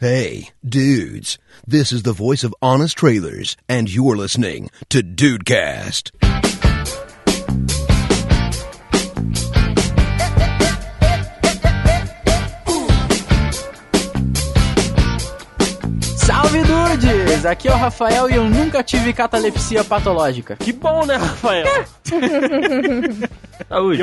Hey, 0.00 0.50
dudes. 0.64 1.38
This 1.66 1.90
is 1.90 2.04
the 2.04 2.12
voice 2.12 2.44
of 2.44 2.54
Honest 2.62 2.96
Trailers, 2.96 3.56
and 3.68 3.92
you're 3.92 4.16
listening 4.16 4.70
to 4.90 5.02
Dudecast. 5.02 6.67
Dudes! 17.38 17.46
Aqui 17.46 17.68
é 17.68 17.72
o 17.72 17.76
Rafael 17.76 18.28
e 18.30 18.34
eu 18.34 18.44
nunca 18.44 18.82
tive 18.82 19.12
catalepsia 19.12 19.84
patológica. 19.84 20.56
Que 20.56 20.72
bom, 20.72 21.04
né, 21.06 21.16
Rafael? 21.16 21.66
Saúde. 23.68 23.98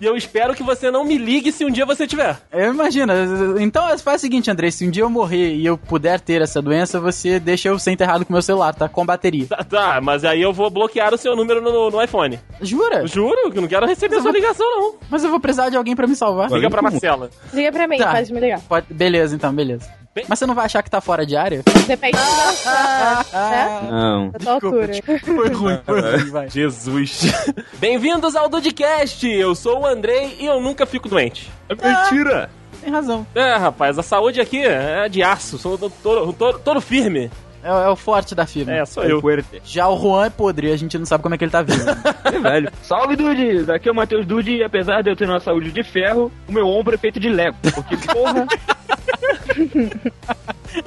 E 0.00 0.04
eu, 0.04 0.12
eu 0.12 0.16
espero 0.16 0.54
que 0.54 0.62
você 0.62 0.90
não 0.90 1.04
me 1.04 1.16
ligue 1.18 1.52
se 1.52 1.64
um 1.64 1.70
dia 1.70 1.84
você 1.86 2.06
tiver. 2.06 2.36
Eu 2.52 2.72
imagino. 2.72 3.12
Então 3.60 3.86
faz 3.98 4.20
o 4.20 4.22
seguinte, 4.22 4.50
André, 4.50 4.70
se 4.70 4.86
um 4.86 4.90
dia 4.90 5.02
eu 5.02 5.10
morrer 5.10 5.54
e 5.54 5.64
eu 5.66 5.76
puder 5.76 6.20
ter 6.20 6.40
essa 6.42 6.60
doença, 6.62 6.98
você 6.98 7.38
deixa 7.38 7.68
eu 7.68 7.78
ser 7.78 7.92
enterrado 7.92 8.24
com 8.24 8.32
meu 8.32 8.42
celular, 8.42 8.74
tá? 8.74 8.88
Com 8.88 9.04
bateria. 9.04 9.46
Tá, 9.46 9.62
tá, 9.64 10.00
mas 10.00 10.24
aí 10.24 10.40
eu 10.40 10.52
vou 10.52 10.70
bloquear 10.70 11.12
o 11.14 11.18
seu 11.18 11.36
número 11.36 11.60
no, 11.60 11.90
no 11.90 12.02
iPhone. 12.02 12.40
Jura? 12.60 13.06
Juro 13.06 13.50
que 13.50 13.58
eu 13.58 13.62
não 13.62 13.68
quero 13.68 13.86
receber 13.86 14.20
sua 14.20 14.32
ligação, 14.32 14.68
não. 14.70 14.94
Mas 15.10 15.22
eu 15.22 15.30
vou 15.30 15.38
precisar 15.40 15.68
de 15.68 15.76
alguém 15.76 15.94
pra 15.94 16.06
me 16.06 16.16
salvar. 16.16 16.50
Liga 16.50 16.70
pra 16.70 16.82
Marcela. 16.82 17.30
Liga 17.52 17.70
pra 17.72 17.86
mim, 17.86 17.98
Tá. 17.98 18.12
pode 18.12 18.32
me 18.32 18.40
ligar. 18.40 18.60
Pode- 18.62 18.86
Beleza, 18.92 19.34
então, 19.36 19.52
beleza. 19.54 19.88
Bem- 20.14 20.24
Mas 20.28 20.38
você 20.38 20.46
não 20.46 20.54
vai 20.54 20.66
achar 20.66 20.80
que 20.82 20.90
tá 20.90 21.00
fora 21.00 21.26
de 21.26 21.34
área? 21.36 21.62
Depende 21.88 22.16
da 22.16 22.52
sua, 23.24 23.50
né? 23.50 23.88
Não. 23.90 24.30
da 24.30 24.38
tua 24.38 24.52
altura. 24.54 24.92
Foi 25.04 25.48
ruim, 25.48 25.78
foi 25.84 26.00
ruim, 26.00 26.30
vai. 26.30 26.48
Jesus. 26.50 27.32
Bem-vindos 27.80 28.36
ao 28.36 28.48
Dudcast. 28.48 29.26
Eu 29.28 29.56
sou 29.56 29.80
o 29.80 29.86
Andrei 29.86 30.36
e 30.38 30.46
eu 30.46 30.60
nunca 30.60 30.86
fico 30.86 31.08
doente. 31.08 31.50
É 31.68 31.74
mentira. 31.74 32.48
Tem 32.80 32.92
razão. 32.92 33.26
É, 33.34 33.56
rapaz, 33.56 33.98
a 33.98 34.02
saúde 34.04 34.40
aqui 34.40 34.64
é 34.64 35.08
de 35.08 35.20
aço. 35.22 35.58
Sou 35.58 35.76
todo, 35.76 35.92
todo, 36.32 36.58
todo- 36.60 36.80
firme. 36.80 37.28
É, 37.62 37.68
é 37.68 37.88
o 37.88 37.96
forte 37.96 38.34
da 38.36 38.46
firma. 38.46 38.72
É, 38.72 38.84
sou 38.84 39.02
eu. 39.04 39.20
Fuerte. 39.20 39.60
Já 39.64 39.88
o 39.88 39.98
Juan 39.98 40.26
é 40.26 40.30
podre, 40.30 40.70
a 40.70 40.76
gente 40.76 40.96
não 40.98 41.06
sabe 41.06 41.22
como 41.22 41.34
é 41.34 41.38
que 41.38 41.44
ele 41.44 41.50
tá 41.50 41.62
vivo. 41.62 41.82
É 42.24 42.38
velho. 42.38 42.70
Salve, 42.82 43.16
Dude! 43.16 43.70
Aqui 43.72 43.88
é 43.88 43.92
o 43.92 43.94
Matheus 43.94 44.26
Dude 44.26 44.56
e 44.56 44.64
apesar 44.64 45.02
de 45.02 45.10
eu 45.10 45.16
ter 45.16 45.28
uma 45.28 45.38
saúde 45.40 45.70
de 45.72 45.82
ferro, 45.82 46.30
o 46.48 46.52
meu 46.52 46.66
ombro 46.66 46.94
é 46.94 46.98
feito 46.98 47.18
de 47.20 47.28
Lego. 47.28 47.56
Porque, 47.74 47.96
porra, 47.96 48.46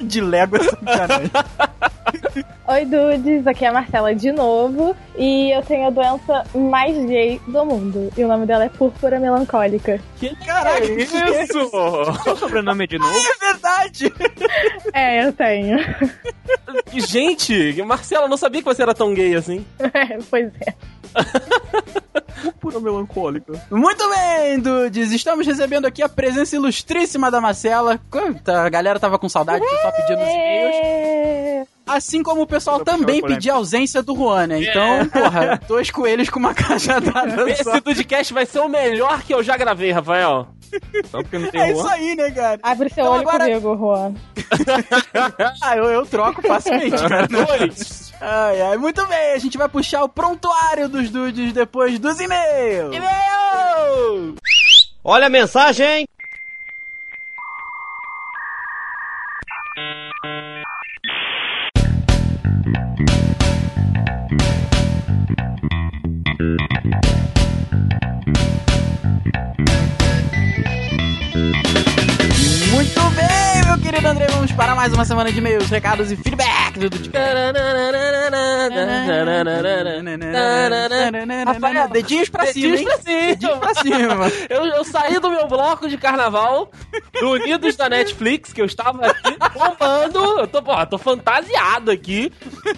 de 0.00 0.20
Lego 0.20 0.56
é 0.56 0.64
sacanagem. 0.64 1.30
Oi, 2.70 2.84
dudes, 2.84 3.46
aqui 3.46 3.64
é 3.64 3.68
a 3.68 3.72
Marcela 3.72 4.14
de 4.14 4.30
novo. 4.30 4.94
E 5.16 5.50
eu 5.56 5.62
tenho 5.62 5.86
a 5.86 5.90
doença 5.90 6.44
mais 6.54 6.94
gay 7.06 7.40
do 7.48 7.64
mundo. 7.64 8.12
E 8.14 8.22
o 8.22 8.28
nome 8.28 8.44
dela 8.44 8.64
é 8.64 8.68
Púrpura 8.68 9.18
Melancólica. 9.18 9.98
Que 10.18 10.36
Caraca, 10.44 10.84
isso! 10.84 11.70
seu 12.24 12.36
sobrenome 12.36 12.84
é 12.84 12.86
de 12.86 12.98
novo? 12.98 13.16
É 13.16 13.52
verdade! 13.52 14.12
É, 14.92 15.24
eu 15.24 15.32
tenho. 15.32 15.78
Gente, 16.92 17.82
Marcela, 17.84 18.26
eu 18.26 18.28
não 18.28 18.36
sabia 18.36 18.60
que 18.60 18.66
você 18.66 18.82
era 18.82 18.94
tão 18.94 19.14
gay 19.14 19.34
assim. 19.34 19.64
É, 19.78 20.18
pois 20.30 20.52
é. 20.60 20.74
Pura 22.60 22.80
melancólica. 22.80 23.54
Muito 23.70 24.10
bem, 24.10 24.60
dudes! 24.60 25.10
Estamos 25.10 25.46
recebendo 25.46 25.86
aqui 25.86 26.02
a 26.02 26.08
presença 26.08 26.54
ilustríssima 26.54 27.30
da 27.30 27.40
Marcela. 27.40 27.98
A 28.46 28.68
galera 28.68 29.00
tava 29.00 29.18
com 29.18 29.28
saudade, 29.28 29.64
pessoal 29.64 29.92
pedindo 29.92 30.20
os 30.22 30.28
e-mails. 30.28 30.76
É... 30.76 31.66
Assim 31.88 32.22
como 32.22 32.42
o 32.42 32.46
pessoal 32.58 32.84
também 32.84 33.22
pediu 33.22 33.54
a 33.54 33.56
ausência 33.56 34.02
do 34.02 34.14
Juan, 34.14 34.46
né? 34.48 34.60
Então, 34.62 35.08
porra, 35.08 35.60
dois 35.66 35.90
coelhos 35.90 36.28
com 36.28 36.38
uma 36.38 36.52
cajadada 36.54 37.36
só. 37.56 37.72
Esse 37.74 37.80
Dudcast 37.80 38.32
vai 38.34 38.46
ser 38.46 38.60
o 38.60 38.68
melhor 38.68 39.22
que 39.22 39.32
eu 39.34 39.42
já 39.42 39.56
gravei, 39.56 39.90
Rafael. 39.92 40.48
Só 41.10 41.22
porque 41.22 41.38
não 41.38 41.50
tem 41.50 41.60
É 41.62 41.68
Juan? 41.72 41.78
isso 41.78 41.88
aí, 41.88 42.14
né, 42.14 42.30
cara? 42.30 42.58
Abre 42.62 42.90
seu 42.90 43.02
Então 43.04 43.14
olho 43.14 43.28
agora- 43.28 43.44
comigo, 43.46 43.76
Juan. 43.76 44.14
Ah, 45.62 45.76
eu, 45.76 45.84
eu 45.84 46.06
troco 46.06 46.42
facilmente, 46.42 46.96
cara. 47.08 47.26
Dois. 47.26 48.12
Ai, 48.20 48.60
ai, 48.60 48.76
muito 48.76 49.06
bem, 49.06 49.32
a 49.32 49.38
gente 49.38 49.56
vai 49.56 49.68
puxar 49.68 50.02
o 50.02 50.08
prontuário 50.08 50.88
dos 50.88 51.08
dudes 51.10 51.52
depois 51.52 51.98
dos 51.98 52.18
e-mails. 52.20 52.94
E-mail! 52.94 54.34
Olha 55.04 55.26
a 55.26 55.30
mensagem! 55.30 56.06
Muito 72.70 73.00
bem, 73.10 73.64
meu 73.66 73.78
querido 73.78 74.06
André, 74.06 74.26
vamos 74.30 74.52
para 74.52 74.74
mais 74.74 74.92
uma 74.92 75.04
semana 75.04 75.32
de 75.32 75.38
e-mails, 75.38 75.68
recados 75.68 76.12
e 76.12 76.16
feedback 76.16 76.78
do. 76.78 76.88
Rafael, 81.44 81.88
dedinhos 81.88 82.28
pra 82.28 82.46
cima, 82.46 82.76
hein? 82.76 82.86
Dedinhos 83.06 83.58
pra 83.58 83.74
cima. 83.74 84.28
Eu, 84.48 84.64
eu 84.64 84.84
saí 84.84 85.18
do 85.18 85.30
meu 85.30 85.46
bloco 85.46 85.88
de 85.88 85.96
carnaval, 85.96 86.70
do 87.20 87.30
Unidos 87.32 87.76
da 87.76 87.88
Netflix, 87.88 88.52
que 88.52 88.60
eu 88.60 88.66
estava 88.66 89.06
aqui 89.06 89.36
bombando. 89.54 90.18
Eu 90.40 90.46
tô, 90.46 90.62
pô, 90.62 90.86
tô 90.86 90.98
fantasiado 90.98 91.90
aqui. 91.90 92.32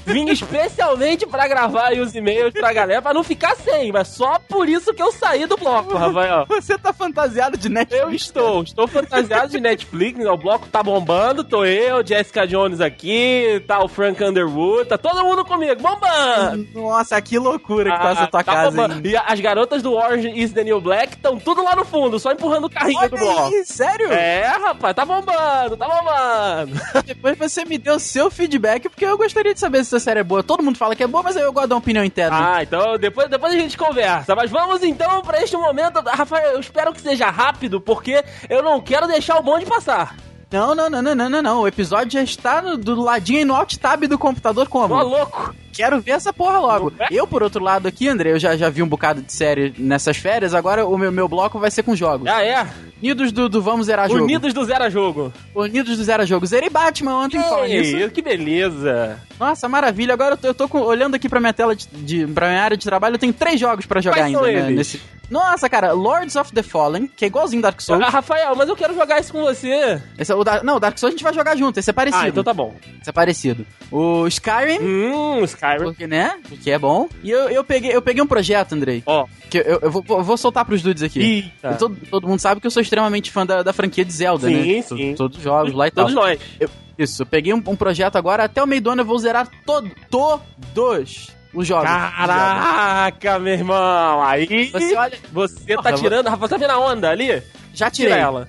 Vim 0.06 0.28
especialmente 0.30 1.26
pra 1.26 1.48
gravar 1.48 1.88
aí 1.88 2.00
os 2.00 2.14
e-mails 2.14 2.52
pra 2.52 2.72
galera, 2.72 3.02
pra 3.02 3.14
não 3.14 3.22
ficar 3.22 3.56
sem, 3.56 3.92
mas 3.92 4.08
só 4.08 4.38
por 4.48 4.68
isso 4.68 4.92
que 4.94 5.02
eu 5.02 5.12
saí 5.12 5.46
do 5.46 5.56
bloco, 5.56 5.96
Rafael. 5.96 6.46
Você 6.48 6.76
tá 6.78 6.92
fantasiado 6.92 7.56
de 7.56 7.68
Netflix? 7.68 8.02
Eu 8.02 8.14
estou, 8.14 8.62
estou 8.62 8.88
fantasiado 8.88 9.48
de 9.48 9.60
Netflix, 9.60 10.18
né? 10.18 10.30
o 10.30 10.36
bloco 10.36 10.66
tá 10.68 10.82
bombando, 10.82 11.44
tô 11.44 11.64
eu, 11.64 12.06
Jessica 12.06 12.46
Jones 12.46 12.80
aqui, 12.80 13.62
tá 13.66 13.82
o 13.82 13.88
Frank 13.88 14.22
Underwood, 14.22 14.88
tá 14.88 14.98
todo 14.98 15.24
mundo 15.24 15.44
comigo, 15.44 15.80
bombando! 15.80 16.66
Nossa, 16.74 17.20
que 17.20 17.38
loucura 17.38 17.92
que 17.92 17.98
tá 17.98 18.10
essa 18.10 18.26
tua 18.26 18.44
tá 18.44 18.52
casa, 18.52 18.70
bombando. 18.70 19.06
E 19.06 19.16
as 19.16 19.40
garotas 19.40 19.82
do 19.82 19.92
Orange 19.92 20.30
is 20.34 20.52
the 20.52 20.64
New 20.64 20.80
Black 20.80 21.14
estão 21.14 21.38
tudo 21.38 21.62
lá 21.62 21.74
no 21.76 21.84
fundo, 21.84 22.18
só 22.18 22.32
empurrando 22.32 22.64
o 22.64 22.70
carrinho 22.70 23.08
do 23.08 23.16
bloco. 23.16 23.40
Olha 23.42 23.58
aí, 23.58 23.64
sério? 23.64 24.12
É, 24.12 24.46
rapaz, 24.46 24.94
tá 24.94 25.04
bombando, 25.04 25.76
tá 25.76 25.88
bombando. 25.88 26.80
Depois 27.04 27.36
você 27.38 27.64
me 27.64 27.78
deu 27.78 27.98
seu 27.98 28.30
feedback, 28.30 28.88
porque 28.88 29.04
eu 29.04 29.18
gostaria 29.18 29.54
de 29.54 29.60
saber 29.60 29.79
se 29.84 29.94
essa 29.94 30.02
série 30.04 30.20
é 30.20 30.24
boa. 30.24 30.42
Todo 30.42 30.62
mundo 30.62 30.78
fala 30.78 30.94
que 30.96 31.02
é 31.02 31.06
boa, 31.06 31.22
mas 31.22 31.36
eu 31.36 31.52
gosto 31.52 31.64
de 31.64 31.68
dar 31.70 31.74
uma 31.76 31.80
opinião 31.80 32.04
interna. 32.04 32.56
Ah, 32.56 32.62
então 32.62 32.98
depois, 32.98 33.28
depois 33.28 33.52
a 33.52 33.56
gente 33.56 33.76
conversa. 33.76 34.34
Mas 34.34 34.50
vamos 34.50 34.82
então 34.82 35.22
pra 35.22 35.42
este 35.42 35.56
momento. 35.56 36.00
Rafael, 36.06 36.52
eu 36.52 36.60
espero 36.60 36.92
que 36.92 37.00
seja 37.00 37.30
rápido, 37.30 37.80
porque 37.80 38.24
eu 38.48 38.62
não 38.62 38.80
quero 38.80 39.06
deixar 39.06 39.38
o 39.38 39.42
bonde 39.42 39.66
passar. 39.66 40.16
Não, 40.50 40.74
não, 40.74 40.90
não, 40.90 41.00
não, 41.00 41.14
não, 41.14 41.28
não, 41.30 41.42
não. 41.42 41.60
O 41.60 41.69
episódio 41.69 42.10
já 42.10 42.22
está 42.22 42.60
do 42.60 43.00
ladinho 43.00 43.46
no 43.46 43.54
alt 43.54 43.76
tab 43.76 44.02
do 44.04 44.19
computador 44.19 44.69
como? 44.69 44.88
Tô 44.88 45.06
louco. 45.06 45.54
Quero 45.80 46.00
ver 46.00 46.12
essa 46.12 46.32
porra 46.32 46.58
logo. 46.58 46.92
Eu, 47.10 47.26
por 47.26 47.42
outro 47.42 47.62
lado 47.62 47.86
aqui, 47.88 48.08
André, 48.08 48.32
eu 48.32 48.38
já, 48.38 48.56
já 48.56 48.68
vi 48.68 48.82
um 48.82 48.88
bocado 48.88 49.22
de 49.22 49.32
série 49.32 49.74
nessas 49.78 50.16
férias, 50.16 50.54
agora 50.54 50.86
o 50.86 50.96
meu, 50.98 51.10
meu 51.10 51.26
bloco 51.28 51.58
vai 51.58 51.70
ser 51.70 51.82
com 51.82 51.94
jogos. 51.96 52.28
Ah, 52.28 52.44
é? 52.44 52.66
Unidos 53.02 53.32
do, 53.32 53.48
do 53.48 53.62
Vamos 53.62 53.86
Zerar 53.86 54.08
Jogo. 54.10 54.24
Unidos 54.24 54.52
do 54.52 54.62
Zero 54.64 54.84
a 54.84 54.90
Jogo. 54.90 55.32
Unidos 55.54 55.96
do 55.96 56.04
Zero 56.04 56.26
Jogo. 56.26 56.44
Zerei 56.46 56.69
Batman 56.69 57.14
ontem, 57.24 57.40
falando 57.40 57.69
nisso. 57.69 58.10
Que 58.10 58.20
beleza. 58.20 59.19
Nossa, 59.38 59.69
maravilha. 59.69 60.12
Agora 60.12 60.34
eu 60.34 60.36
tô, 60.36 60.46
eu 60.48 60.54
tô 60.54 60.69
com- 60.69 60.80
olhando 60.82 61.14
aqui 61.14 61.26
pra 61.28 61.40
minha 61.40 61.52
tela 61.54 61.74
de, 61.74 61.86
de 61.86 62.26
pra 62.26 62.48
minha 62.48 62.62
área 62.62 62.76
de 62.76 62.84
trabalho, 62.84 63.14
eu 63.14 63.19
tenho 63.19 63.32
três 63.32 63.58
jogos 63.58 63.86
pra 63.86 64.00
jogar 64.02 64.19
Quais 64.19 64.34
ainda, 64.36 64.62
né, 64.64 64.70
nesse- 64.70 65.00
Nossa, 65.30 65.66
cara, 65.69 65.92
Lords 65.92 66.36
of 66.36 66.52
the 66.52 66.62
Fallen, 66.62 67.06
que 67.16 67.24
é 67.24 67.28
igualzinho 67.28 67.62
Dark 67.62 67.80
Souls. 67.80 68.02
Ah, 68.04 68.10
Rafael, 68.10 68.54
mas 68.54 68.69
eu 68.69 68.76
quero 68.76 68.94
jogar 68.94 69.19
isso 69.20 69.32
com 69.32 69.40
você. 69.42 70.02
Esse 70.19 70.30
é 70.30 70.34
o 70.34 70.44
Dar- 70.44 70.62
Não, 70.62 70.76
o 70.76 70.80
Dark 70.80 70.98
Souls 70.98 71.14
a 71.14 71.16
gente 71.16 71.22
vai 71.24 71.32
jogar 71.32 71.56
junto, 71.56 71.78
esse 71.78 71.88
é 71.88 71.92
parecido. 71.94 72.22
Ah, 72.24 72.28
então 72.28 72.44
tá 72.44 72.52
bom. 72.52 72.74
Esse 73.00 73.08
é 73.08 73.12
parecido. 73.12 73.64
O 73.90 74.26
Skyrim, 74.26 74.78
Hum, 74.82 75.44
Skyrim. 75.44 75.69
Porque, 75.78 76.06
né? 76.06 76.38
Porque 76.48 76.70
é 76.70 76.78
bom. 76.78 77.08
E 77.22 77.31
eu, 77.31 77.48
eu, 77.48 77.64
peguei, 77.64 77.94
eu 77.94 78.03
peguei 78.03 78.22
um 78.22 78.26
projeto, 78.26 78.72
Andrei. 78.75 79.03
Ó. 79.06 79.26
Que 79.48 79.58
eu, 79.58 79.78
eu 79.82 79.91
vou, 79.91 80.04
eu 80.08 80.22
vou 80.22 80.36
soltar 80.36 80.64
pros 80.64 80.82
dudes 80.82 81.03
aqui. 81.03 81.20
Eita. 81.20 81.76
Todo, 81.76 81.97
todo 82.10 82.26
mundo 82.28 82.38
sabe 82.41 82.60
que 82.60 82.66
eu 82.66 82.70
sou 82.70 82.82
extremamente 82.82 83.31
fã 83.31 83.44
da, 83.47 83.62
da 83.62 83.72
franquia 83.72 84.04
de 84.04 84.12
Zelda, 84.12 84.48
Sim, 84.48 84.76
né? 84.76 84.82
sim. 84.82 85.10
To- 85.12 85.16
Todos 85.16 85.38
os 85.38 85.42
jogos 85.44 85.72
lá 85.75 85.86
e 85.88 85.91
tal. 85.91 86.04
Todos 86.06 86.14
nós. 86.14 86.38
Eu- 86.58 86.69
isso, 86.98 87.22
eu 87.22 87.26
peguei 87.26 87.54
um, 87.54 87.62
um 87.66 87.76
projeto 87.76 88.17
agora, 88.17 88.44
até 88.44 88.62
o 88.62 88.67
meio 88.67 88.82
do 88.82 88.90
ano 88.90 89.00
eu 89.02 89.06
vou 89.06 89.19
zerar 89.19 89.49
todo, 89.64 89.90
todos 90.11 91.31
os 91.55 91.67
jogos. 91.67 91.88
Caraca, 91.88 93.38
meu 93.38 93.55
irmão. 93.55 94.22
Aí 94.22 94.70
Você 94.70 94.94
olha, 94.96 95.19
você 95.32 95.76
tá 95.76 95.82
Porra, 95.82 95.93
tirando. 95.94 96.26
Rafael, 96.28 96.49
tá 96.49 96.56
vendo 96.56 96.70
a 96.70 96.78
onda 96.78 97.11
ali? 97.11 97.43
já 97.72 97.88
tirei. 97.90 98.12
Tira 98.12 98.20
ela. 98.22 98.49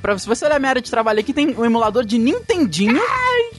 Pra, 0.00 0.16
se 0.16 0.26
você 0.26 0.46
olhar 0.46 0.58
minha 0.58 0.70
área 0.70 0.80
de 0.82 0.90
trabalho 0.90 1.20
aqui, 1.20 1.32
tem 1.32 1.48
um 1.58 1.64
emulador 1.64 2.04
de 2.04 2.16
Nintendinho 2.18 3.00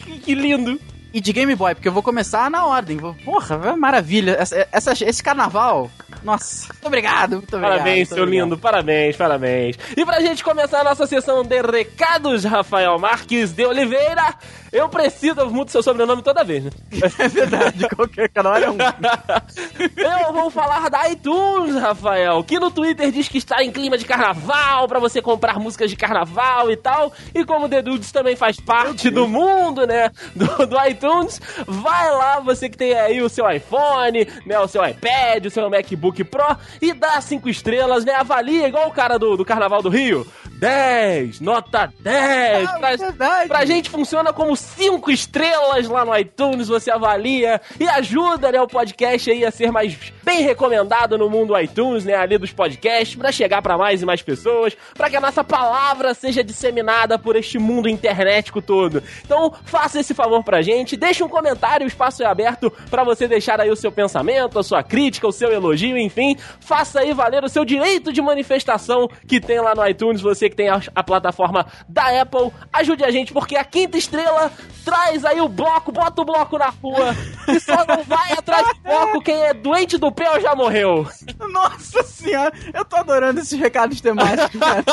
Que, 0.06 0.18
que 0.20 0.34
lindo. 0.36 0.80
E 1.14 1.20
de 1.22 1.34
Game 1.34 1.54
Boy, 1.56 1.76
porque 1.76 1.88
eu 1.88 1.92
vou 1.94 2.04
começar 2.04 2.50
na 2.50 2.66
ordem. 2.66 2.98
Porra, 3.26 3.76
maravilha. 3.76 4.32
Essa, 4.40 4.68
essa- 4.72 4.94
esse 5.06 5.22
carnaval, 5.24 5.90
nossa, 6.24 6.74
Muito 6.82 6.88
obrigado, 6.88 7.32
muito 7.34 7.56
obrigado. 7.56 7.78
Parabéns, 7.78 8.08
seu 8.08 8.24
obrigado. 8.24 8.44
lindo, 8.44 8.58
parabéns, 8.58 9.16
parabéns. 9.16 9.78
E 9.96 10.04
pra 10.04 10.20
gente 10.20 10.44
começar 10.44 10.80
a 10.80 10.84
nossa 10.84 11.06
sessão 11.06 11.44
de 11.44 11.62
recados, 11.62 12.44
Rafael 12.44 12.98
Marques 12.98 13.52
de 13.52 13.64
Oliveira, 13.68 14.36
eu 14.72 14.90
preciso, 14.90 15.42
eu 15.42 15.52
mudo 15.52 15.70
seu 15.70 15.84
sobrenome 15.84 16.24
toda 16.24 16.44
vez, 16.44 16.64
né? 16.64 16.72
É 17.20 17.28
verdade, 17.28 17.88
qualquer 17.90 18.30
canal 18.30 18.56
é 18.56 18.70
um. 18.70 18.78
Eu 19.98 20.34
vou 20.34 20.50
falar 20.50 20.90
da 20.90 21.10
iTunes, 21.10 21.76
Rafael, 21.76 22.44
que 22.44 22.60
no 22.60 22.72
Twitter 22.72 23.12
diz 23.12 23.28
que 23.28 23.38
está 23.38 23.64
em 23.64 23.72
clima 23.72 23.98
de 23.98 24.06
carnaval, 24.06 24.88
pra 24.88 25.00
você 25.00 25.22
comprar 25.22 25.60
músicas 25.60 25.90
de 25.90 25.96
carnaval 25.96 26.72
e 26.72 26.78
tal. 26.78 27.12
E 27.36 27.44
como 27.44 27.66
o 27.66 27.70
The 27.70 27.82
Dudes 27.82 28.12
também 28.12 28.36
faz 28.36 28.60
parte 28.60 29.10
do 29.10 29.28
mundo, 29.28 29.86
né, 29.86 30.10
do, 30.36 30.66
do 30.66 30.88
iTunes, 30.88 31.42
vai 31.68 32.12
lá, 32.12 32.40
você 32.40 32.70
que 32.70 32.78
tem 32.78 32.94
aí 32.94 33.22
o 33.22 33.30
seu 33.30 33.50
iPhone, 33.50 34.28
né, 34.46 34.60
o 34.60 34.68
seu 34.68 34.86
iPad, 34.86 35.46
o 35.46 35.52
seu 35.52 35.70
MacBook 35.70 36.24
Pro, 36.24 36.58
e 36.82 36.94
dá 36.94 37.20
cinco 37.22 37.50
estrelas, 37.50 38.06
né, 38.06 38.14
avalia 38.14 38.68
igual 38.68 38.88
o 38.88 38.92
cara 38.92 39.18
do, 39.18 39.36
do 39.36 39.46
Carnaval 39.46 39.82
do 39.82 39.90
Rio. 39.90 40.26
10, 40.62 41.40
nota 41.40 41.92
10. 42.00 42.70
Ah, 42.70 42.78
pra, 42.78 42.96
verdade. 42.96 43.48
pra 43.48 43.66
gente 43.66 43.90
funciona 43.90 44.32
como 44.32 44.56
cinco 44.56 45.10
estrelas 45.10 45.88
lá 45.88 46.06
no 46.06 46.16
iTunes, 46.16 46.68
você 46.68 46.92
avalia 46.92 47.60
e 47.80 47.90
ajuda, 47.90 48.52
né, 48.52 48.62
o 48.62 48.68
podcast 48.68 49.32
aí 49.32 49.44
a 49.44 49.50
ser 49.50 49.72
mais 49.72 49.98
bem 50.24 50.42
recomendado 50.44 51.18
no 51.18 51.28
mundo 51.32 51.60
iTunes, 51.60 52.06
né, 52.06 52.14
ali 52.14 52.38
dos 52.38 52.54
podcasts, 52.54 53.16
pra 53.16 53.32
chegar 53.32 53.60
pra 53.64 53.76
mais 53.76 54.04
e 54.04 54.06
mais 54.06 54.22
pessoas, 54.22 54.78
pra 54.94 55.10
que 55.10 55.16
a 55.16 55.20
nossa 55.20 55.44
palavra 55.44 56.14
seja 56.14 56.44
disseminada 56.44 57.18
por 57.18 57.36
este 57.36 57.58
mundo 57.58 57.90
internético 57.90 58.62
todo. 58.62 59.02
Então, 59.26 59.52
faça 59.66 60.00
esse 60.00 60.14
favor 60.14 60.44
pra 60.44 60.62
gente, 60.62 60.96
deixe 60.96 61.24
um 61.24 61.28
comentário, 61.28 61.86
o 61.86 61.88
espaço 61.88 62.22
é 62.22 62.28
aberto 62.28 62.72
pra 62.92 63.04
você 63.04 63.28
deixar 63.28 63.60
aí 63.60 63.72
o 63.72 63.76
seu 63.76 63.92
pensamento, 63.92 64.60
a 64.60 64.64
sua 64.64 64.84
crítica, 64.84 65.28
o 65.28 65.32
seu 65.32 65.52
elogio, 65.52 65.98
enfim, 65.98 66.38
faça 66.60 67.00
aí 67.00 67.16
valer 67.16 67.44
o 67.44 67.50
seu 67.50 67.66
direito 67.66 68.14
de 68.14 68.22
manifestação 68.22 69.10
que 69.28 69.42
tem 69.42 69.60
lá 69.60 69.74
no 69.74 69.88
iTunes, 69.88 70.22
você 70.22 70.51
que 70.52 70.56
tem 70.56 70.70
a, 70.70 70.80
a 70.94 71.04
plataforma 71.04 71.66
da 71.90 72.22
Apple, 72.22 72.52
ajude 72.72 73.04
a 73.04 73.10
gente, 73.10 73.34
porque 73.34 73.56
a 73.56 73.64
quinta 73.64 73.98
estrela 73.98 74.52
traz 74.86 75.26
aí 75.26 75.42
o 75.42 75.50
bloco, 75.50 75.92
bota 75.92 76.22
o 76.22 76.26
bloco 76.26 76.58
na 76.58 76.70
rua, 76.70 77.16
e 77.48 77.60
só 77.60 77.86
não 77.86 78.04
vai 78.04 78.34
atrás 78.34 78.68
do 78.68 78.82
bloco 78.84 79.22
quem 79.22 79.42
é 79.44 79.54
doente 79.54 79.98
do 79.98 80.12
pé 80.12 80.30
ou 80.30 80.40
já 80.40 80.54
morreu. 80.56 81.08
Nossa 81.52 82.04
senhora, 82.04 82.54
eu 82.74 82.86
tô 82.86 82.98
adorando 82.98 83.40
esses 83.40 83.60
recados 83.60 84.00
temáticos, 84.00 84.60
cara. 84.60 84.84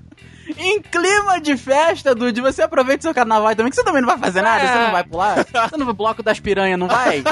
Em 0.58 0.80
clima 0.80 1.40
de 1.40 1.56
festa, 1.56 2.14
Dude, 2.14 2.40
você 2.40 2.62
aproveita 2.62 3.00
o 3.00 3.02
seu 3.04 3.14
carnaval 3.14 3.54
também, 3.54 3.70
que 3.70 3.76
você 3.76 3.84
também 3.84 4.00
não 4.02 4.08
vai 4.08 4.18
fazer 4.18 4.42
nada, 4.42 4.64
É. 4.64 4.66
você 4.68 4.78
não 4.78 4.92
vai 4.92 5.04
pular, 5.04 5.34
você 5.44 5.76
não 5.76 5.86
vai 5.86 5.94
pro 5.94 5.94
bloco 5.94 6.22
das 6.22 6.40
piranhas, 6.40 6.78
não 6.78 6.88
vai? 6.88 7.22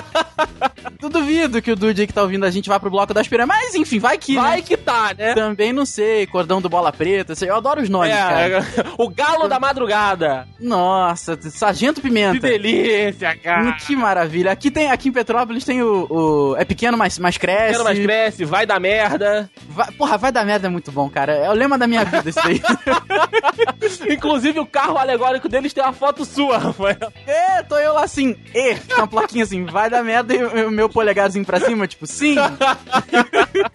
Eu 1.01 1.09
duvido 1.11 1.61
que 1.63 1.71
o 1.73 1.77
Dude 1.77 2.01
aí 2.01 2.07
que 2.07 2.13
tá 2.13 2.23
ouvindo 2.23 2.45
a 2.45 2.51
gente 2.51 2.69
vá 2.69 2.79
pro 2.79 2.91
bloco 2.91 3.13
das 3.15 3.27
piranhas, 3.29 3.49
mas 3.49 3.75
enfim, 3.75 3.99
vai 3.99 4.19
que, 4.19 4.35
Vai 4.37 4.57
né? 4.57 4.63
que 4.63 4.77
tá, 4.77 5.15
né? 5.17 5.35
Também 5.35 5.73
não 5.73 5.85
sei, 5.87 6.27
cordão 6.27 6.61
do 6.61 6.69
bola 6.69 6.93
preta, 6.93 7.35
sei, 7.35 7.49
eu 7.51 7.57
adoro 7.57 7.81
os 7.83 7.89
nomes, 7.89 8.13
cara. 8.15 8.41
É, 8.41 8.61
o 8.99 9.09
galo 9.09 9.49
da 9.49 9.59
madrugada. 9.61 10.47
Nossa, 10.61 11.39
Sargento 11.51 12.01
Pimenta. 12.01 12.35
Que 12.35 12.41
delícia, 12.41 13.37
cara. 13.37 13.63
Hum, 13.63 13.73
Que 13.79 13.97
maravilha. 13.97 14.53
Aqui 14.53 14.71
tem, 14.71 14.91
aqui 14.91 15.09
em 15.09 15.13
Petrópolis 15.13 15.65
tem 15.65 15.83
o, 15.83 16.07
o- 16.11 16.57
é 16.57 16.65
pequeno, 16.65 16.97
mas, 16.99 17.19
mas 17.19 17.37
cresce. 17.39 17.67
Pequeno 17.73 17.85
mais 17.85 17.99
cresce, 17.99 18.45
vai 18.45 18.67
dar 18.67 18.81
merda. 18.81 19.51
Vai- 19.69 19.91
porra, 19.93 20.19
vai 20.19 20.33
dar 20.33 20.45
merda 20.45 20.67
é 20.67 20.71
muito 20.71 20.91
bom, 20.93 21.09
cara. 21.09 21.33
É 21.33 21.49
o 21.49 21.53
lema 21.53 21.79
da 21.79 21.87
minha 21.87 22.05
vida 22.05 22.29
isso 22.29 22.41
aí. 22.41 22.61
Inclusive, 24.11 24.61
o 24.61 24.67
carro 24.67 24.97
alegórico 24.97 25.49
deles 25.49 25.73
tem 25.73 25.83
uma 25.83 25.93
foto 25.93 26.25
sua, 26.25 26.59
Rafael. 26.59 27.13
é, 27.27 27.63
tô 27.63 27.77
eu 27.77 27.95
lá 27.95 28.05
assim, 28.05 28.37
e, 28.55 28.75
com 28.75 28.95
uma 28.97 29.07
plaquinha 29.07 29.45
assim, 29.45 29.65
vai 29.65 29.91
dar 29.91 30.03
merda 30.03 30.35
e 30.35 30.65
o 30.65 30.71
meu 30.71 30.89
polegarzinho 30.89 31.45
pra 31.45 31.61
cima, 31.61 31.87
tipo, 31.87 32.07
sim. 32.07 32.37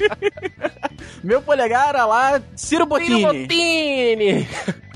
meu 1.24 1.42
polegar 1.42 1.90
era 1.90 2.06
lá, 2.06 2.42
Ciro 2.56 2.86
Bottini. 2.86 3.26
Botini. 3.26 4.48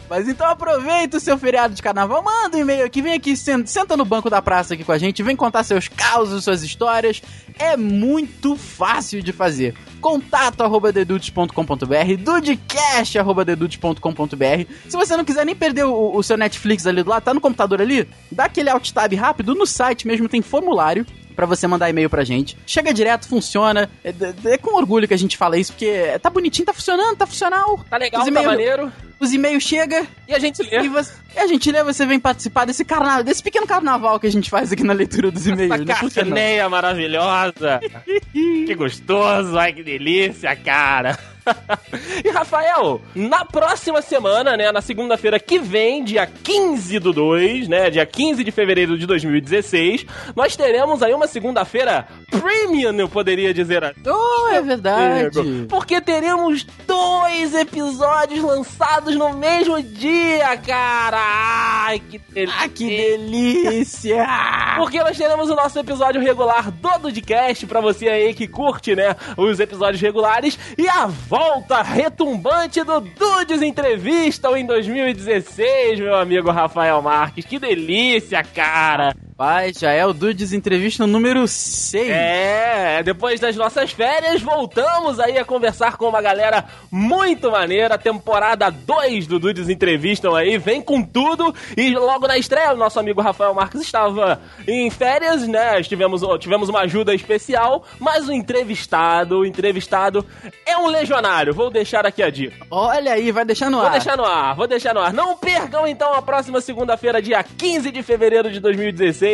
Mas 0.09 0.27
então 0.27 0.47
aproveita 0.47 1.17
o 1.17 1.19
seu 1.19 1.37
feriado 1.37 1.73
de 1.73 1.81
carnaval, 1.81 2.23
manda 2.23 2.57
um 2.57 2.61
e-mail 2.61 2.85
aqui, 2.85 3.01
vem 3.01 3.13
aqui, 3.13 3.35
senta, 3.35 3.97
no 3.97 4.05
banco 4.05 4.29
da 4.29 4.41
praça 4.41 4.73
aqui 4.73 4.83
com 4.83 4.91
a 4.91 4.97
gente, 4.97 5.21
vem 5.21 5.35
contar 5.35 5.63
seus 5.63 5.87
causos, 5.87 6.43
suas 6.43 6.63
histórias. 6.63 7.21
É 7.59 7.75
muito 7.75 8.55
fácil 8.55 9.21
de 9.21 9.33
fazer. 9.33 9.75
Contato 9.99 10.61
arroba 10.61 10.91
dedudes.com.br, 10.91 12.17
dudecast 12.19 13.17
arroba 13.19 13.43
dedudes.com.br. 13.43 14.71
Se 14.87 14.95
você 14.95 15.17
não 15.17 15.25
quiser 15.25 15.45
nem 15.45 15.55
perder 15.55 15.85
o, 15.85 16.15
o 16.15 16.23
seu 16.23 16.37
Netflix 16.37 16.85
ali 16.85 17.03
do 17.03 17.09
lado, 17.09 17.23
tá 17.23 17.33
no 17.33 17.41
computador 17.41 17.81
ali, 17.81 18.07
dá 18.31 18.45
aquele 18.45 18.69
alt 18.69 18.91
tab 18.91 19.13
rápido, 19.13 19.55
no 19.55 19.65
site 19.65 20.07
mesmo 20.07 20.29
tem 20.29 20.41
formulário 20.41 21.05
pra 21.37 21.45
você 21.45 21.67
mandar 21.67 21.87
e-mail 21.87 22.09
pra 22.09 22.23
gente. 22.23 22.57
Chega 22.65 22.91
direto, 22.91 23.27
funciona. 23.27 23.87
É, 24.03 24.09
é- 24.09 24.57
com 24.57 24.75
orgulho 24.75 25.07
que 25.07 25.13
a 25.13 25.17
gente 25.17 25.37
fala 25.37 25.55
isso, 25.57 25.71
porque 25.71 26.17
tá 26.19 26.31
bonitinho, 26.31 26.65
tá 26.65 26.73
funcionando, 26.73 27.15
tá 27.15 27.27
funcional. 27.27 27.79
Tá 27.87 27.95
legal, 27.95 28.23
Os 28.23 28.27
tá 28.33 28.41
maneiro. 28.41 28.91
Os 29.19 29.31
e-mails 29.33 29.63
chegam, 29.63 30.05
E 30.27 30.33
a 30.33 30.39
gente 30.39 30.61
lê. 30.63 30.81
e, 30.81 30.89
você, 30.89 31.13
e 31.35 31.39
a 31.39 31.47
gente 31.47 31.71
lê, 31.71 31.83
você 31.83 32.05
vem 32.07 32.19
participar 32.19 32.65
desse 32.65 32.83
carnaval, 32.83 33.23
desse 33.23 33.41
pequeno 33.41 33.65
carnaval 33.67 34.19
que 34.19 34.27
a 34.27 34.31
gente 34.31 34.49
faz 34.49 34.71
aqui 34.71 34.83
na 34.83 34.93
leitura 34.93 35.29
dos 35.31 35.45
e-mails. 35.47 35.87
Essa 35.87 36.09
carneia 36.09 36.67
maravilhosa. 36.69 37.79
que 38.33 38.73
gostoso, 38.75 39.57
ai 39.57 39.73
que 39.73 39.83
delícia, 39.83 40.55
cara. 40.55 41.17
e 42.23 42.29
Rafael, 42.29 43.01
na 43.15 43.45
próxima 43.45 44.01
semana, 44.01 44.57
né, 44.57 44.71
na 44.71 44.81
segunda-feira 44.81 45.39
que 45.39 45.59
vem, 45.59 46.03
dia 46.03 46.27
15 46.27 46.99
do 46.99 47.13
2, 47.13 47.67
né, 47.67 47.89
dia 47.89 48.05
15 48.05 48.43
de 48.43 48.51
fevereiro 48.51 48.97
de 48.97 49.05
2016, 49.05 50.05
nós 50.35 50.55
teremos 50.55 51.01
aí 51.01 51.13
uma 51.13 51.27
segunda-feira 51.27 52.07
premium, 52.29 52.93
eu 52.99 53.09
poderia 53.09 53.53
dizer 53.53 53.83
assim. 53.83 54.01
Oh, 54.05 54.47
é 54.49 54.61
verdade. 54.61 55.65
Porque 55.69 55.99
teremos 56.01 56.65
dois 56.85 57.53
episódios 57.53 58.43
lançados 58.43 59.15
no 59.15 59.33
mesmo 59.33 59.81
dia, 59.81 60.57
cara! 60.57 61.17
Ai, 61.19 61.99
que 61.99 62.19
delícia! 62.19 62.55
Ah, 62.59 62.69
que 62.69 62.87
delícia! 62.87 64.27
Porque 64.77 64.99
nós 64.99 65.17
teremos 65.17 65.49
o 65.49 65.55
nosso 65.55 65.79
episódio 65.79 66.21
regular 66.21 66.71
do 66.71 66.99
Dudcast 66.99 67.65
pra 67.65 67.81
você 67.81 68.07
aí 68.07 68.33
que 68.33 68.47
curte, 68.47 68.95
né, 68.95 69.15
os 69.35 69.59
episódios 69.59 70.01
regulares 70.01 70.57
e 70.77 70.87
a 70.87 71.07
volta 71.37 71.83
retumbante 71.83 72.83
do 72.83 72.99
Dudes 72.99 73.61
Entrevista 73.61 74.49
em 74.57 74.65
2016, 74.65 75.99
meu 75.99 76.15
amigo 76.15 76.49
Rafael 76.49 76.99
Marques. 76.99 77.45
Que 77.45 77.59
delícia, 77.59 78.43
cara! 78.43 79.13
Pai, 79.37 79.71
já 79.71 79.91
é 79.91 80.03
o 80.03 80.13
Dudes 80.13 80.51
Entrevista 80.51 81.05
número 81.05 81.47
6. 81.47 82.09
É, 82.09 83.03
depois 83.03 83.39
das 83.39 83.55
nossas 83.55 83.91
férias, 83.91 84.41
voltamos 84.41 85.19
aí 85.19 85.37
a 85.37 85.45
conversar 85.45 85.95
com 85.95 86.09
uma 86.09 86.19
galera 86.19 86.65
muito 86.89 87.51
maneira. 87.51 87.99
Temporada 87.99 88.71
2 88.71 89.27
do 89.27 89.37
Dudes 89.37 89.69
Entrevistam 89.69 90.33
aí, 90.33 90.57
vem 90.57 90.81
com 90.81 91.03
tudo. 91.03 91.53
E 91.77 91.91
logo 91.91 92.27
na 92.27 92.35
estreia, 92.35 92.73
o 92.73 92.77
nosso 92.77 92.99
amigo 92.99 93.21
Rafael 93.21 93.53
Marques 93.53 93.79
estava 93.79 94.41
em 94.67 94.89
férias, 94.89 95.47
né? 95.47 95.83
Tivemos, 95.83 96.23
tivemos 96.39 96.67
uma 96.67 96.79
ajuda 96.79 97.13
especial, 97.13 97.83
mas 97.99 98.27
o 98.27 98.33
entrevistado, 98.33 99.41
o 99.41 99.45
entrevistado 99.45 100.25
é 100.65 100.75
um 100.79 100.87
legionário. 100.87 101.53
Vou 101.53 101.69
deixar 101.69 102.07
aqui 102.07 102.23
a 102.23 102.31
dica. 102.31 102.65
Olha 102.71 103.13
aí, 103.13 103.31
vai 103.31 103.45
deixar 103.45 103.69
no 103.69 103.77
Vou 103.77 103.85
ar. 103.85 103.91
deixar 103.91 104.17
no 104.17 104.25
ar, 104.25 104.55
vou 104.55 104.65
deixar 104.65 104.95
no 104.95 104.99
ar. 104.99 105.13
Não 105.13 105.37
percam 105.37 105.85
então 105.85 106.11
a 106.15 106.23
próxima 106.23 106.59
segunda-feira, 106.59 107.21
dia 107.21 107.43
15 107.43 107.91
de 107.91 108.01
fevereiro 108.01 108.49
de 108.51 108.59
2016. 108.59 109.26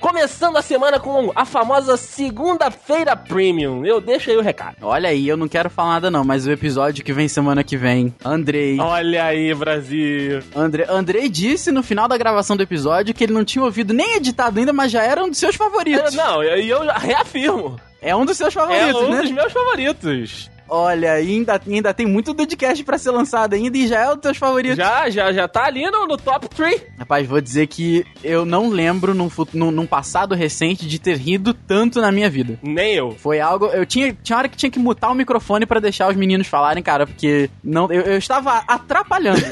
Começando 0.00 0.56
a 0.56 0.62
semana 0.62 0.98
com 1.00 1.32
a 1.34 1.44
famosa 1.44 1.96
Segunda-feira 1.96 3.16
Premium. 3.16 3.84
Eu 3.84 4.00
deixo 4.00 4.30
aí 4.30 4.36
o 4.36 4.40
recado. 4.42 4.76
Olha 4.82 5.08
aí, 5.08 5.26
eu 5.28 5.36
não 5.36 5.48
quero 5.48 5.68
falar 5.70 5.94
nada 5.94 6.10
não, 6.10 6.24
mas 6.24 6.46
o 6.46 6.50
episódio 6.50 7.04
que 7.04 7.12
vem 7.12 7.26
semana 7.28 7.64
que 7.64 7.76
vem, 7.76 8.14
Andrei. 8.24 8.78
Olha 8.78 9.24
aí, 9.24 9.54
Brasil. 9.54 10.40
Andrei, 10.54 10.86
Andrei 10.88 11.28
disse 11.28 11.70
no 11.72 11.82
final 11.82 12.06
da 12.08 12.16
gravação 12.16 12.56
do 12.56 12.62
episódio 12.62 13.14
que 13.14 13.24
ele 13.24 13.32
não 13.32 13.44
tinha 13.44 13.64
ouvido 13.64 13.92
nem 13.94 14.16
editado 14.16 14.58
ainda, 14.58 14.72
mas 14.72 14.92
já 14.92 15.02
era 15.02 15.22
um 15.24 15.28
dos 15.28 15.38
seus 15.38 15.54
Eu- 15.54 15.58
favoritos. 15.58 16.14
não, 16.14 16.42
e 16.44 16.68
eu, 16.68 16.80
reafirmo. 16.86 17.80
É 18.00 18.14
um 18.14 18.24
dos 18.24 18.36
seus 18.36 18.54
É 18.56 18.60
favoritos, 18.60 19.02
um 19.02 19.10
né? 19.10 19.22
dos 19.22 19.30
meus 19.32 19.52
favoritos. 19.52 20.50
Olha, 20.68 21.12
ainda, 21.12 21.60
ainda 21.66 21.94
tem 21.94 22.06
muito 22.06 22.34
podcast 22.34 22.82
pra 22.84 22.98
ser 22.98 23.10
lançado 23.10 23.54
ainda 23.54 23.78
e 23.78 23.86
já 23.86 24.00
é 24.00 24.10
um 24.10 24.14
dos 24.14 24.22
teus 24.22 24.36
favoritos. 24.36 24.76
Já, 24.76 25.08
já, 25.08 25.32
já 25.32 25.48
tá 25.48 25.64
ali 25.64 25.88
no, 25.90 26.06
no 26.06 26.16
top 26.16 26.48
3. 26.48 26.82
Rapaz, 26.98 27.26
vou 27.26 27.40
dizer 27.40 27.66
que 27.66 28.04
eu 28.22 28.44
não 28.44 28.68
lembro 28.68 29.14
num, 29.14 29.30
num, 29.54 29.70
num 29.70 29.86
passado 29.86 30.34
recente 30.34 30.86
de 30.86 30.98
ter 30.98 31.16
rido 31.16 31.54
tanto 31.54 32.00
na 32.00 32.12
minha 32.12 32.28
vida. 32.28 32.58
Nem 32.62 32.94
eu. 32.94 33.12
Foi 33.12 33.40
algo. 33.40 33.66
Eu 33.66 33.86
tinha, 33.86 34.14
tinha 34.22 34.36
hora 34.36 34.48
que 34.48 34.56
tinha 34.56 34.70
que 34.70 34.78
mutar 34.78 35.10
o 35.10 35.14
microfone 35.14 35.64
pra 35.64 35.80
deixar 35.80 36.10
os 36.10 36.16
meninos 36.16 36.46
falarem, 36.46 36.82
cara, 36.82 37.06
porque 37.06 37.48
não, 37.64 37.90
eu, 37.90 38.02
eu 38.02 38.18
estava 38.18 38.58
atrapalhando. 38.68 39.40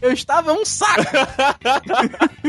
eu 0.00 0.12
estava 0.12 0.52
um 0.52 0.64
saco. 0.64 1.04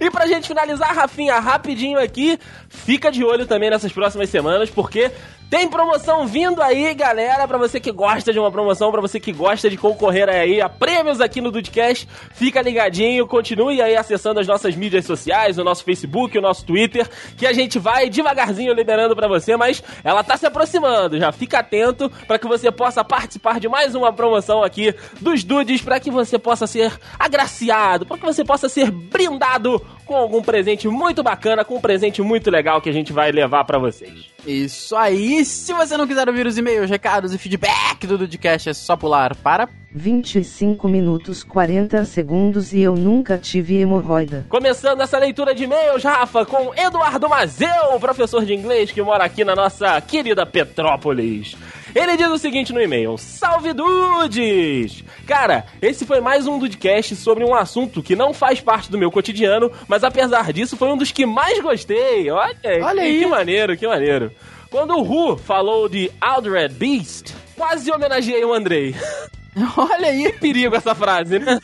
E 0.00 0.10
pra 0.10 0.26
gente 0.26 0.48
finalizar, 0.48 0.94
Rafinha, 0.94 1.38
rapidinho 1.38 1.98
aqui, 1.98 2.38
fica 2.68 3.10
de 3.10 3.24
olho 3.24 3.46
também 3.46 3.70
nessas 3.70 3.92
próximas 3.92 4.30
semanas, 4.30 4.70
porque 4.70 5.10
tem 5.50 5.66
promoção 5.68 6.26
vindo 6.26 6.60
aí, 6.60 6.92
galera, 6.94 7.48
pra 7.48 7.56
você 7.56 7.80
que 7.80 7.90
gosta 7.90 8.32
de 8.32 8.38
uma 8.38 8.50
promoção, 8.50 8.92
pra 8.92 9.00
você 9.00 9.18
que 9.18 9.32
gosta 9.32 9.70
de 9.70 9.78
concorrer 9.78 10.28
aí 10.28 10.60
a 10.60 10.68
prêmios 10.68 11.20
aqui 11.20 11.40
no 11.40 11.50
Dudcast, 11.50 12.06
fica 12.34 12.60
ligadinho, 12.60 13.26
continue 13.26 13.80
aí 13.80 13.96
acessando 13.96 14.40
as 14.40 14.46
nossas 14.46 14.76
mídias 14.76 15.06
sociais, 15.06 15.56
o 15.56 15.64
nosso 15.64 15.84
Facebook, 15.84 16.36
o 16.36 16.42
nosso 16.42 16.66
Twitter, 16.66 17.08
que 17.36 17.46
a 17.46 17.52
gente 17.52 17.78
vai 17.78 18.10
devagarzinho 18.10 18.74
liberando 18.74 19.16
pra 19.16 19.26
você, 19.26 19.56
mas 19.56 19.82
ela 20.04 20.22
tá 20.22 20.36
se 20.36 20.44
aproximando, 20.44 21.18
já 21.18 21.32
fica 21.32 21.60
atento 21.60 22.10
pra 22.26 22.38
que 22.38 22.46
você 22.46 22.70
possa 22.70 23.02
participar 23.02 23.58
de 23.58 23.68
mais 23.68 23.94
uma 23.94 24.12
promoção 24.12 24.62
aqui 24.62 24.94
dos 25.20 25.44
Dudes, 25.44 25.80
pra 25.80 25.98
que 25.98 26.10
você 26.10 26.38
possa 26.38 26.66
ser 26.66 26.92
agraciado, 27.18 28.04
pra 28.04 28.18
que 28.18 28.24
você 28.24 28.44
possa 28.44 28.68
ser 28.68 28.90
brindado 28.90 29.80
com 30.04 30.14
algum 30.14 30.42
presente 30.42 30.88
muito 30.88 31.22
bacana, 31.22 31.64
com 31.64 31.76
um 31.76 31.80
presente 31.80 32.20
muito 32.20 32.50
legal 32.50 32.80
que 32.80 32.88
a 32.88 32.92
gente 32.92 33.12
vai 33.12 33.32
levar 33.32 33.64
pra 33.64 33.78
vocês. 33.78 34.37
Isso 34.48 34.96
aí. 34.96 35.44
Se 35.44 35.74
você 35.74 35.94
não 35.94 36.06
quiser 36.06 36.26
ouvir 36.26 36.46
os 36.46 36.56
e-mails, 36.56 36.88
recados 36.88 37.34
e 37.34 37.38
feedback 37.38 38.06
do 38.06 38.16
Dudcast, 38.16 38.70
é 38.70 38.72
só 38.72 38.96
pular 38.96 39.36
para 39.36 39.68
25 39.92 40.88
minutos 40.88 41.44
40 41.44 42.02
segundos 42.06 42.72
e 42.72 42.80
eu 42.80 42.96
nunca 42.96 43.36
tive 43.36 43.76
hemorroida. 43.76 44.46
Começando 44.48 45.02
essa 45.02 45.18
leitura 45.18 45.54
de 45.54 45.64
e-mails, 45.64 46.02
Rafa, 46.02 46.46
com 46.46 46.72
Eduardo 46.74 47.28
Mazeu, 47.28 48.00
professor 48.00 48.42
de 48.46 48.54
inglês 48.54 48.90
que 48.90 49.02
mora 49.02 49.22
aqui 49.22 49.44
na 49.44 49.54
nossa 49.54 50.00
querida 50.00 50.46
Petrópolis. 50.46 51.54
Ele 51.94 52.16
diz 52.16 52.28
o 52.28 52.38
seguinte 52.38 52.72
no 52.72 52.80
e-mail: 52.80 53.16
Salve 53.18 53.72
Dudes! 53.72 55.02
Cara, 55.26 55.66
esse 55.80 56.04
foi 56.06 56.20
mais 56.20 56.46
um 56.46 56.58
Dudecast 56.58 57.16
sobre 57.16 57.44
um 57.44 57.54
assunto 57.54 58.02
que 58.02 58.16
não 58.16 58.32
faz 58.34 58.60
parte 58.60 58.90
do 58.90 58.98
meu 58.98 59.10
cotidiano, 59.10 59.70
mas 59.86 60.04
apesar 60.04 60.52
disso 60.52 60.76
foi 60.76 60.88
um 60.88 60.96
dos 60.96 61.10
que 61.12 61.24
mais 61.26 61.60
gostei. 61.60 62.30
Olha, 62.30 62.56
Olha 62.82 63.02
que, 63.02 63.08
aí. 63.08 63.18
que 63.20 63.26
maneiro, 63.26 63.76
que 63.76 63.86
maneiro. 63.86 64.32
Quando 64.70 64.94
o 64.96 65.02
Ru 65.02 65.36
falou 65.38 65.88
de 65.88 66.10
Aldred 66.20 66.74
Beast, 66.74 67.32
quase 67.56 67.90
homenageei 67.90 68.44
o 68.44 68.52
Andrei. 68.52 68.94
Olha 69.76 70.08
aí. 70.08 70.32
Perigo 70.34 70.76
essa 70.76 70.94
frase, 70.94 71.38
né? 71.38 71.58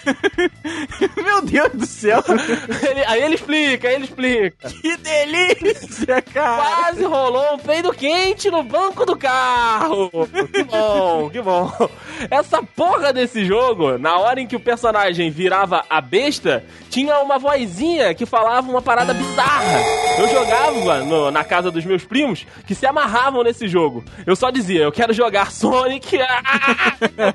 Meu 1.23 1.43
Deus 1.43 1.71
do 1.73 1.87
céu. 1.87 2.23
Ele- 2.91 3.05
aí 3.07 3.23
ele 3.23 3.35
explica, 3.35 3.89
aí 3.89 3.95
ele 3.95 4.05
explica. 4.05 4.69
Que 4.69 4.97
delícia, 4.97 6.23
cara. 6.23 6.63
Quase 6.63 7.05
rolou 7.05 7.55
um 7.55 7.59
peido 7.59 7.93
quente 7.93 8.51
no 8.51 8.63
banco 8.63 9.05
do 9.07 9.17
carro. 9.17 10.11
Que 10.53 10.63
bom, 10.65 11.31
que 11.31 11.41
bom. 11.43 11.73
Essa 12.31 12.63
porra 12.63 13.13
desse 13.13 13.45
jogo, 13.45 13.99
na 13.99 14.19
hora 14.19 14.41
em 14.41 14.47
que 14.47 14.57
o 14.57 14.61
personagem 14.61 15.31
virava 15.31 15.85
a 15.89 16.01
besta, 16.01 16.65
tinha 16.91 17.19
uma 17.21 17.39
vozinha 17.39 18.15
que 18.15 18.27
falava 18.27 18.71
uma 18.71 18.83
parada 18.83 19.13
bizarra. 19.15 19.81
Eu 20.19 20.29
jogava 20.29 21.01
no- 21.01 21.31
na 21.31 21.43
casa 21.45 21.71
dos 21.71 21.85
meus 21.85 22.05
primos 22.05 22.47
que 22.67 22.75
se 22.75 22.87
amarravam 22.87 23.43
nesse 23.43 23.67
jogo. 23.69 24.05
Eu 24.27 24.37
só 24.37 24.51
dizia, 24.51 24.83
eu 24.83 24.93
quero 24.93 25.13
jogar 25.13 25.51
Sonic. 25.51 26.21
Ah, 26.21 26.83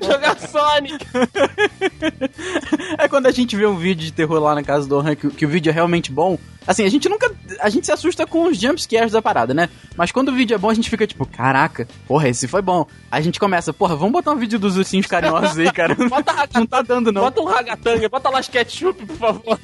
jogar 0.02 0.38
Sonic. 0.38 0.49
É 2.98 3.08
quando 3.08 3.26
a 3.26 3.30
gente 3.30 3.56
vê 3.56 3.66
um 3.66 3.76
vídeo 3.76 4.04
de 4.04 4.12
terror 4.12 4.38
lá 4.40 4.54
na 4.54 4.62
casa 4.62 4.86
do 4.88 4.98
Han, 4.98 5.14
que, 5.14 5.28
que 5.30 5.46
o 5.46 5.48
vídeo 5.48 5.70
é 5.70 5.72
realmente 5.72 6.10
bom. 6.12 6.38
Assim, 6.66 6.84
a 6.84 6.88
gente 6.90 7.08
nunca. 7.08 7.30
A 7.60 7.68
gente 7.70 7.86
se 7.86 7.92
assusta 7.92 8.26
com 8.26 8.44
os 8.46 8.58
jumpscares 8.58 9.12
da 9.12 9.22
parada, 9.22 9.54
né? 9.54 9.68
Mas 9.96 10.12
quando 10.12 10.28
o 10.28 10.34
vídeo 10.34 10.54
é 10.54 10.58
bom, 10.58 10.68
a 10.70 10.74
gente 10.74 10.90
fica 10.90 11.06
tipo, 11.06 11.24
caraca, 11.26 11.88
porra, 12.06 12.28
esse 12.28 12.46
foi 12.46 12.60
bom. 12.62 12.86
A 13.10 13.20
gente 13.20 13.40
começa, 13.40 13.72
porra, 13.72 13.96
vamos 13.96 14.12
botar 14.12 14.32
um 14.32 14.36
vídeo 14.36 14.58
dos 14.58 14.76
ursinhos 14.76 15.06
carinhosos 15.06 15.58
aí, 15.58 15.72
cara. 15.72 15.94
Bota 16.08 16.34
Não 16.54 16.66
tá 16.66 16.82
dando, 16.82 17.10
não. 17.10 17.22
Bota 17.22 17.40
um 17.40 17.44
ragatanga, 17.46 18.08
bota 18.08 18.28
lá 18.28 18.42
ketchup, 18.42 19.04
por 19.06 19.16
favor. 19.16 19.58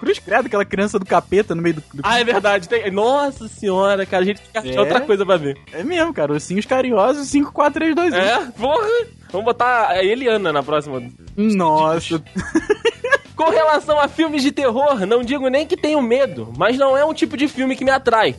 Cruz 0.00 0.18
credo, 0.18 0.46
aquela 0.46 0.64
criança 0.64 0.98
do 0.98 1.06
capeta 1.06 1.54
no 1.54 1.62
meio 1.62 1.76
do. 1.76 1.82
do- 1.94 2.00
Ah, 2.02 2.18
é 2.20 2.24
verdade. 2.24 2.68
Tem... 2.68 2.90
Nossa 2.90 3.46
senhora, 3.48 4.04
cara, 4.04 4.22
a 4.22 4.26
gente 4.26 4.40
tem 4.40 4.50
que 4.62 4.68
achar 4.70 4.78
É? 4.78 4.80
outra 4.80 5.00
coisa 5.02 5.24
pra 5.24 5.36
ver. 5.36 5.56
É 5.72 5.82
mesmo, 5.84 6.12
cara. 6.12 6.32
Ursinhos 6.32 6.66
carinhosos 6.66 7.28
5, 7.28 7.52
4, 7.52 7.74
3, 7.74 7.94
2, 7.94 8.12
1. 8.12 8.16
É, 8.16 8.38
porra. 8.58 8.88
Vamos 9.34 9.46
botar 9.46 9.88
a 9.88 10.04
Eliana 10.04 10.52
na 10.52 10.62
próxima. 10.62 11.02
Nossa. 11.36 12.22
Com 13.34 13.50
relação 13.50 13.98
a 13.98 14.06
filmes 14.06 14.44
de 14.44 14.52
terror, 14.52 15.04
não 15.06 15.24
digo 15.24 15.48
nem 15.48 15.66
que 15.66 15.76
tenho 15.76 16.00
medo, 16.00 16.52
mas 16.56 16.78
não 16.78 16.96
é 16.96 17.04
um 17.04 17.12
tipo 17.12 17.36
de 17.36 17.48
filme 17.48 17.74
que 17.74 17.84
me 17.84 17.90
atrai. 17.90 18.36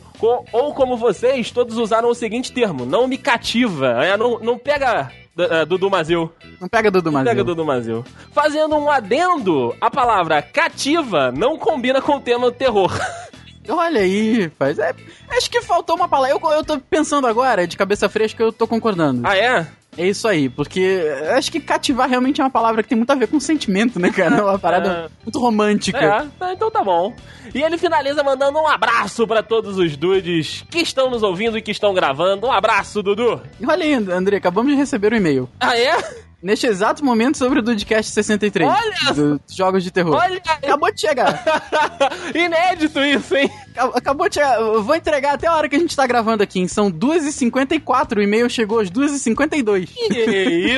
Ou 0.50 0.72
como 0.72 0.96
vocês, 0.96 1.50
todos 1.50 1.76
usaram 1.76 2.08
o 2.08 2.14
seguinte 2.14 2.50
termo, 2.50 2.86
não 2.86 3.06
me 3.06 3.18
cativa. 3.18 4.02
É, 4.02 4.16
não, 4.16 4.38
não 4.38 4.56
pega 4.56 5.12
uh, 5.36 5.66
Dudu 5.66 5.90
Mazeu. 5.90 6.32
Não 6.58 6.66
pega 6.66 6.90
Dudu 6.90 7.10
Não 7.10 7.18
Mazeu. 7.18 7.30
pega 7.30 7.44
Dudu 7.44 7.64
Mazeu. 7.66 8.04
Fazendo 8.32 8.74
um 8.74 8.90
adendo, 8.90 9.76
a 9.78 9.90
palavra 9.90 10.40
cativa 10.40 11.30
não 11.30 11.58
combina 11.58 12.00
com 12.00 12.16
o 12.16 12.20
tema 12.20 12.50
terror. 12.50 12.90
Olha 13.68 14.00
aí, 14.00 14.48
faz. 14.58 14.78
É, 14.78 14.94
acho 15.28 15.50
que 15.50 15.60
faltou 15.60 15.94
uma 15.94 16.08
palavra. 16.08 16.34
Eu, 16.34 16.52
eu 16.52 16.64
tô 16.64 16.78
pensando 16.78 17.26
agora, 17.26 17.66
de 17.66 17.76
cabeça 17.76 18.08
fresca, 18.08 18.42
eu 18.42 18.50
tô 18.50 18.66
concordando. 18.66 19.26
ah, 19.26 19.36
é? 19.36 19.66
É 19.96 20.06
isso 20.06 20.28
aí, 20.28 20.48
porque 20.48 21.02
acho 21.36 21.50
que 21.50 21.60
cativar 21.60 22.08
realmente 22.08 22.40
é 22.40 22.44
uma 22.44 22.50
palavra 22.50 22.82
que 22.82 22.88
tem 22.88 22.96
muito 22.98 23.10
a 23.10 23.14
ver 23.14 23.28
com 23.28 23.40
sentimento, 23.40 23.98
né, 23.98 24.10
cara? 24.10 24.36
É 24.36 24.42
uma 24.42 24.58
parada 24.58 25.10
muito 25.24 25.38
romântica. 25.38 25.98
É, 25.98 26.26
tá, 26.38 26.52
então 26.52 26.70
tá 26.70 26.82
bom. 26.82 27.14
E 27.54 27.62
ele 27.62 27.78
finaliza 27.78 28.22
mandando 28.22 28.58
um 28.58 28.66
abraço 28.66 29.26
pra 29.26 29.42
todos 29.42 29.78
os 29.78 29.96
dudes 29.96 30.64
que 30.70 30.80
estão 30.80 31.10
nos 31.10 31.22
ouvindo 31.22 31.56
e 31.56 31.62
que 31.62 31.70
estão 31.70 31.94
gravando. 31.94 32.46
Um 32.46 32.52
abraço, 32.52 33.02
Dudu. 33.02 33.40
E 33.60 33.66
olha 33.66 33.84
aí, 33.84 33.94
André, 33.94 34.36
acabamos 34.36 34.70
de 34.72 34.76
receber 34.76 35.12
um 35.12 35.16
e-mail. 35.16 35.48
Ah, 35.60 35.78
é? 35.78 36.25
Neste 36.42 36.66
exato 36.66 37.04
momento 37.04 37.38
sobre 37.38 37.58
o 37.58 37.62
Dudcast 37.62 38.12
63. 38.12 38.68
Olha 38.68 39.14
Dos 39.46 39.56
jogos 39.56 39.82
de 39.82 39.90
terror. 39.90 40.14
Olha. 40.14 40.40
Acabou 40.46 40.92
de 40.92 41.00
chegar. 41.00 41.42
Inédito 42.34 43.00
isso, 43.00 43.34
hein? 43.36 43.50
Acab- 43.74 43.96
Acabou 43.96 44.28
de 44.28 44.34
chegar. 44.34 44.60
Eu 44.60 44.82
vou 44.82 44.94
entregar 44.94 45.34
até 45.34 45.46
a 45.46 45.54
hora 45.54 45.68
que 45.68 45.74
a 45.76 45.78
gente 45.78 45.96
tá 45.96 46.06
gravando 46.06 46.42
aqui. 46.42 46.60
hein? 46.60 46.68
São 46.68 46.90
2h54. 46.90 48.18
O 48.18 48.22
e-mail 48.22 48.48
chegou 48.50 48.78
às 48.80 48.90
2h52. 48.90 49.88
Que 49.94 50.30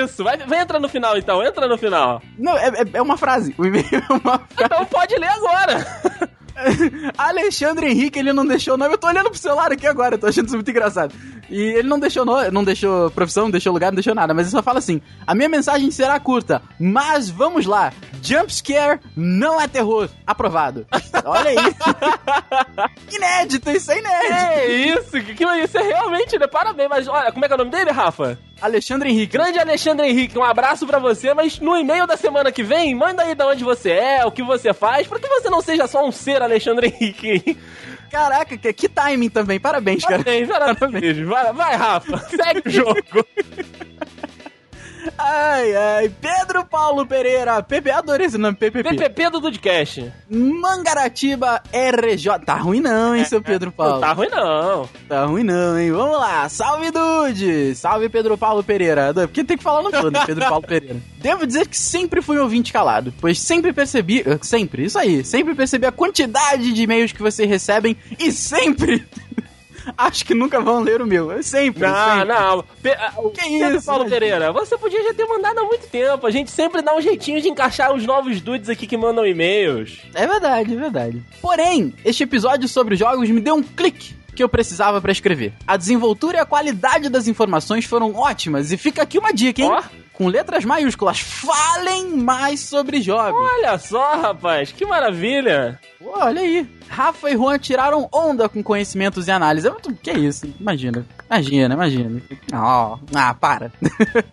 isso? 0.02 0.22
Vai, 0.24 0.36
vai 0.38 0.60
entrar 0.60 0.78
no 0.80 0.88
final 0.88 1.18
então, 1.18 1.42
entra 1.44 1.66
no 1.66 1.76
final. 1.76 2.22
Não, 2.38 2.56
é, 2.56 2.68
é- 2.68 2.90
é 2.94 3.02
uma 3.02 3.16
frase. 3.16 3.54
O 3.58 3.66
e-mail 3.66 3.84
é 3.92 4.12
uma 4.12 4.38
frase. 4.38 4.48
Então 4.64 4.84
pode 4.86 5.14
ler 5.16 5.28
agora. 5.28 6.30
Alexandre 7.16 7.90
Henrique, 7.90 8.18
ele 8.18 8.32
não 8.32 8.46
deixou 8.46 8.76
nome. 8.76 8.94
Eu 8.94 8.98
tô 8.98 9.06
olhando 9.06 9.30
pro 9.30 9.38
celular 9.38 9.72
aqui 9.72 9.86
agora, 9.86 10.14
eu 10.14 10.18
tô 10.18 10.26
achando 10.26 10.46
isso 10.46 10.54
muito 10.54 10.70
engraçado. 10.70 11.14
E 11.50 11.60
ele 11.60 11.88
não 11.88 11.98
deixou 11.98 12.24
nome, 12.24 12.50
não 12.50 12.62
deixou 12.62 13.10
profissão, 13.10 13.44
não 13.44 13.50
deixou 13.50 13.72
lugar, 13.72 13.90
não 13.90 13.96
deixou 13.96 14.14
nada. 14.14 14.34
Mas 14.34 14.46
ele 14.46 14.56
só 14.56 14.62
fala 14.62 14.78
assim: 14.78 15.00
a 15.26 15.34
minha 15.34 15.48
mensagem 15.48 15.90
será 15.90 16.18
curta, 16.20 16.62
mas 16.78 17.30
vamos 17.30 17.66
lá. 17.66 17.92
Jump 18.22 18.52
scare 18.52 19.00
não 19.16 19.60
é 19.60 19.66
terror. 19.66 20.08
Aprovado. 20.26 20.86
Olha 21.24 21.50
aí. 21.50 21.56
inédito, 23.10 23.70
isso 23.70 23.90
é 23.92 23.98
inédito. 23.98 24.32
É 24.32 24.66
isso, 24.66 25.10
que, 25.10 25.34
que 25.34 25.44
isso 25.44 25.78
é 25.78 25.82
realmente, 25.82 26.38
né? 26.38 26.46
Parabéns, 26.46 26.88
mas 26.88 27.08
olha, 27.08 27.32
como 27.32 27.44
é 27.44 27.48
que 27.48 27.52
é 27.52 27.56
o 27.56 27.58
nome 27.58 27.70
dele, 27.70 27.90
Rafa? 27.90 28.38
Alexandre 28.60 29.10
Henrique. 29.10 29.32
Grande 29.32 29.58
Alexandre 29.58 30.08
Henrique, 30.08 30.38
um 30.38 30.44
abraço 30.44 30.86
pra 30.86 30.98
você, 30.98 31.32
mas 31.34 31.58
no 31.58 31.76
e-mail 31.76 32.06
da 32.06 32.16
semana 32.16 32.50
que 32.50 32.62
vem, 32.62 32.94
manda 32.94 33.22
aí 33.22 33.34
de 33.34 33.42
onde 33.44 33.64
você 33.64 33.90
é, 33.90 34.24
o 34.24 34.32
que 34.32 34.42
você 34.42 34.74
faz, 34.74 35.06
pra 35.06 35.18
que 35.18 35.28
você 35.28 35.48
não 35.48 35.60
seja 35.60 35.86
só 35.86 36.06
um 36.06 36.12
ser 36.12 36.42
Alexandre 36.42 36.88
Henrique. 36.88 37.56
Caraca, 38.10 38.56
que, 38.56 38.72
que 38.72 38.88
timing 38.88 39.28
também. 39.28 39.60
Parabéns, 39.60 40.02
cara. 40.04 40.24
Parabéns, 40.24 40.48
parabéns. 40.48 41.18
Vai, 41.26 41.52
vai, 41.52 41.76
Rafa, 41.76 42.18
segue 42.28 42.62
o 42.66 42.70
jogo. 42.70 43.26
Ai, 45.16 45.74
ai. 45.74 46.08
Pedro 46.08 46.64
Paulo 46.64 47.06
Pereira. 47.06 47.62
PP, 47.62 47.90
adorei 47.90 48.26
esse 48.26 48.38
nome, 48.38 48.56
PPP. 48.56 48.96
PPP 48.96 49.30
do 49.30 49.40
Dudcast. 49.40 50.12
Mangaratiba 50.28 51.62
RJ. 51.72 52.40
Tá 52.44 52.56
ruim 52.56 52.80
não, 52.80 53.14
hein, 53.14 53.24
seu 53.24 53.40
Pedro 53.40 53.70
Paulo. 53.72 53.94
Não 53.94 54.00
tá 54.00 54.12
ruim 54.12 54.28
não. 54.28 54.88
Tá 55.08 55.24
ruim 55.24 55.44
não, 55.44 55.78
hein? 55.78 55.90
Vamos 55.92 56.18
lá. 56.18 56.48
Salve, 56.48 56.90
Dude! 56.90 57.74
Salve, 57.74 58.08
Pedro 58.08 58.36
Paulo 58.36 58.62
Pereira. 58.62 59.12
Porque 59.14 59.44
tem 59.44 59.56
que 59.56 59.62
falar 59.62 59.82
no 59.82 60.10
né? 60.10 60.22
Pedro 60.26 60.48
Paulo 60.48 60.66
Pereira. 60.66 60.96
Devo 61.18 61.46
dizer 61.46 61.66
que 61.66 61.76
sempre 61.76 62.22
fui 62.22 62.38
um 62.38 62.42
ouvinte 62.42 62.72
calado, 62.72 63.12
pois 63.20 63.40
sempre 63.40 63.72
percebi... 63.72 64.24
Sempre, 64.42 64.84
isso 64.84 64.98
aí. 64.98 65.24
Sempre 65.24 65.54
percebi 65.54 65.86
a 65.86 65.92
quantidade 65.92 66.72
de 66.72 66.82
e-mails 66.82 67.12
que 67.12 67.22
vocês 67.22 67.48
recebem 67.48 67.96
e 68.18 68.30
sempre... 68.32 69.06
Acho 69.96 70.24
que 70.24 70.34
nunca 70.34 70.60
vão 70.60 70.80
ler 70.80 71.00
o 71.00 71.06
meu. 71.06 71.42
Sempre, 71.42 71.86
Não, 71.86 72.10
sempre. 72.20 72.28
não. 72.28 72.64
Pe 72.82 72.90
ah, 72.92 73.12
o 73.16 73.30
Que 73.30 73.46
isso, 73.46 73.86
Paulo 73.86 74.04
né? 74.04 74.10
Pereira, 74.10 74.52
você 74.52 74.76
podia 74.76 75.02
já 75.02 75.14
ter 75.14 75.26
mandado 75.26 75.58
há 75.60 75.64
muito 75.64 75.86
tempo. 75.88 76.26
A 76.26 76.30
gente 76.30 76.50
sempre 76.50 76.82
dá 76.82 76.94
um 76.94 77.00
jeitinho 77.00 77.40
de 77.40 77.48
encaixar 77.48 77.94
os 77.94 78.04
novos 78.04 78.40
dudes 78.40 78.68
aqui 78.68 78.86
que 78.86 78.96
mandam 78.96 79.26
e-mails. 79.26 79.98
É 80.14 80.26
verdade, 80.26 80.72
é 80.72 80.76
verdade. 80.76 81.22
Porém, 81.40 81.94
este 82.04 82.22
episódio 82.24 82.68
sobre 82.68 82.96
jogos 82.96 83.28
me 83.30 83.40
deu 83.40 83.54
um 83.54 83.62
clique 83.62 84.16
que 84.34 84.42
eu 84.42 84.48
precisava 84.48 85.00
pra 85.00 85.10
escrever. 85.10 85.52
A 85.66 85.76
desenvoltura 85.76 86.38
e 86.38 86.40
a 86.40 86.46
qualidade 86.46 87.08
das 87.08 87.26
informações 87.26 87.84
foram 87.84 88.14
ótimas 88.14 88.70
e 88.70 88.76
fica 88.76 89.02
aqui 89.02 89.18
uma 89.18 89.32
dica, 89.32 89.60
hein? 89.62 89.68
Ó. 89.68 89.82
Com 90.12 90.28
letras 90.28 90.64
maiúsculas, 90.64 91.20
falem 91.20 92.08
mais 92.16 92.60
sobre 92.60 93.00
jogos. 93.00 93.40
Olha 93.40 93.78
só, 93.78 94.16
rapaz, 94.20 94.70
que 94.72 94.84
maravilha. 94.86 95.80
Pô, 95.98 96.12
olha 96.16 96.40
aí. 96.40 96.66
Rafa 96.88 97.30
e 97.30 97.34
Juan 97.34 97.58
tiraram 97.58 98.08
onda 98.12 98.48
com 98.48 98.62
conhecimentos 98.62 99.26
e 99.26 99.30
análise. 99.30 99.66
É 99.66 99.70
muito... 99.70 99.92
Que 99.94 100.12
isso? 100.12 100.46
Imagina. 100.60 101.04
Imagina, 101.28 101.74
imagina. 101.74 102.22
Oh, 102.52 102.98
ah, 103.14 103.34
para. 103.34 103.72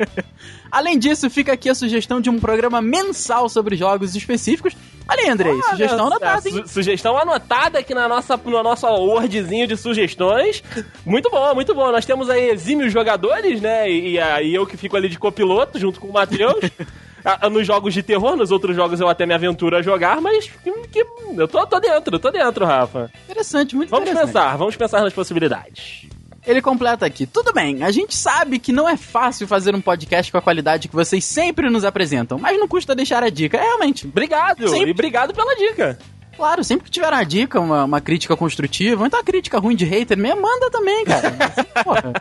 Além 0.72 1.00
disso, 1.00 1.30
fica 1.30 1.54
aqui 1.54 1.70
a 1.70 1.76
sugestão 1.76 2.22
de 2.22 2.30
um 2.30 2.40
programa 2.40 2.82
mensal 2.82 3.50
sobre 3.50 3.76
jogos 3.76 4.16
específicos 4.16 4.76
Olha 5.08 5.22
aí, 5.22 5.30
Andrei, 5.30 5.54
sugestão 5.70 6.08
Olha, 6.08 6.16
anotada, 6.16 6.50
hein? 6.50 6.56
su- 6.56 6.68
sugestão 6.68 7.18
anotada 7.18 7.80
aqui 7.80 7.94
na 7.94 8.08
nossa, 8.08 8.36
no 8.38 8.64
nosso 8.64 8.88
wordzinho 8.88 9.68
de 9.68 9.78
sugestões. 9.78 10.64
Muito 11.06 11.30
bom, 11.30 11.54
muito 11.54 11.76
bom. 11.76 11.92
Nós 11.92 12.06
temos 12.06 12.28
aí 12.30 12.50
exímios 12.50 12.92
jogadores, 12.92 13.62
né? 13.62 13.90
E 13.90 14.20
aí 14.20 14.54
eu 14.54 14.66
que 14.66 14.76
fico 14.76 14.98
ali 14.98 15.08
de 15.08 15.20
copiloto 15.20 15.78
junto 15.80 16.00
com 16.00 16.08
o 16.08 16.14
Matheus. 16.14 16.60
Ah, 17.26 17.50
Nos 17.50 17.66
jogos 17.66 17.94
de 17.94 18.04
terror, 18.04 18.36
nos 18.36 18.52
outros 18.52 18.76
jogos 18.76 19.00
eu 19.00 19.10
até 19.10 19.26
me 19.26 19.34
aventuro 19.34 19.76
a 19.76 19.82
jogar, 19.82 20.22
mas 20.22 20.48
que, 20.64 20.72
que- 20.92 21.06
eu 21.36 21.48
tô, 21.48 21.66
tô 21.66 21.80
dentro, 21.80 22.20
tô 22.20 22.30
dentro, 22.32 22.66
Rafa. 22.66 23.12
Interessante, 23.28 23.76
muito 23.76 23.90
Vamos 23.90 24.08
interessante. 24.08 24.34
pensar, 24.34 24.56
vamos 24.58 24.76
pensar 24.76 25.02
nas 25.02 25.12
possibilidades. 25.14 26.08
Ele 26.46 26.62
completa 26.62 27.04
aqui. 27.08 27.26
Tudo 27.26 27.52
bem, 27.52 27.82
a 27.84 27.90
gente 27.90 28.16
sabe 28.16 28.60
que 28.60 28.72
não 28.72 28.88
é 28.88 28.96
fácil 28.96 29.48
fazer 29.48 29.74
um 29.74 29.82
podcast 29.82 30.32
com 30.32 30.38
a 30.38 30.42
qualidade 30.42 30.88
que 30.88 30.96
vocês 30.96 31.26
sempre 31.26 31.68
nos 31.72 31.84
apresentam, 31.84 32.38
mas 32.38 32.60
não 32.60 32.68
custa 32.68 32.94
deixar 32.94 33.24
a 33.24 33.30
dica. 33.32 33.58
É, 33.58 33.62
realmente, 33.64 34.06
Obrigado, 34.06 34.68
Sempre. 34.70 34.90
e 34.90 34.92
obrigado 34.92 35.34
pela 35.34 35.56
dica. 35.56 35.98
claro, 36.38 36.64
sempre 36.64 36.86
que 36.86 36.92
tiver 36.92 37.12
uma 37.12 37.24
dica, 37.24 37.60
uma, 37.60 37.86
uma 37.86 38.00
crítica 38.02 38.38
construtiva, 38.38 39.02
ou 39.02 39.08
então 39.08 39.18
uma 39.20 39.26
crítica 39.26 39.58
ruim 39.58 39.76
de 39.76 39.86
hater 39.86 40.16
mesmo, 40.16 40.44
manda 40.44 40.70
também, 40.70 41.04
cara. 41.06 41.32
Porra. 41.84 42.14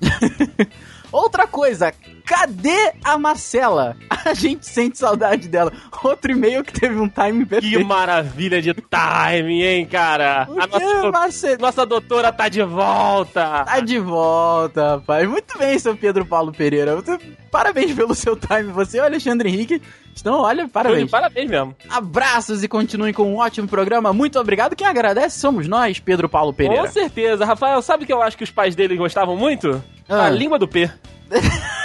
Outra 1.10 1.46
coisa, 1.46 1.92
cadê 2.24 2.92
a 3.02 3.16
Marcela? 3.18 3.96
A 4.24 4.34
gente 4.34 4.66
sente 4.66 4.98
saudade 4.98 5.48
dela. 5.48 5.72
Outro 6.04 6.32
e-mail 6.32 6.62
que 6.62 6.72
teve 6.72 6.98
um 6.98 7.08
time 7.08 7.44
Que 7.44 7.50
perfeito. 7.50 7.84
maravilha 7.86 8.60
de 8.60 8.74
timing, 8.74 9.62
hein, 9.62 9.86
cara? 9.86 10.44
Por 10.46 10.60
A 10.60 10.68
que, 10.68 10.78
nossa, 10.78 11.10
Marcelo? 11.10 11.58
nossa 11.60 11.86
doutora 11.86 12.30
tá 12.32 12.48
de 12.48 12.62
volta. 12.62 13.64
Tá 13.64 13.80
de 13.80 13.98
volta, 13.98 14.96
rapaz. 14.96 15.26
Muito 15.28 15.56
bem, 15.58 15.78
seu 15.78 15.96
Pedro 15.96 16.26
Paulo 16.26 16.52
Pereira. 16.52 17.02
Parabéns 17.50 17.94
pelo 17.94 18.14
seu 18.14 18.36
time. 18.36 18.64
Você 18.72 18.98
e 18.98 19.00
o 19.00 19.04
Alexandre 19.04 19.48
Henrique 19.48 19.80
estão, 20.18 20.40
olha, 20.40 20.60
Foi 20.60 20.66
de 20.66 20.72
parabéns. 20.72 21.10
Parabéns 21.10 21.50
mesmo. 21.50 21.76
Abraços 21.88 22.62
e 22.62 22.68
continuem 22.68 23.12
com 23.12 23.32
um 23.32 23.38
ótimo 23.38 23.66
programa. 23.66 24.12
Muito 24.12 24.38
obrigado. 24.38 24.76
Quem 24.76 24.86
agradece 24.86 25.38
somos 25.38 25.66
nós, 25.66 25.98
Pedro 25.98 26.28
Paulo 26.28 26.52
Pereira. 26.52 26.82
Com 26.82 26.92
certeza. 26.92 27.44
Rafael, 27.44 27.80
sabe 27.82 28.04
o 28.04 28.06
que 28.06 28.12
eu 28.12 28.22
acho 28.22 28.36
que 28.36 28.44
os 28.44 28.50
pais 28.50 28.76
dele 28.76 28.96
gostavam 28.96 29.36
muito? 29.36 29.82
Ah. 30.08 30.26
A 30.26 30.30
língua 30.30 30.58
do 30.58 30.68
P. 30.68 30.90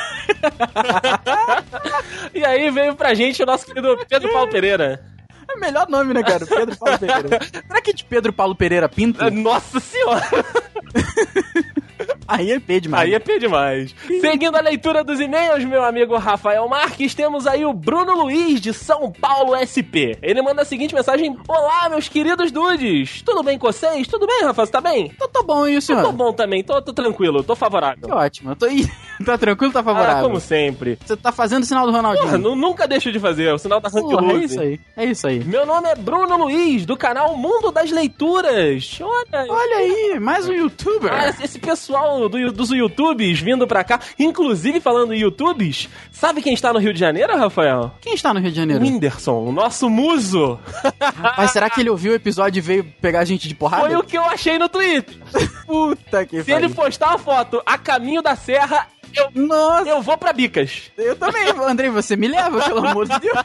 e 2.34 2.46
aí 2.46 2.70
veio 2.72 2.96
pra 2.96 3.14
gente 3.14 3.42
o 3.42 3.46
nosso 3.46 3.66
querido 3.66 3.98
Pedro 4.08 4.32
Paulo 4.32 4.50
Pereira. 4.50 5.04
É 5.48 5.56
o 5.56 5.60
melhor 5.60 5.88
nome, 5.90 6.14
né, 6.14 6.24
cara? 6.24 6.46
Pedro 6.46 6.78
Paulo 6.78 7.00
Pereira. 7.00 7.40
Será 7.68 7.82
que 7.82 7.92
é 7.92 7.94
de 7.94 8.04
Pedro 8.04 8.34
Paulo 8.34 8.56
Pereira 8.56 8.90
Pinto? 8.90 9.30
Nossa 9.32 9.80
senhora! 9.80 10.24
Aí 12.28 12.52
é 12.52 12.60
P 12.60 12.80
demais. 12.80 13.04
Aí 13.04 13.14
é 13.14 13.20
P 13.20 13.40
demais. 13.40 13.96
Seguindo 14.22 14.56
a 14.56 14.62
leitura 14.62 15.04
dos 15.04 15.20
e-mails, 15.20 15.64
meu 15.66 15.84
amigo 15.84 16.18
Rafael 16.18 16.68
Marques, 16.68 17.14
temos 17.14 17.46
aí 17.48 17.66
o 17.66 17.74
Bruno 17.74 18.14
Luiz, 18.24 18.62
de 18.62 18.74
São 18.74 19.12
Paulo 19.12 19.54
SP. 19.60 20.18
Ele 20.22 20.42
manda 20.42 20.62
a 20.62 20.66
seguinte 20.66 20.96
mensagem: 20.96 21.36
Olá, 21.48 21.90
meus 21.90 22.08
queridos 22.08 22.52
dudes! 22.52 23.22
Tudo 23.24 23.44
bem 23.44 23.58
com 23.60 23.68
vocês? 23.68 24.08
Tudo 24.08 24.26
bem, 24.28 24.44
Rafa? 24.44 24.66
Você 24.66 24.72
tá 24.72 24.82
bem? 24.82 25.12
Então 25.14 25.28
tá 25.30 25.42
bom, 25.44 25.68
e 25.68 25.74
o 25.76 25.78
Eu 25.78 25.82
senhor? 25.82 26.02
tô 26.04 26.12
bom 26.12 26.32
também, 26.34 26.64
tô, 26.64 26.82
tô 26.82 26.94
tranquilo, 26.94 27.44
tô 27.44 27.56
favorável. 27.56 28.08
Que 28.08 28.14
ótimo. 28.14 28.52
Eu 28.52 28.56
tô 28.56 28.66
aí. 28.66 28.86
tá 29.26 29.38
tranquilo, 29.38 29.74
tá 29.74 29.80
Ah, 29.82 29.84
favorável? 29.84 30.24
como 30.24 30.40
sempre. 30.40 30.98
Você 31.06 31.16
tá 31.18 31.32
fazendo 31.32 31.64
o 31.64 31.66
sinal 31.66 31.86
do 31.86 31.92
Ronaldinho. 31.92 32.26
Porra, 32.26 32.38
nu- 32.38 32.56
nunca 32.56 32.88
deixo 32.88 33.12
de 33.12 33.20
fazer, 33.20 33.54
o 33.54 33.58
sinal 33.58 33.80
da 33.80 33.90
Rank 33.90 34.04
Porra, 34.04 34.32
é 34.34 34.36
isso 34.38 34.60
aí. 34.62 34.80
É 34.96 35.06
isso 35.06 35.28
aí. 35.28 35.44
Meu 35.44 35.66
nome 35.66 35.90
é 35.90 35.96
Bruno 35.96 36.38
Luiz, 36.38 36.86
do 36.86 36.96
canal 36.98 37.36
Mundo 37.36 37.72
das 37.72 37.92
Leituras. 37.92 39.00
Olha, 39.02 39.46
Olha 39.50 39.78
aí, 39.78 40.20
mais 40.20 40.48
um 40.48 40.54
youtuber. 40.54 41.12
Ah, 41.14 41.30
esse- 41.30 41.44
esse 41.44 41.60
pessoal 42.14 42.30
do, 42.30 42.52
dos 42.52 42.70
YouTubes 42.70 43.40
vindo 43.40 43.68
pra 43.68 43.84
cá, 43.84 44.00
inclusive 44.18 44.80
falando 44.80 45.14
em 45.14 45.20
YouTubes, 45.20 45.90
sabe 46.12 46.42
quem 46.42 46.54
está 46.54 46.72
no 46.72 46.80
Rio 46.80 46.94
de 46.94 47.00
Janeiro, 47.00 47.36
Rafael? 47.38 47.92
Quem 48.02 48.14
está 48.14 48.34
no 48.34 48.40
Rio 48.40 48.52
de 48.52 48.58
O 48.58 48.62
Janeiro? 48.62 48.84
Whindersson, 48.84 49.46
o 49.46 49.52
nosso 49.52 49.90
muso. 49.90 50.60
Mas 51.38 51.52
será 51.52 51.70
que 51.70 51.82
ele 51.82 51.90
ouviu 51.90 52.12
o 52.12 52.16
episódio 52.16 52.60
e 52.60 52.62
veio 52.62 52.84
pegar 53.02 53.20
a 53.22 53.26
gente 53.26 53.48
de 53.48 53.56
porrada? 53.56 53.86
Foi 53.88 53.96
o 53.96 54.04
que 54.04 54.18
eu 54.18 54.24
achei 54.24 54.58
no 54.58 54.70
Twitter. 54.70 55.16
Puta 55.66 56.26
que 56.26 56.44
Se 56.44 56.52
ele 56.52 56.70
postar 56.70 57.14
a 57.14 57.18
foto 57.18 57.62
a 57.66 57.78
caminho 57.78 58.22
da 58.22 58.36
serra, 58.36 58.88
eu, 59.16 59.30
Nossa, 59.48 59.90
eu 59.90 60.02
vou 60.02 60.18
pra 60.18 60.34
Bicas. 60.34 60.92
eu 60.98 61.16
também, 61.16 61.50
Andrei, 61.68 61.90
você 61.90 62.16
me 62.16 62.28
leva, 62.28 62.62
pelo 62.62 62.80
amor 62.88 63.08
de 63.08 63.20
Deus. 63.20 63.38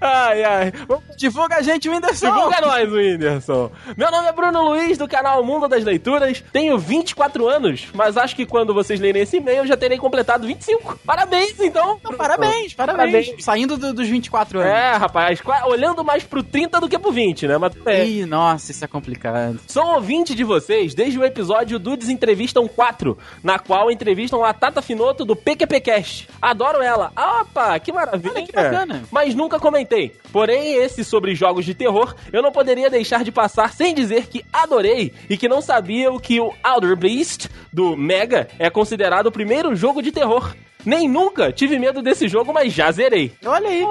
Ai, 0.00 0.44
ai. 0.44 0.72
Divulga 1.16 1.56
a 1.56 1.62
gente, 1.62 1.88
Whindersson. 1.88 2.26
Divulga 2.26 2.60
nós, 2.60 2.92
Whindersson. 2.92 3.70
Meu 3.96 4.10
nome 4.10 4.28
é 4.28 4.32
Bruno 4.32 4.62
Luiz, 4.62 4.98
do 4.98 5.08
canal 5.08 5.42
Mundo 5.44 5.68
das 5.68 5.84
Leituras. 5.84 6.42
Tenho 6.52 6.78
24 6.78 7.48
anos, 7.48 7.86
mas 7.94 8.16
acho 8.16 8.34
que 8.36 8.46
quando 8.46 8.74
vocês 8.74 9.00
lerem 9.00 9.22
esse 9.22 9.36
e-mail 9.38 9.58
eu 9.58 9.66
já 9.66 9.76
terei 9.76 9.98
completado 9.98 10.46
25. 10.46 10.98
Parabéns, 11.04 11.58
então. 11.60 11.98
Não, 12.02 12.12
parabéns, 12.14 12.74
parabéns, 12.74 13.26
Parabéns. 13.26 13.44
Saindo 13.44 13.76
do- 13.76 13.94
dos 13.94 14.08
24 14.08 14.60
anos. 14.60 14.72
É, 14.72 14.92
rapaz, 14.96 15.40
olhando 15.66 16.04
mais 16.04 16.22
pro 16.24 16.42
30 16.42 16.80
do 16.80 16.88
que 16.88 16.98
pro 16.98 17.12
20, 17.12 17.46
né? 17.46 17.58
Mas 17.58 17.72
é. 17.86 18.04
Ih, 18.06 18.26
nossa, 18.26 18.70
isso 18.70 18.84
é 18.84 18.88
complicado. 18.88 19.58
Sou 19.66 19.84
ouvinte 19.94 20.34
de 20.34 20.44
vocês 20.44 20.94
desde 20.94 21.18
o 21.18 21.24
episódio 21.24 21.78
Dudes 21.78 22.08
Entrevistam 22.08 22.66
4, 22.68 23.16
na 23.42 23.58
qual 23.58 23.90
entrevistam 23.90 24.44
a 24.44 24.52
Tata 24.64 24.80
Finoto 24.80 25.26
do 25.26 25.36
PQPcast. 25.36 26.26
Adoro 26.40 26.80
ela. 26.80 27.12
Opa, 27.14 27.78
que 27.78 27.92
maravilha. 27.92 28.32
Olha 28.36 28.46
que 28.46 28.52
bacana. 28.52 29.02
Mas 29.10 29.34
nunca 29.34 29.60
comentei. 29.60 30.16
Porém, 30.32 30.76
esse 30.76 31.04
sobre 31.04 31.34
jogos 31.34 31.66
de 31.66 31.74
terror, 31.74 32.14
eu 32.32 32.40
não 32.40 32.50
poderia 32.50 32.88
deixar 32.88 33.22
de 33.24 33.30
passar 33.30 33.74
sem 33.74 33.94
dizer 33.94 34.26
que 34.26 34.42
adorei 34.50 35.12
e 35.28 35.36
que 35.36 35.48
não 35.48 35.60
sabia 35.60 36.10
o 36.10 36.18
que 36.18 36.40
o 36.40 36.50
Outer 36.64 36.96
Beast 36.96 37.48
do 37.70 37.94
Mega 37.94 38.48
é 38.58 38.70
considerado 38.70 39.26
o 39.26 39.32
primeiro 39.32 39.76
jogo 39.76 40.00
de 40.00 40.10
terror. 40.10 40.54
Nem 40.84 41.08
nunca 41.08 41.52
tive 41.52 41.78
medo 41.78 42.02
desse 42.02 42.28
jogo, 42.28 42.52
mas 42.52 42.72
já 42.72 42.90
zerei. 42.92 43.32
Olha 43.44 43.68
aí. 43.68 43.84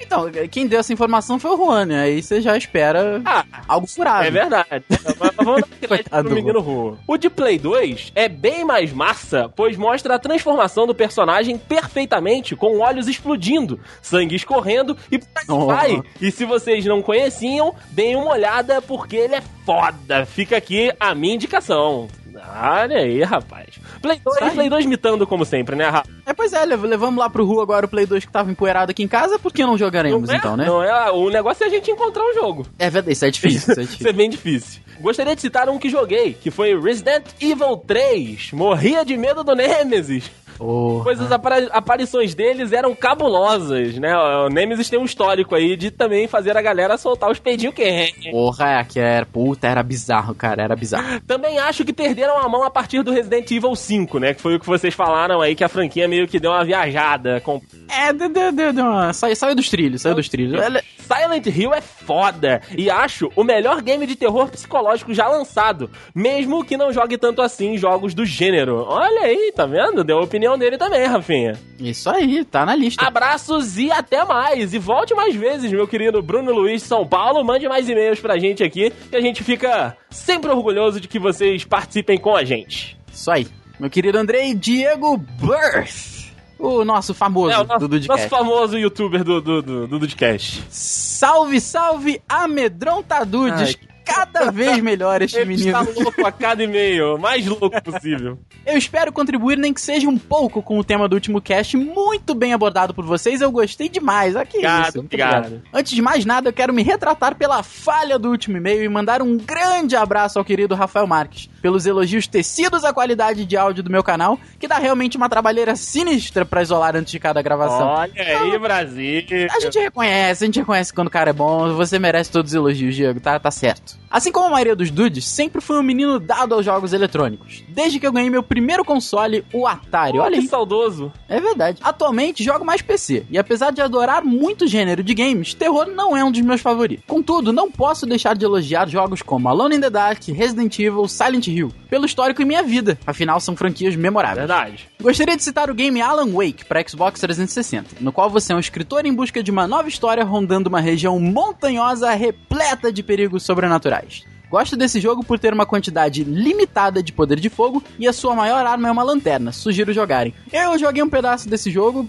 Então, 0.00 0.30
quem 0.50 0.66
deu 0.66 0.80
essa 0.80 0.92
informação 0.92 1.38
foi 1.38 1.50
o 1.52 1.56
Juan, 1.56 1.86
né? 1.86 2.02
Aí 2.02 2.22
você 2.22 2.40
já 2.40 2.56
espera 2.56 3.20
Ah, 3.24 3.44
algo 3.68 3.86
furado. 3.86 4.26
É 4.26 4.30
verdade. 4.30 4.84
Mas 5.18 5.32
vamos 5.36 5.62
dar 6.10 6.24
pro 6.24 6.34
menino 6.34 6.60
Ru. 6.60 6.98
O 7.06 7.16
de 7.16 7.30
Play 7.30 7.58
2 7.58 8.12
é 8.14 8.28
bem 8.28 8.64
mais 8.64 8.92
massa, 8.92 9.48
pois 9.54 9.76
mostra 9.76 10.14
a 10.14 10.18
transformação 10.18 10.86
do 10.86 10.94
personagem 10.94 11.56
perfeitamente, 11.58 12.56
com 12.56 12.78
olhos 12.80 13.08
explodindo, 13.08 13.78
sangue 14.00 14.34
escorrendo 14.36 14.96
e 15.10 15.20
Oh. 15.48 15.66
vai. 15.66 16.00
E 16.20 16.30
se 16.30 16.44
vocês 16.44 16.84
não 16.84 17.02
conheciam, 17.02 17.74
deem 17.90 18.16
uma 18.16 18.32
olhada, 18.32 18.80
porque 18.80 19.16
ele 19.16 19.34
é 19.34 19.42
foda. 19.64 20.24
Fica 20.24 20.56
aqui 20.56 20.92
a 20.98 21.14
minha 21.14 21.34
indicação. 21.34 22.08
Olha 22.54 22.98
aí, 22.98 23.22
rapaz. 23.22 23.78
Play 24.00 24.20
2, 24.24 24.38
Sai. 24.38 24.50
Play 24.50 24.68
2 24.68 24.86
mitando 24.86 25.26
como 25.26 25.44
sempre, 25.44 25.76
né, 25.76 25.88
Rafa? 25.88 26.08
É, 26.26 26.32
pois 26.32 26.52
é, 26.52 26.64
lev- 26.64 26.84
levamos 26.84 27.18
lá 27.18 27.30
pro 27.30 27.44
Ru 27.44 27.60
agora 27.60 27.86
o 27.86 27.88
Play 27.88 28.04
2 28.06 28.24
que 28.24 28.32
tava 28.32 28.50
empoeirado 28.50 28.90
aqui 28.90 29.02
em 29.02 29.08
casa, 29.08 29.38
por 29.38 29.52
que 29.52 29.62
não 29.64 29.78
jogaremos 29.78 30.28
Não 30.28 30.34
é? 30.34 30.38
então, 30.38 30.56
né? 30.56 30.66
Não 30.66 30.82
é, 30.82 31.10
o 31.12 31.30
negócio 31.30 31.64
é 31.64 31.66
a 31.66 31.70
gente 31.70 31.90
encontrar 31.90 32.22
um 32.24 32.34
jogo. 32.34 32.66
É 32.78 32.90
verdade, 32.90 33.12
isso 33.12 33.24
é 33.24 33.30
difícil, 33.30 33.72
isso 33.72 33.80
é 33.80 33.82
Isso 33.84 33.90
difícil. 33.92 34.08
é 34.08 34.12
bem 34.12 34.28
difícil. 34.30 34.82
Gostaria 35.00 35.34
de 35.34 35.40
citar 35.40 35.68
um 35.68 35.78
que 35.78 35.88
joguei, 35.88 36.34
que 36.34 36.50
foi 36.50 36.78
Resident 36.80 37.24
Evil 37.40 37.76
3. 37.76 38.52
Morria 38.52 39.04
de 39.04 39.16
medo 39.16 39.42
do 39.42 39.54
Nemesis. 39.54 40.30
Porra. 40.62 41.02
Pois 41.02 41.20
as 41.20 41.32
aparições 41.72 42.36
deles 42.36 42.72
eram 42.72 42.94
cabulosas, 42.94 43.98
né? 43.98 44.16
O 44.16 44.48
Nemesis 44.48 44.88
tem 44.88 44.96
um 44.96 45.04
histórico 45.04 45.56
aí 45.56 45.76
de 45.76 45.90
também 45.90 46.28
fazer 46.28 46.56
a 46.56 46.62
galera 46.62 46.96
soltar 46.96 47.32
os 47.32 47.40
peidinhos 47.40 47.74
quentes. 47.74 48.30
Porra, 48.30 48.78
é, 48.78 48.84
que 48.84 49.00
era, 49.00 49.26
puta, 49.26 49.66
era 49.66 49.82
bizarro, 49.82 50.36
cara, 50.36 50.62
era 50.62 50.76
bizarro. 50.76 51.20
Também 51.26 51.58
acho 51.58 51.84
que 51.84 51.92
perderam 51.92 52.38
a 52.38 52.48
mão 52.48 52.62
a 52.62 52.70
partir 52.70 53.02
do 53.02 53.10
Resident 53.10 53.50
Evil 53.50 53.74
5, 53.74 54.20
né? 54.20 54.34
Que 54.34 54.40
foi 54.40 54.54
o 54.54 54.60
que 54.60 54.66
vocês 54.66 54.94
falaram 54.94 55.40
aí, 55.40 55.56
que 55.56 55.64
a 55.64 55.68
franquia 55.68 56.06
meio 56.06 56.28
que 56.28 56.38
deu 56.38 56.52
uma 56.52 56.64
viajada. 56.64 57.40
Com... 57.40 57.60
É, 57.90 58.12
deu, 58.12 58.28
deu, 58.28 58.52
deu, 58.52 58.72
deu 58.72 58.84
uma... 58.84 59.12
Saiu, 59.12 59.34
saiu 59.34 59.56
dos 59.56 59.68
trilhos, 59.68 60.02
saiu 60.02 60.14
dos 60.14 60.28
trilhos. 60.28 60.62
Silent 61.00 61.46
Hill 61.46 61.74
é 61.74 61.80
foda 61.80 62.62
e 62.76 62.88
acho 62.88 63.30
o 63.34 63.42
melhor 63.42 63.82
game 63.82 64.06
de 64.06 64.14
terror 64.16 64.48
psicológico 64.48 65.12
já 65.12 65.26
lançado, 65.28 65.90
mesmo 66.14 66.64
que 66.64 66.76
não 66.76 66.92
jogue 66.92 67.18
tanto 67.18 67.42
assim 67.42 67.76
jogos 67.76 68.14
do 68.14 68.24
gênero. 68.24 68.84
Olha 68.88 69.22
aí, 69.22 69.52
tá 69.54 69.66
vendo? 69.66 70.04
Deu 70.04 70.18
a 70.18 70.22
opinião 70.52 70.58
dele 70.58 70.78
também, 70.78 71.06
Rafinha. 71.06 71.58
Isso 71.78 72.08
aí, 72.10 72.44
tá 72.44 72.64
na 72.64 72.74
lista. 72.74 73.04
Abraços 73.06 73.78
e 73.78 73.90
até 73.90 74.24
mais. 74.24 74.72
E 74.74 74.78
volte 74.78 75.14
mais 75.14 75.34
vezes, 75.34 75.70
meu 75.70 75.86
querido 75.86 76.22
Bruno 76.22 76.52
Luiz 76.52 76.82
de 76.82 76.88
São 76.88 77.06
Paulo. 77.06 77.44
Mande 77.44 77.68
mais 77.68 77.88
e-mails 77.88 78.20
pra 78.20 78.38
gente 78.38 78.62
aqui, 78.62 78.92
que 79.10 79.16
a 79.16 79.20
gente 79.20 79.42
fica 79.42 79.96
sempre 80.10 80.50
orgulhoso 80.50 81.00
de 81.00 81.08
que 81.08 81.18
vocês 81.18 81.64
participem 81.64 82.18
com 82.18 82.36
a 82.36 82.44
gente. 82.44 82.96
Isso 83.12 83.30
aí. 83.30 83.46
Meu 83.78 83.90
querido 83.90 84.18
Andrei 84.18 84.54
Diego 84.54 85.16
Birth. 85.16 86.12
O 86.58 86.84
nosso 86.84 87.12
famoso 87.12 87.50
É, 87.52 87.58
o 87.58 87.64
nosso, 87.64 87.80
do 87.80 87.88
Dudcast. 87.88 88.08
nosso 88.08 88.28
famoso 88.28 88.78
youtuber 88.78 89.24
do, 89.24 89.40
do, 89.40 89.62
do, 89.62 89.86
do 89.88 89.98
Dudcast. 89.98 90.62
Salve, 90.70 91.60
salve, 91.60 92.22
amedrontadudes. 92.28 93.76
Ai. 93.80 93.91
Cada 94.04 94.50
vez 94.50 94.78
melhor 94.80 95.22
este 95.22 95.36
Ele 95.38 95.46
menino. 95.56 95.68
está 95.80 96.00
louco 96.02 96.26
a 96.26 96.32
cada 96.32 96.62
e-mail, 96.64 97.14
o 97.16 97.18
mais 97.18 97.46
louco 97.46 97.80
possível. 97.82 98.38
Eu 98.66 98.76
espero 98.76 99.12
contribuir, 99.12 99.56
nem 99.58 99.72
que 99.72 99.80
seja 99.80 100.08
um 100.08 100.18
pouco, 100.18 100.62
com 100.62 100.78
o 100.78 100.84
tema 100.84 101.08
do 101.08 101.14
último 101.14 101.40
cast, 101.40 101.76
muito 101.76 102.34
bem 102.34 102.52
abordado 102.52 102.92
por 102.94 103.04
vocês. 103.04 103.40
Eu 103.40 103.50
gostei 103.50 103.88
demais. 103.88 104.34
Ah, 104.36 104.44
que 104.44 104.56
Obrigado, 104.58 104.88
isso. 104.88 104.98
obrigado. 105.00 105.62
Antes 105.72 105.92
de 105.92 106.02
mais 106.02 106.24
nada, 106.24 106.48
eu 106.48 106.52
quero 106.52 106.72
me 106.72 106.82
retratar 106.82 107.34
pela 107.36 107.62
falha 107.62 108.18
do 108.18 108.30
último 108.30 108.56
e-mail 108.56 108.82
e 108.84 108.88
mandar 108.88 109.22
um 109.22 109.36
grande 109.36 109.96
abraço 109.96 110.38
ao 110.38 110.44
querido 110.44 110.74
Rafael 110.74 111.06
Marques. 111.06 111.48
Pelos 111.62 111.86
elogios 111.86 112.26
tecidos 112.26 112.84
à 112.84 112.92
qualidade 112.92 113.46
de 113.46 113.56
áudio 113.56 113.84
do 113.84 113.90
meu 113.90 114.02
canal, 114.02 114.38
que 114.58 114.66
dá 114.68 114.76
realmente 114.76 115.16
uma 115.16 115.28
trabalheira 115.28 115.76
sinistra 115.76 116.44
pra 116.44 116.60
isolar 116.60 116.96
antes 116.96 117.12
de 117.12 117.20
cada 117.20 117.40
gravação. 117.40 117.86
Olha 117.86 118.12
aí, 118.16 118.58
Brasil. 118.58 119.24
A 119.50 119.60
gente 119.60 119.78
reconhece, 119.78 120.44
a 120.44 120.46
gente 120.46 120.58
reconhece 120.58 120.92
quando 120.92 121.06
o 121.06 121.10
cara 121.10 121.30
é 121.30 121.32
bom, 121.32 121.72
você 121.74 121.98
merece 121.98 122.30
todos 122.30 122.50
os 122.50 122.54
elogios, 122.54 122.94
Diego, 122.94 123.20
tá, 123.20 123.38
tá 123.38 123.50
certo. 123.50 124.02
Assim 124.10 124.30
como 124.30 124.48
a 124.48 124.50
maioria 124.50 124.76
dos 124.76 124.90
dudes, 124.90 125.26
sempre 125.26 125.62
fui 125.62 125.78
um 125.78 125.82
menino 125.82 126.18
dado 126.18 126.54
aos 126.54 126.64
jogos 126.64 126.92
eletrônicos. 126.92 127.64
Desde 127.68 127.98
que 127.98 128.06
eu 128.06 128.12
ganhei 128.12 128.28
meu 128.28 128.42
primeiro 128.42 128.84
console, 128.84 129.44
o 129.52 129.66
Atari. 129.66 130.18
Olha 130.18 130.36
que 130.36 130.42
aí. 130.42 130.48
saudoso. 130.48 131.10
É 131.28 131.40
verdade. 131.40 131.78
Atualmente 131.82 132.44
jogo 132.44 132.64
mais 132.64 132.82
PC, 132.82 133.24
e 133.30 133.38
apesar 133.38 133.70
de 133.70 133.80
adorar 133.80 134.22
muito 134.22 134.64
o 134.64 134.68
gênero 134.68 135.02
de 135.02 135.14
games, 135.14 135.54
terror 135.54 135.86
não 135.86 136.16
é 136.16 136.22
um 136.22 136.30
dos 136.30 136.40
meus 136.42 136.60
favoritos. 136.60 137.04
Contudo, 137.06 137.52
não 137.52 137.70
posso 137.70 138.04
deixar 138.04 138.34
de 138.36 138.44
elogiar 138.44 138.88
jogos 138.88 139.22
como 139.22 139.48
Alone 139.48 139.76
in 139.76 139.80
the 139.80 139.90
Dark, 139.90 140.22
Resident 140.28 140.78
Evil, 140.78 141.08
Silent 141.08 141.46
Hill, 141.52 141.72
pelo 141.88 142.06
histórico 142.06 142.42
em 142.42 142.44
minha 142.44 142.62
vida. 142.62 142.98
Afinal, 143.06 143.40
são 143.40 143.56
franquias 143.56 143.94
memoráveis. 143.94 144.38
Verdade. 144.38 144.88
Gostaria 145.00 145.36
de 145.36 145.42
citar 145.42 145.70
o 145.70 145.74
game 145.74 146.00
Alan 146.00 146.30
Wake 146.32 146.64
para 146.64 146.86
Xbox 146.86 147.20
360, 147.20 147.96
no 148.00 148.12
qual 148.12 148.30
você 148.30 148.52
é 148.52 148.56
um 148.56 148.60
escritor 148.60 149.04
em 149.06 149.14
busca 149.14 149.42
de 149.42 149.50
uma 149.50 149.66
nova 149.66 149.88
história 149.88 150.24
rondando 150.24 150.68
uma 150.68 150.80
região 150.80 151.18
montanhosa 151.18 152.10
repleta 152.12 152.92
de 152.92 153.02
perigos 153.02 153.42
sobrenaturais. 153.42 154.24
Gosto 154.52 154.76
desse 154.76 155.00
jogo 155.00 155.24
por 155.24 155.38
ter 155.38 155.54
uma 155.54 155.64
quantidade 155.64 156.24
limitada 156.24 157.02
de 157.02 157.10
poder 157.10 157.40
de 157.40 157.48
fogo 157.48 157.82
e 157.98 158.06
a 158.06 158.12
sua 158.12 158.34
maior 158.34 158.66
arma 158.66 158.86
é 158.86 158.90
uma 158.92 159.02
lanterna. 159.02 159.50
Sugiro 159.50 159.94
jogarem. 159.94 160.34
Eu 160.52 160.78
joguei 160.78 161.02
um 161.02 161.08
pedaço 161.08 161.48
desse 161.48 161.70
jogo, 161.70 162.06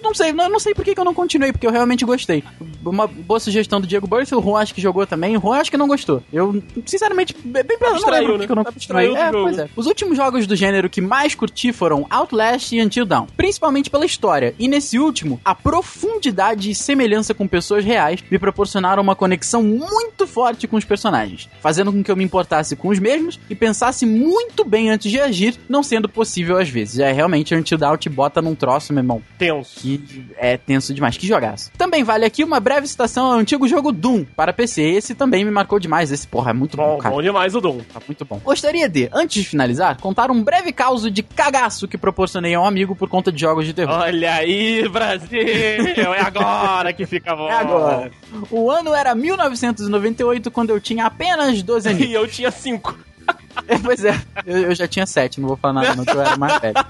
não 0.00 0.14
sei, 0.14 0.32
não, 0.32 0.48
não 0.48 0.60
sei 0.60 0.74
por 0.74 0.84
que 0.84 0.94
que 0.94 1.00
eu 1.00 1.04
não 1.04 1.12
continuei, 1.12 1.50
porque 1.50 1.66
eu 1.66 1.72
realmente 1.72 2.04
gostei. 2.04 2.44
Uma 2.84 3.08
boa 3.08 3.40
sugestão 3.40 3.80
do 3.80 3.86
Diego 3.88 4.06
Burst, 4.06 4.30
o 4.30 4.40
Juan 4.40 4.60
acho 4.60 4.72
que 4.72 4.80
jogou 4.80 5.04
também, 5.08 5.36
o 5.36 5.40
Juan 5.40 5.58
acho 5.58 5.72
que 5.72 5.76
não 5.76 5.88
gostou. 5.88 6.22
Eu, 6.32 6.62
sinceramente, 6.86 7.34
bem 7.44 7.64
bem 7.64 7.78
não 7.80 7.94
lembro 7.94 8.32
né? 8.34 8.38
porque 8.38 8.52
eu 8.52 8.56
não 8.56 8.64
continuei. 8.64 9.16
É, 9.16 9.32
pois 9.32 9.58
é. 9.58 9.68
Os 9.74 9.86
últimos 9.86 10.16
jogos 10.16 10.46
do 10.46 10.54
gênero 10.54 10.88
que 10.88 11.00
mais 11.00 11.34
curti 11.34 11.72
foram 11.72 12.06
Outlast 12.08 12.70
e 12.70 12.80
Until 12.80 13.04
Dawn, 13.04 13.26
principalmente 13.36 13.90
pela 13.90 14.06
história. 14.06 14.54
E 14.56 14.68
nesse 14.68 15.00
último, 15.00 15.40
a 15.44 15.52
profundidade 15.52 16.70
e 16.70 16.76
semelhança 16.76 17.34
com 17.34 17.48
pessoas 17.48 17.84
reais 17.84 18.22
me 18.30 18.38
proporcionaram 18.38 19.02
uma 19.02 19.16
conexão 19.16 19.64
muito 19.64 20.28
forte 20.28 20.68
com 20.68 20.76
os 20.76 20.84
personagens, 20.84 21.48
fazendo 21.72 21.90
com 21.90 22.04
que 22.04 22.10
eu 22.10 22.16
me 22.16 22.22
importasse 22.22 22.76
com 22.76 22.88
os 22.88 22.98
mesmos 22.98 23.40
e 23.48 23.54
pensasse 23.54 24.04
muito 24.04 24.62
bem 24.62 24.90
antes 24.90 25.10
de 25.10 25.18
agir, 25.18 25.58
não 25.66 25.82
sendo 25.82 26.06
possível 26.06 26.58
às 26.58 26.68
vezes. 26.68 26.98
É 26.98 27.10
realmente 27.10 27.54
Until 27.54 27.78
Dawn 27.78 27.96
te 27.96 28.10
bota 28.10 28.42
num 28.42 28.54
troço, 28.54 28.92
meu 28.92 29.00
irmão, 29.00 29.22
Tenso. 29.38 29.80
que 29.80 30.26
é 30.36 30.58
tenso 30.58 30.92
demais, 30.92 31.16
que 31.16 31.26
jogaço. 31.26 31.70
Também 31.78 32.04
vale 32.04 32.26
aqui 32.26 32.44
uma 32.44 32.60
breve 32.60 32.86
citação 32.86 33.24
ao 33.32 33.38
antigo 33.38 33.66
jogo 33.66 33.90
Doom 33.90 34.22
para 34.36 34.52
PC. 34.52 34.82
Esse 34.82 35.14
também 35.14 35.46
me 35.46 35.50
marcou 35.50 35.78
demais. 35.78 36.12
Esse 36.12 36.28
porra 36.28 36.50
é 36.50 36.52
muito 36.52 36.76
bom, 36.76 36.96
Bom, 36.96 36.98
cara. 36.98 37.14
bom 37.14 37.22
demais 37.22 37.54
o 37.54 37.60
Doom. 37.62 37.78
Tá 37.90 38.02
muito 38.06 38.22
bom. 38.26 38.38
Gostaria 38.44 38.86
de, 38.86 39.08
antes 39.14 39.42
de 39.42 39.48
finalizar, 39.48 39.98
contar 39.98 40.30
um 40.30 40.42
breve 40.44 40.72
caso 40.72 41.10
de 41.10 41.22
cagaço 41.22 41.88
que 41.88 41.96
proporcionei 41.96 42.52
a 42.54 42.60
um 42.60 42.66
amigo 42.66 42.94
por 42.94 43.08
conta 43.08 43.32
de 43.32 43.40
jogos 43.40 43.64
de 43.64 43.72
terror. 43.72 43.94
Olha 43.98 44.34
aí, 44.34 44.86
Brasil! 44.90 45.40
É 45.40 46.20
agora 46.20 46.92
que 46.92 47.06
fica 47.06 47.34
bom. 47.34 47.48
É 47.48 47.54
agora. 47.54 48.10
O 48.50 48.70
ano 48.70 48.94
era 48.94 49.14
1998, 49.14 50.50
quando 50.50 50.70
eu 50.70 50.80
tinha 50.80 51.06
apenas 51.06 51.61
12 51.62 51.88
anos. 51.88 52.02
E 52.02 52.12
eu 52.12 52.26
tinha 52.26 52.50
cinco. 52.50 52.98
É, 53.68 53.78
pois 53.78 54.04
é, 54.04 54.20
eu, 54.44 54.58
eu 54.58 54.74
já 54.74 54.88
tinha 54.88 55.06
7, 55.06 55.40
não 55.40 55.48
vou 55.48 55.56
falar 55.56 55.74
nada, 55.74 55.94
não, 55.94 56.04
que 56.04 56.10
eu 56.10 56.20
era 56.20 56.36
mais 56.36 56.60
velho. 56.60 56.74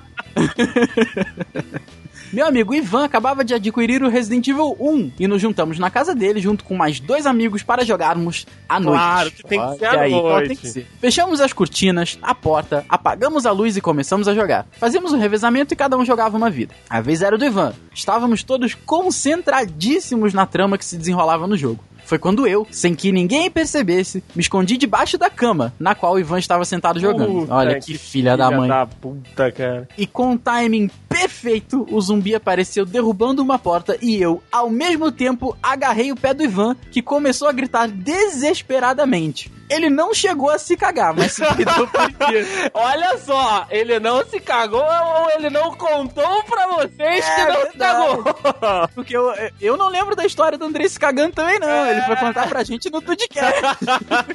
Meu 2.32 2.46
amigo 2.46 2.74
Ivan 2.74 3.04
acabava 3.04 3.44
de 3.44 3.52
adquirir 3.52 4.02
o 4.02 4.08
Resident 4.08 4.48
Evil 4.48 4.74
1 4.80 5.12
e 5.20 5.28
nos 5.28 5.42
juntamos 5.42 5.78
na 5.78 5.90
casa 5.90 6.14
dele 6.14 6.40
junto 6.40 6.64
com 6.64 6.74
mais 6.74 6.98
dois 6.98 7.26
amigos 7.26 7.62
para 7.62 7.84
jogarmos 7.84 8.46
à 8.66 8.80
noite. 8.80 8.98
Claro 8.98 9.30
que 9.30 9.42
tem 9.42 9.60
que 9.60 9.78
ser 9.78 9.84
à 9.84 10.00
aí, 10.00 10.10
noite. 10.10 10.48
tem 10.48 10.56
que 10.56 10.66
ser. 10.66 10.86
Fechamos 10.98 11.42
as 11.42 11.52
cortinas, 11.52 12.18
a 12.22 12.34
porta, 12.34 12.86
apagamos 12.88 13.44
a 13.44 13.50
luz 13.50 13.76
e 13.76 13.82
começamos 13.82 14.28
a 14.28 14.34
jogar. 14.34 14.66
Fazíamos 14.72 15.12
um 15.12 15.18
revezamento 15.18 15.74
e 15.74 15.76
cada 15.76 15.94
um 15.98 16.06
jogava 16.06 16.34
uma 16.34 16.48
vida. 16.48 16.74
A 16.88 17.02
vez 17.02 17.20
era 17.20 17.36
do 17.36 17.44
Ivan. 17.44 17.74
Estávamos 17.94 18.42
todos 18.42 18.72
concentradíssimos 18.72 20.32
na 20.32 20.46
trama 20.46 20.78
que 20.78 20.86
se 20.86 20.96
desenrolava 20.96 21.46
no 21.46 21.56
jogo. 21.56 21.84
Foi 22.04 22.18
quando 22.18 22.46
eu, 22.46 22.66
sem 22.70 22.94
que 22.94 23.10
ninguém 23.12 23.50
percebesse, 23.50 24.22
me 24.34 24.42
escondi 24.42 24.76
debaixo 24.76 25.16
da 25.16 25.30
cama, 25.30 25.72
na 25.78 25.94
qual 25.94 26.14
o 26.14 26.18
Ivan 26.18 26.38
estava 26.38 26.64
sentado 26.64 27.00
jogando. 27.00 27.42
Puta, 27.42 27.54
Olha 27.54 27.80
que, 27.80 27.96
filha, 27.96 28.36
da 28.36 28.50
mãe. 28.50 28.68
da 28.68 28.86
puta, 28.86 29.50
cara. 29.50 29.88
E 29.96 30.06
com 30.06 30.34
o 30.34 30.38
timing 30.38 30.90
perfeito, 31.08 31.86
o 31.90 32.00
zumbi 32.00 32.34
apareceu 32.34 32.84
derrubando 32.84 33.42
uma 33.42 33.58
porta 33.58 33.96
e 34.02 34.20
eu, 34.20 34.42
ao 34.50 34.68
mesmo 34.68 35.10
tempo, 35.10 35.56
agarrei 35.62 36.12
o 36.12 36.16
pé 36.16 36.34
do 36.34 36.42
Ivan, 36.42 36.76
que 36.90 37.00
começou 37.00 37.48
a 37.48 37.52
gritar 37.52 37.88
desesperadamente. 37.88 39.50
Ele 39.70 39.88
não 39.88 40.12
chegou 40.12 40.50
a 40.50 40.58
se 40.58 40.76
cagar, 40.76 41.14
mas 41.14 41.32
se 41.32 41.44
cuidou 41.54 41.86
por 41.88 42.10
inteiro. 42.10 42.46
Olha 42.74 43.16
só, 43.18 43.66
ele 43.70 43.98
não 43.98 44.24
se 44.26 44.38
cagou 44.40 44.82
ou 44.84 45.30
ele 45.30 45.48
não 45.50 45.74
contou 45.74 46.42
pra 46.44 46.66
vocês 46.68 47.24
É 47.26 47.34
que 47.34 47.44
não 47.46 47.54
se 47.54 47.62
verdade. 47.78 48.22
cagou. 48.22 48.88
Porque 48.94 49.16
eu, 49.16 49.32
eu 49.60 49.76
não 49.76 49.88
lembro 49.88 50.14
da 50.14 50.26
história 50.26 50.58
do 50.58 50.64
André 50.64 50.88
se 50.88 50.98
cagando 50.98 51.32
também, 51.34 51.58
não. 51.58 51.86
Ele 51.86 52.02
foi 52.02 52.16
contar 52.16 52.48
pra 52.48 52.62
gente 52.62 52.90
no 52.90 53.00
Tudcast. 53.00 53.62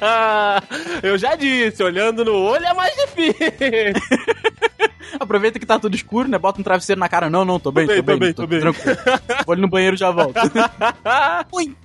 eu 1.02 1.16
já 1.18 1.34
disse, 1.36 1.82
olhando 1.82 2.24
no 2.24 2.34
olho 2.34 2.64
é 2.66 2.74
mais 2.74 2.94
difícil. 2.96 3.48
Aproveita 5.18 5.58
que 5.58 5.64
tá 5.66 5.78
tudo 5.78 5.94
escuro, 5.94 6.28
né? 6.28 6.36
Bota 6.38 6.60
um 6.60 6.64
travesseiro 6.64 7.00
na 7.00 7.08
cara. 7.08 7.30
Não, 7.30 7.44
não, 7.44 7.58
tô 7.58 7.72
bem, 7.72 7.86
tô, 7.86 8.02
bem, 8.02 8.32
tô, 8.32 8.46
bem. 8.46 8.60
tranquilo. 8.60 8.96
Vou 9.46 9.52
ali 9.52 9.62
no 9.62 9.68
banheiro 9.68 9.94
e 9.96 9.98
já 9.98 10.10
volto. 10.10 10.38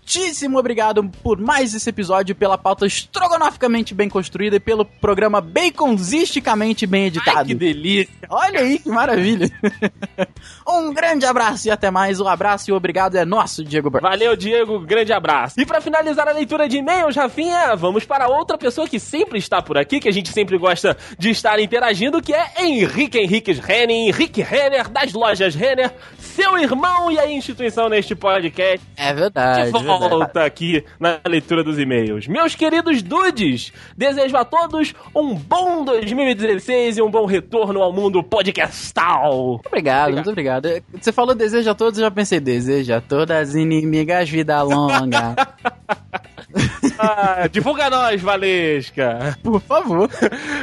Muitíssimo 0.03 0.59
obrigado 0.59 1.09
por 1.23 1.39
mais 1.39 1.73
esse 1.73 1.89
episódio, 1.89 2.35
pela 2.35 2.57
pauta 2.57 2.85
estrogonoficamente 2.85 3.93
bem 3.93 4.09
construída 4.09 4.57
e 4.57 4.59
pelo 4.59 4.83
programa 4.83 5.39
baconzisticamente 5.39 6.85
bem 6.85 7.05
editado. 7.05 7.39
Ai, 7.39 7.45
que 7.45 7.55
delícia. 7.55 8.13
Olha 8.29 8.59
aí, 8.59 8.79
que 8.79 8.89
maravilha. 8.89 9.49
um 10.67 10.93
grande 10.93 11.25
abraço 11.25 11.69
e 11.69 11.71
até 11.71 11.89
mais. 11.89 12.19
Um 12.19 12.27
abraço 12.27 12.69
e 12.69 12.73
obrigado 12.73 13.15
é 13.15 13.23
nosso, 13.23 13.63
Diego 13.63 13.89
Bar. 13.89 14.01
Valeu, 14.01 14.35
Diego. 14.35 14.77
Grande 14.79 15.13
abraço. 15.13 15.59
E 15.59 15.65
pra 15.65 15.79
finalizar 15.79 16.27
a 16.27 16.33
leitura 16.33 16.67
de 16.67 16.77
e-mails, 16.77 17.15
Rafinha, 17.15 17.73
vamos 17.77 18.03
para 18.03 18.27
outra 18.27 18.57
pessoa 18.57 18.87
que 18.87 18.99
sempre 18.99 19.39
está 19.39 19.61
por 19.61 19.77
aqui, 19.77 20.01
que 20.01 20.09
a 20.09 20.13
gente 20.13 20.29
sempre 20.33 20.57
gosta 20.57 20.97
de 21.17 21.29
estar 21.29 21.57
interagindo, 21.61 22.21
que 22.21 22.33
é 22.33 22.51
Henrique 22.59 23.19
Henriques 23.19 23.57
Renner, 23.57 24.09
Henrique 24.09 24.41
Renner, 24.41 24.89
das 24.89 25.13
lojas 25.13 25.55
Renner, 25.55 25.93
seu 26.19 26.57
irmão 26.57 27.09
e 27.09 27.17
a 27.17 27.31
instituição 27.31 27.87
neste 27.87 28.13
podcast. 28.13 28.85
É 28.97 29.13
verdade. 29.13 29.71
de 29.71 29.92
volta 29.97 30.43
aqui 30.45 30.83
na 30.99 31.19
leitura 31.27 31.63
dos 31.63 31.79
e-mails. 31.79 32.27
Meus 32.27 32.55
queridos 32.55 33.01
dudes, 33.01 33.71
desejo 33.97 34.35
a 34.37 34.45
todos 34.45 34.93
um 35.15 35.33
bom 35.35 35.83
2016 35.85 36.97
e 36.97 37.01
um 37.01 37.09
bom 37.09 37.25
retorno 37.25 37.81
ao 37.81 37.91
mundo 37.93 38.23
podcastal. 38.23 39.53
Muito 39.53 39.67
obrigado, 39.67 40.13
muito 40.13 40.29
obrigado. 40.29 40.69
Você 40.99 41.11
falou 41.11 41.35
desejo 41.35 41.69
a 41.69 41.75
todos, 41.75 41.99
eu 41.99 42.05
já 42.05 42.11
pensei, 42.11 42.39
desejo 42.39 42.93
a 42.93 43.01
todas 43.01 43.49
as 43.49 43.55
inimigas 43.55 44.29
vida 44.29 44.61
longa. 44.61 45.35
Ah, 46.99 47.47
divulga 47.51 47.89
nós, 47.89 48.21
Valesca. 48.21 49.37
Por 49.41 49.59
favor. 49.61 50.07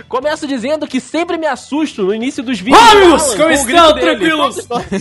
Começo 0.09 0.47
dizendo 0.47 0.87
que 0.87 1.01
sempre 1.01 1.37
me 1.37 1.47
assusto 1.47 2.05
no 2.05 2.15
início 2.15 2.43
dos 2.43 2.61
vídeos. 2.61 2.81
Vamos, 2.81 3.35
como 3.35 3.37
com 3.39 3.45
o 3.45 3.51
estão, 3.51 3.95
tranquilos? 3.95 4.65
Todos, 4.67 4.87
todos 4.87 5.01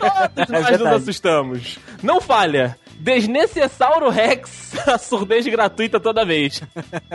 nós 0.00 0.48
nos 0.48 0.68
verdade. 0.68 0.96
assustamos. 0.96 1.78
Não 2.02 2.20
falha. 2.20 2.78
Desnecessauro 3.00 4.10
Rex, 4.10 4.72
a 4.86 4.98
surdez 4.98 5.46
gratuita 5.46 5.98
toda 5.98 6.24
vez. 6.24 6.62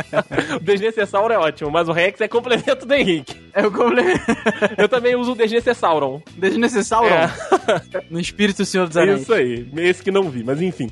o 0.58 0.60
desnecessauro 0.60 1.34
é 1.34 1.38
ótimo, 1.38 1.69
mas 1.69 1.88
o 1.88 1.91
Rex 1.91 2.19
é 2.21 2.28
complemento 2.28 2.86
do 2.86 2.93
Henrique. 2.93 3.36
É 3.54 3.65
o 3.65 3.71
complemento. 3.71 4.26
Eu 4.78 4.89
também 4.89 5.15
uso 5.15 5.34
o 5.34 5.36
desnecessauron. 5.36 6.21
Desnecessário. 6.36 7.10
É. 7.10 7.32
No 8.10 8.19
espírito 8.19 8.58
do 8.58 8.65
Senhor 8.65 8.88
dos 8.88 8.98
Anéis. 8.98 9.21
Isso 9.21 9.34
aí, 9.34 9.67
esse 9.78 10.04
que 10.04 10.12
não 10.12 10.30
vi, 10.30 10.43
mas 10.43 10.62
enfim. 10.62 10.89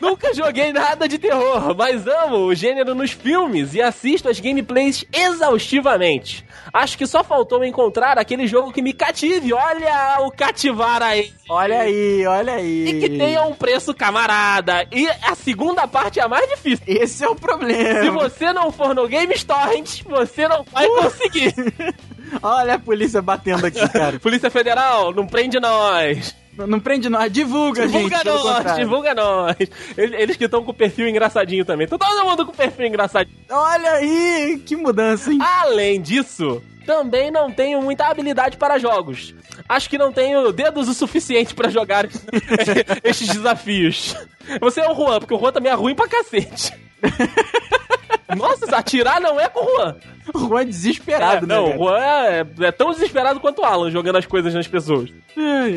Nunca 0.00 0.32
joguei 0.32 0.72
nada 0.72 1.08
de 1.08 1.18
terror, 1.18 1.74
mas 1.76 2.06
amo 2.06 2.46
o 2.46 2.54
gênero 2.54 2.94
nos 2.94 3.10
filmes 3.10 3.74
e 3.74 3.82
assisto 3.82 4.28
as 4.28 4.38
gameplays 4.38 5.04
exaustivamente. 5.12 6.44
Acho 6.72 6.96
que 6.98 7.06
só 7.06 7.24
faltou 7.24 7.64
encontrar 7.64 8.18
aquele 8.18 8.46
jogo 8.46 8.72
que 8.72 8.82
me 8.82 8.92
cative. 8.92 9.52
Olha 9.52 10.18
o 10.20 10.30
cativar 10.30 11.02
aí. 11.02 11.32
Olha 11.48 11.80
aí, 11.80 12.26
olha 12.26 12.54
aí. 12.54 12.88
E 12.88 13.00
que 13.00 13.18
tenha 13.18 13.42
um 13.42 13.54
preço 13.54 13.94
camarada. 13.94 14.86
E 14.92 15.08
a 15.22 15.34
segunda 15.34 15.88
parte 15.88 16.20
é 16.20 16.22
a 16.22 16.28
mais 16.28 16.48
difícil. 16.48 16.84
Esse 16.86 17.24
é 17.24 17.28
o 17.28 17.34
problema. 17.34 18.02
Se 18.02 18.10
você 18.10 18.52
não 18.52 18.70
for 18.70 18.94
no 18.94 19.08
Game 19.08 19.34
Torrent, 19.40 20.02
você 20.04 20.46
não 20.46 20.64
vai 20.64 20.86
conseguir. 20.86 21.54
Olha 22.42 22.74
a 22.74 22.78
polícia 22.78 23.22
batendo 23.22 23.66
aqui, 23.66 23.86
cara. 23.88 24.18
Polícia 24.20 24.50
Federal, 24.50 25.12
não 25.14 25.26
prende 25.26 25.58
nós. 25.58 26.36
Não, 26.66 26.80
prende 26.80 27.08
nós, 27.08 27.30
divulga, 27.32 27.86
Divulga 27.86 28.16
gente. 28.16 28.26
nós, 28.26 28.76
divulga 28.76 29.14
nós. 29.14 29.56
Eles, 29.96 30.20
eles 30.20 30.36
que 30.36 30.44
estão 30.44 30.64
com 30.64 30.70
o 30.72 30.74
perfil 30.74 31.08
engraçadinho 31.08 31.64
também. 31.64 31.86
Tá 31.86 31.96
todo 31.98 32.24
mundo 32.24 32.44
com 32.44 32.52
o 32.52 32.56
perfil 32.56 32.86
engraçadinho. 32.86 33.36
Olha 33.50 33.92
aí, 33.92 34.60
que 34.66 34.74
mudança, 34.76 35.32
hein? 35.32 35.38
Além 35.40 36.00
disso, 36.00 36.62
também 36.84 37.30
não 37.30 37.50
tenho 37.50 37.80
muita 37.82 38.06
habilidade 38.06 38.56
para 38.56 38.78
jogos. 38.78 39.34
Acho 39.68 39.88
que 39.90 39.98
não 39.98 40.12
tenho 40.12 40.52
dedos 40.52 40.88
o 40.88 40.94
suficiente 40.94 41.54
pra 41.54 41.68
jogar 41.68 42.06
estes 43.04 43.28
desafios. 43.28 44.16
Você 44.60 44.80
é 44.80 44.90
o 44.90 44.94
Juan, 44.94 45.18
porque 45.20 45.34
o 45.34 45.38
Juan 45.38 45.52
também 45.52 45.70
é 45.70 45.74
ruim 45.74 45.94
pra 45.94 46.08
cacete. 46.08 46.72
Nossa, 48.36 48.76
atirar 48.76 49.20
não 49.20 49.38
é 49.40 49.48
com 49.48 49.60
o 49.64 49.76
Juan. 49.76 49.96
O 50.34 50.38
Juan 50.40 50.60
é 50.60 50.64
desesperado, 50.66 51.46
É, 51.46 51.48
né? 51.48 51.54
não, 51.54 51.70
o? 51.70 51.84
Juan 51.84 51.98
é, 51.98 52.46
é 52.60 52.72
tão 52.72 52.90
desesperado 52.90 53.40
quanto 53.40 53.62
o 53.62 53.64
Alan 53.64 53.90
jogando 53.90 54.16
as 54.16 54.26
coisas 54.26 54.52
nas 54.52 54.66
pessoas. 54.66 55.10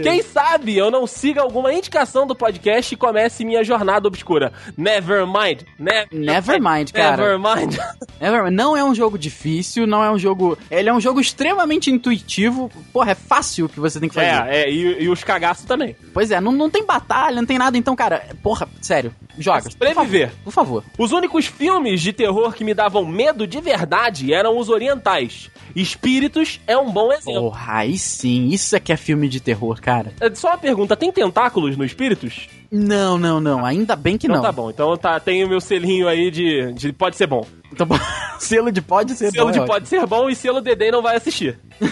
Quem 0.04 0.22
sabe 0.24 0.76
eu 0.78 0.90
não 0.92 1.06
siga 1.08 1.42
alguma 1.42 1.72
indicação 1.72 2.26
do 2.28 2.36
podcast 2.36 2.94
e 2.94 2.98
comece 2.98 3.46
minha 3.46 3.64
jornada 3.64 4.08
obscura. 4.08 4.52
Nevermind. 4.76 5.62
Ne 5.80 6.08
Nevermind, 6.12 6.92
cara. 6.94 7.38
Nevermind. 7.38 7.78
Nevermind. 8.20 8.54
Não 8.56 8.76
é 8.76 8.84
um 8.84 8.94
jogo 8.94 9.18
difícil, 9.18 9.86
não 9.88 10.04
é 10.04 10.12
um 10.12 10.18
jogo. 10.20 10.58
Ele 10.70 10.90
é 10.90 10.94
um 10.94 11.00
jogo 11.00 11.22
extremamente 11.22 11.90
intuitivo. 11.92 12.70
Porra, 12.92 13.12
é 13.12 13.16
fácil 13.16 13.66
o 13.66 13.70
que 13.70 13.80
você 13.80 14.00
tem 14.00 14.10
que 14.10 14.16
fazer. 14.16 14.28
É, 14.50 14.64
é, 14.64 14.70
e, 14.72 15.04
e 15.04 15.10
os 15.10 15.24
cagaços 15.24 15.66
também. 15.66 15.96
Pois 16.14 16.32
é, 16.32 16.42
não, 16.42 16.52
não 16.52 16.70
tem 16.70 16.86
batalha, 16.86 17.36
não 17.36 17.46
tem 17.46 17.58
nada. 17.58 17.78
Então, 17.78 17.96
cara, 17.96 18.26
porra, 18.42 18.68
sério, 18.82 19.14
joga. 19.38 19.70
Sobreviver. 19.70 20.32
Por 20.44 20.52
favor. 20.52 20.84
Os 20.98 21.12
únicos 21.12 21.46
filmes 21.46 22.02
de 22.02 22.12
terror 22.12 22.41
que 22.50 22.64
me 22.64 22.74
davam 22.74 23.06
medo 23.06 23.46
de 23.46 23.60
verdade 23.60 24.34
eram 24.34 24.58
os 24.58 24.70
orientais. 24.70 25.50
Espíritos 25.76 26.60
é 26.66 26.78
um 26.78 26.92
bom 26.92 27.12
exemplo. 27.12 27.42
Porra, 27.44 27.74
aí 27.78 27.98
sim. 27.98 28.48
Isso 28.50 28.76
é 28.76 28.80
que 28.80 28.92
é 28.92 28.98
filme 28.98 29.28
de 29.28 29.40
terror, 29.40 29.80
cara. 29.82 30.12
É, 30.20 30.34
Só 30.34 30.48
uma 30.50 30.58
pergunta, 30.58 30.96
tem 30.96 31.12
tentáculos 31.12 31.78
no 31.78 31.84
Espíritos? 31.86 32.48
Não, 32.72 33.18
não, 33.18 33.40
não. 33.40 33.66
Ainda 33.66 33.96
bem 33.96 34.18
que 34.18 34.28
Então 34.28 34.38
não. 34.38 34.44
tá 34.44 34.52
bom, 34.52 34.70
então 34.70 34.96
tá, 34.98 35.20
tem 35.20 35.44
o 35.44 35.50
meu 35.50 35.60
selinho 35.62 36.08
aí 36.08 36.32
de, 36.32 36.72
de 36.74 36.94
pode 36.94 37.16
ser 37.18 37.28
bom. 37.28 37.46
Então, 37.72 37.88
selo 38.40 38.72
de 38.72 38.82
pode 38.82 39.16
ser 39.16 39.32
Selo 39.32 39.48
bom, 39.48 39.52
de 39.52 39.60
é 39.60 39.66
pode 39.66 39.88
ser 39.88 40.06
bom 40.06 40.30
e 40.30 40.36
selo 40.36 40.62
Dedê 40.62 40.92
não 40.92 41.02
vai 41.02 41.16
assistir. 41.16 41.58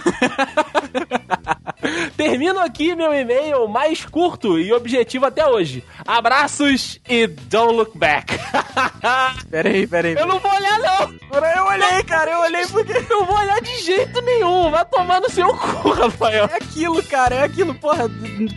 Termino 2.15 2.59
aqui 2.59 2.95
meu 2.95 3.13
e-mail 3.13 3.67
mais 3.67 4.05
curto 4.05 4.59
e 4.59 4.71
objetivo 4.73 5.25
até 5.25 5.47
hoje. 5.47 5.83
Abraços 6.05 6.99
e 7.07 7.27
don't 7.27 7.73
look 7.73 7.97
back. 7.97 8.33
ótimo. 8.33 9.45
Pera 9.49 9.69
aí, 9.69 9.87
pera 9.87 10.07
aí. 10.07 10.15
Eu 10.15 10.27
não 10.27 10.39
vou 10.39 10.51
olhar 10.51 10.79
não. 10.79 11.13
Eu 11.55 11.65
olhei, 11.65 12.03
cara, 12.03 12.31
eu 12.31 12.39
olhei 12.39 12.65
porque... 12.67 12.93
Eu 13.09 13.25
vou 13.25 13.37
olhar 13.37 13.61
de 13.61 13.75
jeito 13.81 14.21
nenhum. 14.21 14.69
Vai 14.69 14.85
tomar 14.85 15.21
no 15.21 15.29
seu 15.29 15.47
cu, 15.55 15.89
Rafael. 15.89 16.49
É 16.51 16.55
aquilo, 16.55 17.01
cara, 17.03 17.35
é 17.35 17.43
aquilo, 17.43 17.73
porra. 17.75 18.09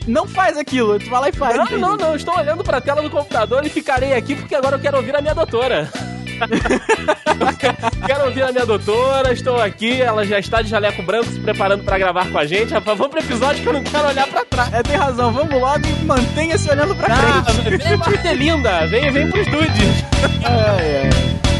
Não 0.06 0.26
faz 0.26 0.56
aquilo. 0.56 0.98
Tu 0.98 1.08
vai 1.08 1.20
lá 1.20 1.28
e 1.28 1.32
faz. 1.32 1.56
Não, 1.56 1.78
não, 1.78 1.96
não. 1.96 2.16
Estou 2.16 2.36
olhando 2.36 2.62
pra 2.62 2.80
tela 2.80 3.02
do 3.02 3.10
computador 3.10 3.64
e 3.64 3.70
ficarei 3.70 4.14
aqui 4.14 4.34
porque 4.34 4.54
agora 4.54 4.76
eu 4.76 4.80
quero 4.80 4.96
ouvir 4.96 5.16
a 5.16 5.20
minha 5.20 5.34
doutora. 5.34 5.90
quero 8.06 8.24
ouvir 8.26 8.42
a 8.42 8.52
minha 8.52 8.66
doutora, 8.66 9.32
estou 9.32 9.60
aqui, 9.60 10.00
ela 10.00 10.24
já 10.26 10.38
está 10.38 10.62
de 10.62 10.68
jaleco 10.70 11.02
branco 11.02 11.26
se 11.30 11.40
preparando 11.40 11.84
pra 11.84 11.98
gravar 11.98 12.30
com 12.30 12.38
a 12.38 12.46
gente. 12.46 12.72
Rafa, 12.72 12.94
vamos 12.94 13.10
pro 13.12 13.20
episódio 13.20 13.62
que 13.62 13.68
eu 13.68 13.72
não 13.72 13.82
quero 13.82 14.08
olhar 14.08 14.26
pra 14.26 14.44
trás. 14.44 14.72
É, 14.72 14.82
tem 14.82 14.96
razão. 14.96 15.32
Vamos 15.32 15.54
logo 15.60 15.80
e 15.86 16.04
mantenha-se 16.04 16.70
olhando 16.70 16.94
pra 16.94 17.08
Ah, 17.14 17.44
frente. 17.52 17.76
vem 17.84 17.96
Marcelinda, 17.96 18.86
vem, 18.86 19.10
vem 19.10 19.30
pros 19.30 19.46
dudes. 19.46 20.04
Ai, 20.44 21.02
ai. 21.04 21.51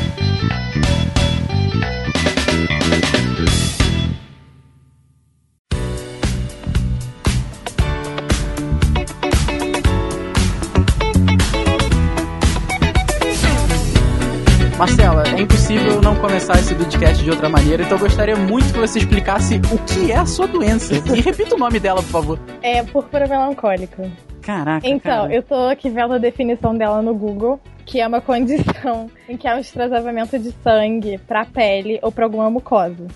De 17.23 17.31
outra 17.31 17.49
maneira, 17.49 17.83
então 17.83 17.97
eu 17.97 18.01
gostaria 18.01 18.37
muito 18.37 18.73
que 18.73 18.79
você 18.79 18.99
explicasse 18.99 19.57
o 19.73 19.79
que 19.85 20.11
é 20.13 20.17
a 20.17 20.27
sua 20.27 20.47
doença. 20.47 20.93
E 21.15 21.21
repita 21.21 21.55
o 21.55 21.59
nome 21.59 21.79
dela, 21.79 22.03
por 22.03 22.11
favor. 22.11 22.39
É 22.63 22.83
púrpura 22.83 23.27
melancólica. 23.27 24.11
Caraca. 24.41 24.87
Então, 24.87 25.23
cara. 25.23 25.35
eu 25.35 25.43
tô 25.43 25.55
aqui 25.69 25.89
vendo 25.89 26.15
a 26.15 26.19
definição 26.19 26.77
dela 26.77 27.01
no 27.01 27.15
Google, 27.15 27.61
que 27.87 28.01
é 28.01 28.07
uma 28.07 28.21
condição 28.21 29.09
em 29.29 29.37
que 29.37 29.47
há 29.47 29.55
um 29.55 29.59
extravamento 29.61 30.39
de 30.39 30.51
sangue 30.65 31.19
pra 31.19 31.45
pele 31.45 31.99
ou 32.03 32.11
pra 32.11 32.25
alguma 32.25 32.51
mucosa. 32.51 33.07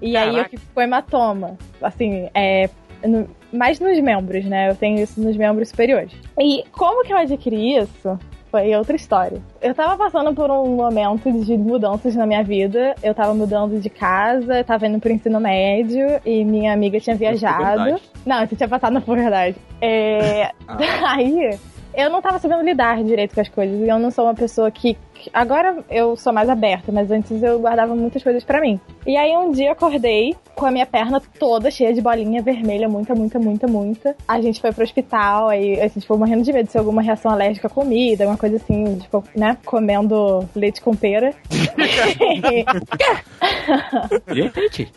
E 0.00 0.16
aí 0.16 0.28
eu 0.28 0.34
Caraca. 0.34 0.50
fico 0.50 0.62
com 0.74 0.80
hematoma. 0.80 1.56
Assim, 1.82 2.28
é. 2.34 2.68
no- 3.04 3.28
mais 3.52 3.80
nos 3.80 3.98
membros, 4.00 4.44
né? 4.44 4.68
Eu 4.70 4.74
tenho 4.74 5.00
isso 5.02 5.20
nos 5.20 5.36
membros 5.36 5.70
superiores. 5.70 6.12
E 6.38 6.62
como 6.72 7.04
que 7.04 7.12
eu 7.12 7.16
adquiri 7.16 7.78
isso? 7.78 8.18
Foi 8.56 8.74
outra 8.74 8.96
história. 8.96 9.42
Eu 9.60 9.74
tava 9.74 9.98
passando 9.98 10.34
por 10.34 10.50
um 10.50 10.76
momento 10.76 11.30
de 11.44 11.58
mudanças 11.58 12.16
na 12.16 12.24
minha 12.24 12.42
vida. 12.42 12.94
Eu 13.02 13.14
tava 13.14 13.34
mudando 13.34 13.78
de 13.78 13.90
casa, 13.90 14.64
tava 14.64 14.86
indo 14.86 14.98
pro 14.98 15.12
ensino 15.12 15.38
médio 15.38 16.18
e 16.24 16.42
minha 16.42 16.72
amiga 16.72 16.98
tinha 16.98 17.14
viajado. 17.14 17.58
puberdade. 17.58 18.02
Não, 18.24 18.42
isso 18.42 18.56
tinha 18.56 18.66
passado 18.66 18.94
na 18.94 19.02
puberdade. 19.02 19.56
É, 19.78 20.52
Daí, 21.02 21.58
eu 21.94 22.08
não 22.08 22.22
tava 22.22 22.38
sabendo 22.38 22.62
lidar 22.62 23.04
direito 23.04 23.34
com 23.34 23.42
as 23.42 23.48
coisas. 23.50 23.78
E 23.78 23.88
eu 23.90 23.98
não 23.98 24.10
sou 24.10 24.24
uma 24.24 24.34
pessoa 24.34 24.70
que. 24.70 24.96
Agora 25.32 25.78
eu 25.90 26.16
sou 26.16 26.32
mais 26.32 26.48
aberta, 26.48 26.92
mas 26.92 27.10
antes 27.10 27.42
eu 27.42 27.58
guardava 27.58 27.94
muitas 27.94 28.22
coisas 28.22 28.44
pra 28.44 28.60
mim. 28.60 28.80
E 29.06 29.16
aí 29.16 29.36
um 29.36 29.50
dia 29.52 29.72
acordei 29.72 30.34
com 30.54 30.66
a 30.66 30.70
minha 30.70 30.86
perna 30.86 31.20
toda 31.38 31.70
cheia 31.70 31.92
de 31.92 32.00
bolinha 32.00 32.42
vermelha, 32.42 32.88
muita, 32.88 33.14
muita, 33.14 33.38
muita, 33.38 33.66
muita. 33.66 34.16
A 34.26 34.40
gente 34.40 34.60
foi 34.60 34.72
pro 34.72 34.84
hospital, 34.84 35.48
aí 35.48 35.80
a 35.80 35.88
gente 35.88 36.06
foi 36.06 36.16
morrendo 36.16 36.42
de 36.42 36.52
medo 36.52 36.66
de 36.66 36.72
ser 36.72 36.78
alguma 36.78 37.02
reação 37.02 37.30
alérgica 37.30 37.66
à 37.66 37.70
comida, 37.70 38.24
alguma 38.24 38.38
coisa 38.38 38.56
assim, 38.56 38.98
tipo, 38.98 39.22
né? 39.36 39.56
Comendo 39.64 40.48
leite 40.54 40.80
com 40.80 40.94
pera. 40.94 41.34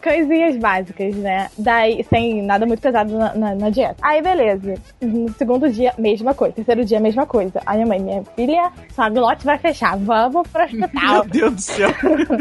Coisinhas 0.01 0.57
básicas, 0.57 1.15
né? 1.15 1.49
Daí, 1.57 2.03
sem 2.03 2.41
nada 2.41 2.65
muito 2.65 2.81
pesado 2.81 3.17
na, 3.17 3.33
na- 3.35 3.55
na 3.55 3.69
dieta. 3.69 3.95
Aí, 4.01 4.21
beleza. 4.21 4.75
No 5.01 5.29
segundo 5.33 5.69
dia, 5.69 5.93
mesma 5.97 6.33
coisa. 6.33 6.55
Terceiro 6.55 6.85
dia, 6.85 6.99
mesma 6.99 7.25
coisa. 7.25 7.61
Aí, 7.65 7.77
minha 7.77 7.87
mãe, 7.87 7.99
minha 7.99 8.23
filha, 8.35 8.71
sua 8.93 9.09
glote 9.09 9.45
vai 9.45 9.57
fechar. 9.57 9.97
Vamos 10.09 10.47
pro 10.47 10.63
hospital. 10.63 11.13
Meu 11.13 11.25
Deus 11.25 11.53
do 11.53 11.61
céu. 11.61 11.89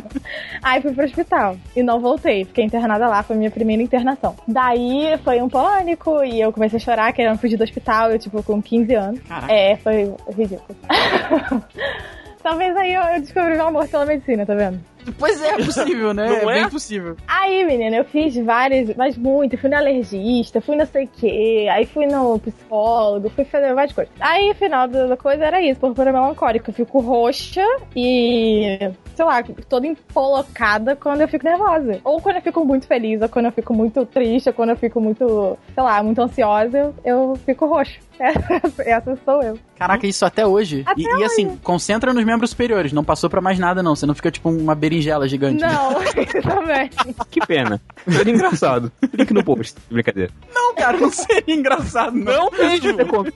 Aí 0.63 0.81
fui 0.81 0.93
pro 0.93 1.05
hospital. 1.05 1.57
E 1.77 1.83
não 1.83 2.01
voltei. 2.01 2.45
Fiquei 2.47 2.65
internada 2.65 3.07
lá. 3.09 3.23
Foi 3.23 3.37
minha 3.37 3.51
primeira 3.51 3.83
internação. 3.83 4.35
Daí 4.47 5.19
foi 5.23 5.43
um 5.43 5.49
pânico. 5.49 6.25
E 6.25 6.41
eu 6.41 6.51
comecei 6.51 6.79
a 6.79 6.81
chorar, 6.81 7.13
querendo 7.13 7.39
fugir 7.39 7.59
do 7.59 7.65
hospital. 7.65 8.11
Eu, 8.11 8.19
tipo, 8.19 8.43
com 8.43 8.63
15 8.63 8.95
anos. 8.95 9.21
Caraca. 9.21 9.53
É, 9.53 9.77
foi 9.77 10.15
ridículo. 10.35 10.77
Talvez 12.43 12.77
aí 12.77 12.95
eu 12.95 13.21
descobri 13.21 13.55
meu 13.55 13.67
amor 13.67 13.89
pela 13.89 14.07
medicina, 14.07 14.47
tá 14.47 14.55
vendo? 14.55 14.81
Pois 15.19 15.41
é, 15.43 15.51
é 15.51 15.65
possível, 15.65 16.13
né? 16.13 16.29
Não 16.43 16.51
é 16.51 16.59
é? 16.59 16.61
bem 16.61 16.71
possível. 16.71 17.17
Aí, 17.27 17.65
menina, 17.65 17.97
eu 17.97 18.05
fiz 18.05 18.37
várias, 18.37 18.95
mas 18.97 19.17
muito. 19.17 19.57
Fui 19.57 19.71
no 19.71 19.77
alergista, 19.77 20.61
fui 20.61 20.77
não 20.77 20.87
sei 20.87 21.05
o 21.05 21.09
quê, 21.09 21.69
aí 21.71 21.87
fui 21.87 22.07
no 22.07 22.39
psicólogo, 22.39 23.31
fui 23.31 23.45
fazer 23.45 23.75
várias 23.75 23.95
coisas. 23.95 24.13
Aí, 24.21 24.53
final 24.55 24.87
da 24.87 25.07
da 25.07 25.17
coisa 25.17 25.45
era 25.45 25.61
isso, 25.63 25.81
purpura 25.81 26.13
melancólica. 26.13 26.71
Eu 26.71 26.75
fico 26.75 27.01
roxa 27.01 27.65
e, 27.97 28.91
sei 29.19 29.25
lá, 29.25 29.43
toda 29.69 29.85
empolocada 29.85 30.95
quando 30.95 31.23
eu 31.23 31.29
fico 31.29 31.45
nervosa. 31.45 32.01
Ou 32.05 32.21
quando 32.21 32.37
eu 32.37 32.43
fico 32.43 32.65
muito 32.65 32.87
feliz, 32.87 33.21
ou 33.21 33.29
quando 33.29 33.47
eu 33.47 33.53
fico 33.53 33.75
muito 33.75 34.07
triste, 34.07 34.49
ou 34.49 34.53
quando 34.53 34.71
eu 34.71 34.77
fico 34.77 35.01
muito, 35.01 35.59
sei 35.75 35.83
lá, 35.83 36.01
muito 36.05 36.23
ansiosa, 36.23 36.79
eu, 36.79 36.95
eu 37.05 37.39
fico 37.45 37.67
roxa. 37.67 37.99
Essa, 38.79 39.19
sou 39.25 39.43
eu. 39.43 39.59
Caraca, 39.77 40.07
isso 40.07 40.25
até 40.25 40.47
hoje. 40.47 40.85
Até 40.87 41.01
e, 41.01 41.05
e 41.05 41.25
assim, 41.25 41.57
concentra 41.65 42.15
nos 42.15 42.25
membros 42.25 42.51
superiores. 42.51 42.93
Não 42.93 43.03
passou 43.03 43.29
pra 43.29 43.41
mais 43.41 43.59
nada, 43.59 43.83
não. 43.83 43.97
Você 43.97 44.07
não 44.07 44.15
fica 44.15 44.31
tipo 44.31 44.49
uma 44.51 44.75
berinjela 44.77 45.27
gigante. 45.29 45.63
Não, 45.63 45.95
também. 46.43 46.89
que 47.29 47.45
pena. 47.45 47.81
Seria 48.09 48.35
engraçado. 48.35 48.93
Link 49.13 49.35
no 49.35 49.43
post. 49.43 49.77
Brincadeira. 49.91 50.31
Não, 50.55 50.77
cara, 50.77 50.97
não 50.97 51.11
seria 51.11 51.55
engraçado, 51.57 52.17
não. 52.17 52.51
Não 52.51 52.51
mesmo. 52.51 53.33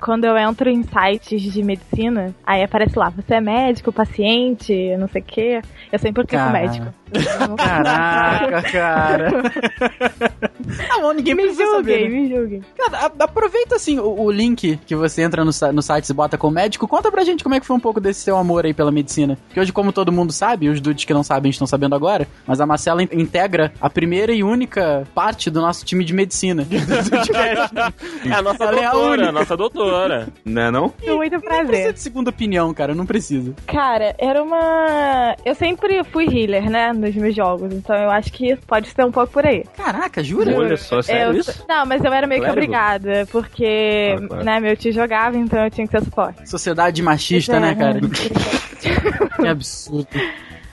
Quando 0.00 0.24
eu 0.24 0.36
entro 0.36 0.68
em 0.68 0.82
sites 0.82 1.42
de 1.42 1.62
medicina, 1.62 2.34
aí 2.46 2.62
aparece 2.62 2.98
lá, 2.98 3.08
você 3.10 3.34
é 3.34 3.40
médico, 3.40 3.92
paciente, 3.92 4.96
não 4.98 5.08
sei 5.08 5.22
o 5.22 5.24
quê. 5.24 5.62
Eu 5.92 5.98
sempre 5.98 6.24
clico 6.26 6.50
médico. 6.50 6.86
Caraca, 7.56 8.62
cara. 8.70 9.30
tá 10.88 10.98
bom, 11.00 11.12
ninguém 11.12 11.34
me 11.34 11.42
precisa 11.44 11.64
julguem, 11.64 11.94
saber. 11.94 12.08
né? 12.10 12.20
me 12.20 12.28
julguem. 12.28 12.62
Cara, 12.76 12.98
a- 13.06 13.24
aproveita 13.24 13.76
assim 13.76 13.98
o, 13.98 14.22
o 14.22 14.30
link 14.30 14.78
que 14.84 14.94
você 14.96 15.22
entra 15.22 15.44
no, 15.44 15.50
no 15.72 15.82
site 15.82 16.08
e 16.08 16.12
bota 16.14 16.36
com 16.36 16.48
o 16.48 16.50
médico. 16.50 16.86
Conta 16.88 17.10
pra 17.10 17.24
gente 17.24 17.42
como 17.44 17.54
é 17.54 17.60
que 17.60 17.66
foi 17.66 17.76
um 17.76 17.80
pouco 17.80 18.00
desse 18.00 18.20
seu 18.20 18.36
amor 18.36 18.64
aí 18.66 18.74
pela 18.74 18.90
medicina. 18.90 19.38
Porque 19.46 19.60
hoje, 19.60 19.72
como 19.72 19.92
todo 19.92 20.10
mundo 20.12 20.32
sabe, 20.32 20.68
os 20.68 20.80
dudes 20.80 21.04
que 21.04 21.14
não 21.14 21.22
sabem 21.22 21.50
estão 21.50 21.66
sabendo 21.66 21.94
agora, 21.94 22.26
mas 22.46 22.60
a 22.60 22.66
Marcela 22.66 23.02
in- 23.02 23.08
integra 23.12 23.72
a 23.80 23.88
primeira 23.88 24.32
e 24.32 24.42
única 24.42 25.06
parte 25.14 25.48
do 25.48 25.60
nosso 25.60 25.84
time 25.84 26.04
de 26.04 26.12
medicina. 26.12 26.66
É 28.26 28.32
a 28.32 28.42
nossa 28.42 28.64
é 28.64 28.70
doutora, 28.72 29.28
a 29.28 29.32
nossa 29.32 29.56
doutora. 29.56 29.85
Não 30.44 30.62
é 30.62 30.70
não? 30.70 30.88
Com 30.88 31.16
muito 31.16 31.32
Não 31.32 31.40
precisa 31.40 31.66
prazer. 31.66 31.92
de 31.92 32.00
segunda 32.00 32.30
opinião, 32.30 32.72
cara, 32.74 32.94
não 32.94 33.06
precisa. 33.06 33.54
Cara, 33.66 34.14
era 34.18 34.42
uma. 34.42 35.36
Eu 35.44 35.54
sempre 35.54 36.02
fui 36.04 36.24
healer, 36.26 36.68
né, 36.70 36.92
nos 36.92 37.14
meus 37.14 37.34
jogos. 37.34 37.72
Então 37.72 37.94
eu 37.96 38.10
acho 38.10 38.32
que 38.32 38.56
pode 38.66 38.88
ser 38.88 39.04
um 39.04 39.12
pouco 39.12 39.32
por 39.32 39.46
aí. 39.46 39.64
Caraca, 39.76 40.22
jura? 40.22 40.56
Olha 40.56 40.76
só, 40.76 41.00
sério 41.02 41.32
eu... 41.34 41.40
isso? 41.40 41.64
Não, 41.68 41.84
mas 41.86 42.02
eu 42.04 42.12
era 42.12 42.26
meio 42.26 42.40
que 42.40 42.46
Clérigo? 42.46 42.64
obrigada, 42.72 43.26
porque, 43.30 44.14
Ah, 44.16 44.26
claro. 44.28 44.44
né, 44.44 44.60
meu 44.60 44.76
tio 44.76 44.92
jogava, 44.92 45.36
então 45.36 45.64
eu 45.64 45.70
tinha 45.70 45.86
que 45.86 45.98
ser 45.98 46.04
suporte. 46.04 46.48
Sociedade 46.48 47.02
machista, 47.02 47.56
É, 47.56 47.60
né, 47.60 47.74
cara? 47.74 48.00
Que 49.40 49.46
absurdo. 49.48 50.08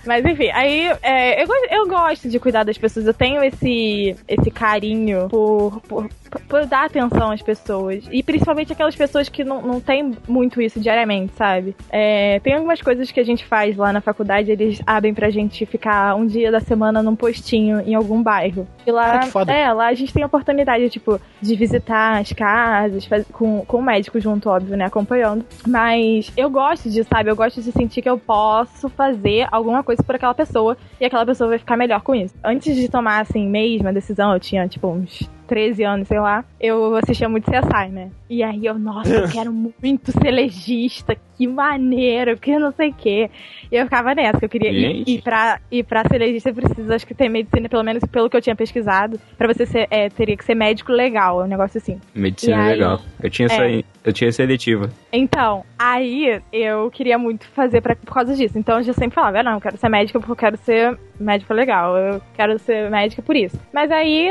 Mas 0.06 0.26
enfim, 0.26 0.49
aí 0.52 0.91
é, 1.02 1.41
eu, 1.43 1.47
eu 1.71 1.88
gosto 1.88 2.28
de 2.30 2.38
cuidar 2.39 2.63
das 2.63 2.78
pessoas. 2.78 3.06
Eu 3.08 3.13
tenho 3.13 3.41
esse, 3.43 4.15
esse 4.28 4.52
carinho 4.52 5.30
por, 5.30 5.80
por, 5.88 6.10
por 6.48 6.65
dar 6.65 6.86
atenção 6.86 7.32
às 7.32 7.41
pessoas. 7.41 8.04
E 8.12 8.22
principalmente 8.24 8.72
aquelas 8.74 8.96
pessoas 8.96 9.30
que 9.30 9.43
não, 9.43 9.62
não 9.62 9.80
têm 9.80 10.12
muito 10.28 10.62
isso 10.62 10.80
diariamente, 10.80 11.34
sabe? 11.36 11.76
É, 11.89 12.39
tem 12.39 12.54
algumas 12.54 12.82
coisas 12.82 13.12
que 13.12 13.19
a 13.19 13.24
gente 13.24 13.46
faz 13.46 13.76
lá 13.78 13.91
na 13.93 14.02
faculdade, 14.02 14.52
eles 14.52 14.82
abrem 14.86 15.13
pra 15.13 15.30
gente 15.30 15.65
ficar 15.65 16.15
um 16.15 16.26
dia 16.26 16.52
da 16.52 16.60
semana 16.60 17.02
num 17.04 17.15
postinho 17.15 17.80
em 17.82 17.96
algum 17.96 18.22
bairro. 18.22 18.67
E 18.86 18.91
lá, 18.91 19.22
foda. 19.24 19.52
é, 19.54 19.72
lá 19.72 19.88
a 19.88 19.93
gente 19.93 20.13
tem 20.13 20.24
a 20.24 20.28
oportunidade, 20.28 20.89
tipo, 20.89 21.19
de 21.41 21.56
visitar 21.56 22.19
as 22.19 22.32
casas, 22.34 23.06
faz- 23.06 23.26
com, 23.32 23.63
com 23.65 23.78
o 23.78 23.82
médico 23.84 24.19
junto, 24.19 24.50
óbvio, 24.50 24.76
né, 24.78 24.86
acompanhando. 24.86 25.46
Mas 25.67 26.32
eu 26.38 26.50
gosto 26.50 26.89
disso, 26.89 27.10
sabe? 27.10 27.30
Eu 27.30 27.36
gosto 27.36 27.62
de 27.62 27.72
sentir 27.72 28.02
que 28.02 28.10
eu 28.10 28.17
posso 28.17 28.89
fazer 28.89 29.48
alguma 29.52 29.84
coisa 29.84 30.04
por 30.04 30.15
aquela 30.15 30.34
pessoa 30.34 30.78
e 31.00 31.06
aquela 31.06 31.26
pessoa 31.26 31.50
vai 31.50 31.58
ficar 31.60 31.78
melhor 31.78 32.02
com 32.02 32.13
isso. 32.15 32.34
Antes 32.43 32.76
de 32.76 32.88
tomar, 32.89 33.22
assim, 33.22 33.48
mesmo 33.48 33.88
a 33.88 33.91
decisão, 33.91 34.34
eu 34.34 34.39
tinha, 34.39 34.67
tipo, 34.67 34.88
uns 34.88 35.30
13 35.54 35.84
anos, 35.84 36.08
sei 36.08 36.20
lá, 36.20 36.44
eu 36.60 36.96
assistia 36.96 37.30
muito 37.30 37.46
CSI, 37.52 37.89
né? 37.92 38.10
E 38.28 38.42
aí 38.42 38.66
eu, 38.66 38.74
nossa, 38.80 39.13
eu 39.13 39.28
quero 39.30 39.54
muito 39.54 40.12
ser 40.12 40.32
legista, 40.32 41.16
que 41.38 41.46
maneiro, 41.46 42.36
que 42.38 42.58
não 42.58 42.72
sei 42.72 42.89
o 42.89 42.94
quê. 42.94 43.30
E 43.72 43.76
eu 43.76 43.84
ficava 43.86 44.16
nessa, 44.16 44.39
que 44.39 44.46
eu 44.46 44.50
queria 44.50 44.72
ir, 44.72 45.04
ir 45.08 45.22
pra, 45.22 45.60
ir 45.72 45.84
pra 45.84 46.04
ser 46.08 46.18
legista, 46.18 46.52
precisa, 46.52 46.96
acho 46.96 47.06
que 47.06 47.13
ter 47.13 47.30
medicina, 47.30 47.70
pelo 47.70 47.84
menos 47.84 48.04
pelo 48.12 48.32
que 48.32 48.36
eu 48.36 48.42
tinha 48.42 48.56
pesquisado, 48.56 49.20
pra 49.38 49.48
você 49.48 49.63
ser, 49.68 49.88
é, 49.92 50.10
teria 50.10 50.36
que 50.36 50.44
ser 50.44 50.56
médico 50.56 50.92
legal, 50.92 51.42
é 51.42 51.46
um 51.46 51.48
negócio 51.48 51.78
assim. 51.78 52.02
Medicina 52.16 52.63
aí? 52.63 52.72
legal. 52.74 53.00
Eu 53.22 53.30
tinha, 53.30 53.48
É. 53.52 53.84
eu 54.04 54.12
tinha 54.12 54.32
seletiva. 54.32 54.89
Então, 55.12 55.63
aí 55.78 56.42
eu 56.52 56.89
queria 56.89 57.20
muito 57.20 57.46
fazer 57.50 57.80
pra, 57.80 57.96
por 57.96 58.12
causa 58.12 58.36
disso. 58.36 58.58
Então 58.58 58.78
eu 58.80 58.84
já 58.84 58.94
sempre 58.94 59.13
falava, 59.13 59.39
"Ah, 59.39 59.44
não, 59.44 59.54
eu 59.54 59.62
quero 59.62 59.78
ser 59.78 59.89
médica 59.89 60.20
porque 60.20 60.32
eu 60.32 60.36
quero 60.36 60.58
ser 60.58 60.98
médica 61.19 61.54
legal, 61.54 61.97
eu 61.97 62.21
quero 62.34 62.58
ser 62.60 62.89
médica 62.89 63.21
por 63.21 63.36
isso. 63.36 63.60
Mas 63.71 63.91
aí 63.91 64.30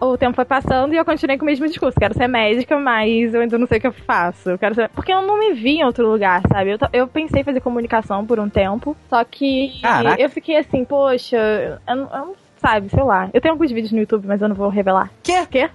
o, 0.00 0.06
o 0.12 0.18
tempo 0.18 0.36
foi 0.36 0.44
passando 0.44 0.92
e 0.92 0.96
eu 0.96 1.04
continuei 1.04 1.36
com 1.36 1.44
o 1.44 1.46
mesmo 1.46 1.66
discurso. 1.66 1.98
Quero 1.98 2.14
ser 2.14 2.28
médica, 2.28 2.78
mas 2.78 3.34
eu 3.34 3.40
ainda 3.40 3.58
não 3.58 3.66
sei 3.66 3.78
o 3.78 3.80
que 3.80 3.86
eu 3.86 3.92
faço. 3.92 4.50
Eu 4.50 4.58
quero 4.58 4.74
ser... 4.74 4.88
Porque 4.90 5.12
eu 5.12 5.22
não 5.22 5.38
me 5.38 5.52
vi 5.54 5.78
em 5.78 5.84
outro 5.84 6.10
lugar, 6.10 6.42
sabe? 6.50 6.70
Eu, 6.70 6.78
eu 6.92 7.08
pensei 7.08 7.40
em 7.40 7.44
fazer 7.44 7.60
comunicação 7.60 8.26
por 8.26 8.38
um 8.38 8.48
tempo, 8.48 8.96
só 9.08 9.24
que 9.24 9.80
Caraca. 9.82 10.20
eu 10.20 10.28
fiquei 10.30 10.56
assim, 10.56 10.84
poxa, 10.84 11.36
eu, 11.36 11.78
eu 11.88 11.96
não 11.96 12.34
sabe, 12.58 12.88
sei 12.90 13.02
lá. 13.02 13.28
Eu 13.32 13.40
tenho 13.40 13.54
alguns 13.54 13.70
vídeos 13.70 13.92
no 13.92 13.98
YouTube, 14.00 14.26
mas 14.26 14.40
eu 14.42 14.48
não 14.48 14.54
vou 14.56 14.68
revelar. 14.68 15.10
Quê? 15.22 15.46
Quê? 15.50 15.68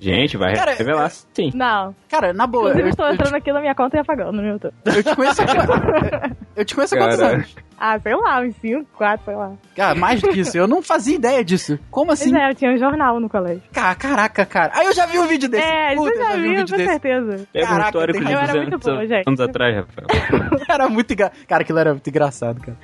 Gente, 0.00 0.36
vai 0.36 0.54
Cara, 0.54 0.74
revelar 0.74 1.10
sim. 1.10 1.50
Não. 1.54 1.94
Cara, 2.08 2.32
na 2.32 2.46
boa, 2.46 2.70
Inclusive, 2.70 2.88
eu, 2.88 2.90
estou 2.90 3.06
eu, 3.06 3.14
entrando 3.14 3.34
aqui 3.34 3.52
na 3.52 3.60
minha 3.60 3.74
conta 3.74 3.96
e 3.96 4.00
apagando 4.00 4.32
no 4.40 4.46
YouTube. 4.46 4.74
te, 4.84 4.96
eu 4.96 5.02
te 5.02 5.16
conheço 5.16 5.42
há 5.42 6.30
Eu 6.56 6.64
te 6.64 6.74
conheço 6.74 6.94
há 6.94 6.98
quantos 6.98 7.20
anos? 7.20 7.56
Ah, 7.80 7.98
sei 8.00 8.14
lá, 8.16 8.40
uns 8.40 8.56
5, 8.56 8.86
4, 8.96 9.24
sei 9.24 9.34
lá. 9.36 9.52
Cara, 9.76 9.94
mais 9.94 10.20
do 10.20 10.28
que 10.30 10.40
isso. 10.40 10.56
Eu 10.58 10.66
não 10.66 10.82
fazia 10.82 11.14
ideia 11.14 11.44
disso. 11.44 11.78
Como 11.90 12.10
assim? 12.10 12.30
Pois 12.30 12.42
é, 12.42 12.50
eu 12.50 12.54
tinha 12.54 12.72
um 12.72 12.76
jornal 12.78 13.20
no 13.20 13.28
colégio. 13.28 13.62
Ca- 13.72 13.94
Caraca, 13.94 14.44
cara. 14.44 14.72
Aí 14.74 14.86
eu 14.86 14.92
já 14.92 15.06
vi 15.06 15.18
um 15.18 15.26
vídeo 15.28 15.48
desse. 15.48 15.64
É, 15.64 15.94
Puta, 15.94 16.10
você 16.10 16.18
já 16.18 16.32
vi 16.32 16.38
um 16.38 16.42
viu, 16.42 16.50
vídeo 16.56 16.66
com 16.70 16.76
desse. 16.76 16.90
certeza. 16.90 17.46
Pega 17.52 17.72
um 17.74 17.80
histórico 17.80 18.18
de 18.24 18.32
Eu 18.32 18.38
era 18.38 18.46
200 18.52 18.68
muito 18.70 18.84
boa, 18.84 19.06
gente. 19.06 19.28
anos 19.28 19.40
atrás, 19.40 19.76
Rafael. 19.76 20.06
Era 20.68 20.88
muito 20.88 21.12
engra... 21.12 21.32
Cara, 21.48 21.62
aquilo 21.62 21.78
era 21.78 21.92
muito 21.92 22.08
engraçado, 22.10 22.60
cara. 22.60 22.76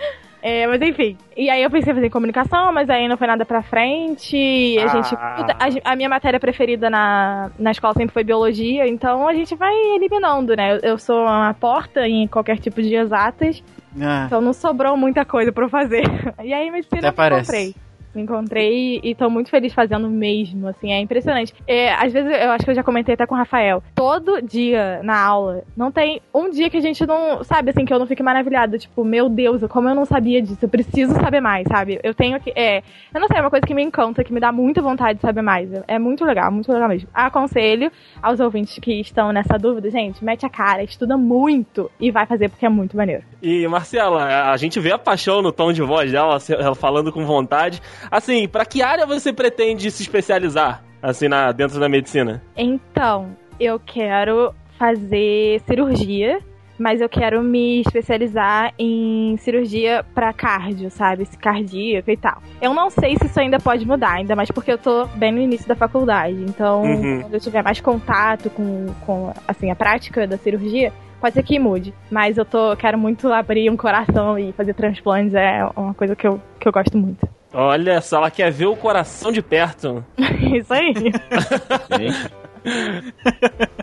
É, 0.47 0.67
mas 0.67 0.83
enfim. 0.83 1.17
E 1.35 1.49
aí 1.49 1.63
eu 1.63 1.71
pensei 1.71 1.91
em 1.91 1.95
fazer 1.95 2.11
comunicação, 2.11 2.71
mas 2.71 2.91
aí 2.91 3.09
não 3.09 3.17
foi 3.17 3.27
nada 3.27 3.47
pra 3.47 3.63
frente. 3.63 4.77
A 4.79 4.89
gente. 4.89 5.15
Ah. 5.15 5.47
A, 5.59 5.93
a 5.93 5.97
minha 5.97 6.09
matéria 6.11 6.39
preferida 6.39 6.91
na, 6.91 7.51
na 7.59 7.71
escola 7.71 7.95
sempre 7.95 8.13
foi 8.13 8.23
biologia, 8.23 8.87
então 8.87 9.27
a 9.27 9.33
gente 9.33 9.55
vai 9.55 9.75
eliminando, 9.95 10.55
né? 10.55 10.75
Eu, 10.75 10.81
eu 10.91 10.99
sou 10.99 11.23
uma 11.23 11.55
porta 11.55 12.07
em 12.07 12.29
qualquer 12.29 12.59
tipo 12.59 12.83
de 12.83 12.95
exatas, 12.95 13.65
Ah, 13.99 14.25
então 14.27 14.43
não 14.43 14.53
sobrou 14.53 14.99
muita 14.99 15.25
coisa 15.25 15.51
pra 15.51 15.65
eu 15.65 15.71
fazer. 15.71 16.05
E 16.45 16.53
aí 16.53 16.71
medicina 16.71 16.99
Até 16.99 17.09
eu 17.09 17.13
parece. 17.15 17.41
encontrei. 17.51 17.75
Me 18.15 18.23
encontrei 18.23 19.01
e 19.03 19.15
tô 19.15 19.29
muito 19.29 19.51
feliz 19.51 19.73
fazendo 19.73 20.09
mesmo, 20.09 20.69
assim, 20.69 20.93
é 20.93 21.01
impressionante. 21.01 21.53
É, 21.67 21.93
às 21.93 22.13
vezes 22.13 22.31
eu 22.31 22.51
acho 22.51 22.65
que 22.65 22.71
eu 22.71 22.75
já 22.75 22.83
comentei 22.83 23.15
até 23.15 23.27
com 23.27 23.35
o 23.35 23.39
Rafael. 23.39 23.83
Todo 23.95 24.41
dia 24.41 25.01
na 25.03 25.19
aula, 25.19 25.63
não 25.77 25.91
tem 25.91 26.21
um 26.33 26.51
dia 26.51 26.71
que 26.71 26.77
a 26.77 26.81
gente 26.81 27.05
não, 27.07 27.43
sabe, 27.45 27.71
assim, 27.71 27.85
que 27.85 27.93
eu 27.93 27.99
não 27.99 28.07
fique 28.07 28.23
maravilhada. 28.23 28.79
Tipo, 28.79 29.05
meu 29.05 29.29
Deus, 29.29 29.63
como 29.69 29.89
eu 29.89 29.95
não 29.95 30.05
sabia 30.05 30.41
disso, 30.41 30.59
eu 30.63 30.69
preciso 30.69 31.15
saber 31.15 31.41
mais, 31.41 31.67
sabe? 31.69 31.99
Eu 32.03 32.15
tenho 32.15 32.41
que. 32.41 32.53
É, 32.55 32.79
eu 33.13 33.21
não 33.21 33.29
sei, 33.29 33.39
é 33.39 33.41
uma 33.41 33.51
coisa 33.51 33.67
que 33.67 33.75
me 33.75 33.83
encanta, 33.83 34.25
que 34.25 34.33
me 34.33 34.41
dá 34.41 34.53
muita 34.53 34.81
vontade 34.81 35.17
de 35.17 35.23
saber 35.23 35.43
mais. 35.43 35.69
É 35.89 35.99
muito 35.99 36.25
legal, 36.25 36.51
muito 36.51 36.73
legal 36.73 36.89
mesmo. 36.89 37.09
Aconselho 37.13 37.91
aos 38.23 38.41
ouvintes 38.41 38.79
que 38.79 39.01
estão 39.01 39.33
nessa 39.33 39.59
dúvida, 39.59 39.91
gente, 39.91 40.25
mete 40.25 40.47
a 40.47 40.51
cara, 40.51 40.83
estuda 40.83 41.17
muito 41.17 41.91
e 41.99 42.11
vai 42.11 42.27
fazer 42.27 42.49
porque 42.49 42.67
é 42.67 42.69
muito 42.69 42.97
maneiro. 42.97 43.23
E, 43.43 43.67
Marcela, 43.69 44.51
a 44.51 44.57
gente 44.57 44.81
vê 44.81 44.93
a 44.93 44.99
paixão 44.99 45.43
no 45.43 45.53
tom 45.53 45.73
de 45.73 45.83
voz 45.83 46.11
dela, 46.11 46.39
ela 46.49 46.75
falando 46.75 47.13
com 47.13 47.25
vontade. 47.25 47.81
Assim, 48.11 48.47
pra 48.49 48.65
que 48.65 48.83
área 48.83 49.07
você 49.07 49.33
pretende 49.33 49.91
se 49.91 50.03
especializar, 50.03 50.83
assim, 51.03 51.29
na, 51.29 51.53
dentro 51.53 51.79
da 51.81 51.89
medicina? 51.89 52.43
Então, 52.57 53.37
eu 53.59 53.81
quero 53.81 54.55
fazer 54.79 55.61
cirurgia, 55.67 56.41
mas 56.79 57.01
eu 57.01 57.09
quero 57.09 57.41
me 57.43 57.81
especializar 57.83 58.73
em 58.79 59.37
cirurgia 59.39 60.05
pra 60.15 60.33
cardio, 60.33 60.91
sabe? 60.91 61.23
Esse 61.23 61.39
cardíaco 61.39 62.11
e 62.11 62.17
tal. 62.17 62.43
Eu 62.61 62.75
não 62.75 62.91
sei 62.91 63.17
se 63.17 63.27
isso 63.27 63.39
ainda 63.41 63.59
pode 63.61 63.87
mudar, 63.87 64.15
ainda 64.15 64.35
mais 64.35 64.51
porque 64.51 64.73
eu 64.73 64.79
tô 64.79 65.07
bem 65.15 65.31
no 65.33 65.41
início 65.41 65.69
da 65.69 65.77
faculdade. 65.77 66.35
Então, 66.49 66.83
Uhum. 66.83 67.21
quando 67.23 67.35
eu 67.35 67.41
tiver 67.41 67.63
mais 67.63 67.81
contato 67.81 68.51
com, 68.51 68.87
com 69.07 69.33
assim, 69.47 69.71
a 69.71 69.77
prática 69.77 70.27
da 70.27 70.37
cirurgia, 70.37 70.93
pode 71.21 71.35
ser 71.35 71.45
que 71.45 71.59
mude. 71.61 71.95
Mas 72.11 72.37
eu 72.37 72.45
tô, 72.45 72.77
quero 72.77 72.99
muito 72.99 73.33
abrir 73.33 73.71
um 73.71 73.77
coração 73.77 74.37
e 74.39 74.53
fazer 74.53 74.75
transplantes, 74.75 75.33
é 75.35 75.65
uma 75.77 75.95
coisa 75.95 76.17
que 76.17 76.27
eu, 76.27 76.41
que 76.59 76.67
eu 76.67 76.73
gosto 76.73 76.99
muito. 76.99 77.27
Olha 77.55 78.01
só, 78.01 78.17
ela 78.17 78.31
quer 78.31 78.51
ver 78.51 78.67
o 78.67 78.75
coração 78.77 79.31
de 79.31 79.41
perto. 79.41 80.05
isso 80.19 80.73
aí. 80.75 80.93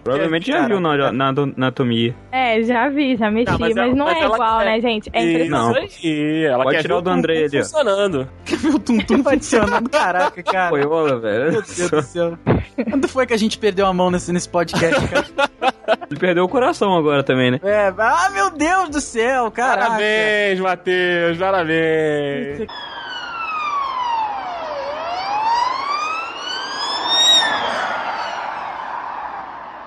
Provavelmente 0.04 0.48
já 0.52 0.68
viu 0.68 0.80
na, 0.80 1.12
na 1.12 1.28
anatomia. 1.30 2.16
É, 2.32 2.62
já 2.64 2.90
vi, 2.90 3.16
já 3.16 3.30
mexi, 3.30 3.52
Não, 3.52 3.60
mas 3.60 3.76
mas, 3.76 3.86
ela- 3.86 3.96
não 3.96 4.06
mas 4.06 4.18
é 4.18 4.22
ela 4.24 4.36
igual, 4.36 4.58
quer- 4.60 4.66
né, 4.66 4.82
gente? 4.82 5.10
É 5.14 5.20
Isso 5.24 5.30
impressionante. 5.30 6.08
aí, 6.08 6.44
ela 6.46 6.64
Pode 6.64 6.76
quer 6.76 6.82
tirar 6.82 6.96
ver 6.96 7.00
o 7.00 7.02
do 7.04 7.10
André 7.12 7.38
ali, 7.46 7.60
ó. 7.60 7.64
funcionando. 7.64 8.30
Meu 8.64 8.80
tum-tum 8.80 9.24
funcionando, 9.24 9.90
caraca, 9.90 10.44
cara. 10.44 10.70
Foi 10.70 10.82
rola, 10.84 11.20
velho. 11.20 11.52
Meu 11.52 11.62
Deus 11.62 11.92
do 11.92 12.02
céu. 12.02 12.38
Quando 12.90 13.08
foi 13.08 13.28
que 13.28 13.34
a 13.34 13.38
gente 13.38 13.58
perdeu 13.60 13.86
a 13.86 13.94
mão 13.94 14.10
nesse, 14.10 14.34
nesse 14.34 14.50
podcast, 14.50 15.08
cara? 15.08 15.26
Ele 16.10 16.20
perdeu 16.20 16.44
o 16.44 16.50
coração 16.50 16.96
agora 16.98 17.22
também, 17.24 17.52
né? 17.52 17.60
É, 17.64 17.94
ah, 17.98 18.30
meu 18.34 18.50
Deus 18.50 18.90
do 18.90 19.00
céu, 19.00 19.52
caraca. 19.52 19.90
Parabéns, 19.90 20.60
Matheus, 20.60 21.38
parabéns. 21.38 22.68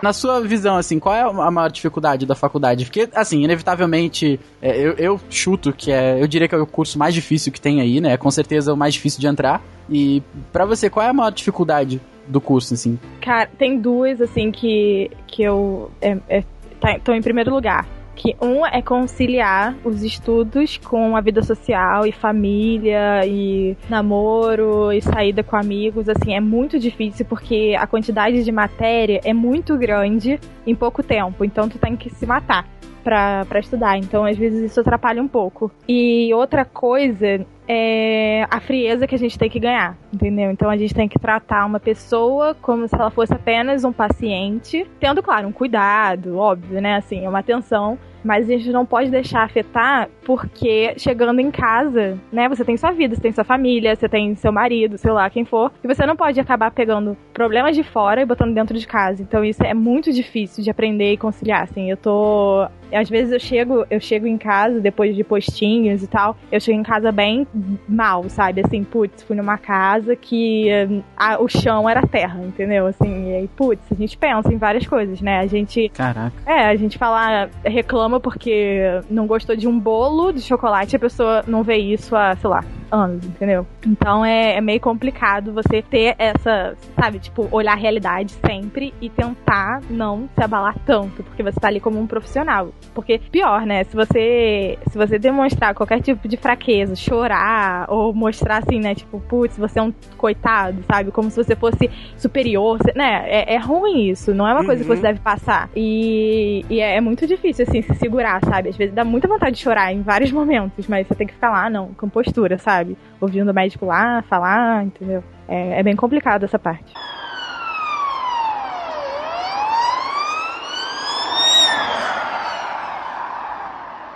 Na 0.04 0.12
sua 0.12 0.38
visão, 0.42 0.76
assim, 0.76 0.98
qual 0.98 1.14
é 1.14 1.22
a 1.22 1.50
maior 1.50 1.70
dificuldade 1.70 2.26
da 2.26 2.34
faculdade? 2.34 2.84
Porque, 2.84 3.08
assim, 3.14 3.42
inevitavelmente, 3.42 4.38
é, 4.60 4.78
eu, 4.78 4.92
eu 4.98 5.20
chuto 5.30 5.72
que 5.72 5.90
é, 5.90 6.20
eu 6.20 6.26
diria 6.26 6.46
que 6.46 6.54
é 6.54 6.58
o 6.58 6.66
curso 6.66 6.98
mais 6.98 7.14
difícil 7.14 7.50
que 7.50 7.58
tem 7.58 7.80
aí, 7.80 8.02
né? 8.02 8.12
É 8.12 8.16
com 8.18 8.30
certeza 8.30 8.74
o 8.74 8.76
mais 8.76 8.92
difícil 8.92 9.18
de 9.18 9.26
entrar. 9.26 9.62
E 9.88 10.22
pra 10.52 10.66
você, 10.66 10.90
qual 10.90 11.06
é 11.06 11.08
a 11.08 11.12
maior 11.14 11.30
dificuldade 11.30 12.02
do 12.28 12.38
curso, 12.38 12.74
assim? 12.74 12.98
Cara, 13.22 13.48
tem 13.58 13.80
duas, 13.80 14.20
assim, 14.20 14.52
que, 14.52 15.10
que 15.26 15.42
eu. 15.42 15.90
É, 16.02 16.18
é, 16.28 16.44
tá, 16.78 17.16
em 17.16 17.22
primeiro 17.22 17.50
lugar. 17.50 17.88
Que 18.16 18.36
um 18.40 18.64
é 18.64 18.80
conciliar 18.80 19.76
os 19.84 20.02
estudos 20.02 20.76
com 20.78 21.16
a 21.16 21.20
vida 21.20 21.42
social 21.42 22.06
e 22.06 22.12
família 22.12 23.26
e 23.26 23.76
namoro 23.88 24.92
e 24.92 25.00
saída 25.00 25.42
com 25.42 25.56
amigos. 25.56 26.08
Assim, 26.08 26.34
é 26.34 26.40
muito 26.40 26.78
difícil 26.78 27.26
porque 27.26 27.76
a 27.78 27.86
quantidade 27.86 28.44
de 28.44 28.52
matéria 28.52 29.20
é 29.24 29.32
muito 29.32 29.76
grande 29.76 30.38
em 30.66 30.74
pouco 30.74 31.02
tempo. 31.02 31.44
Então 31.44 31.68
tu 31.68 31.78
tem 31.78 31.96
que 31.96 32.10
se 32.10 32.24
matar 32.26 32.66
pra 33.04 33.60
estudar. 33.60 33.98
Então, 33.98 34.24
às 34.24 34.36
vezes, 34.36 34.72
isso 34.72 34.80
atrapalha 34.80 35.22
um 35.22 35.28
pouco. 35.28 35.70
E 35.86 36.32
outra 36.34 36.64
coisa 36.64 37.46
é 37.68 38.46
a 38.50 38.60
frieza 38.60 39.06
que 39.06 39.14
a 39.14 39.18
gente 39.18 39.38
tem 39.38 39.48
que 39.48 39.60
ganhar, 39.60 39.96
entendeu? 40.12 40.50
Então 40.50 40.68
a 40.68 40.76
gente 40.76 40.94
tem 40.94 41.08
que 41.08 41.18
tratar 41.18 41.64
uma 41.64 41.80
pessoa 41.80 42.54
como 42.60 42.86
se 42.86 42.94
ela 42.94 43.10
fosse 43.10 43.32
apenas 43.32 43.84
um 43.84 43.92
paciente, 43.92 44.86
tendo, 45.00 45.22
claro, 45.22 45.48
um 45.48 45.52
cuidado, 45.52 46.36
óbvio, 46.36 46.80
né? 46.80 46.96
Assim, 46.96 47.26
uma 47.26 47.38
atenção. 47.38 47.98
Mas 48.24 48.48
a 48.48 48.52
gente 48.52 48.70
não 48.70 48.86
pode 48.86 49.10
deixar 49.10 49.42
afetar, 49.42 50.08
porque 50.24 50.94
chegando 50.96 51.38
em 51.40 51.50
casa, 51.50 52.18
né? 52.32 52.48
Você 52.48 52.64
tem 52.64 52.76
sua 52.76 52.90
vida, 52.90 53.14
você 53.14 53.20
tem 53.20 53.32
sua 53.32 53.44
família, 53.44 53.94
você 53.94 54.08
tem 54.08 54.34
seu 54.34 54.50
marido, 54.52 54.96
sei 54.98 55.12
lá, 55.12 55.28
quem 55.28 55.44
for. 55.44 55.70
E 55.82 55.86
você 55.86 56.06
não 56.06 56.16
pode 56.16 56.40
acabar 56.40 56.70
pegando 56.70 57.16
problemas 57.32 57.76
de 57.76 57.82
fora 57.82 58.22
e 58.22 58.24
botando 58.24 58.54
dentro 58.54 58.78
de 58.78 58.86
casa. 58.86 59.22
Então 59.22 59.44
isso 59.44 59.62
é 59.62 59.74
muito 59.74 60.12
difícil 60.12 60.64
de 60.64 60.70
aprender 60.70 61.12
e 61.12 61.16
conciliar, 61.16 61.62
assim. 61.64 61.90
Eu 61.90 61.96
tô 61.96 62.66
às 62.92 63.08
vezes 63.08 63.32
eu 63.32 63.40
chego, 63.40 63.84
eu 63.90 63.98
chego 63.98 64.24
em 64.26 64.38
casa 64.38 64.80
depois 64.80 65.16
de 65.16 65.24
postinhos 65.24 66.00
e 66.02 66.06
tal, 66.06 66.36
eu 66.52 66.60
chego 66.60 66.78
em 66.78 66.82
casa 66.84 67.10
bem 67.10 67.44
mal, 67.88 68.28
sabe? 68.28 68.60
Assim, 68.64 68.84
putz, 68.84 69.22
fui 69.24 69.34
numa 69.34 69.58
casa 69.58 70.14
que 70.14 70.68
a- 71.16 71.42
o 71.42 71.48
chão 71.48 71.88
era 71.88 72.02
terra, 72.06 72.40
entendeu? 72.44 72.86
Assim, 72.86 73.30
e 73.30 73.34
aí, 73.34 73.48
putz, 73.56 73.82
a 73.90 73.96
gente 73.96 74.16
pensa 74.16 74.52
em 74.52 74.58
várias 74.58 74.86
coisas, 74.86 75.20
né? 75.20 75.40
A 75.40 75.46
gente 75.46 75.88
Caraca. 75.88 76.32
é, 76.46 76.66
a 76.66 76.76
gente 76.76 76.96
fala, 76.96 77.48
reclama 77.64 78.13
porque 78.20 79.00
não 79.10 79.26
gostou 79.26 79.56
de 79.56 79.68
um 79.68 79.78
bolo 79.78 80.32
de 80.32 80.40
chocolate 80.40 80.96
a 80.96 80.98
pessoa 80.98 81.44
não 81.46 81.62
vê 81.62 81.76
isso 81.76 82.14
há, 82.16 82.34
sei 82.36 82.50
lá, 82.50 82.64
anos, 82.90 83.24
entendeu? 83.24 83.66
Então 83.86 84.24
é, 84.24 84.56
é 84.56 84.60
meio 84.60 84.80
complicado 84.80 85.52
você 85.52 85.82
ter 85.82 86.14
essa, 86.18 86.76
sabe, 86.98 87.18
tipo, 87.18 87.48
olhar 87.50 87.72
a 87.72 87.76
realidade 87.76 88.34
sempre 88.44 88.94
e 89.00 89.08
tentar 89.08 89.80
não 89.90 90.28
se 90.34 90.42
abalar 90.42 90.76
tanto, 90.86 91.22
porque 91.22 91.42
você 91.42 91.58
tá 91.58 91.68
ali 91.68 91.80
como 91.80 92.00
um 92.00 92.06
profissional. 92.06 92.70
Porque 92.94 93.18
pior, 93.30 93.66
né? 93.66 93.84
Se 93.84 93.96
você 93.96 94.78
se 94.90 94.96
você 94.96 95.18
demonstrar 95.18 95.74
qualquer 95.74 96.00
tipo 96.00 96.26
de 96.28 96.36
fraqueza, 96.36 96.94
chorar 96.94 97.86
ou 97.88 98.12
mostrar 98.12 98.58
assim, 98.58 98.78
né, 98.78 98.94
tipo, 98.94 99.20
putz, 99.20 99.56
você 99.56 99.78
é 99.78 99.82
um 99.82 99.92
coitado, 100.16 100.82
sabe? 100.90 101.10
Como 101.10 101.30
se 101.30 101.36
você 101.36 101.56
fosse 101.56 101.90
superior, 102.16 102.78
né? 102.94 103.24
É, 103.26 103.54
é 103.54 103.58
ruim 103.58 104.08
isso, 104.08 104.34
não 104.34 104.46
é 104.46 104.52
uma 104.52 104.64
coisa 104.64 104.82
que 104.82 104.88
você 104.88 105.02
deve 105.02 105.20
passar. 105.20 105.68
E, 105.74 106.64
e 106.68 106.80
é, 106.80 106.96
é 106.96 107.00
muito 107.00 107.26
difícil, 107.26 107.64
assim, 107.68 107.82
se 107.82 107.94
segurar, 107.94 108.40
sabe? 108.44 108.68
Às 108.68 108.76
vezes 108.76 108.94
dá 108.94 109.04
muita 109.04 109.28
vontade 109.28 109.56
de 109.56 109.62
chorar 109.62 109.92
em 109.92 110.02
vários 110.02 110.30
momentos, 110.32 110.86
mas 110.86 111.06
você 111.06 111.14
tem 111.14 111.26
que 111.26 111.34
ficar 111.34 111.50
lá, 111.50 111.68
não, 111.68 111.88
com 111.94 112.08
postura, 112.08 112.58
sabe? 112.58 112.73
Ouvindo 113.20 113.50
o 113.50 113.54
médico 113.54 113.86
lá, 113.86 114.22
falar, 114.22 114.84
entendeu? 114.84 115.22
É, 115.46 115.80
é 115.80 115.82
bem 115.82 115.94
complicado 115.94 116.44
essa 116.44 116.58
parte. 116.58 116.92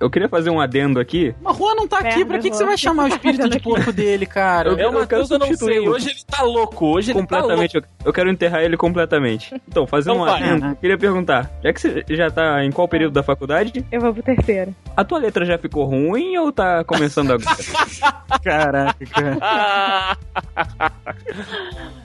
Eu 0.01 0.09
queria 0.11 0.28
fazer 0.28 0.51
um 0.51 0.61
adendo 0.61 1.01
aqui. 1.01 1.34
Mas 1.42 1.57
Juan 1.57 1.74
não 1.74 1.88
tá 1.88 1.99
aqui, 1.99 2.18
Merda, 2.18 2.26
pra 2.26 2.38
que, 2.38 2.51
que 2.51 2.57
você 2.57 2.64
vai 2.64 2.76
chamar 2.78 3.05
o 3.05 3.09
espírito 3.09 3.49
de 3.49 3.57
aqui. 3.57 3.64
porco 3.64 3.92
dele, 3.92 4.26
cara? 4.26 4.68
Eu- 4.70 5.01
É 5.03 5.07
coisa 5.07 5.34
eu 5.34 5.38
não 5.38 5.55
sei. 5.55 5.88
Hoje 5.88 6.11
ele 6.11 6.20
tá 6.26 6.42
louco. 6.42 6.86
Hoje 6.86 7.11
ele 7.11 7.26
tá 7.26 7.36
louco. 7.38 7.49
completamente. 7.49 7.74
Eu, 7.76 7.82
eu 8.07 8.12
quero 8.12 8.30
enterrar 8.30 8.62
ele 8.62 8.76
completamente. 8.76 9.55
Então, 9.68 9.86
fazer 9.86 10.11
Então 10.11 10.22
um 10.22 10.26
vai. 10.26 10.42
adendo. 10.42 10.66
Eu 10.66 10.76
queria 10.76 10.99
perguntar, 10.99 11.51
já 11.62 11.72
que 11.72 11.80
você 11.80 12.05
já 12.11 12.30
tá 12.30 12.64
em 12.64 12.70
qual 12.70 12.86
período 12.88 13.12
da 13.12 13.22
faculdade, 13.22 13.84
Eu 13.90 14.01
vou 14.01 14.14
pro 14.14 14.22
terceiro. 14.22 14.74
a 14.96 15.05
tua 15.05 15.18
letra 15.18 15.44
já 15.44 15.59
ficou 15.59 15.84
ruim 15.84 16.36
ou 16.38 16.53
tá 16.53 16.84
começando 16.84 17.32
agora? 17.32 17.49
Caraca, 18.42 18.96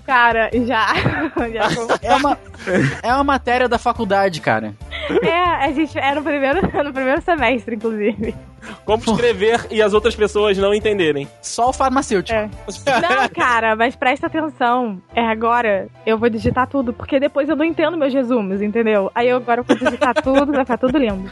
cara. 0.06 0.49
Já. 0.66 0.88
já 1.51 1.99
É 2.01 2.16
uma, 2.16 2.38
é 3.01 3.14
uma 3.14 3.24
matéria 3.24 3.68
da 3.68 3.78
faculdade, 3.78 4.41
cara. 4.41 4.74
é, 5.22 5.66
a 5.66 5.72
gente 5.72 5.97
era 5.97 6.16
no 6.16 6.24
primeiro, 6.24 6.62
no 6.84 6.93
primeiro 6.93 7.22
semestre, 7.22 7.76
inclusive. 7.76 8.36
como 8.86 9.04
escrever 9.04 9.68
e 9.70 9.82
as 9.82 9.93
outras 9.93 10.16
pessoas 10.16 10.58
não 10.58 10.74
entenderem. 10.74 11.28
Só 11.41 11.70
o 11.70 11.74
farmacêutico. 11.74 12.38
É. 12.38 12.49
Não, 13.01 13.30
cara, 13.30 13.76
mas 13.76 13.95
presta 13.95 14.28
atenção. 14.28 15.01
É 15.16 15.22
agora, 15.22 15.88
eu 16.06 16.18
vou 16.18 16.30
digitar 16.30 16.68
tudo, 16.68 16.93
porque 16.93 17.20
depois 17.20 17.49
eu 17.49 17.56
não 17.56 17.66
entendo 17.66 17.97
meus 17.97 18.14
resumos, 18.14 18.62
entendeu? 18.62 19.12
Aí 19.14 19.30
eu 19.30 19.38
agora 19.38 19.64
vou 19.64 19.76
digitar 19.76 20.14
tudo, 20.22 20.51
vai 20.51 20.62
ficar 20.62 20.78
tudo 20.78 20.97
lindo. 20.97 21.30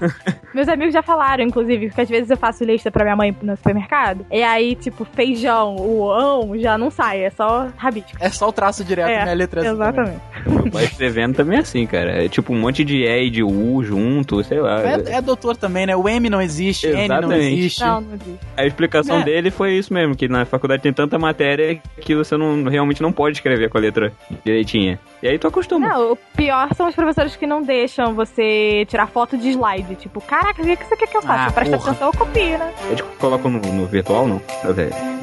Meus 0.54 0.68
amigos 0.68 0.94
já 0.94 1.02
falaram, 1.02 1.44
inclusive, 1.44 1.90
que 1.90 2.02
às 2.02 2.10
vezes 2.10 2.30
eu 2.30 2.38
faço 2.38 2.64
lista 2.64 2.92
pra 2.92 3.04
minha 3.04 3.16
mãe 3.16 3.36
no 3.42 3.56
supermercado. 3.56 4.26
E 4.32 4.44
aí, 4.44 4.76
tipo, 4.76 5.06
feijão, 5.06 5.76
o 5.78 6.12
ão, 6.12 6.58
já 6.58 6.78
não 6.78 6.90
sai, 6.90 7.24
é 7.24 7.30
só 7.30 7.68
rabisco. 7.78 8.12
É 8.20 8.30
só 8.30 8.50
o 8.50 8.54
traço 8.62 8.84
direto, 8.84 9.10
É, 9.10 9.26
né? 9.26 9.32
A 9.32 9.34
letra 9.34 9.62
assim 9.62 9.70
também. 9.76 10.14
Exatamente. 10.46 10.70
Vai 10.72 10.84
escrevendo 10.84 11.34
também 11.36 11.58
é 11.58 11.62
assim, 11.62 11.86
cara. 11.88 12.24
É 12.24 12.30
tipo 12.30 12.54
um 12.54 12.60
monte 12.60 12.84
de 12.86 12.98
E 13.04 13.26
e 13.26 13.30
de 13.32 13.44
U 13.44 13.84
junto, 13.84 14.44
sei 14.44 14.60
lá. 14.60 14.84
É, 14.84 15.14
é 15.16 15.22
doutor 15.22 15.58
também, 15.58 15.88
né? 15.88 15.96
O 15.96 16.08
M 16.08 16.30
não 16.30 16.40
existe, 16.40 16.86
N 16.86 16.94
não 16.96 17.04
Exatamente. 17.04 17.54
existe. 17.54 17.82
Não, 17.82 18.02
não 18.02 18.14
existe. 18.14 18.40
A 18.56 18.66
explicação 18.66 19.20
É. 19.22 19.24
dele 19.24 19.50
foi 19.50 19.74
isso 19.74 19.92
mesmo, 19.92 20.16
que 20.16 20.28
na 20.28 20.46
faculdade 20.46 20.84
tem 20.84 20.94
tanta 20.94 21.18
matéria 21.18 21.80
que 22.00 22.14
você 22.14 22.38
não, 22.38 22.66
realmente 22.66 23.02
não 23.02 23.12
pode 23.12 23.38
escrever 23.38 23.68
com 23.70 23.80
a 23.80 23.82
letra 23.82 24.14
direitinha. 24.46 25.00
E 25.22 25.28
aí 25.28 25.38
tu 25.38 25.48
acostuma. 25.48 25.88
Não, 25.88 26.14
o 26.14 26.16
pior 26.36 26.74
são 26.74 26.88
os 26.88 26.96
professores 26.96 27.36
que 27.36 27.46
não 27.46 27.62
deixam 27.62 28.16
você 28.16 28.86
tirar 28.88 29.06
foto 29.08 29.38
de 29.38 29.50
slide. 29.50 29.96
Tipo, 29.96 30.20
caraca, 30.20 30.62
o 30.62 30.66
que 30.66 30.76
você 30.84 30.98
quer 30.98 31.08
que 31.08 31.16
eu 31.18 31.22
faça? 31.22 31.50
Ah, 31.50 31.52
Presta 31.52 31.78
porra. 31.78 31.92
atenção, 31.92 32.08
eu 32.08 32.18
copio, 32.18 32.58
né? 32.58 32.74
Eles 32.90 33.02
colocam 33.20 33.52
no, 33.52 33.60
no 33.60 33.86
virtual, 33.86 34.28
não? 34.28 34.42
É, 34.64 34.74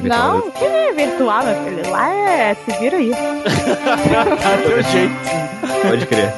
virtual, 0.01 0.33
Não, 0.37 0.51
que 0.51 0.63
é 0.63 0.91
virtual, 0.93 1.43
meu 1.43 1.63
filho. 1.63 1.91
Lá 1.91 2.09
é. 2.13 2.53
Se 2.53 2.71
vira 2.79 2.95
aí. 2.97 3.11
Jeito. 4.91 5.15
Pode 5.87 6.05
crer. 6.05 6.33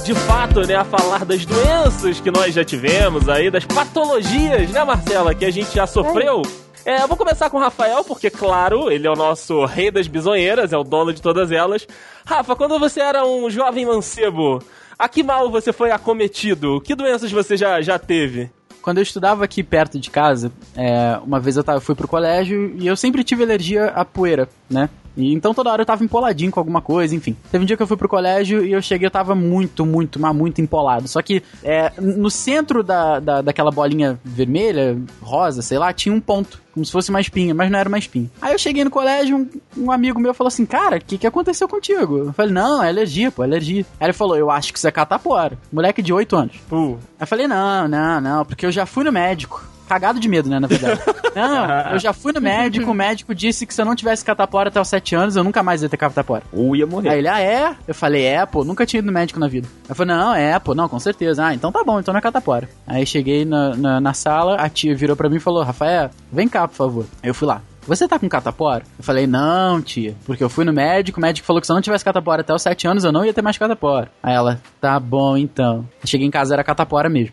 De 0.00 0.14
fato, 0.14 0.60
né, 0.66 0.74
a 0.74 0.84
falar 0.84 1.24
das 1.24 1.44
doenças 1.46 2.20
que 2.20 2.30
nós 2.30 2.54
já 2.54 2.64
tivemos 2.64 3.28
aí, 3.28 3.50
das 3.50 3.64
patologias, 3.64 4.70
né, 4.70 4.84
Marcela, 4.84 5.34
que 5.34 5.44
a 5.44 5.50
gente 5.50 5.74
já 5.74 5.86
sofreu. 5.86 6.42
É, 6.84 7.02
eu 7.02 7.08
vou 7.08 7.16
começar 7.16 7.50
com 7.50 7.56
o 7.56 7.60
Rafael, 7.60 8.04
porque, 8.04 8.30
claro, 8.30 8.90
ele 8.90 9.06
é 9.06 9.10
o 9.10 9.16
nosso 9.16 9.64
rei 9.64 9.90
das 9.90 10.06
bisonheiras, 10.06 10.72
é 10.72 10.76
o 10.76 10.84
dono 10.84 11.12
de 11.12 11.20
todas 11.20 11.50
elas. 11.50 11.86
Rafa, 12.24 12.54
quando 12.54 12.78
você 12.78 13.00
era 13.00 13.24
um 13.24 13.50
jovem 13.50 13.86
mancebo, 13.86 14.62
a 14.98 15.08
que 15.08 15.22
mal 15.22 15.50
você 15.50 15.72
foi 15.72 15.90
acometido? 15.90 16.80
Que 16.80 16.94
doenças 16.94 17.32
você 17.32 17.56
já, 17.56 17.80
já 17.80 17.98
teve? 17.98 18.50
Quando 18.82 18.98
eu 18.98 19.02
estudava 19.02 19.44
aqui 19.44 19.64
perto 19.64 19.98
de 19.98 20.10
casa, 20.10 20.52
é, 20.76 21.18
uma 21.24 21.40
vez 21.40 21.56
eu 21.56 21.64
tava, 21.64 21.80
fui 21.80 21.94
pro 21.94 22.06
colégio 22.06 22.72
e 22.76 22.86
eu 22.86 22.96
sempre 22.96 23.24
tive 23.24 23.42
alergia 23.42 23.86
à 23.86 24.04
poeira, 24.04 24.48
né? 24.70 24.88
E 25.16 25.32
então 25.32 25.54
toda 25.54 25.70
hora 25.70 25.82
eu 25.82 25.86
tava 25.86 26.04
empoladinho 26.04 26.50
com 26.50 26.60
alguma 26.60 26.80
coisa, 26.80 27.14
enfim. 27.14 27.36
Teve 27.50 27.64
um 27.64 27.66
dia 27.66 27.76
que 27.76 27.82
eu 27.82 27.86
fui 27.86 27.96
pro 27.96 28.08
colégio 28.08 28.64
e 28.64 28.72
eu 28.72 28.82
cheguei, 28.82 29.06
eu 29.06 29.10
tava 29.10 29.34
muito, 29.34 29.86
muito, 29.86 30.20
mas 30.20 30.34
muito 30.34 30.60
empolado. 30.60 31.08
Só 31.08 31.22
que 31.22 31.42
é, 31.62 31.92
no 32.00 32.30
centro 32.30 32.82
da, 32.82 33.18
da, 33.20 33.42
daquela 33.42 33.70
bolinha 33.70 34.18
vermelha, 34.24 34.98
rosa, 35.22 35.62
sei 35.62 35.78
lá, 35.78 35.92
tinha 35.92 36.14
um 36.14 36.20
ponto. 36.20 36.64
Como 36.72 36.84
se 36.84 36.92
fosse 36.92 37.08
uma 37.08 37.22
espinha, 37.22 37.54
mas 37.54 37.70
não 37.70 37.78
era 37.78 37.88
uma 37.88 37.96
espinha. 37.96 38.30
Aí 38.42 38.52
eu 38.52 38.58
cheguei 38.58 38.84
no 38.84 38.90
colégio, 38.90 39.34
um, 39.34 39.84
um 39.84 39.90
amigo 39.90 40.20
meu 40.20 40.34
falou 40.34 40.48
assim: 40.48 40.66
Cara, 40.66 40.98
o 40.98 41.00
que, 41.00 41.16
que 41.16 41.26
aconteceu 41.26 41.66
contigo? 41.66 42.18
Eu 42.18 42.32
falei: 42.34 42.52
Não, 42.52 42.82
é 42.82 42.88
alergia, 42.90 43.32
pô, 43.32 43.42
é 43.42 43.46
alergia. 43.46 43.86
Aí 43.98 44.06
ele 44.08 44.12
falou: 44.12 44.36
Eu 44.36 44.50
acho 44.50 44.74
que 44.74 44.78
isso 44.78 44.86
é 44.86 44.90
catapora. 44.90 45.56
Moleque 45.72 46.02
de 46.02 46.12
8 46.12 46.36
anos. 46.36 46.56
Uh, 46.70 46.98
Aí 47.18 47.22
eu 47.22 47.26
falei, 47.26 47.48
não, 47.48 47.88
não, 47.88 48.20
não, 48.20 48.44
porque 48.44 48.66
eu 48.66 48.72
já 48.72 48.84
fui 48.84 49.04
no 49.04 49.12
médico. 49.12 49.64
Cagado 49.88 50.18
de 50.18 50.28
medo, 50.28 50.48
né, 50.48 50.58
na 50.58 50.66
verdade. 50.66 51.00
não, 51.34 51.92
eu 51.92 51.98
já 51.98 52.12
fui 52.12 52.32
no 52.32 52.40
médico, 52.40 52.90
o 52.90 52.94
médico 52.94 53.34
disse 53.34 53.66
que 53.66 53.74
se 53.74 53.80
eu 53.80 53.84
não 53.84 53.94
tivesse 53.94 54.24
catapora 54.24 54.68
até 54.68 54.80
os 54.80 54.88
7 54.88 55.14
anos, 55.14 55.36
eu 55.36 55.44
nunca 55.44 55.62
mais 55.62 55.82
ia 55.82 55.88
ter 55.88 55.96
catapora. 55.96 56.42
Ou 56.52 56.74
ia 56.74 56.86
morrer. 56.86 57.10
Aí 57.10 57.18
ele, 57.18 57.28
ah, 57.28 57.40
é? 57.40 57.74
Eu 57.86 57.94
falei, 57.94 58.24
é, 58.24 58.44
pô, 58.44 58.64
nunca 58.64 58.84
tinha 58.86 58.98
ido 58.98 59.06
no 59.06 59.12
médico 59.12 59.38
na 59.38 59.48
vida. 59.48 59.68
Aí 59.84 59.90
eu 59.90 59.94
falei, 59.94 60.14
não, 60.14 60.34
é, 60.34 60.58
pô, 60.58 60.74
não, 60.74 60.88
com 60.88 60.98
certeza. 60.98 61.46
Ah, 61.46 61.54
então 61.54 61.70
tá 61.70 61.82
bom, 61.84 62.00
então 62.00 62.12
não 62.12 62.18
é 62.18 62.22
catapora. 62.22 62.68
Aí 62.86 63.06
cheguei 63.06 63.44
na, 63.44 63.76
na, 63.76 64.00
na 64.00 64.12
sala, 64.12 64.56
a 64.56 64.68
tia 64.68 64.94
virou 64.94 65.16
pra 65.16 65.28
mim 65.28 65.36
e 65.36 65.40
falou, 65.40 65.62
Rafael, 65.62 66.10
vem 66.32 66.48
cá, 66.48 66.66
por 66.66 66.74
favor. 66.74 67.06
Aí 67.22 67.30
eu 67.30 67.34
fui 67.34 67.46
lá. 67.46 67.62
Você 67.86 68.08
tá 68.08 68.18
com 68.18 68.28
catapora? 68.28 68.84
Eu 68.98 69.04
falei, 69.04 69.26
não, 69.26 69.80
tia. 69.80 70.14
Porque 70.24 70.42
eu 70.42 70.48
fui 70.48 70.64
no 70.64 70.72
médico, 70.72 71.18
o 71.18 71.22
médico 71.22 71.46
falou 71.46 71.60
que 71.60 71.66
se 71.66 71.72
eu 71.72 71.74
não 71.74 71.82
tivesse 71.82 72.04
catapora 72.04 72.40
até 72.40 72.52
os 72.54 72.62
7 72.62 72.88
anos, 72.88 73.04
eu 73.04 73.12
não 73.12 73.24
ia 73.24 73.32
ter 73.32 73.42
mais 73.42 73.56
catapora. 73.56 74.10
Aí 74.22 74.34
ela, 74.34 74.60
tá 74.80 74.98
bom 74.98 75.36
então. 75.36 75.88
Cheguei 76.04 76.26
em 76.26 76.30
casa, 76.30 76.54
era 76.54 76.64
catapora 76.64 77.08
mesmo. 77.08 77.32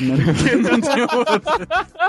não, 0.00 0.16
não 0.70 0.80
tinha 0.80 1.02
outra. 1.04 1.40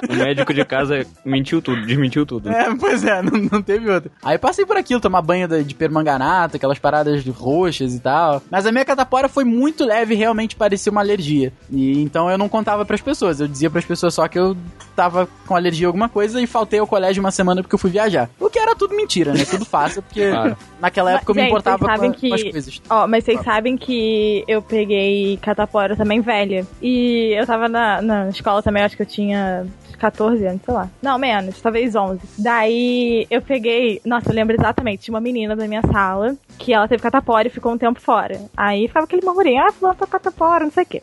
O 0.10 0.16
médico 0.16 0.54
de 0.54 0.64
casa 0.66 1.06
mentiu 1.26 1.62
tudo, 1.62 1.86
desmentiu 1.86 2.26
tudo. 2.26 2.50
É, 2.50 2.76
pois 2.76 3.04
é, 3.04 3.22
não, 3.22 3.40
não 3.52 3.62
teve 3.62 3.90
outra. 3.90 4.12
Aí 4.24 4.38
passei 4.38 4.66
por 4.66 4.78
aquilo, 4.78 5.02
tomar 5.02 5.22
banho 5.22 5.48
de, 5.48 5.64
de 5.64 5.76
permanganato, 5.76 6.58
aquelas 6.58 6.80
paradas 6.80 7.24
de 7.24 7.32
roxas 7.32 7.96
e 7.96 8.00
tal. 8.00 8.42
Mas 8.52 8.66
a 8.66 8.72
minha 8.72 8.86
catapora 8.86 9.28
foi 9.28 9.44
muito 9.44 9.84
leve, 9.86 10.16
realmente 10.16 10.56
parecia 10.56 10.92
uma 10.92 11.02
alergia. 11.02 11.52
E 11.72 12.02
então 12.02 12.30
eu 12.30 12.38
não 12.38 12.50
contava 12.50 12.86
pras 12.86 13.02
pessoas. 13.02 13.40
Eu 13.40 13.48
dizia 13.48 13.70
pras 13.70 13.86
pessoas 13.86 14.14
só 14.14 14.28
que 14.28 14.38
eu 14.38 14.56
tava 14.96 15.28
com 15.48 15.56
alergia 15.56 15.88
a 15.88 15.90
alguma 15.90 16.10
coisa 16.10 16.42
e 16.42 16.48
faltei 16.48 16.80
ao 16.80 16.88
colégio 16.88 17.22
uma 17.22 17.32
semana 17.32 17.62
porque 17.62 17.76
eu 17.76 17.79
fui 17.80 17.90
viajar. 17.92 18.30
O 18.40 18.50
que 18.50 18.60
era 18.60 18.76
tudo 18.76 18.96
mentira, 18.96 19.34
né? 19.34 19.44
Tudo 19.50 19.66
fácil, 19.66 20.02
porque 20.02 20.30
Claro. 20.30 20.58
naquela 20.80 21.14
época 21.14 21.32
eu 21.32 21.36
me 21.36 21.44
importava 21.48 21.78
com, 21.80 21.92
a- 21.92 21.98
com 21.98 22.06
as 22.34 22.44
que- 22.44 22.52
coisas. 22.52 22.82
Ó, 22.90 23.08
mas 23.08 23.24
vocês 23.24 23.42
sabem 23.42 23.78
que 23.78 24.44
eu 24.48 24.62
peguei 24.62 25.38
catapora 25.42 25.96
também 25.96 26.22
velha. 26.22 26.66
E 26.82 27.34
eu 27.38 27.46
tava 27.46 27.68
na, 27.70 28.02
na 28.02 28.30
escola 28.30 28.62
também, 28.62 28.84
acho 28.84 28.96
que 28.96 29.02
eu 29.02 29.08
tinha 29.08 29.66
14 29.98 30.46
anos, 30.46 30.62
sei 30.64 30.74
lá. 30.74 30.90
Não, 31.02 31.18
menos, 31.18 31.60
talvez 31.62 31.96
11. 31.96 32.20
Daí 32.38 33.28
eu 33.30 33.42
peguei. 33.42 34.02
Nossa, 34.06 34.30
eu 34.30 34.36
lembro 34.36 34.56
exatamente. 34.56 35.04
Tinha 35.04 35.14
uma 35.16 35.22
menina 35.22 35.56
da 35.56 35.68
minha 35.68 35.82
sala 35.92 36.36
que 36.58 36.74
ela 36.74 36.88
teve 36.88 37.02
catapora 37.02 37.48
e 37.48 37.52
ficou 37.52 37.72
um 37.74 37.78
tempo 37.78 38.00
fora. 38.02 38.40
Aí 38.56 38.88
ficava 38.88 39.06
aquele 39.06 39.26
murmurinho: 39.26 39.62
ah, 39.62 39.72
fulano 39.72 39.98
tá 39.98 40.08
catapora, 40.08 40.64
não 40.66 40.72
sei 40.72 40.84
o 40.84 40.88
quê. 40.88 41.02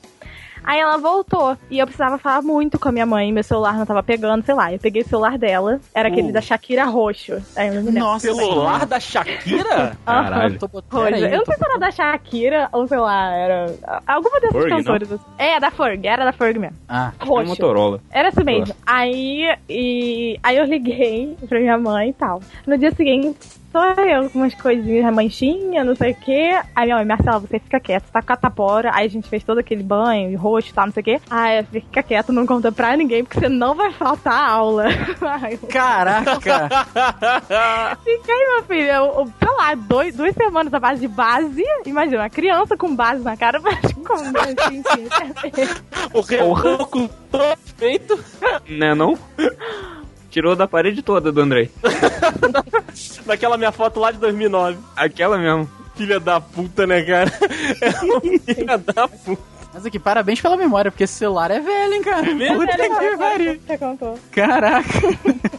Aí 0.66 0.80
ela 0.80 0.98
voltou 0.98 1.56
e 1.70 1.78
eu 1.78 1.86
precisava 1.86 2.18
falar 2.18 2.42
muito 2.42 2.78
com 2.78 2.88
a 2.88 2.92
minha 2.92 3.06
mãe. 3.06 3.32
Meu 3.32 3.44
celular 3.44 3.78
não 3.78 3.86
tava 3.86 4.02
pegando, 4.02 4.44
sei 4.44 4.54
lá. 4.54 4.72
Eu 4.72 4.78
peguei 4.80 5.02
o 5.02 5.08
celular 5.08 5.38
dela, 5.38 5.80
era 5.94 6.08
aquele 6.08 6.30
Uh. 6.30 6.32
da 6.32 6.40
Shakira 6.40 6.84
roxo. 6.84 7.40
Aí 7.54 7.68
eu. 7.74 7.82
Nossa, 7.92 8.34
celular 8.34 8.84
da 8.84 8.98
Shakira? 8.98 9.96
Caralho. 10.04 10.54
Eu 10.54 10.58
tô 10.58 10.68
peraí, 11.04 11.22
Eu 11.22 11.30
não 11.30 11.38
tô- 11.44 11.52
sei 11.52 11.56
se 11.56 11.64
era 11.64 11.78
da 11.78 11.90
Shakira 11.90 12.68
ou 12.72 12.86
sei 12.88 12.98
lá, 12.98 13.32
era 13.32 13.74
alguma 14.06 14.40
dessas 14.40 14.62
Ferg, 14.62 14.76
cantoras. 14.76 15.12
assim. 15.12 15.24
É, 15.38 15.60
da 15.60 15.70
Ferg, 15.70 16.06
era 16.06 16.24
da 16.24 16.32
Ferg 16.32 16.58
mesmo. 16.58 16.76
Ah, 16.88 17.12
Roxo. 17.20 17.48
Motorola. 17.48 18.00
Era 18.10 18.28
isso 18.30 18.44
mesmo. 18.44 18.74
Aí, 18.84 19.56
e, 19.68 20.38
aí 20.42 20.56
eu 20.56 20.64
liguei 20.64 21.36
pra 21.48 21.60
minha 21.60 21.78
mãe 21.78 22.10
e 22.10 22.12
tal. 22.12 22.40
No 22.66 22.76
dia 22.76 22.90
seguinte, 22.92 23.38
eu 23.76 24.30
com 24.30 24.38
umas 24.38 24.54
coisinhas, 24.54 25.14
manchinha, 25.14 25.84
não 25.84 25.94
sei 25.94 26.12
o 26.12 26.14
quê. 26.14 26.58
Aí 26.74 26.84
minha 26.86 26.96
mãe, 26.96 27.04
Marcela, 27.04 27.38
você 27.38 27.58
fica 27.58 27.80
quieto, 27.80 28.10
tá 28.10 28.22
com 28.22 28.32
a 28.32 28.36
tapora. 28.36 28.90
Aí 28.94 29.06
a 29.06 29.10
gente 29.10 29.28
fez 29.28 29.42
todo 29.44 29.58
aquele 29.58 29.82
banho, 29.82 30.36
rosto 30.38 30.70
e 30.70 30.74
tal, 30.74 30.86
não 30.86 30.92
sei 30.92 31.00
o 31.00 31.04
quê. 31.04 31.20
Aí 31.30 31.62
fica 31.64 32.02
quieto, 32.02 32.32
não 32.32 32.46
conta 32.46 32.70
pra 32.72 32.96
ninguém, 32.96 33.24
porque 33.24 33.40
você 33.40 33.48
não 33.48 33.74
vai 33.74 33.92
faltar 33.92 34.34
a 34.34 34.50
aula. 34.50 34.84
Aí 35.42 35.56
Caraca! 35.58 36.68
fiquei, 38.04 38.48
meu 38.48 38.62
filho, 38.64 38.88
eu, 38.88 39.04
eu, 39.04 39.26
sei 39.38 39.56
lá, 39.56 39.74
dois, 39.74 40.16
duas 40.16 40.34
semanas 40.34 40.72
à 40.72 40.80
base 40.80 41.00
de 41.00 41.08
base. 41.08 41.64
Imagina, 41.84 42.22
uma 42.22 42.30
criança 42.30 42.76
com 42.76 42.94
base 42.94 43.22
na 43.22 43.36
cara 43.36 43.60
pra 43.60 43.72
esconder 43.72 44.56
assim, 44.58 44.82
assim, 44.86 45.84
O 46.14 46.20
reboco 46.20 47.08
todo 47.30 47.56
feito. 47.76 48.18
Né, 48.68 48.94
não? 48.94 49.18
Tirou 50.36 50.54
da 50.54 50.68
parede 50.68 51.00
toda 51.00 51.32
do 51.32 51.40
Andrei. 51.40 51.70
Daquela 53.24 53.56
minha 53.56 53.72
foto 53.72 53.98
lá 53.98 54.12
de 54.12 54.18
2009. 54.18 54.76
Aquela 54.94 55.38
mesmo. 55.38 55.66
Filha 55.94 56.20
da 56.20 56.38
puta, 56.38 56.86
né, 56.86 57.02
cara? 57.04 57.32
É 57.80 58.04
uma 58.04 58.20
filha 58.20 58.76
da 58.76 59.08
puta. 59.08 59.42
Mas 59.72 59.86
aqui, 59.86 59.98
parabéns 59.98 60.38
pela 60.38 60.54
memória, 60.54 60.90
porque 60.90 61.04
esse 61.04 61.14
celular 61.14 61.50
é 61.50 61.58
velho, 61.58 61.92
hein, 61.94 62.02
cara? 62.02 62.34
mesmo? 62.34 62.60
Puta 62.60 62.76
que 62.76 63.16
pariu. 63.16 63.60
Contou. 63.78 64.18
Caraca. 64.30 64.88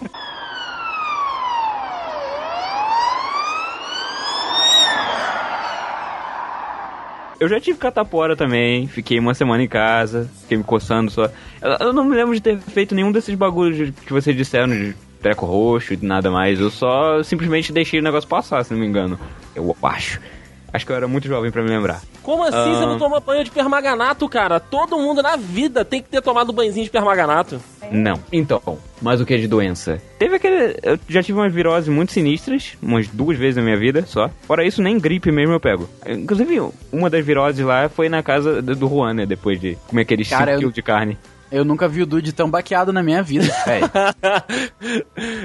Eu 7.39 7.47
já 7.47 7.59
tive 7.59 7.77
catapora 7.77 8.35
também, 8.35 8.88
fiquei 8.88 9.19
uma 9.19 9.33
semana 9.33 9.61
em 9.61 9.67
casa, 9.67 10.29
fiquei 10.41 10.57
me 10.57 10.63
coçando 10.63 11.11
só. 11.11 11.25
Eu, 11.61 11.88
eu 11.88 11.93
não 11.93 12.03
me 12.03 12.15
lembro 12.15 12.33
de 12.33 12.41
ter 12.41 12.57
feito 12.59 12.95
nenhum 12.95 13.11
desses 13.11 13.35
bagulhos 13.35 13.91
que 14.05 14.11
vocês 14.11 14.35
disseram, 14.35 14.69
de 14.69 14.95
treco 15.21 15.45
roxo 15.45 15.93
e 15.93 15.97
nada 15.97 16.31
mais. 16.31 16.59
Eu 16.59 16.71
só 16.71 17.21
simplesmente 17.21 17.71
deixei 17.71 17.99
o 17.99 18.03
negócio 18.03 18.27
passar, 18.27 18.63
se 18.63 18.73
não 18.73 18.79
me 18.79 18.88
engano. 18.88 19.19
Eu 19.55 19.75
acho. 19.83 20.19
Acho 20.74 20.86
que 20.86 20.91
eu 20.91 20.95
era 20.95 21.07
muito 21.07 21.28
jovem 21.28 21.49
pra 21.51 21.63
me 21.63 21.70
lembrar. 21.70 22.01
Como 22.22 22.43
assim 22.43 22.57
Ah. 22.57 22.74
você 22.76 22.86
não 22.86 22.97
toma 22.99 23.20
banho 23.20 23.43
de 23.43 23.49
permaganato, 23.51 24.28
cara? 24.28 24.59
Todo 24.59 24.97
mundo 24.97 25.22
na 25.24 25.36
vida 25.38 25.86
tem 25.86 26.01
que 26.01 26.09
ter 26.09 26.22
tomado 26.22 26.51
banhozinho 26.51 26.84
de 26.86 26.91
permaganato. 26.91 27.59
Não. 27.89 28.20
Então, 28.34 28.61
mas 29.01 29.22
o 29.22 29.26
que 29.26 29.34
é 29.34 29.38
de 29.38 29.47
doença? 29.47 30.01
Teve 30.20 30.36
aquele. 30.36 30.78
Eu 30.84 30.99
já 31.07 31.24
tive 31.24 31.39
umas 31.39 31.53
viroses 31.53 31.88
muito 31.88 32.11
sinistras, 32.11 32.74
umas 32.82 33.07
duas 33.07 33.38
vezes 33.38 33.55
na 33.55 33.61
minha 33.63 33.78
vida 33.78 34.05
só. 34.05 34.30
Fora 34.45 34.65
isso, 34.65 34.82
nem 34.82 34.99
gripe 34.99 35.32
mesmo 35.32 35.53
eu 35.53 35.59
pego. 35.59 35.88
Inclusive, 36.05 36.59
uma 36.91 37.09
das 37.09 37.26
viroses 37.26 37.65
lá 37.65 37.88
foi 37.88 38.09
na 38.09 38.22
casa 38.22 38.61
do 38.61 38.88
Juan, 38.89 39.13
né? 39.13 39.26
Depois 39.26 39.59
de 39.61 39.78
comer 39.88 40.01
aqueles 40.01 40.28
5 40.28 40.38
Cara, 40.39 40.51
eu- 40.53 40.59
quilos 40.59 40.74
de 40.76 40.82
carne. 40.82 41.18
Eu 41.51 41.63
nunca 41.63 41.87
vi 41.87 42.01
o 42.01 42.05
Dude 42.05 42.33
tão 42.33 42.49
baqueado 42.49 42.91
na 42.91 43.01
minha 43.01 43.23
vida, 43.23 43.45
velho. 43.65 43.89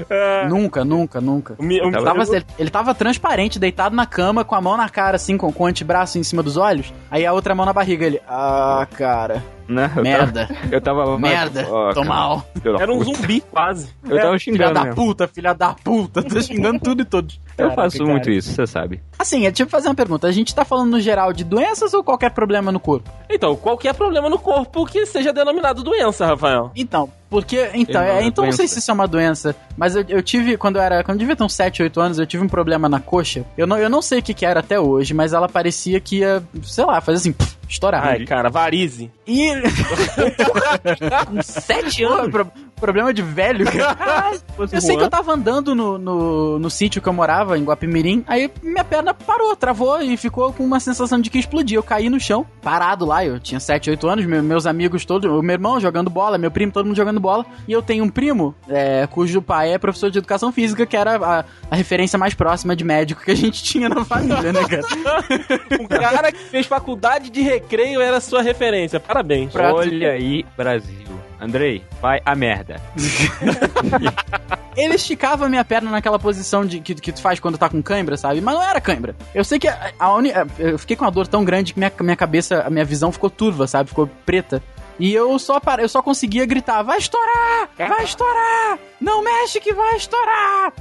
É, 0.09 0.47
nunca, 0.47 0.83
nunca, 0.83 1.21
nunca. 1.21 1.55
Tava- 1.91 2.05
Tava- 2.25 2.35
ele, 2.35 2.45
ele 2.59 2.69
tava 2.69 2.93
transparente, 2.95 3.57
deitado 3.59 3.95
na 3.95 4.05
cama, 4.05 4.43
com 4.43 4.55
a 4.55 4.61
mão 4.61 4.75
na 4.77 4.89
cara, 4.89 5.15
assim, 5.15 5.37
com, 5.37 5.51
com 5.51 5.63
o 5.63 5.67
antebraço 5.67 6.17
em 6.17 6.23
cima 6.23 6.43
dos 6.43 6.57
olhos. 6.57 6.93
Aí 7.09 7.25
a 7.25 7.33
outra 7.33 7.55
mão 7.55 7.65
na 7.65 7.73
barriga. 7.73 8.05
Ele, 8.05 8.21
ah, 8.27 8.85
cara, 8.97 9.43
Né? 9.67 9.91
Eu 9.95 10.03
merda, 10.03 10.47
Tava, 10.47 10.59
eu 10.71 10.81
tava. 10.81 11.17
merda, 11.17 11.65
Ó, 11.69 11.93
tô 11.93 12.03
mal. 12.03 12.45
da 12.63 12.81
Era 12.81 12.93
um 12.93 13.03
zumbi, 13.03 13.41
quase. 13.41 13.89
Eu 14.03 14.17
tava 14.17 14.37
Filha 14.37 14.39
xingando 14.39 14.73
da 14.73 14.83
mesmo. 14.83 14.95
puta, 14.95 15.27
filha 15.27 15.53
da 15.53 15.73
puta. 15.73 16.21
Tô 16.23 16.41
xingando 16.41 16.79
tudo 16.79 17.01
e 17.01 17.05
todos. 17.05 17.39
Eu 17.57 17.69
Caraca, 17.69 17.75
faço 17.75 17.97
cara. 17.99 18.09
muito 18.09 18.29
isso, 18.29 18.51
você 18.51 18.67
sabe. 18.67 19.01
Assim, 19.17 19.45
é 19.45 19.51
tipo 19.51 19.69
fazer 19.71 19.87
uma 19.87 19.95
pergunta. 19.95 20.27
A 20.27 20.31
gente 20.31 20.53
tá 20.53 20.65
falando 20.65 20.91
no 20.91 20.99
geral 20.99 21.31
de 21.31 21.43
doenças 21.43 21.93
ou 21.93 22.03
qualquer 22.03 22.31
problema 22.31 22.71
no 22.71 22.79
corpo? 22.79 23.09
Então, 23.29 23.55
qualquer 23.55 23.93
problema 23.93 24.29
no 24.29 24.39
corpo 24.39 24.85
que 24.85 25.05
seja 25.05 25.31
denominado 25.31 25.83
doença, 25.83 26.25
Rafael. 26.25 26.71
Então, 26.75 27.09
porque. 27.33 27.71
Então, 27.73 27.99
é, 27.99 28.19
é 28.19 28.23
então 28.23 28.45
não 28.45 28.51
sei 28.51 28.67
se 28.67 28.77
isso 28.77 28.91
é 28.91 28.93
uma 28.93 29.07
doença, 29.07 29.55
mas 29.75 29.95
eu, 29.95 30.05
eu 30.07 30.21
tive, 30.21 30.55
quando 30.55 30.75
eu 30.75 30.83
era. 30.83 31.03
Quando 31.03 31.15
eu 31.15 31.19
devia 31.19 31.35
ter 31.35 31.43
uns 31.43 31.55
7, 31.55 31.81
8 31.81 31.99
anos, 31.99 32.19
eu 32.19 32.27
tive 32.27 32.43
um 32.43 32.47
problema 32.47 32.87
na 32.87 32.99
coxa. 32.99 33.43
Eu 33.57 33.65
não, 33.65 33.75
eu 33.75 33.89
não 33.89 34.03
sei 34.03 34.19
o 34.19 34.21
que, 34.21 34.35
que 34.35 34.45
era 34.45 34.59
até 34.59 34.79
hoje, 34.79 35.15
mas 35.15 35.33
ela 35.33 35.49
parecia 35.49 35.99
que 35.99 36.17
ia, 36.17 36.43
sei 36.61 36.85
lá, 36.85 37.01
fazer 37.01 37.17
assim, 37.17 37.33
pff, 37.33 37.57
estourar. 37.67 38.05
Ai, 38.05 38.23
cara, 38.23 38.51
varize. 38.51 39.09
E. 39.25 39.49
Com 41.25 41.41
sete 41.41 42.03
Porra, 42.03 42.29
pro- 42.29 42.51
problema 42.83 43.13
de 43.13 43.21
velho, 43.21 43.65
cara. 43.71 44.33
Eu 44.57 44.81
sei 44.81 44.97
que 44.97 45.03
eu 45.03 45.09
tava 45.09 45.31
andando 45.33 45.73
no, 45.73 45.97
no, 45.97 46.59
no 46.59 46.69
sítio 46.69 47.01
que 47.01 47.07
eu 47.07 47.13
morava, 47.13 47.57
em 47.57 47.63
Guapimirim, 47.63 48.23
aí 48.27 48.51
minha 48.61 48.83
perna 48.83 49.13
parou, 49.13 49.55
travou 49.55 50.01
e 50.01 50.17
ficou 50.17 50.51
com 50.51 50.63
uma 50.63 50.79
sensação 50.79 51.19
de 51.19 51.29
que 51.29 51.39
explodia. 51.39 51.77
Eu 51.77 51.83
caí 51.83 52.09
no 52.09 52.19
chão, 52.19 52.45
parado 52.61 53.05
lá, 53.05 53.25
eu 53.25 53.39
tinha 53.39 53.59
7, 53.59 53.89
8 53.89 54.07
anos, 54.07 54.25
meu- 54.25 54.43
meus 54.43 54.65
amigos 54.65 55.05
todos, 55.05 55.31
o 55.31 55.41
meu 55.41 55.53
irmão 55.53 55.79
jogando 55.79 56.09
bola, 56.09 56.37
meu 56.37 56.51
primo, 56.51 56.71
todo 56.71 56.85
mundo 56.85 56.95
jogando 56.97 57.19
bola. 57.19 57.45
E 57.67 57.71
eu 57.71 57.81
tenho 57.81 58.03
um 58.03 58.09
primo, 58.09 58.53
é, 58.67 59.07
cujo 59.07 59.41
pai 59.41 59.73
é 59.73 59.77
professor 59.77 60.11
de 60.11 60.17
educação 60.17 60.51
física, 60.51 60.85
que 60.85 60.97
era 60.97 61.15
a, 61.15 61.45
a 61.71 61.75
referência 61.75 62.19
mais 62.19 62.33
próxima 62.33 62.75
de 62.75 62.83
médico 62.83 63.23
que 63.23 63.31
a 63.31 63.35
gente 63.35 63.63
tinha 63.63 63.87
na 63.87 64.03
família, 64.03 64.51
né, 64.51 64.61
cara? 64.67 64.83
O 65.83 65.87
cara 65.87 66.31
que 66.31 66.39
fez 66.49 66.65
faculdade 66.65 67.29
de 67.29 67.41
recreio 67.41 68.01
era 68.01 68.17
a 68.17 68.21
sua 68.21 68.41
referência. 68.41 68.99
Parabéns. 68.99 69.51
Pra- 69.51 69.73
Olha 69.73 70.11
aí, 70.11 70.45
Brasil. 70.57 71.03
Andrei, 71.43 71.83
vai 72.01 72.21
a 72.25 72.33
merda. 72.35 72.79
Ele 74.75 74.95
esticava 74.95 75.45
a 75.45 75.49
minha 75.49 75.63
perna 75.63 75.91
naquela 75.91 76.17
posição 76.17 76.65
de, 76.65 76.79
que, 76.79 76.95
que 76.95 77.11
tu 77.11 77.21
faz 77.21 77.39
quando 77.39 77.57
tá 77.57 77.69
com 77.69 77.81
cãibra, 77.83 78.17
sabe? 78.17 78.41
Mas 78.41 78.55
não 78.55 78.63
era 78.63 78.81
cãibra. 78.81 79.15
Eu 79.35 79.43
sei 79.43 79.59
que 79.59 79.67
a, 79.67 79.91
a 79.99 80.13
uni- 80.15 80.31
eu 80.57 80.79
fiquei 80.79 80.95
com 80.95 81.05
uma 81.05 81.11
dor 81.11 81.27
tão 81.27 81.43
grande 81.45 81.73
que 81.73 81.79
minha, 81.79 81.91
minha 82.01 82.15
cabeça, 82.15 82.63
a 82.65 82.69
minha 82.69 82.85
visão 82.85 83.11
ficou 83.11 83.29
turva, 83.29 83.67
sabe? 83.67 83.89
Ficou 83.89 84.07
preta. 84.25 84.63
E 84.99 85.13
eu 85.13 85.37
só, 85.39 85.59
par- 85.59 85.79
eu 85.79 85.89
só 85.89 86.01
conseguia 86.01 86.45
gritar: 86.45 86.81
vai 86.83 86.97
estourar! 86.97 87.69
Vai 87.77 88.03
estourar! 88.03 88.77
Não 89.01 89.23
mexe 89.23 89.59
que 89.59 89.73
vai 89.73 89.95
estourar! 89.97 90.71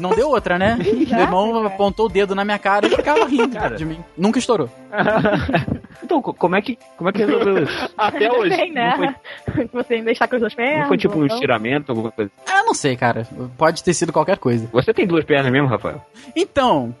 Não 0.00 0.10
deu 0.10 0.28
outra, 0.30 0.58
né? 0.58 0.76
Meu 0.80 1.20
irmão 1.20 1.66
apontou 1.66 2.06
o 2.06 2.08
dedo 2.08 2.34
na 2.34 2.44
minha 2.44 2.58
cara 2.58 2.86
e 2.86 2.90
ficava 2.90 3.24
rindo 3.26 3.54
Cara. 3.56 3.76
de 3.76 3.84
mim. 3.84 4.02
Nunca 4.16 4.38
estourou. 4.38 4.68
então, 6.02 6.20
co- 6.22 6.34
como 6.34 6.56
é 6.56 6.62
que, 6.62 6.78
como 6.96 7.10
é 7.10 7.12
que 7.12 7.18
resolveu 7.24 7.62
isso? 7.64 7.90
Até 7.96 8.30
hoje. 8.32 8.56
Bem, 8.56 8.72
né? 8.72 9.14
Não 9.46 9.54
foi, 9.54 9.68
Você 9.84 9.94
ainda 9.94 10.10
está 10.10 10.26
com 10.26 10.36
as 10.36 10.40
duas 10.40 10.54
pernas. 10.54 10.80
não 10.80 10.88
foi 10.88 10.98
tipo 10.98 11.18
um 11.18 11.24
então- 11.24 11.36
estiramento, 11.36 11.92
alguma 11.92 12.10
coisa? 12.10 12.30
Ah, 12.46 12.62
não 12.64 12.74
sei, 12.74 12.96
cara. 12.96 13.26
Pode 13.56 13.82
ter 13.84 13.94
sido 13.94 14.12
qualquer 14.12 14.38
coisa. 14.38 14.68
Você 14.72 14.92
tem 14.92 15.06
duas 15.06 15.24
pernas 15.24 15.52
mesmo, 15.52 15.68
Rafael? 15.68 16.04
Então, 16.34 16.94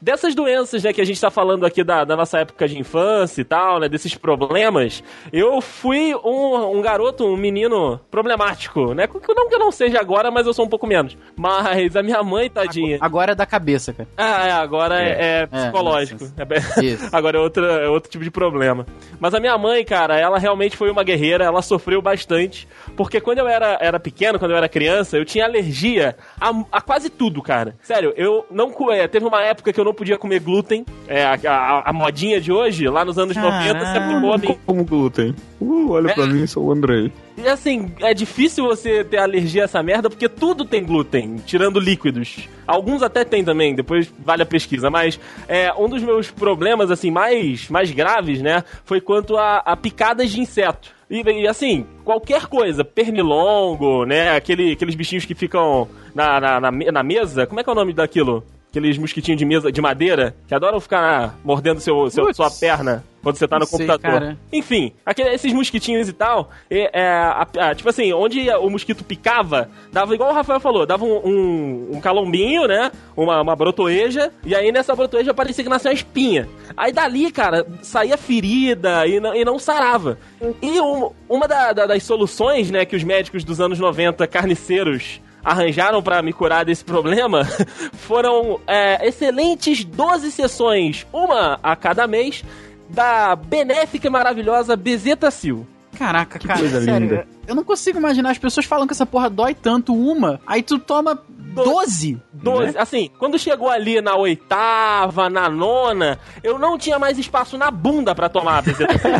Dessas 0.00 0.34
doenças, 0.34 0.84
né, 0.84 0.92
que 0.92 1.00
a 1.00 1.04
gente 1.04 1.20
tá 1.20 1.30
falando 1.30 1.66
aqui 1.66 1.82
da, 1.82 2.04
da 2.04 2.16
nossa 2.16 2.38
época 2.38 2.68
de 2.68 2.78
infância 2.78 3.40
e 3.40 3.44
tal, 3.44 3.80
né, 3.80 3.88
desses 3.88 4.14
problemas, 4.14 5.02
eu 5.32 5.60
fui 5.60 6.14
um, 6.14 6.78
um 6.78 6.80
garoto, 6.80 7.24
um 7.24 7.36
menino 7.36 8.00
problemático, 8.10 8.94
né, 8.94 9.06
que 9.06 9.34
não 9.34 9.48
que 9.48 9.54
eu 9.54 9.58
não 9.58 9.72
seja 9.72 10.00
agora, 10.00 10.30
mas 10.30 10.46
eu 10.46 10.54
sou 10.54 10.64
um 10.64 10.68
pouco 10.68 10.86
menos. 10.86 11.16
Mas 11.36 11.96
a 11.96 12.02
minha 12.02 12.22
mãe, 12.22 12.48
tadinha... 12.48 12.98
agora 13.00 13.32
é 13.32 13.34
da 13.34 13.46
cabeça, 13.46 13.92
cara. 13.92 14.08
Ah, 14.16 14.46
é, 14.46 14.52
agora 14.52 15.00
é, 15.00 15.10
é 15.10 15.40
É, 15.40 15.46
psicológico. 15.46 16.24
É. 16.24 17.16
Agora 17.16 17.38
é 17.38 17.40
outro, 17.40 17.64
é 17.64 17.88
outro 17.88 18.10
tipo 18.10 18.24
de 18.24 18.30
problema. 18.30 18.86
Mas 19.18 19.34
a 19.34 19.40
minha 19.40 19.56
mãe, 19.56 19.84
cara, 19.84 20.18
ela 20.18 20.38
realmente 20.38 20.76
foi 20.76 20.90
uma 20.90 21.02
guerreira, 21.02 21.44
ela 21.44 21.62
sofreu 21.62 22.02
bastante. 22.02 22.66
Porque 22.96 23.20
quando 23.20 23.38
eu 23.38 23.48
era, 23.48 23.78
era 23.80 24.00
pequeno, 24.00 24.38
quando 24.38 24.52
eu 24.52 24.56
era 24.56 24.68
criança, 24.68 25.16
eu 25.16 25.24
tinha 25.24 25.44
alergia 25.44 26.16
a, 26.40 26.50
a 26.72 26.80
quase 26.80 27.10
tudo, 27.10 27.42
cara. 27.42 27.76
Sério, 27.82 28.12
eu 28.16 28.46
não. 28.50 28.74
é, 28.92 29.06
teve 29.06 29.26
uma 29.26 29.42
época 29.42 29.72
que 29.72 29.80
eu 29.80 29.84
não 29.84 29.89
podia 29.94 30.16
comer 30.18 30.40
glúten. 30.40 30.84
É, 31.08 31.24
a, 31.24 31.34
a- 31.46 31.90
a 31.90 31.92
modinha 31.92 32.40
de 32.40 32.52
hoje, 32.52 32.88
lá 32.88 33.04
nos 33.04 33.18
anos 33.18 33.36
90, 33.36 33.86
se 33.86 33.98
aplicou 33.98 34.32
a 34.32 34.38
mim. 34.38 34.56
Como 34.66 34.84
glúten? 34.84 35.34
Uh, 35.60 35.90
olha 35.90 36.14
pra 36.14 36.26
mim, 36.26 36.46
sou 36.46 36.64
o 36.66 36.72
Andrei. 36.72 37.12
E 37.36 37.46
assim, 37.48 37.90
é 38.00 38.12
difícil 38.14 38.64
você 38.64 39.02
ter 39.04 39.18
alergia 39.18 39.62
a 39.62 39.64
essa 39.64 39.82
merda 39.82 40.10
porque 40.10 40.28
tudo 40.28 40.64
tem 40.64 40.84
glúten, 40.84 41.36
tirando 41.46 41.80
líquidos. 41.80 42.48
Alguns 42.66 43.02
até 43.02 43.24
tem 43.24 43.42
também, 43.44 43.74
depois 43.74 44.12
vale 44.24 44.42
a 44.42 44.46
pesquisa. 44.46 44.90
Mas 44.90 45.18
é, 45.48 45.72
um 45.74 45.88
dos 45.88 46.02
meus 46.02 46.30
problemas, 46.30 46.90
assim, 46.90 47.10
mais, 47.10 47.68
mais 47.68 47.90
graves, 47.90 48.40
né, 48.42 48.62
foi 48.84 49.00
quanto 49.00 49.36
a, 49.36 49.58
a 49.58 49.76
picadas 49.76 50.30
de 50.30 50.40
inseto. 50.40 50.90
E, 51.08 51.22
e, 51.22 51.48
assim, 51.48 51.84
qualquer 52.04 52.46
coisa, 52.46 52.84
pernilongo, 52.84 54.04
né, 54.04 54.30
aquele, 54.36 54.72
aqueles 54.72 54.94
bichinhos 54.94 55.24
que 55.24 55.34
ficam 55.34 55.88
na, 56.14 56.40
na, 56.40 56.60
na, 56.60 56.70
na 56.70 57.02
mesa, 57.02 57.46
como 57.46 57.58
é 57.60 57.64
que 57.64 57.70
é 57.70 57.72
o 57.72 57.76
nome 57.76 57.92
daquilo? 57.92 58.44
Aqueles 58.70 58.96
mosquitinhos 58.98 59.36
de 59.36 59.44
mesa 59.44 59.72
de 59.72 59.80
madeira 59.80 60.34
que 60.46 60.54
adoram 60.54 60.78
ficar 60.78 61.36
mordendo 61.44 61.80
seu, 61.80 62.08
seu, 62.08 62.32
sua 62.32 62.48
perna 62.50 63.04
quando 63.20 63.36
você 63.36 63.48
tá 63.48 63.56
no 63.58 63.64
Não 63.64 63.66
computador. 63.66 64.36
Enfim, 64.52 64.92
aquele- 65.04 65.34
esses 65.34 65.52
mosquitinhos 65.52 66.08
e 66.08 66.12
tal, 66.12 66.50
é, 66.70 67.00
é, 67.02 67.06
a- 67.08 67.46
a- 67.58 67.74
tipo 67.74 67.88
assim, 67.88 68.12
onde 68.12 68.48
o 68.48 68.70
mosquito 68.70 69.02
picava, 69.04 69.68
dava 69.92 70.14
igual 70.14 70.30
o 70.30 70.32
Rafael 70.32 70.60
falou, 70.60 70.86
dava 70.86 71.04
um, 71.04 71.16
um, 71.26 71.88
um 71.96 72.00
calombinho, 72.00 72.66
né? 72.68 72.92
Uma, 73.16 73.42
uma 73.42 73.56
brotoeja, 73.56 74.30
e 74.46 74.54
aí 74.54 74.70
nessa 74.70 74.94
brotoeja 74.94 75.34
parecia 75.34 75.64
que 75.64 75.68
nascia 75.68 75.90
uma 75.90 75.94
espinha. 75.94 76.48
Aí 76.76 76.92
dali, 76.92 77.30
cara, 77.32 77.66
saía 77.82 78.16
ferida 78.16 79.04
e 79.06 79.18
não, 79.18 79.34
e 79.34 79.44
não 79.44 79.58
sarava. 79.58 80.16
E 80.62 80.80
um- 80.80 81.10
uma 81.28 81.46
da- 81.48 81.72
da- 81.72 81.86
das 81.86 82.04
soluções, 82.04 82.70
né, 82.70 82.84
que 82.86 82.94
os 82.94 83.02
médicos 83.02 83.42
dos 83.44 83.60
anos 83.60 83.78
90, 83.80 84.26
carniceiros, 84.28 85.20
arranjaram 85.44 86.02
pra 86.02 86.22
me 86.22 86.32
curar 86.32 86.64
desse 86.64 86.84
problema 86.84 87.44
foram 87.92 88.60
é, 88.66 89.06
excelentes 89.06 89.84
12 89.84 90.30
sessões, 90.30 91.06
uma 91.12 91.58
a 91.62 91.74
cada 91.76 92.06
mês, 92.06 92.44
da 92.88 93.36
benéfica 93.36 94.06
e 94.06 94.10
maravilhosa 94.10 94.76
Bezetacil. 94.76 95.66
Caraca, 96.00 96.38
cara, 96.38 96.58
coisa 96.58 96.80
sério, 96.80 97.08
linda. 97.08 97.26
eu 97.46 97.54
não 97.54 97.62
consigo 97.62 97.98
imaginar. 97.98 98.30
As 98.30 98.38
pessoas 98.38 98.64
falam 98.64 98.86
que 98.86 98.94
essa 98.94 99.04
porra 99.04 99.28
dói 99.28 99.52
tanto 99.54 99.94
uma, 99.94 100.40
aí 100.46 100.62
tu 100.62 100.78
toma 100.78 101.22
12. 101.28 102.18
12. 102.32 102.78
Assim, 102.78 103.10
quando 103.18 103.38
chegou 103.38 103.68
ali 103.68 104.00
na 104.00 104.16
oitava, 104.16 105.28
na 105.28 105.50
nona, 105.50 106.18
eu 106.42 106.58
não 106.58 106.78
tinha 106.78 106.98
mais 106.98 107.18
espaço 107.18 107.58
na 107.58 107.70
bunda 107.70 108.14
pra 108.14 108.30
tomar 108.30 108.58
a 108.58 108.62
bezetacil. 108.62 109.10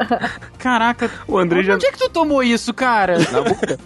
Caraca, 0.58 1.10
O 1.28 1.36
André 1.36 1.62
já. 1.62 1.74
onde 1.74 1.84
é 1.84 1.92
que 1.92 1.98
tu 1.98 2.08
tomou 2.08 2.42
isso, 2.42 2.72
cara? 2.72 3.16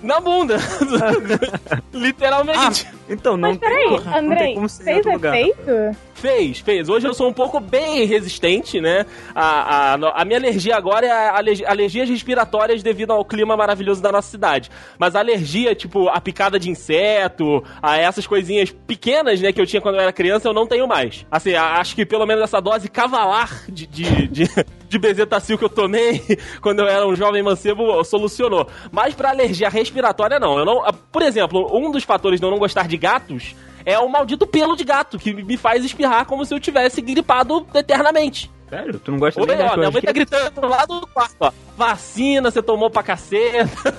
na 0.01 0.21
bunda. 0.21 0.59
Literalmente. 1.93 2.87
Então, 3.09 3.37
não 3.37 3.49
Mas 3.51 3.59
peraí, 3.59 3.89
tem, 3.89 3.91
não 3.91 3.99
tem 4.05 4.19
Andrei, 4.19 4.55
como 4.55 4.69
ser 4.69 4.83
em 4.83 5.03
fez 5.03 5.07
efeito? 5.07 5.97
Fez, 6.25 6.61
fez. 6.61 6.89
Hoje 6.89 7.07
eu 7.07 7.12
sou 7.12 7.29
um 7.29 7.35
pouco 7.35 7.61
bem 7.61 8.07
resistente, 8.07 8.81
né? 8.81 9.05
A, 9.35 9.93
a, 9.93 10.22
a 10.22 10.25
minha 10.25 10.39
alergia 10.39 10.75
agora 10.75 11.05
é 11.05 11.11
a 11.11 11.37
alergia, 11.37 11.68
alergias 11.68 12.09
respiratórias 12.09 12.83
devido 12.83 13.11
ao 13.12 13.22
clima 13.27 13.55
maravilhoso 13.55 14.01
da 14.01 14.11
nossa 14.11 14.31
cidade. 14.31 14.70
Mas 14.99 15.14
a 15.14 15.18
alergia, 15.18 15.75
tipo, 15.75 16.09
a 16.09 16.18
picada 16.22 16.59
de 16.59 16.70
inseto, 16.70 17.62
a 17.83 17.99
essas 17.99 18.27
coisinhas 18.27 18.70
pequenas, 18.70 19.39
né, 19.39 19.53
que 19.53 19.61
eu 19.61 19.66
tinha 19.66 19.83
quando 19.83 19.97
eu 19.97 20.01
era 20.01 20.14
criança, 20.14 20.49
eu 20.49 20.55
não 20.55 20.66
tenho 20.66 20.89
mais. 20.89 21.27
Assim, 21.31 21.53
a- 21.53 21.79
acho 21.79 21.95
que 21.95 22.07
pelo 22.07 22.25
menos 22.25 22.43
essa 22.43 22.59
dose 22.59 22.89
cavalar 22.89 23.64
de, 23.68 23.87
de, 23.87 24.27
de, 24.29 24.45
de 24.95 24.99
bezetacil 24.99 25.59
que 25.59 25.65
eu 25.65 25.69
tomei 25.69 26.23
quando 26.63 26.81
eu 26.81 26.87
era 26.87 27.07
um 27.07 27.17
jovem 27.17 27.43
mancebo 27.43 28.03
solucionou. 28.05 28.69
Mas 28.93 29.15
pra 29.15 29.31
alergia 29.31 29.69
respiratória, 29.69 30.39
não. 30.39 30.59
Eu 30.59 30.65
não. 30.65 30.83
Por 31.11 31.23
exemplo, 31.23 31.69
um 31.77 31.91
dos 31.91 32.05
fatores 32.05 32.41
de 32.41 32.47
eu 32.47 32.51
não 32.51 32.59
gostar 32.59 32.87
de 32.87 32.97
gatos 32.97 33.55
é 33.85 33.99
o 33.99 34.09
maldito 34.09 34.47
pelo 34.47 34.77
de 34.77 34.85
gato, 34.85 35.19
que 35.19 35.35
me 35.35 35.57
faz 35.57 35.85
espirrar 35.85 36.25
como 36.25 36.45
se 36.45 36.55
eu 36.55 36.61
tivesse 36.61 37.03
gripado 37.03 37.67
eternamente. 37.75 38.51
Sério? 38.75 38.99
Tu 38.99 39.11
não 39.12 39.18
gosta 39.20 39.41
Oi, 39.41 39.47
ó, 39.47 39.77
minha 39.77 39.91
mãe 39.91 40.03
tá 40.03 40.11
gritando 40.11 40.66
lá 40.66 40.85
do 40.85 41.07
quarto, 41.07 41.37
ó. 41.39 41.53
Vacina, 41.77 42.51
você 42.51 42.61
tomou 42.61 42.91
pra 42.91 43.05
caceta. 43.05 43.95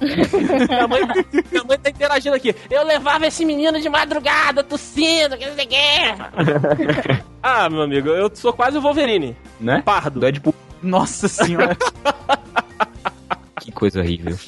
minha, 0.02 0.88
mãe, 0.88 1.00
minha 1.50 1.64
mãe 1.64 1.78
tá 1.78 1.90
interagindo 1.90 2.34
aqui. 2.34 2.54
Eu 2.68 2.84
levava 2.84 3.26
esse 3.26 3.44
menino 3.44 3.80
de 3.80 3.88
madrugada, 3.88 4.64
tossindo, 4.64 5.36
que 5.36 5.46
não 5.46 5.54
sei 5.54 5.64
o 5.64 5.68
quê. 5.68 7.22
ah, 7.40 7.70
meu 7.70 7.82
amigo, 7.82 8.08
eu 8.08 8.28
sou 8.34 8.52
quase 8.52 8.76
o 8.78 8.80
Wolverine. 8.80 9.36
Né? 9.60 9.80
Pardo. 9.84 10.18
Deadpool. 10.18 10.54
Nossa 10.82 11.28
senhora. 11.28 11.76
Que 13.60 13.72
coisa 13.72 13.98
horrível. 13.98 14.38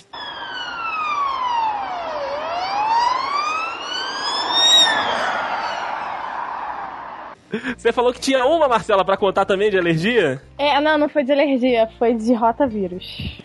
Você 7.77 7.93
falou 7.93 8.13
que 8.13 8.21
tinha 8.21 8.45
uma, 8.45 8.69
Marcela, 8.69 9.05
pra 9.05 9.17
contar 9.17 9.45
também 9.47 9.71
de 9.71 9.79
alergia? 9.79 10.43
É, 10.59 10.79
não, 10.81 10.99
não 10.99 11.09
foi 11.09 11.25
de 11.25 11.33
alergia, 11.33 11.89
foi 11.99 12.15
de 12.15 12.35
rotavírus. 12.35 13.41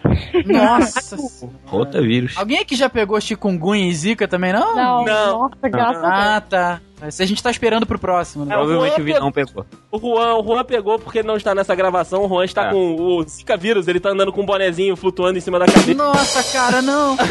Nossa. 0.46 1.16
Rotavírus. 1.66 2.38
Alguém 2.38 2.60
aqui 2.60 2.76
já 2.76 2.90
pegou 2.90 3.20
chikungunya 3.22 3.88
e 3.88 3.94
zika 3.94 4.28
também, 4.28 4.52
não? 4.52 4.76
Não, 4.76 5.06
Não. 5.06 5.40
nossa, 5.40 5.70
graças 5.70 6.04
a 6.04 6.36
Ah, 6.38 6.42
tá. 6.42 6.82
A 7.02 7.26
gente 7.26 7.44
tá 7.44 7.52
esperando 7.52 7.86
pro 7.86 8.00
próximo, 8.00 8.46
né? 8.46 8.56
É, 8.56 8.58
o 8.58 8.62
Provavelmente 8.62 9.02
o 9.02 9.04
Vidão 9.04 9.32
pegou. 9.32 9.66
O 9.92 10.00
Juan, 10.00 10.36
o 10.36 10.44
Juan 10.44 10.64
pegou 10.64 10.98
porque 11.00 11.20
ele 11.20 11.28
não 11.28 11.36
está 11.36 11.54
nessa 11.54 11.76
gravação. 11.76 12.24
O 12.24 12.30
Juan 12.30 12.46
está 12.46 12.68
É. 12.68 12.72
com 12.72 12.96
o 12.96 13.24
Zika 13.28 13.58
vírus, 13.58 13.88
ele 13.90 14.00
tá 14.00 14.10
andando 14.10 14.32
com 14.32 14.42
um 14.42 14.46
bonezinho 14.46 14.96
flutuando 14.96 15.38
em 15.38 15.42
cima 15.42 15.60
da 15.60 15.66
cabeça. 15.66 15.94
Nossa, 15.96 16.44
cara, 16.58 16.82
não. 16.82 17.18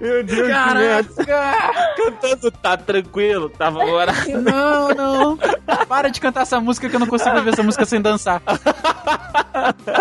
Meu 0.00 0.24
Deus 0.24 0.48
Caraca. 0.48 1.94
Cantando, 1.96 2.50
tá 2.50 2.76
tranquilo, 2.76 3.48
tava 3.50 3.82
agora. 3.82 4.12
Não, 4.42 4.88
não. 4.88 5.38
Para 5.88 6.08
de 6.08 6.20
cantar 6.20 6.42
essa 6.42 6.60
música 6.60 6.88
que 6.88 6.96
eu 6.96 7.00
não 7.00 7.06
consigo 7.06 7.40
ver 7.42 7.52
essa 7.52 7.62
música 7.62 7.84
sem 7.84 8.00
dançar. 8.00 8.42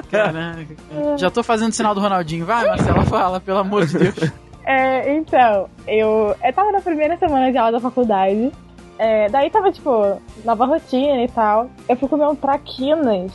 Caraca. 0.09 0.75
Já 1.17 1.29
tô 1.29 1.43
fazendo 1.43 1.73
sinal 1.73 1.93
do 1.93 2.01
Ronaldinho. 2.01 2.45
Vai, 2.45 2.65
Marcela, 2.67 3.03
fala, 3.05 3.39
pelo 3.39 3.59
amor 3.59 3.85
de 3.85 3.97
Deus. 3.97 4.31
É, 4.65 5.15
então, 5.15 5.69
eu, 5.87 6.35
eu 6.43 6.53
tava 6.53 6.71
na 6.71 6.81
primeira 6.81 7.17
semana 7.17 7.51
de 7.51 7.57
aula 7.57 7.71
da 7.71 7.79
faculdade. 7.79 8.51
É, 8.99 9.29
daí 9.29 9.49
tava, 9.49 9.71
tipo, 9.71 10.21
nova 10.43 10.65
rotina 10.65 11.23
e 11.23 11.27
tal. 11.29 11.69
Eu 11.87 11.95
fui 11.95 12.07
comer 12.07 12.27
um 12.27 12.35
traquinas 12.35 13.31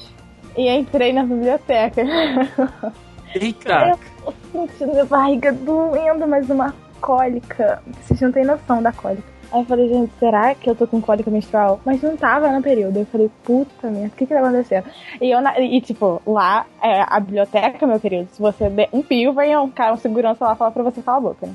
e 0.57 0.68
entrei 0.68 1.12
na 1.12 1.22
biblioteca. 1.24 2.03
Eita. 3.35 3.91
Eu 3.91 3.99
tô 4.24 4.32
sentindo 4.53 4.93
minha 4.93 5.05
barriga 5.05 5.53
doendo, 5.53 6.26
mas 6.26 6.49
uma 6.49 6.74
cólica. 7.01 7.82
Vocês 8.01 8.20
não 8.20 8.32
têm 8.32 8.45
noção 8.45 8.82
da 8.82 8.93
cólica. 8.93 9.35
Aí 9.53 9.61
eu 9.61 9.66
falei, 9.66 9.89
gente, 9.89 10.12
será 10.18 10.55
que 10.55 10.68
eu 10.68 10.74
tô 10.74 10.87
com 10.87 11.01
cólica 11.01 11.30
menstrual? 11.30 11.80
Mas 11.85 12.03
não 12.03 12.16
tava 12.16 12.51
no 12.51 12.62
período. 12.62 12.99
Eu 12.99 13.07
falei, 13.07 13.30
puta 13.45 13.91
merda, 13.91 14.09
o 14.09 14.11
que 14.11 14.26
que 14.26 14.35
tá 14.35 14.41
acontecendo? 14.41 14.85
E, 15.20 15.30
eu, 15.30 15.39
e 15.61 15.80
tipo, 15.80 16.20
lá 16.26 16.66
é 16.82 17.05
a 17.07 17.20
biblioteca, 17.20 17.87
meu 17.87 18.01
querido. 18.01 18.28
Se 18.32 18.41
você 18.41 18.68
der 18.68 18.89
um 18.93 19.03
pio, 19.03 19.32
vem 19.32 19.57
um 19.57 19.70
cara, 19.70 19.93
um 19.93 19.97
segurança 19.97 20.45
lá 20.45 20.57
falar 20.57 20.70
pra 20.70 20.82
você 20.82 21.03
calar 21.03 21.18
a 21.18 21.22
boca, 21.22 21.47
né? 21.47 21.55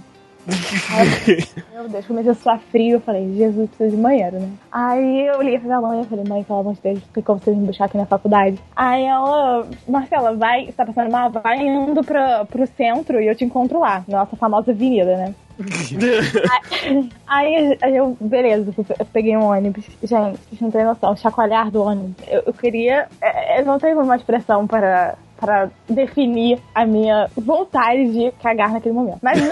Aí, 0.50 1.44
meu 1.74 1.90
Deus, 1.90 2.06
comecei 2.06 2.32
a 2.32 2.36
suar 2.36 2.60
frio. 2.72 2.94
Eu 2.98 3.02
falei, 3.02 3.34
Jesus, 3.36 3.70
preciso 3.70 3.96
de 3.96 4.02
banheiro, 4.02 4.40
né? 4.40 4.50
Aí 4.72 5.28
eu 5.28 5.42
liguei 5.42 5.60
pra 5.60 5.68
minha 5.68 5.82
mãe. 5.82 6.00
Eu 6.00 6.06
falei, 6.06 6.26
mãe, 6.28 6.44
pelo 6.44 6.60
amor 6.60 6.74
de 6.76 6.82
Deus, 6.82 7.00
tem 7.14 7.24
como 7.24 7.40
vocês 7.40 7.58
me 7.58 7.68
buscar 7.68 7.86
aqui 7.86 7.98
na 7.98 8.06
faculdade? 8.06 8.58
Aí 8.76 9.04
ela, 9.04 9.68
Marcela, 9.88 10.36
vai, 10.36 10.66
você 10.66 10.72
tá 10.74 10.86
passando 10.86 11.12
mal? 11.12 11.30
Vai 11.30 11.60
indo 11.60 12.04
pra, 12.04 12.46
pro 12.46 12.68
centro 12.68 13.22
e 13.22 13.28
eu 13.28 13.36
te 13.36 13.46
encontro 13.46 13.80
lá, 13.80 14.04
nossa 14.08 14.36
famosa 14.36 14.72
avenida, 14.72 15.16
né? 15.18 15.36
Aí 17.28 17.78
aí 17.82 17.96
eu, 17.98 18.18
beleza, 18.20 18.74
eu 18.78 19.06
peguei 19.06 19.36
um 19.36 19.44
ônibus. 19.44 19.84
Gente, 20.02 20.40
vocês 20.50 20.62
não 20.62 20.72
tem 20.72 20.84
noção, 20.86 21.16
chacoalhar 21.16 21.70
do 21.70 21.84
ônibus. 21.84 22.16
Eu, 22.28 22.44
eu 22.48 22.54
queria. 22.54 23.08
é, 23.22 23.60
Eu 23.60 23.66
não 23.66 23.78
tenho 23.78 24.00
uma 24.02 24.16
expressão 24.16 24.66
para. 24.66 25.16
Para 25.40 25.70
definir 25.88 26.60
a 26.74 26.86
minha 26.86 27.30
vontade 27.36 28.12
de 28.12 28.32
cagar 28.42 28.72
naquele 28.72 28.94
momento. 28.94 29.20
Mas 29.22 29.40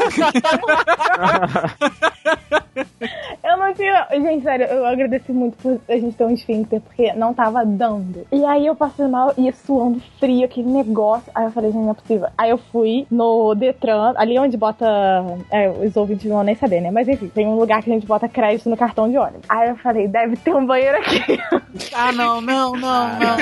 eu 3.43 3.57
não 3.57 3.73
tinha. 3.73 4.07
Gente, 4.11 4.43
sério, 4.43 4.65
eu 4.67 4.85
agradeci 4.85 5.31
muito 5.31 5.57
por 5.57 5.79
a 5.87 5.97
gente 5.97 6.15
ter 6.15 6.25
um 6.25 6.31
esfíncter, 6.31 6.81
porque 6.81 7.13
não 7.13 7.33
tava 7.33 7.65
dando. 7.65 8.25
E 8.31 8.43
aí 8.45 8.65
eu 8.65 8.75
passei 8.75 9.07
mal 9.07 9.33
e 9.37 9.43
ia 9.43 9.53
suando 9.53 10.01
frio, 10.19 10.45
aquele 10.45 10.69
negócio. 10.69 11.31
Aí 11.33 11.45
eu 11.45 11.51
falei, 11.51 11.71
gente, 11.71 11.83
não 11.83 11.91
é 11.91 11.95
possível. 11.95 12.27
Aí 12.37 12.49
eu 12.49 12.57
fui 12.57 13.07
no 13.09 13.55
Detran, 13.55 14.13
ali 14.17 14.37
onde 14.37 14.57
bota. 14.57 14.85
É, 15.51 15.69
os 15.69 15.95
ouvintes 15.95 16.25
não 16.25 16.37
vão 16.37 16.43
nem 16.43 16.55
saber, 16.55 16.81
né? 16.81 16.91
Mas 16.91 17.07
enfim, 17.07 17.27
tem 17.29 17.47
um 17.47 17.55
lugar 17.55 17.81
que 17.81 17.89
a 17.89 17.93
gente 17.93 18.05
bota 18.05 18.27
crédito 18.27 18.69
no 18.69 18.77
cartão 18.77 19.09
de 19.09 19.17
ônibus. 19.17 19.41
Aí 19.49 19.69
eu 19.69 19.75
falei, 19.77 20.07
deve 20.07 20.35
ter 20.37 20.55
um 20.55 20.65
banheiro 20.65 20.97
aqui. 20.97 21.39
Ah, 21.93 22.11
não, 22.11 22.41
não, 22.41 22.71
não, 22.73 23.07
não. 23.19 23.37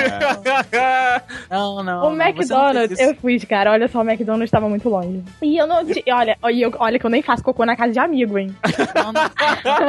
Não, 1.50 1.82
não. 1.82 2.06
o 2.06 2.10
não, 2.10 2.16
você 2.16 2.32
não 2.32 2.35
McDonald's, 2.36 2.98
eu 3.00 3.14
fui, 3.16 3.38
cara. 3.40 3.72
Olha 3.72 3.88
só, 3.88 4.00
o 4.00 4.08
McDonald's 4.08 4.46
estava 4.48 4.68
muito 4.68 4.88
longe. 4.88 5.22
E 5.42 5.56
eu 5.56 5.66
não. 5.66 5.76
Olha, 6.12 6.38
e 6.50 6.62
eu- 6.62 6.72
olha 6.78 6.98
que 6.98 7.06
eu 7.06 7.10
nem 7.10 7.22
faço 7.22 7.42
cocô 7.42 7.64
na 7.64 7.76
casa 7.76 7.92
de 7.92 7.98
amigo, 7.98 8.38
hein? 8.38 8.54
Não, 8.94 9.12
não. 9.12 9.22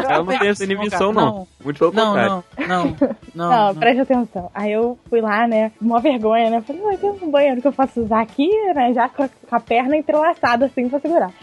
Ela 0.10 0.24
não 0.24 0.38
tem 0.38 0.48
essa 0.50 0.64
inibição, 0.64 1.12
não. 1.14 1.48
Muito 1.64 1.78
pelo 1.80 1.92
Não, 1.94 2.06
contrário. 2.08 2.44
não, 2.60 2.68
não, 2.68 2.86
não. 3.36 3.50
Não, 3.50 3.68
não. 3.68 3.76
preste 3.76 4.02
atenção. 4.02 4.50
Aí 4.54 4.72
eu 4.72 4.98
fui 5.10 5.22
lá, 5.22 5.48
né? 5.48 5.72
Uma 5.82 6.00
vergonha, 6.00 6.50
né? 6.50 6.62
Falei, 6.62 6.82
vai 6.82 6.98
ter 6.98 7.08
um 7.08 7.30
banheiro 7.32 7.62
que 7.62 7.68
eu 7.68 7.74
posso 7.74 8.02
usar 8.02 8.22
aqui, 8.22 8.50
né? 8.74 8.94
Já 8.94 9.10
com 9.10 9.24
a, 9.24 9.28
com 9.30 9.56
a 9.56 9.60
perna 9.60 9.98
entrelaçada, 9.98 10.66
assim, 10.66 10.88
pra 10.90 11.00
segurar. 11.00 11.32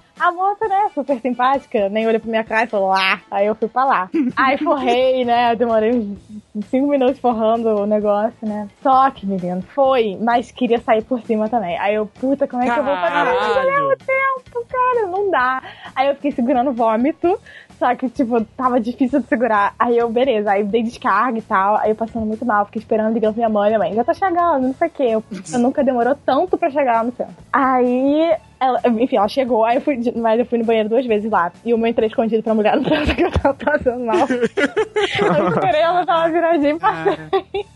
A 0.20 0.30
moça, 0.32 0.68
né, 0.68 0.90
super 0.94 1.18
simpática, 1.18 1.88
nem 1.88 2.06
olhou 2.06 2.20
pra 2.20 2.30
minha 2.30 2.44
cara 2.44 2.64
e 2.64 2.68
falou, 2.68 2.92
ah, 2.92 3.18
aí 3.30 3.46
eu 3.46 3.54
fui 3.54 3.68
pra 3.68 3.84
lá. 3.84 4.10
Aí 4.36 4.58
forrei, 4.58 5.24
né, 5.24 5.52
eu 5.52 5.56
demorei 5.56 5.92
uns 5.92 6.66
cinco 6.66 6.88
minutos 6.88 7.18
forrando 7.18 7.68
o 7.70 7.86
negócio, 7.86 8.36
né. 8.46 8.68
Só 8.82 9.10
que, 9.10 9.26
menino, 9.26 9.62
foi, 9.74 10.18
mas 10.20 10.50
queria 10.50 10.78
sair 10.80 11.02
por 11.02 11.22
cima 11.22 11.48
também. 11.48 11.78
Aí 11.78 11.94
eu, 11.94 12.06
puta, 12.06 12.46
como 12.46 12.62
é 12.62 12.70
que 12.70 12.78
eu 12.78 12.84
vou 12.84 12.94
fazer 12.96 13.34
isso 13.34 13.58
ao 13.58 13.64
mesmo 13.64 13.96
tempo, 13.96 14.66
cara? 14.68 15.06
Não 15.06 15.30
dá. 15.30 15.62
Aí 15.96 16.08
eu 16.08 16.14
fiquei 16.16 16.32
segurando 16.32 16.70
o 16.70 16.74
vômito, 16.74 17.40
só 17.78 17.94
que, 17.94 18.10
tipo, 18.10 18.44
tava 18.44 18.78
difícil 18.78 19.20
de 19.20 19.26
segurar. 19.26 19.74
Aí 19.78 19.96
eu, 19.96 20.10
beleza, 20.10 20.50
aí 20.52 20.62
dei 20.62 20.82
descarga 20.82 21.38
e 21.38 21.42
tal. 21.42 21.76
Aí 21.76 21.90
eu 21.90 21.96
passando 21.96 22.26
muito 22.26 22.44
mal, 22.44 22.66
fiquei 22.66 22.80
esperando, 22.80 23.14
ligando 23.14 23.32
pra 23.32 23.48
minha 23.48 23.48
mãe, 23.48 23.70
minha 23.70 23.78
mãe, 23.78 23.94
já 23.94 24.04
tá 24.04 24.12
chegando, 24.12 24.66
não 24.66 24.74
sei 24.74 24.88
o 24.88 24.90
quê. 24.90 25.04
Eu, 25.04 25.24
eu 25.50 25.58
nunca 25.58 25.82
demorou 25.82 26.14
tanto 26.14 26.58
pra 26.58 26.68
chegar 26.68 26.92
lá 26.92 27.04
no 27.04 27.12
centro. 27.12 27.34
Aí, 27.50 28.34
ela, 28.60 28.80
enfim, 29.00 29.16
ela 29.16 29.28
chegou, 29.28 29.64
aí 29.64 29.76
eu 29.76 29.80
fui, 29.80 29.98
mas 30.16 30.38
eu 30.38 30.46
fui 30.46 30.58
no 30.58 30.64
banheiro 30.64 30.88
duas 30.88 31.06
vezes 31.06 31.30
lá. 31.30 31.50
E 31.64 31.72
uma 31.72 31.86
eu 31.86 31.90
entrei 31.90 32.08
escondido 32.08 32.42
pra 32.42 32.54
mulher, 32.54 32.76
não 32.76 32.84
pensava 32.84 33.14
que 33.14 33.22
eu 33.22 33.32
tava 33.32 33.54
passando 33.54 34.04
mal. 34.04 34.26
eu 34.28 35.48
esperei 35.48 35.80
ela 35.80 36.04
dar 36.04 36.18
uma 36.18 36.28
viradinha 36.28 36.74
e 36.74 36.78
passei. 36.78 37.16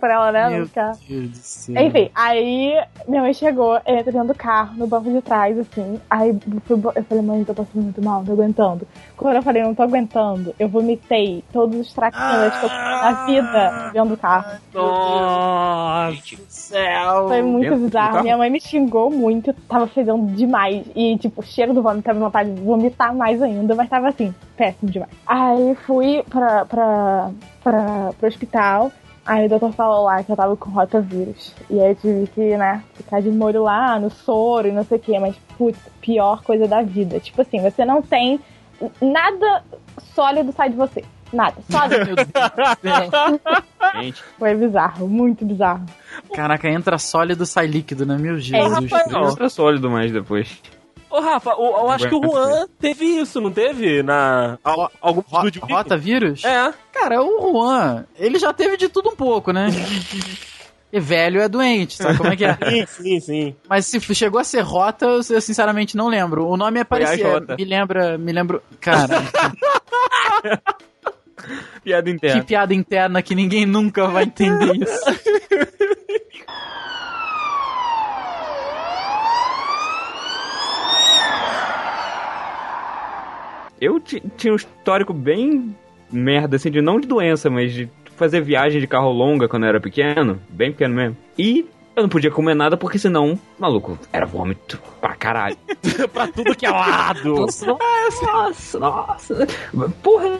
pra 0.00 0.14
ela, 0.14 0.32
né, 0.32 0.48
Meu 0.48 0.66
ficar. 0.66 0.92
Deus 1.08 1.28
do 1.28 1.36
céu. 1.36 1.86
Enfim, 1.86 2.10
aí 2.14 2.82
minha 3.06 3.22
mãe 3.22 3.34
chegou, 3.34 3.74
eu 3.86 3.96
entrei 3.98 4.12
dentro 4.12 4.28
do 4.28 4.34
carro, 4.34 4.74
no 4.76 4.86
banco 4.86 5.10
de 5.10 5.20
trás, 5.20 5.58
assim. 5.58 6.00
Aí 6.08 6.30
eu 6.30 6.92
eu 6.96 7.04
falei, 7.04 7.22
mãe, 7.22 7.44
tô 7.44 7.54
passando 7.54 7.82
muito 7.82 8.02
mal, 8.02 8.20
não 8.20 8.24
tô 8.26 8.32
aguentando. 8.32 8.88
Quando 9.16 9.36
eu 9.36 9.42
falei, 9.42 9.62
não 9.62 9.74
tô 9.74 9.82
aguentando, 9.82 10.54
eu 10.58 10.68
vomitei 10.68 11.44
todos 11.52 11.78
os 11.78 11.92
traquinhos 11.92 12.58
que 12.58 12.64
eu 12.64 12.68
na 12.68 13.26
vida 13.26 13.90
dentro 13.92 14.10
do 14.10 14.16
carro. 14.16 14.60
Nossa 14.72 16.36
do 16.36 16.44
céu. 16.48 17.28
Foi 17.28 17.42
muito 17.42 17.62
Dentro 17.64 17.78
do 17.80 17.84
bizarro. 17.86 18.12
carro? 18.12 18.22
Minha 18.22 18.36
mãe 18.36 18.50
me 18.50 18.60
xingou 18.60 19.10
muito, 19.10 19.52
tava 19.68 19.86
fedendo 19.86 20.21
demais. 20.26 20.84
E, 20.94 21.16
tipo, 21.18 21.40
o 21.40 21.44
cheiro 21.44 21.74
do 21.74 21.82
vômito 21.82 22.04
tava 22.04 22.18
vontade 22.18 22.52
de 22.52 22.60
vomitar 22.60 23.14
mais 23.14 23.42
ainda, 23.42 23.74
mas 23.74 23.88
tava 23.88 24.08
assim, 24.08 24.34
péssimo 24.56 24.90
demais. 24.90 25.12
Aí 25.26 25.74
fui 25.86 26.22
pra, 26.28 26.64
pra, 26.64 27.30
pra, 27.62 28.12
pro 28.18 28.28
hospital. 28.28 28.90
Aí 29.24 29.46
o 29.46 29.48
doutor 29.48 29.72
falou 29.72 30.04
lá 30.04 30.22
que 30.22 30.32
eu 30.32 30.36
tava 30.36 30.56
com 30.56 30.70
rotavírus. 30.70 31.54
E 31.70 31.80
aí 31.80 31.90
eu 31.90 31.94
tive 31.94 32.26
que, 32.28 32.56
né, 32.56 32.82
ficar 32.94 33.22
de 33.22 33.30
molho 33.30 33.62
lá 33.62 33.98
no 33.98 34.10
soro 34.10 34.68
e 34.68 34.72
não 34.72 34.84
sei 34.84 34.98
o 34.98 35.00
quê. 35.00 35.18
Mas, 35.18 35.36
putz, 35.56 35.78
pior 36.00 36.42
coisa 36.42 36.66
da 36.66 36.82
vida. 36.82 37.20
Tipo 37.20 37.42
assim, 37.42 37.60
você 37.60 37.84
não 37.84 38.02
tem 38.02 38.40
nada 39.00 39.62
sólido 40.14 40.52
sai 40.52 40.70
de 40.70 40.76
você. 40.76 41.04
Nada. 41.32 41.56
Sólido. 41.70 42.06
Meu 42.82 42.94
Deus 44.04 44.22
Foi 44.38 44.54
bizarro, 44.54 45.08
muito 45.08 45.44
bizarro. 45.44 45.84
Caraca, 46.34 46.68
entra 46.68 46.98
sólido, 46.98 47.46
sai 47.46 47.66
líquido, 47.66 48.04
né? 48.04 48.16
Meu 48.18 48.38
Jesus. 48.38 48.90
Rafael. 48.90 49.08
não 49.10 49.30
entra 49.30 49.48
sólido 49.48 49.90
mais 49.90 50.12
depois. 50.12 50.60
Ô, 51.10 51.20
Rafa, 51.20 51.54
o- 51.56 51.76
eu 51.84 51.90
acho 51.90 52.08
que 52.08 52.14
o 52.14 52.22
Juan 52.22 52.66
teve 52.80 53.04
isso, 53.04 53.38
não 53.40 53.50
teve? 53.52 54.02
Na. 54.02 54.58
al- 54.64 54.90
algum 55.00 55.20
Ro 55.20 55.38
estúdio 55.40 55.60
Viking? 55.60 55.74
rota 55.74 55.96
vírus? 55.96 56.42
É. 56.44 56.72
Cara, 56.90 57.22
o 57.22 57.52
Juan, 57.52 58.04
ele 58.18 58.38
já 58.38 58.52
teve 58.52 58.76
de 58.78 58.88
tudo 58.88 59.10
um 59.10 59.16
pouco, 59.16 59.52
né? 59.52 59.66
E 60.90 60.98
velho 61.00 61.40
é 61.40 61.48
doente, 61.48 61.96
sabe 61.96 62.16
como 62.18 62.30
é 62.32 62.36
que 62.36 62.44
é? 62.46 62.56
Sim, 62.64 62.86
sim, 62.86 63.20
sim. 63.20 63.56
Mas 63.68 63.86
se 63.86 63.98
chegou 64.14 64.38
a 64.40 64.44
ser 64.44 64.60
rota, 64.60 65.04
eu 65.06 65.22
sinceramente 65.22 65.96
não 65.98 66.08
lembro. 66.08 66.46
O 66.46 66.56
nome 66.56 66.80
é 66.80 66.84
Foi 66.84 67.02
a 67.02 67.06
parecido. 67.06 67.28
Jota. 67.30 67.56
Me 67.56 67.64
lembra, 67.64 68.16
me 68.18 68.32
lembro. 68.32 68.62
Cara, 68.80 69.08
Piada 71.84 72.04
que 72.04 72.10
interna. 72.16 72.44
piada 72.44 72.74
interna 72.74 73.22
que 73.22 73.34
ninguém 73.34 73.66
nunca 73.66 74.06
vai 74.06 74.24
entender 74.24 74.76
isso. 74.76 75.02
Eu 83.80 83.98
ti- 83.98 84.22
tinha 84.36 84.52
um 84.52 84.56
histórico 84.56 85.12
bem 85.12 85.74
merda, 86.10 86.56
assim, 86.56 86.70
de 86.70 86.80
não 86.80 87.00
de 87.00 87.08
doença, 87.08 87.50
mas 87.50 87.72
de 87.72 87.90
fazer 88.16 88.40
viagem 88.40 88.80
de 88.80 88.86
carro 88.86 89.10
longa 89.10 89.48
quando 89.48 89.64
eu 89.64 89.70
era 89.70 89.80
pequeno, 89.80 90.38
bem 90.48 90.70
pequeno 90.70 90.94
mesmo. 90.94 91.16
E 91.36 91.66
eu 91.96 92.02
não 92.02 92.08
podia 92.08 92.30
comer 92.30 92.54
nada 92.54 92.76
porque 92.76 92.98
senão, 92.98 93.38
maluco, 93.58 93.98
era 94.12 94.24
vômito 94.24 94.78
pra 95.00 95.14
caralho. 95.16 95.56
pra 96.12 96.28
tudo 96.28 96.54
que 96.54 96.64
é 96.64 96.70
lado. 96.70 97.34
Nossa, 97.34 97.66
nossa, 98.22 98.78
nossa. 98.78 99.46
Porra, 100.02 100.38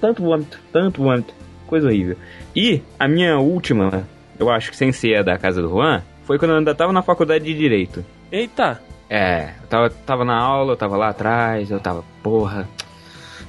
tanto 0.00 0.22
vômito, 0.22 0.58
tanto 0.72 1.02
vômito. 1.02 1.34
Coisa 1.66 1.86
horrível. 1.86 2.16
E 2.56 2.82
a 2.98 3.06
minha 3.06 3.38
última, 3.38 4.06
eu 4.38 4.50
acho 4.50 4.70
que 4.70 4.76
sem 4.76 4.90
ser 4.90 5.16
a 5.16 5.22
da 5.22 5.38
casa 5.38 5.60
do 5.60 5.68
Juan, 5.68 6.02
foi 6.24 6.38
quando 6.38 6.52
eu 6.52 6.58
ainda 6.58 6.74
tava 6.74 6.92
na 6.92 7.02
faculdade 7.02 7.44
de 7.44 7.54
Direito. 7.54 8.04
Eita. 8.32 8.80
É, 9.10 9.52
eu 9.62 9.68
tava, 9.68 9.90
tava 9.90 10.24
na 10.24 10.38
aula, 10.38 10.72
eu 10.72 10.76
tava 10.76 10.96
lá 10.96 11.08
atrás, 11.08 11.70
eu 11.70 11.80
tava, 11.80 12.04
porra, 12.22 12.68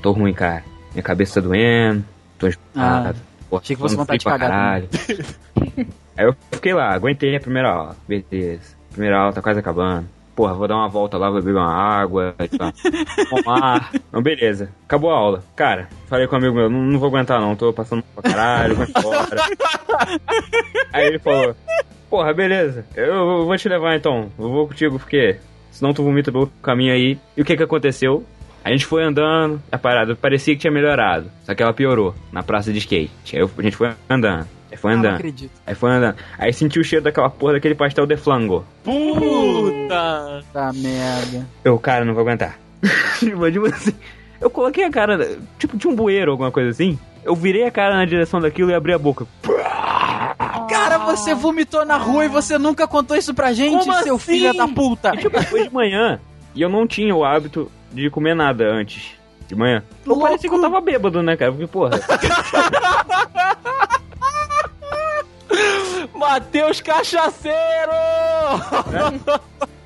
tô 0.01 0.11
ruim, 0.11 0.33
cara. 0.33 0.63
Minha 0.93 1.03
cabeça 1.03 1.41
tá 1.41 1.47
doendo, 1.47 2.03
tô 2.37 2.47
enjoado. 2.47 3.19
porra, 3.49 3.61
achei 3.61 3.75
que 3.75 3.81
tô 3.81 3.87
vontade 3.89 4.19
de 4.19 4.25
cagar 4.25 4.49
caralho. 4.49 4.89
Aí 6.17 6.25
eu 6.25 6.35
fiquei 6.51 6.73
lá, 6.73 6.93
aguentei 6.93 7.35
a 7.35 7.39
primeira 7.39 7.69
aula, 7.69 7.95
beleza. 8.07 8.75
Primeira 8.91 9.19
aula 9.19 9.33
tá 9.33 9.41
quase 9.41 9.59
acabando. 9.59 10.07
Porra, 10.39 10.53
vou 10.53 10.69
dar 10.69 10.77
uma 10.77 10.87
volta 10.87 11.17
lá, 11.17 11.29
vou 11.29 11.41
beber 11.41 11.57
uma 11.57 11.67
água, 11.69 12.33
tá. 12.57 12.71
tomar. 13.29 13.91
Não, 14.09 14.21
beleza. 14.21 14.69
Acabou 14.85 15.11
a 15.11 15.17
aula. 15.17 15.43
Cara, 15.53 15.89
falei 16.07 16.27
com 16.27 16.35
um 16.35 16.37
amigo 16.37 16.55
meu, 16.55 16.69
não, 16.69 16.79
não 16.79 16.97
vou 16.97 17.09
aguentar 17.09 17.41
não, 17.41 17.57
tô 17.57 17.73
passando 17.73 18.01
pra 18.15 18.31
caralho, 18.31 18.73
vou 18.73 18.85
embora. 18.85 19.43
Aí 20.93 21.07
ele 21.07 21.19
falou, 21.19 21.53
porra, 22.09 22.33
beleza, 22.33 22.85
eu 22.95 23.45
vou 23.45 23.57
te 23.57 23.67
levar 23.67 23.97
então, 23.97 24.31
eu 24.39 24.49
vou 24.49 24.65
contigo 24.65 24.97
porque 24.97 25.35
senão 25.71 25.93
tu 25.93 26.05
vomita 26.05 26.31
pelo 26.31 26.47
caminho 26.63 26.93
aí. 26.93 27.19
E 27.35 27.41
o 27.41 27.45
que 27.45 27.57
que 27.57 27.63
aconteceu? 27.63 28.23
A 28.63 28.71
gente 28.71 28.85
foi 28.85 29.03
andando, 29.03 29.61
a 29.69 29.77
parada 29.77 30.15
parecia 30.15 30.53
que 30.53 30.61
tinha 30.61 30.71
melhorado, 30.71 31.29
só 31.43 31.53
que 31.53 31.61
ela 31.61 31.73
piorou 31.73 32.15
na 32.31 32.43
praça 32.43 32.71
de 32.71 32.77
skate. 32.77 33.35
Aí 33.35 33.43
a 33.43 33.61
gente 33.61 33.75
foi 33.75 33.91
andando, 34.09 34.47
aí 34.71 34.77
foi 34.77 34.91
Ah, 34.91 34.95
não 34.95 34.99
andando, 35.01 35.15
acredito. 35.15 35.51
aí 35.65 35.75
foi 35.75 35.91
andando. 35.91 36.15
Aí 36.37 36.53
senti 36.53 36.79
o 36.79 36.83
cheiro 36.83 37.03
daquela 37.03 37.29
porra 37.29 37.53
daquele 37.53 37.75
pastel 37.75 38.05
de 38.05 38.17
flango. 38.17 38.65
Puta. 38.83 40.43
Tá 40.53 40.71
merda. 40.73 41.45
Eu, 41.63 41.77
cara, 41.79 42.05
não 42.05 42.13
vou 42.13 42.21
aguentar. 42.21 42.57
Tipo, 43.19 43.45
assim, 43.67 43.93
eu 44.39 44.49
coloquei 44.49 44.83
a 44.85 44.89
cara, 44.89 45.37
tipo, 45.57 45.77
tinha 45.77 45.91
um 45.91 45.95
bueiro, 45.95 46.31
alguma 46.31 46.51
coisa 46.51 46.69
assim. 46.69 46.97
Eu 47.23 47.35
virei 47.35 47.65
a 47.65 47.71
cara 47.71 47.95
na 47.97 48.05
direção 48.05 48.39
daquilo 48.39 48.71
e 48.71 48.73
abri 48.73 48.93
a 48.93 48.97
boca. 48.97 49.25
Cara, 50.69 50.97
você 50.99 51.33
vomitou 51.35 51.83
na 51.85 51.97
rua 51.97 52.25
e 52.25 52.29
você 52.29 52.57
nunca 52.57 52.87
contou 52.87 53.17
isso 53.17 53.33
pra 53.33 53.51
gente, 53.51 53.71
Como 53.85 53.93
seu 54.03 54.15
assim? 54.15 54.25
filho 54.33 54.53
da 54.55 54.67
puta. 54.67 55.11
E, 55.13 55.17
tipo, 55.17 55.41
foi 55.43 55.67
de 55.67 55.73
manhã. 55.73 56.19
E 56.55 56.61
eu 56.61 56.69
não 56.69 56.87
tinha 56.87 57.13
o 57.13 57.25
hábito 57.25 57.69
de 57.91 58.09
comer 58.09 58.33
nada 58.35 58.65
antes. 58.71 59.11
De 59.47 59.55
manhã. 59.55 59.83
Parecia 60.21 60.47
que 60.49 60.55
eu 60.55 60.61
tava 60.61 60.79
bêbado, 60.79 61.21
né, 61.23 61.35
cara? 61.35 61.51
Porque, 61.51 61.67
porra. 61.67 61.99
Matheus 66.13 66.81
Cachaceiro! 66.81 67.91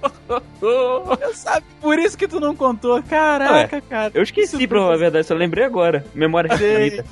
Sabe, 1.33 1.65
por 1.81 1.99
isso 1.99 2.17
que 2.17 2.27
tu 2.27 2.39
não 2.39 2.55
contou. 2.55 3.01
Caraca, 3.03 3.81
cara. 3.81 4.11
Eu 4.13 4.23
esqueci, 4.23 4.67
pra 4.67 4.79
falar 4.79 4.93
a 4.93 4.97
verdade, 4.97 5.27
só 5.27 5.33
lembrei 5.33 5.63
agora. 5.63 6.05
Memória 6.13 6.53
restrita. 6.53 7.05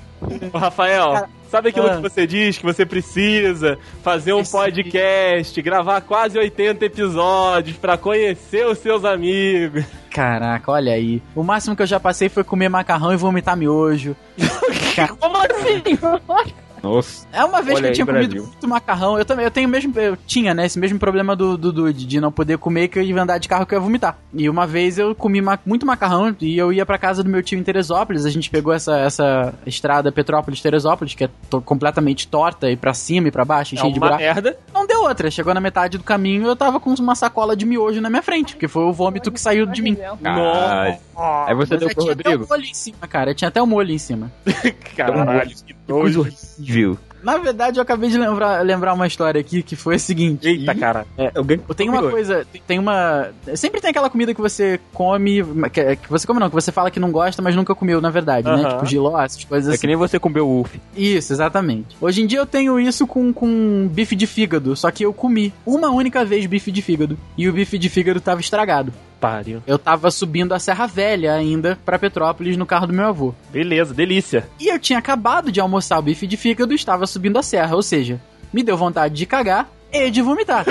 Ô, 0.53 0.57
Rafael, 0.57 1.27
sabe 1.49 1.69
aquilo 1.69 1.87
Ah. 1.87 1.95
que 1.97 2.01
você 2.01 2.25
diz 2.27 2.57
que 2.57 2.63
você 2.63 2.85
precisa 2.85 3.77
fazer 4.03 4.33
um 4.33 4.43
podcast, 4.43 5.61
gravar 5.61 6.01
quase 6.01 6.37
80 6.37 6.85
episódios 6.85 7.77
pra 7.77 7.97
conhecer 7.97 8.65
os 8.67 8.77
seus 8.79 9.03
amigos? 9.05 9.83
Caraca, 10.09 10.71
olha 10.71 10.93
aí. 10.93 11.21
O 11.35 11.43
máximo 11.43 11.75
que 11.75 11.81
eu 11.81 11.87
já 11.87 11.99
passei 11.99 12.29
foi 12.29 12.43
comer 12.43 12.69
macarrão 12.69 13.13
e 13.13 13.17
vomitar 13.17 13.55
miojo. 13.57 14.15
Como 15.19 15.37
assim? 15.37 15.81
Nossa. 16.83 17.27
É 17.31 17.43
uma 17.45 17.61
vez 17.61 17.77
Olha 17.77 17.81
que 17.81 17.85
eu 17.85 17.89
aí, 17.89 17.93
tinha 17.95 18.05
comido 18.05 18.29
Brasil. 18.31 18.43
muito 18.43 18.67
macarrão. 18.67 19.17
Eu 19.19 19.25
também, 19.25 19.45
eu 19.45 19.51
tenho 19.51 19.67
o 19.67 19.71
mesmo. 19.71 19.93
Eu 19.99 20.17
tinha, 20.25 20.53
né? 20.53 20.65
Esse 20.65 20.79
mesmo 20.79 20.97
problema 20.97 21.35
do 21.35 21.57
Dude, 21.57 22.05
de 22.05 22.19
não 22.19 22.31
poder 22.31 22.57
comer 22.57 22.87
que 22.87 22.97
eu 22.99 23.03
ia 23.03 23.21
andar 23.21 23.37
de 23.37 23.47
carro 23.47 23.65
que 23.65 23.73
eu 23.75 23.77
ia 23.79 23.83
vomitar. 23.83 24.17
E 24.33 24.49
uma 24.49 24.65
vez 24.65 24.97
eu 24.97 25.13
comi 25.13 25.41
ma- 25.41 25.59
muito 25.65 25.85
macarrão 25.85 26.35
e 26.41 26.57
eu 26.57 26.71
ia 26.73 26.85
pra 26.85 26.97
casa 26.97 27.23
do 27.23 27.29
meu 27.29 27.43
tio 27.43 27.59
em 27.59 27.63
Teresópolis. 27.63 28.25
A 28.25 28.29
gente 28.29 28.49
pegou 28.49 28.73
essa, 28.73 28.97
essa 28.97 29.53
estrada 29.65 30.11
Petrópolis-Teresópolis, 30.11 31.13
que 31.15 31.25
é 31.25 31.29
to- 31.49 31.61
completamente 31.61 32.27
torta 32.27 32.69
e 32.71 32.75
pra 32.75 32.93
cima 32.93 33.27
e 33.27 33.31
pra 33.31 33.45
baixo, 33.45 33.75
e 33.75 33.77
É 33.77 33.81
cheia 33.81 33.93
de 33.93 33.99
uma 33.99 34.07
buraco. 34.07 34.23
merda. 34.23 34.57
Não 34.73 34.87
deu 34.87 35.03
outra. 35.03 35.29
Chegou 35.29 35.53
na 35.53 35.61
metade 35.61 35.97
do 35.97 36.03
caminho 36.03 36.47
eu 36.47 36.55
tava 36.55 36.79
com 36.79 36.91
uma 36.93 37.15
sacola 37.15 37.55
de 37.55 37.65
miojo 37.65 38.01
na 38.01 38.09
minha 38.09 38.21
frente, 38.23 38.53
porque 38.53 38.67
foi 38.67 38.83
o 38.83 38.91
vômito 38.93 39.31
que 39.31 39.39
saiu 39.39 39.65
de 39.65 39.81
mim. 39.81 39.95
Caralho. 40.23 40.97
Aí 41.45 41.53
você 41.55 41.75
Mas 41.75 41.79
deu 41.79 41.89
eu 41.89 41.93
pro 41.95 42.03
tinha 42.03 42.13
até 42.13 42.29
o 42.29 42.31
Rodrigo? 42.31 42.47
molho 42.49 42.63
em 42.65 42.73
cima, 42.73 43.07
cara. 43.07 43.31
Eu 43.31 43.35
tinha 43.35 43.47
até 43.49 43.61
o 43.61 43.67
molho 43.67 43.91
em 43.91 43.97
cima. 43.97 44.31
Caralho, 44.95 45.49
que 45.51 45.75
nojo. 45.87 46.27
Horrível. 46.71 46.97
Na 47.23 47.37
verdade, 47.37 47.77
eu 47.77 47.83
acabei 47.83 48.09
de 48.09 48.17
lembrar, 48.17 48.65
lembrar 48.65 48.95
uma 48.95 49.05
história 49.05 49.39
aqui 49.39 49.61
que 49.61 49.75
foi 49.75 49.93
a 49.93 49.99
seguinte. 49.99 50.47
Eita, 50.47 50.73
cara. 50.73 51.05
Alguém 51.35 51.59
Tem 51.77 51.87
uma 51.87 52.01
coisa, 52.09 52.47
tem- 52.65 52.79
uma. 52.79 53.29
Sempre 53.55 53.79
tem 53.79 53.91
aquela 53.91 54.09
comida 54.09 54.33
que 54.33 54.41
você 54.41 54.79
come. 54.91 55.43
Que, 55.71 55.97
que 55.97 56.09
você 56.09 56.25
come 56.25 56.39
não, 56.39 56.49
que 56.49 56.55
você 56.55 56.71
fala 56.71 56.89
que 56.89 56.99
não 56.99 57.11
gosta, 57.11 57.39
mas 57.39 57.55
nunca 57.55 57.75
comeu, 57.75 58.01
na 58.01 58.09
verdade, 58.09 58.47
né? 58.47 58.53
Aham. 58.63 58.69
Tipo 58.69 58.85
giló, 58.87 59.21
essas 59.21 59.43
coisas 59.43 59.69
É 59.69 59.73
assim. 59.73 59.81
que 59.81 59.85
nem 59.87 59.95
você 59.95 60.17
comeu 60.17 60.47
o 60.49 60.61
Uf. 60.61 60.81
Isso, 60.97 61.31
exatamente. 61.31 61.95
Hoje 62.01 62.23
em 62.23 62.25
dia 62.25 62.39
eu 62.39 62.45
tenho 62.47 62.79
isso 62.79 63.05
com, 63.05 63.31
com 63.31 63.87
bife 63.93 64.15
de 64.15 64.25
fígado, 64.25 64.75
só 64.75 64.89
que 64.89 65.05
eu 65.05 65.13
comi 65.13 65.53
uma 65.63 65.91
única 65.91 66.25
vez 66.25 66.47
bife 66.47 66.71
de 66.71 66.81
fígado. 66.81 67.15
E 67.37 67.47
o 67.47 67.53
bife 67.53 67.77
de 67.77 67.87
fígado 67.87 68.19
tava 68.19 68.41
estragado. 68.41 68.91
Pariu. 69.21 69.61
Eu 69.67 69.77
tava 69.77 70.09
subindo 70.09 70.51
a 70.53 70.59
Serra 70.59 70.87
Velha 70.87 71.33
ainda 71.33 71.77
pra 71.85 71.99
Petrópolis 71.99 72.57
no 72.57 72.65
carro 72.65 72.87
do 72.87 72.93
meu 72.93 73.05
avô. 73.05 73.35
Beleza, 73.51 73.93
delícia. 73.93 74.49
E 74.59 74.67
eu 74.67 74.79
tinha 74.79 74.97
acabado 74.97 75.51
de 75.51 75.61
almoçar 75.61 75.99
o 75.99 76.01
bife 76.01 76.25
de 76.25 76.35
fígado 76.35 76.73
e 76.73 76.75
estava 76.75 77.05
subindo 77.05 77.37
a 77.37 77.43
serra, 77.43 77.75
ou 77.75 77.83
seja, 77.83 78.19
me 78.51 78.63
deu 78.63 78.75
vontade 78.75 79.13
de 79.13 79.27
cagar 79.27 79.69
e 79.93 80.09
de 80.09 80.23
vomitar. 80.23 80.65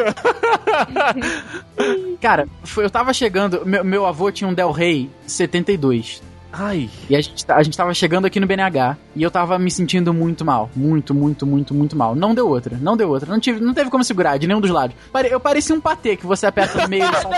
Cara, 2.21 2.49
eu 2.77 2.91
tava 2.91 3.15
chegando, 3.15 3.65
meu, 3.65 3.85
meu 3.85 4.05
avô 4.05 4.33
tinha 4.33 4.49
um 4.49 4.55
Del 4.55 4.73
Rey 4.73 5.09
72. 5.27 6.21
Ai. 6.53 6.91
E 7.09 7.15
a 7.17 7.21
gente, 7.21 7.45
tá- 7.47 7.57
a 7.57 7.63
gente 7.63 7.77
tava 7.77 7.95
chegando 7.95 8.25
aqui 8.27 8.41
no 8.41 8.47
BNH 8.47 8.97
e 9.15 9.23
eu 9.23 9.31
tava 9.31 9.59
me 9.59 9.71
sentindo 9.71 10.13
muito 10.13 10.45
mal. 10.45 10.69
Muito, 10.75 11.15
muito, 11.15 11.47
muito, 11.47 11.73
muito 11.75 11.97
mal. 11.97 12.15
Não 12.15 12.35
deu 12.35 12.49
outra, 12.49 12.77
não 12.81 12.97
deu 12.97 13.09
outra. 13.09 13.31
Não, 13.31 13.39
tive, 13.39 13.61
não 13.61 13.73
teve 13.73 13.89
como 13.91 14.03
segurar 14.03 14.37
de 14.39 14.47
nenhum 14.47 14.61
dos 14.61 14.71
lados. 14.71 14.97
Pare- 15.13 15.29
Eu 15.33 15.39
parecia 15.41 15.75
um 15.75 15.81
patê 15.81 16.17
que 16.17 16.27
você 16.27 16.47
aperta 16.47 16.83
no 16.83 16.89
meio 16.89 17.05
e 17.05 17.07
sai 17.07 17.31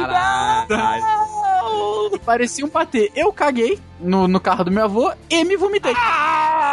Caralho. 0.00 1.04
Parecia 2.24 2.64
um 2.64 2.68
patê. 2.68 3.10
Eu 3.14 3.32
caguei 3.32 3.78
no, 4.00 4.26
no 4.28 4.40
carro 4.40 4.64
do 4.64 4.70
meu 4.70 4.84
avô 4.84 5.12
e 5.28 5.44
me 5.44 5.56
vomitei. 5.56 5.92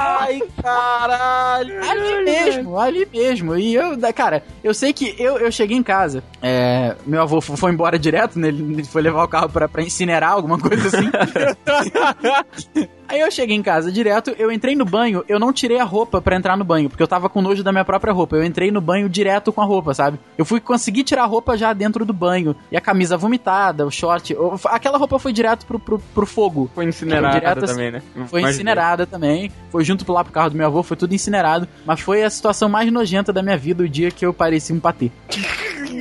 Ai, 0.08 0.42
caralho. 0.62 1.84
Ali 1.90 2.24
mesmo, 2.24 2.80
ali 2.80 3.08
mesmo. 3.12 3.56
E 3.58 3.76
eu, 3.76 3.96
da- 3.98 4.14
cara, 4.14 4.44
eu 4.64 4.74
sei 4.74 4.94
que 4.94 5.16
eu, 5.20 5.38
eu 5.38 5.52
cheguei 5.52 5.78
em 5.78 5.84
casa. 5.84 6.24
é, 6.42 6.96
meu 7.06 7.22
avô 7.22 7.42
foi 7.42 7.72
embora 7.72 7.98
direto, 8.00 8.40
né? 8.40 8.48
Ele 8.50 8.64
ele 8.78 8.84
foi 8.84 9.02
levar 9.02 9.24
o 9.24 9.28
carro 9.28 9.50
pra, 9.50 9.68
pra 9.68 9.82
incinerar, 9.84 10.32
alguma 10.32 10.58
coisa 10.60 10.88
assim. 10.88 11.10
Aí 13.08 13.20
eu 13.22 13.32
cheguei 13.32 13.56
em 13.56 13.62
casa 13.64 13.92
direto, 13.92 14.36
eu 14.38 14.52
entrei 14.52 14.76
no 14.76 14.84
banho, 14.86 15.24
eu 15.28 15.40
não 15.40 15.54
tirei 15.54 15.80
a 15.80 15.84
roupa 15.84 16.22
pra 16.22 16.36
entrar 16.36 16.58
no 16.58 16.64
banho, 16.64 16.90
porque 16.90 17.02
eu 17.02 17.08
tava 17.08 17.30
com 17.30 17.42
nojo 17.42 17.64
da 17.64 17.72
minha 17.72 17.86
própria 17.86 18.12
roupa. 18.14 18.36
Eu 18.36 18.44
entrei 18.44 18.72
no 18.72 18.82
banho 18.82 19.08
direto 19.08 19.52
com 19.54 19.62
a 19.62 19.66
roupa, 19.66 19.94
sabe? 19.94 20.20
Eu 20.38 20.44
fui 20.46 20.60
conseguir 20.60 21.04
tirar 21.04 21.24
a 21.24 21.26
roupa 21.26 21.58
já 21.58 21.72
dentro 21.74 22.04
do 22.06 22.14
banho. 22.14 22.56
E 22.72 22.78
a 22.78 22.82
camisa 22.82 23.18
vomitada, 23.18 23.86
o 23.86 23.92
short. 23.92 24.34
eu- 24.34 24.60
aquela 24.66 24.98
roupa 24.98 25.18
foi 25.20 25.32
direto 25.32 25.66
pro, 25.66 25.80
pro, 25.80 26.00
pro 26.00 26.26
fogo. 26.26 26.70
Foi 26.76 26.86
incinerada 26.86 27.40
Direto 27.40 27.64
assim, 27.64 27.74
também, 27.74 27.92
né? 27.92 28.02
Foi 28.28 28.42
Mas- 28.42 28.56
incinerada 28.56 29.06
também. 29.06 29.52
Foi 29.72 29.84
junto 29.84 30.12
lá 30.12 30.24
pro 30.24 30.34
carro 30.34 30.50
do 30.50 30.58
meu 30.58 30.68
avô, 30.68 30.84
foi 30.84 30.98
tudo 30.98 31.14
incinerado. 31.14 31.68
Mas 31.86 32.00
foi 32.00 32.24
a 32.24 32.30
situação 32.30 32.68
mais 32.70 32.92
nojenta 32.92 33.32
da 33.32 33.42
minha 33.42 33.58
vida, 33.58 33.84
o 33.84 33.90
dia 33.90 34.12
que 34.12 34.26
eu 34.26 34.34
parecia 34.34 34.76
um 34.76 34.80
patê. 34.80 35.12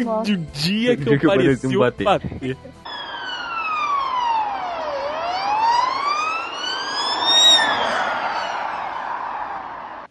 Nossa. 0.05 0.31
Do 0.31 0.37
dia 0.37 0.97
que 0.97 1.05
dia 1.05 1.15
eu 1.15 1.19
que 1.19 1.27
eu 1.27 1.31
pareci 1.31 1.47
pareci 1.61 1.67
um 1.67 1.71
um 1.71 2.76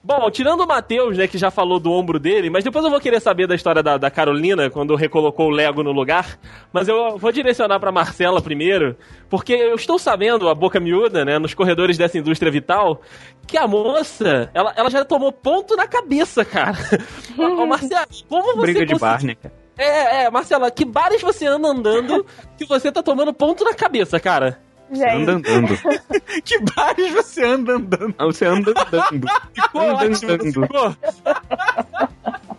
Bom, 0.07 0.29
tirando 0.29 0.61
o 0.61 0.67
Matheus, 0.67 1.17
né, 1.17 1.27
que 1.27 1.35
já 1.35 1.49
falou 1.49 1.79
do 1.79 1.91
ombro 1.91 2.19
dele, 2.19 2.47
mas 2.47 2.63
depois 2.63 2.85
eu 2.85 2.91
vou 2.91 2.99
querer 2.99 3.19
saber 3.19 3.47
da 3.47 3.55
história 3.55 3.81
da, 3.81 3.97
da 3.97 4.11
Carolina, 4.11 4.69
quando 4.69 4.93
recolocou 4.95 5.47
o 5.47 5.49
Lego 5.49 5.81
no 5.81 5.91
lugar. 5.91 6.37
Mas 6.71 6.87
eu 6.87 7.17
vou 7.17 7.31
direcionar 7.31 7.79
pra 7.79 7.91
Marcela 7.91 8.39
primeiro, 8.39 8.95
porque 9.27 9.53
eu 9.53 9.73
estou 9.73 9.97
sabendo, 9.97 10.47
a 10.47 10.53
boca 10.53 10.79
miúda, 10.79 11.25
né, 11.25 11.39
nos 11.39 11.55
corredores 11.55 11.97
dessa 11.97 12.19
indústria 12.19 12.51
vital, 12.51 13.01
que 13.47 13.57
a 13.57 13.67
moça, 13.67 14.51
ela, 14.53 14.71
ela 14.77 14.91
já 14.91 15.03
tomou 15.03 15.31
ponto 15.31 15.75
na 15.75 15.87
cabeça, 15.87 16.45
cara. 16.45 16.77
Ô, 17.35 17.65
Marcela, 17.65 18.05
como 18.29 18.55
você 18.57 18.73
Briga 18.73 18.85
de 18.85 18.93
conseguiu- 18.93 18.99
bar, 18.99 19.25
né, 19.25 19.33
cara? 19.33 19.55
é, 19.75 20.25
é, 20.25 20.29
Marcela, 20.29 20.69
que 20.69 20.85
bares 20.85 21.23
você 21.23 21.47
anda 21.47 21.67
andando 21.69 22.23
que 22.59 22.65
você 22.67 22.91
tá 22.91 23.01
tomando 23.01 23.33
ponto 23.33 23.63
na 23.63 23.73
cabeça, 23.73 24.19
cara? 24.19 24.59
Anda 24.91 25.09
Gente, 25.09 25.29
andando. 25.29 25.67
que 26.45 26.59
bares 26.59 27.11
você 27.13 27.43
anda 27.43 27.73
andando? 27.73 28.15
Ah, 28.17 28.25
Você 28.25 28.45
anda 28.45 28.71
andando. 28.71 29.27
Ficou 29.53 29.81
Anda 29.81 29.93
ótimo, 29.95 30.31
andando. 30.31 30.53
ficou? 30.53 30.95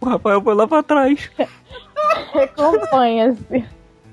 O 0.00 0.06
Rafael 0.06 0.42
foi 0.42 0.54
lá 0.54 0.66
pra 0.66 0.82
trás. 0.82 1.30
recomponha-se. 2.32 3.64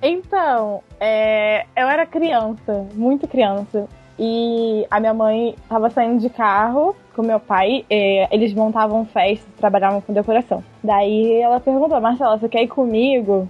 Então, 0.01 0.81
é, 0.99 1.65
eu 1.75 1.87
era 1.87 2.05
criança, 2.05 2.87
muito 2.93 3.27
criança. 3.27 3.87
E 4.17 4.85
a 4.91 4.99
minha 4.99 5.13
mãe 5.13 5.55
tava 5.67 5.89
saindo 5.89 6.19
de 6.19 6.29
carro 6.29 6.95
com 7.19 7.23
meu 7.23 7.39
pai. 7.39 7.85
é, 7.89 8.27
eles 8.31 8.53
montavam 8.53 9.03
festas, 9.05 9.45
trabalhavam 9.57 9.99
com 9.99 10.13
decoração. 10.13 10.63
Daí 10.81 11.41
ela 11.41 11.59
perguntou, 11.59 11.99
Marcela, 11.99 12.39
você 12.39 12.47
quer 12.47 12.63
ir 12.63 12.69
comigo? 12.69 13.49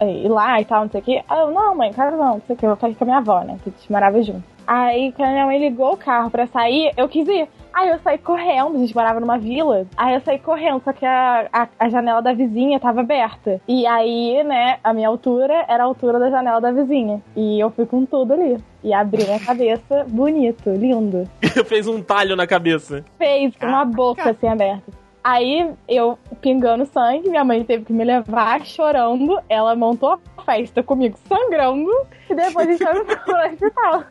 É, 0.00 0.06
ir 0.06 0.28
lá 0.28 0.60
e 0.60 0.64
tal, 0.64 0.82
não 0.82 0.90
sei 0.90 1.00
o 1.00 1.04
quê. 1.04 1.24
Aí 1.28 1.40
eu, 1.40 1.50
não, 1.50 1.74
mãe, 1.74 1.92
cara, 1.92 2.12
não, 2.12 2.34
não 2.34 2.42
sei 2.46 2.54
o 2.54 2.58
quê, 2.58 2.64
eu 2.64 2.70
vou 2.70 2.76
ficar 2.76 2.86
aqui 2.86 2.96
com 2.96 3.04
a 3.04 3.06
minha 3.06 3.18
avó, 3.18 3.40
né? 3.40 3.58
Que 3.64 3.70
a 3.70 3.72
gente 3.72 3.90
morava 3.90 4.22
junto. 4.22 4.44
Aí, 4.66 5.12
quando 5.12 5.32
minha 5.32 5.46
mãe 5.46 5.58
ligou 5.58 5.92
o 5.92 5.96
carro 5.96 6.30
pra 6.30 6.46
sair, 6.46 6.92
eu 6.96 7.08
quis 7.08 7.26
ir. 7.26 7.48
Aí 7.74 7.88
eu 7.88 7.98
saí 7.98 8.18
correndo, 8.18 8.76
a 8.76 8.78
gente 8.78 8.94
morava 8.94 9.18
numa 9.18 9.36
vila. 9.36 9.84
Aí 9.96 10.14
eu 10.14 10.20
saí 10.20 10.38
correndo, 10.38 10.80
só 10.84 10.92
que 10.92 11.04
a, 11.04 11.48
a, 11.52 11.68
a 11.78 11.88
janela 11.88 12.22
da 12.22 12.32
vizinha 12.32 12.78
tava 12.78 13.00
aberta. 13.00 13.60
E 13.66 13.84
aí, 13.84 14.44
né, 14.44 14.78
a 14.84 14.92
minha 14.92 15.08
altura 15.08 15.64
era 15.68 15.82
a 15.82 15.86
altura 15.86 16.20
da 16.20 16.30
janela 16.30 16.60
da 16.60 16.70
vizinha. 16.70 17.20
E 17.34 17.58
eu 17.58 17.70
fui 17.72 17.84
com 17.84 18.06
tudo 18.06 18.32
ali. 18.32 18.58
E 18.84 18.94
abri 18.94 19.24
minha 19.24 19.40
cabeça, 19.40 20.06
bonito, 20.08 20.70
lindo. 20.70 21.28
Fez 21.66 21.88
um 21.88 22.00
talho 22.00 22.36
na 22.36 22.46
cabeça. 22.46 23.04
Fez 23.18 23.56
com 23.56 23.66
uma 23.66 23.84
boca 23.84 24.30
assim 24.30 24.46
aberta. 24.46 24.92
Aí 25.24 25.72
eu 25.88 26.18
pingando 26.40 26.86
sangue, 26.86 27.30
minha 27.30 27.42
mãe 27.42 27.64
teve 27.64 27.86
que 27.86 27.92
me 27.92 28.04
levar 28.04 28.64
chorando. 28.64 29.40
Ela 29.48 29.74
montou 29.74 30.20
a 30.36 30.42
festa 30.42 30.80
comigo 30.82 31.18
sangrando. 31.26 31.90
E 32.30 32.34
depois 32.34 32.68
a 32.68 32.72
gente 32.72 33.04
foi 33.04 33.16
pro 33.16 33.36
hospital. 33.46 34.04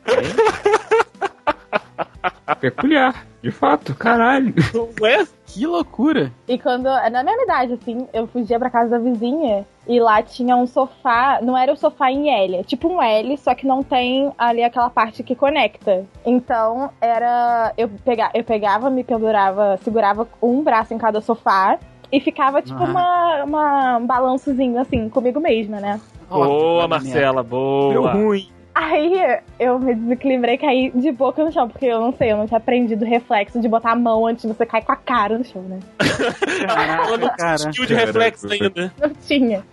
Peculiar. 2.60 3.26
De 3.42 3.52
fato, 3.52 3.94
caralho. 3.94 4.54
Não 4.74 5.06
é? 5.08 5.26
Que 5.46 5.68
loucura. 5.68 6.32
E 6.48 6.58
quando, 6.58 6.86
na 6.86 7.24
mesma 7.24 7.44
idade, 7.44 7.74
assim, 7.74 8.08
eu 8.14 8.26
fugia 8.26 8.58
pra 8.58 8.70
casa 8.70 8.92
da 8.92 8.98
vizinha 9.00 9.66
e 9.86 10.00
lá 10.00 10.24
tinha 10.24 10.56
um 10.56 10.66
sofá, 10.66 11.40
não 11.42 11.58
era 11.58 11.74
o 11.74 11.76
sofá 11.76 12.10
em 12.10 12.30
L, 12.30 12.56
é 12.56 12.64
tipo 12.64 12.88
um 12.88 13.02
L, 13.02 13.38
só 13.38 13.54
que 13.54 13.68
não 13.68 13.84
tem 13.84 14.32
ali 14.38 14.64
aquela 14.64 14.90
parte 14.90 15.22
que 15.24 15.36
conecta. 15.36 16.06
Então, 16.26 16.90
era. 17.02 17.74
Eu, 17.78 17.90
pega, 18.04 18.32
eu 18.34 18.44
pegava, 18.46 18.90
me 18.90 19.04
pendurava, 19.04 19.78
segurava 19.84 20.26
um 20.42 20.64
braço 20.64 20.94
em 20.94 20.98
cada 20.98 21.20
sofá 21.20 21.78
e 22.12 22.20
ficava 22.22 22.62
tipo 22.62 22.82
Ah. 22.82 22.86
uma, 22.90 23.44
uma, 23.44 23.98
um 23.98 24.06
balançozinho 24.08 24.80
assim, 24.80 25.10
comigo 25.10 25.40
mesma, 25.42 25.80
né? 25.82 26.00
Boa, 26.30 26.88
Marcela, 26.88 27.44
Deu 27.44 27.50
boa. 27.52 28.14
ruim. 28.14 28.48
Aí 28.76 29.40
eu 29.60 29.78
me 29.80 29.94
desequilibrei 29.94 30.56
e 30.56 30.58
caí 30.58 30.92
de 30.96 31.12
boca 31.12 31.44
no 31.44 31.52
chão, 31.52 31.70
porque 31.70 31.86
eu 31.86 32.00
não 32.02 32.12
sei, 32.14 32.32
eu 32.32 32.38
não 32.38 32.48
tinha 32.48 32.58
aprendido 32.58 33.06
o 33.06 33.08
reflexo 33.08 33.60
de 33.62 33.68
botar 33.68 33.92
a 33.92 33.96
mão 33.96 34.26
antes 34.26 34.44
de 34.44 34.48
você 34.56 34.66
cair 34.66 34.84
com 34.84 34.92
a 34.92 34.96
cara 34.96 35.38
no 35.38 35.44
chão, 35.46 35.62
né? 35.62 35.80
Ela 37.08 37.18
não 37.18 37.30
cara. 37.38 37.58
tinha 37.58 37.70
skill 37.70 37.86
de 37.86 37.94
reflexo 37.94 38.48
ainda. 38.52 38.94
Não 39.00 39.10
tinha. 39.10 39.64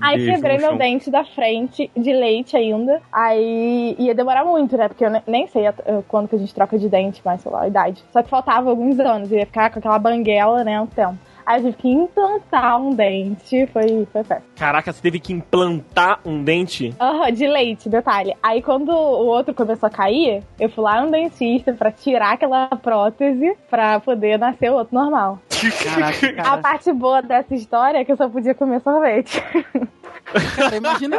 Aí 0.00 0.16
Beijo 0.16 0.32
quebrei 0.32 0.56
meu 0.58 0.76
dente 0.78 1.10
da 1.10 1.24
frente, 1.24 1.90
de 1.94 2.12
leite 2.12 2.56
ainda. 2.56 3.02
Aí 3.12 3.94
ia 3.98 4.14
demorar 4.14 4.44
muito, 4.46 4.74
né? 4.76 4.88
Porque 4.88 5.04
eu 5.04 5.10
ne- 5.10 5.22
nem 5.26 5.46
sei 5.46 5.64
quando 6.08 6.26
que 6.26 6.36
a 6.36 6.38
gente 6.38 6.54
troca 6.54 6.78
de 6.78 6.88
dente, 6.88 7.20
mas 7.22 7.42
sei 7.42 7.52
lá, 7.52 7.62
a 7.62 7.68
idade. 7.68 8.02
Só 8.10 8.22
que 8.22 8.30
faltava 8.30 8.70
alguns 8.70 8.98
anos, 8.98 9.30
eu 9.30 9.38
ia 9.38 9.44
ficar 9.46 9.70
com 9.70 9.78
aquela 9.78 9.98
banguela, 9.98 10.64
né, 10.64 10.80
um 10.80 10.86
tempo. 10.86 11.18
Aí 11.46 11.58
eu 11.60 11.64
tive 11.72 11.76
que 11.82 11.88
implantar 11.88 12.80
um 12.80 12.90
dente, 12.94 13.66
foi, 13.72 14.06
foi 14.12 14.24
perto. 14.24 14.42
Caraca, 14.56 14.92
você 14.92 15.00
teve 15.02 15.18
que 15.20 15.32
implantar 15.32 16.20
um 16.24 16.42
dente? 16.42 16.94
Aham, 17.00 17.32
de 17.32 17.46
leite, 17.46 17.88
detalhe. 17.88 18.34
Aí 18.42 18.62
quando 18.62 18.90
o 18.90 19.26
outro 19.26 19.54
começou 19.54 19.86
a 19.86 19.90
cair, 19.90 20.42
eu 20.58 20.68
fui 20.68 20.84
lá 20.84 21.00
no 21.04 21.10
dentista 21.10 21.72
pra 21.72 21.90
tirar 21.90 22.32
aquela 22.34 22.66
prótese 22.68 23.54
pra 23.68 24.00
poder 24.00 24.38
nascer 24.38 24.70
o 24.70 24.74
outro 24.74 24.94
normal. 24.94 25.38
Caraca, 25.84 26.26
A 26.40 26.42
cara. 26.42 26.58
parte 26.62 26.92
boa 26.92 27.20
dessa 27.22 27.54
história 27.54 27.98
é 27.98 28.04
que 28.04 28.12
eu 28.12 28.16
só 28.16 28.28
podia 28.28 28.54
comer 28.54 28.80
sorvete. 28.80 29.42
cara 30.56 30.76
imagina, 30.76 31.18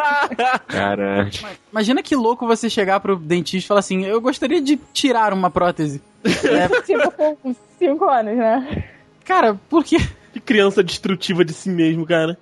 Caralho. 0.67 1.29
imagina 1.71 2.01
que 2.01 2.15
louco 2.15 2.47
você 2.47 2.69
chegar 2.69 2.99
pro 2.99 3.15
dentista 3.17 3.65
e 3.65 3.67
falar 3.67 3.79
assim: 3.81 4.03
Eu 4.05 4.19
gostaria 4.21 4.61
de 4.61 4.77
tirar 4.93 5.33
uma 5.33 5.49
prótese. 5.49 6.01
É, 6.23 6.67
tipo, 6.81 7.11
com 7.41 7.53
5 7.77 8.05
anos, 8.09 8.37
né? 8.37 8.83
Cara, 9.25 9.55
por 9.69 9.83
quê? 9.83 9.97
Que 10.33 10.39
criança 10.39 10.81
destrutiva 10.83 11.43
de 11.43 11.53
si 11.53 11.69
mesmo, 11.69 12.05
cara. 12.05 12.37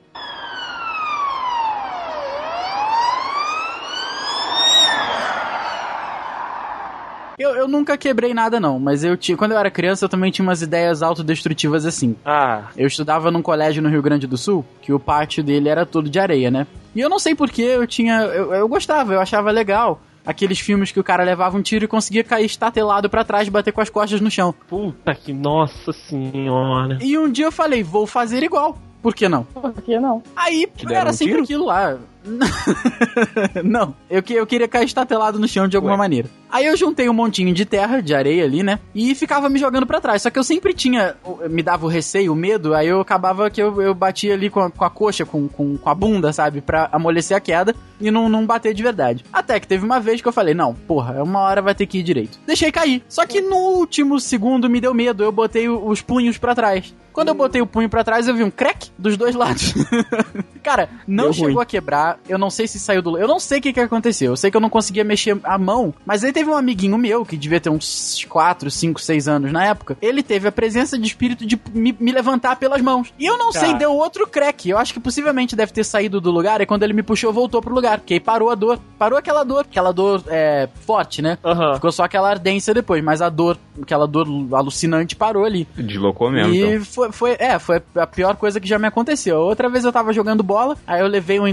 Eu, 7.38 7.52
eu 7.56 7.68
nunca 7.70 7.98
quebrei 7.98 8.34
nada, 8.34 8.60
não, 8.60 8.78
mas 8.78 9.02
eu 9.02 9.16
tinha. 9.16 9.38
Quando 9.38 9.54
eu 9.54 9.58
era 9.58 9.72
criança, 9.72 10.04
eu 10.04 10.10
também 10.10 10.30
tinha 10.30 10.44
umas 10.46 10.62
ideias 10.62 11.02
autodestrutivas 11.02 11.86
assim. 11.86 12.14
Ah, 12.26 12.64
Eu 12.76 12.86
estudava 12.86 13.32
num 13.32 13.42
colégio 13.42 13.82
no 13.82 13.88
Rio 13.88 14.02
Grande 14.02 14.28
do 14.28 14.38
Sul, 14.38 14.66
que 14.82 14.92
o 14.92 15.00
pátio 15.00 15.42
dele 15.42 15.70
era 15.70 15.86
todo 15.86 16.10
de 16.10 16.20
areia, 16.20 16.52
né? 16.52 16.68
E 16.94 17.00
eu 17.00 17.08
não 17.08 17.18
sei 17.18 17.34
porquê, 17.34 17.62
eu 17.62 17.88
tinha. 17.88 18.24
Eu, 18.24 18.54
eu 18.54 18.68
gostava, 18.68 19.14
eu 19.14 19.22
achava 19.22 19.52
legal. 19.52 20.02
Aqueles 20.30 20.60
filmes 20.60 20.92
que 20.92 21.00
o 21.00 21.04
cara 21.04 21.24
levava 21.24 21.58
um 21.58 21.62
tiro 21.64 21.86
e 21.86 21.88
conseguia 21.88 22.24
cair 22.24 22.46
estatelado 22.46 23.10
pra 23.10 23.24
trás 23.24 23.48
e 23.48 23.52
bater 23.52 23.74
com 23.74 23.82
as 23.82 23.90
costas 23.90 24.22
no 24.22 24.30
chão. 24.30 24.54
puta 24.68 25.16
que 25.16 25.34
nossa 25.34 25.92
senhora. 25.92 27.00
E 27.02 27.18
um 27.18 27.32
dia 27.32 27.46
eu 27.46 27.52
falei, 27.52 27.82
vou 27.82 28.06
fazer 28.06 28.44
igual. 28.44 28.78
Por 29.02 29.16
que 29.16 29.28
não? 29.28 29.44
Por 29.46 29.74
que 29.82 30.00
não? 30.00 30.22
Aí 30.36 30.70
deram 30.78 30.96
era 30.96 31.10
um 31.10 31.14
sempre 31.14 31.34
tiro? 31.34 31.44
aquilo 31.46 31.66
lá. 31.66 31.98
não, 33.64 33.96
eu, 34.10 34.22
que- 34.22 34.34
eu 34.34 34.46
queria 34.46 34.68
cair 34.68 34.86
estatelado 34.86 35.40
no 35.40 35.48
chão 35.48 35.68
de 35.68 35.76
alguma 35.76 35.94
Ué. 35.94 35.98
maneira. 35.98 36.30
Aí 36.52 36.66
eu 36.66 36.76
juntei 36.76 37.08
um 37.08 37.14
montinho 37.14 37.54
de 37.54 37.64
terra, 37.66 38.02
de 38.02 38.14
areia 38.14 38.44
ali, 38.44 38.64
né? 38.64 38.80
E 38.94 39.14
ficava 39.14 39.48
me 39.50 39.60
jogando 39.60 39.86
pra 39.86 40.02
trás. 40.02 40.22
Só 40.24 40.30
que 40.30 40.40
eu 40.40 40.44
sempre 40.44 40.74
tinha, 40.74 41.16
me 41.50 41.62
dava 41.62 41.86
o 41.86 41.90
receio, 41.90 42.34
o 42.34 42.36
medo, 42.36 42.74
aí 42.74 42.88
eu 42.88 43.00
acabava 43.00 43.50
que 43.52 43.62
eu, 43.62 43.80
eu 43.82 43.94
batia 43.94 44.34
ali 44.34 44.50
com 44.50 44.60
a, 44.62 44.72
com 44.72 44.84
a 44.84 44.90
coxa, 44.90 45.26
com, 45.26 45.48
com, 45.48 45.78
com 45.78 45.90
a 45.90 45.94
bunda, 45.94 46.34
sabe? 46.34 46.62
Pra 46.62 46.90
amolecer 46.92 47.38
a 47.38 47.40
queda 47.40 47.76
e 48.02 48.10
não, 48.10 48.28
não 48.28 48.46
bater 48.48 48.74
de 48.74 48.82
verdade. 48.82 49.24
Até 49.32 49.60
que 49.60 49.68
teve 49.68 49.86
uma 49.86 50.00
vez 50.00 50.22
que 50.22 50.28
eu 50.28 50.32
falei, 50.34 50.54
não, 50.56 50.74
porra, 50.74 51.22
uma 51.24 51.40
hora 51.42 51.62
vai 51.62 51.76
ter 51.76 51.86
que 51.86 52.00
ir 52.00 52.04
direito. 52.04 52.40
Deixei 52.48 52.72
cair. 52.72 53.04
Só 53.08 53.26
que 53.28 53.42
no 53.42 53.56
último 53.56 54.20
segundo 54.20 54.68
me 54.70 54.82
deu 54.82 54.94
medo, 54.94 55.24
eu 55.24 55.32
botei 55.32 55.70
os 55.70 56.02
punhos 56.02 56.38
pra 56.38 56.56
trás. 56.56 56.96
Quando 57.14 57.30
eu 57.30 57.34
botei 57.34 57.60
o 57.62 57.66
punho 57.68 57.90
pra 57.90 58.04
trás, 58.04 58.28
eu 58.28 58.36
vi 58.36 58.44
um 58.44 58.52
crack 58.52 58.90
dos 58.98 59.18
dois 59.18 59.36
lados. 59.36 59.74
Cara, 60.64 60.90
não 61.08 61.26
Deu 61.26 61.34
chegou 61.34 61.54
ruim. 61.56 61.64
a 61.64 61.66
quebrar. 61.66 62.19
Eu 62.28 62.38
não 62.38 62.50
sei 62.50 62.68
se 62.68 62.80
saiu 62.80 63.02
do. 63.02 63.18
Eu 63.18 63.28
não 63.28 63.40
sei 63.40 63.60
o 63.60 63.62
que, 63.62 63.74
que 63.74 63.80
aconteceu. 63.80 64.32
Eu 64.32 64.38
sei 64.38 64.52
que 64.52 64.58
eu 64.58 64.62
não 64.62 64.70
conseguia 64.70 65.04
mexer 65.04 65.38
a 65.44 65.58
mão. 65.58 65.94
Mas 66.06 66.24
aí 66.24 66.32
teve 66.32 66.50
um 66.50 66.56
amiguinho 66.56 66.98
meu, 66.98 67.26
que 67.26 67.38
devia 67.38 67.60
ter 67.60 67.70
uns 67.70 68.26
4, 68.30 68.70
5, 68.70 69.02
6 69.02 69.28
anos 69.28 69.52
na 69.52 69.66
época. 69.66 69.98
Ele 70.02 70.22
teve 70.24 70.48
a 70.48 70.52
presença 70.52 70.98
de 70.98 71.08
espírito 71.08 71.46
de 71.46 71.60
me, 71.74 71.96
me 72.00 72.12
levantar 72.12 72.56
pelas 72.58 72.82
mãos. 72.82 73.14
E 73.20 73.26
eu 73.26 73.38
não 73.38 73.52
sei, 73.52 73.68
Cara. 73.68 73.78
deu 73.80 73.94
outro 73.94 74.28
crack. 74.28 74.70
Eu 74.70 74.78
acho 74.78 74.94
que 74.94 75.00
possivelmente 75.00 75.56
deve 75.56 75.72
ter 75.72 75.84
saído 75.84 76.20
do 76.22 76.32
lugar. 76.32 76.62
E 76.62 76.66
quando 76.66 76.84
ele 76.84 76.94
me 76.94 77.04
puxou, 77.04 77.32
voltou 77.34 77.62
pro 77.62 77.74
lugar. 77.74 78.00
Porque 78.00 78.16
aí 78.16 78.20
parou 78.20 78.50
a 78.50 78.56
dor. 78.56 78.80
Parou 78.98 79.18
aquela 79.18 79.44
dor. 79.44 79.66
Aquela 79.70 79.92
dor 79.92 80.24
é, 80.28 80.68
forte, 80.86 81.22
né? 81.22 81.38
Aham. 81.44 81.76
Ficou 81.76 81.92
só 81.92 82.04
aquela 82.04 82.30
ardência 82.30 82.74
depois. 82.74 83.04
Mas 83.04 83.22
a 83.22 83.30
dor, 83.30 83.58
aquela 83.82 84.08
dor 84.08 84.28
alucinante 84.54 85.16
parou 85.16 85.46
ali. 85.46 85.68
Deslocou 85.76 86.30
mesmo, 86.32 86.54
E 86.54 86.62
então. 86.64 86.86
foi, 86.86 87.12
foi, 87.12 87.36
é, 87.40 87.58
foi 87.60 87.82
a 87.96 88.08
pior 88.08 88.36
coisa 88.36 88.60
que 88.60 88.68
já 88.68 88.78
me 88.78 88.88
aconteceu. 88.88 89.38
Outra 89.40 89.70
vez 89.70 89.84
eu 89.86 89.92
tava 89.92 90.14
jogando 90.14 90.44
bola. 90.44 90.78
Aí 90.86 91.02
eu 91.02 91.08
levei 91.08 91.40
um 91.40 91.48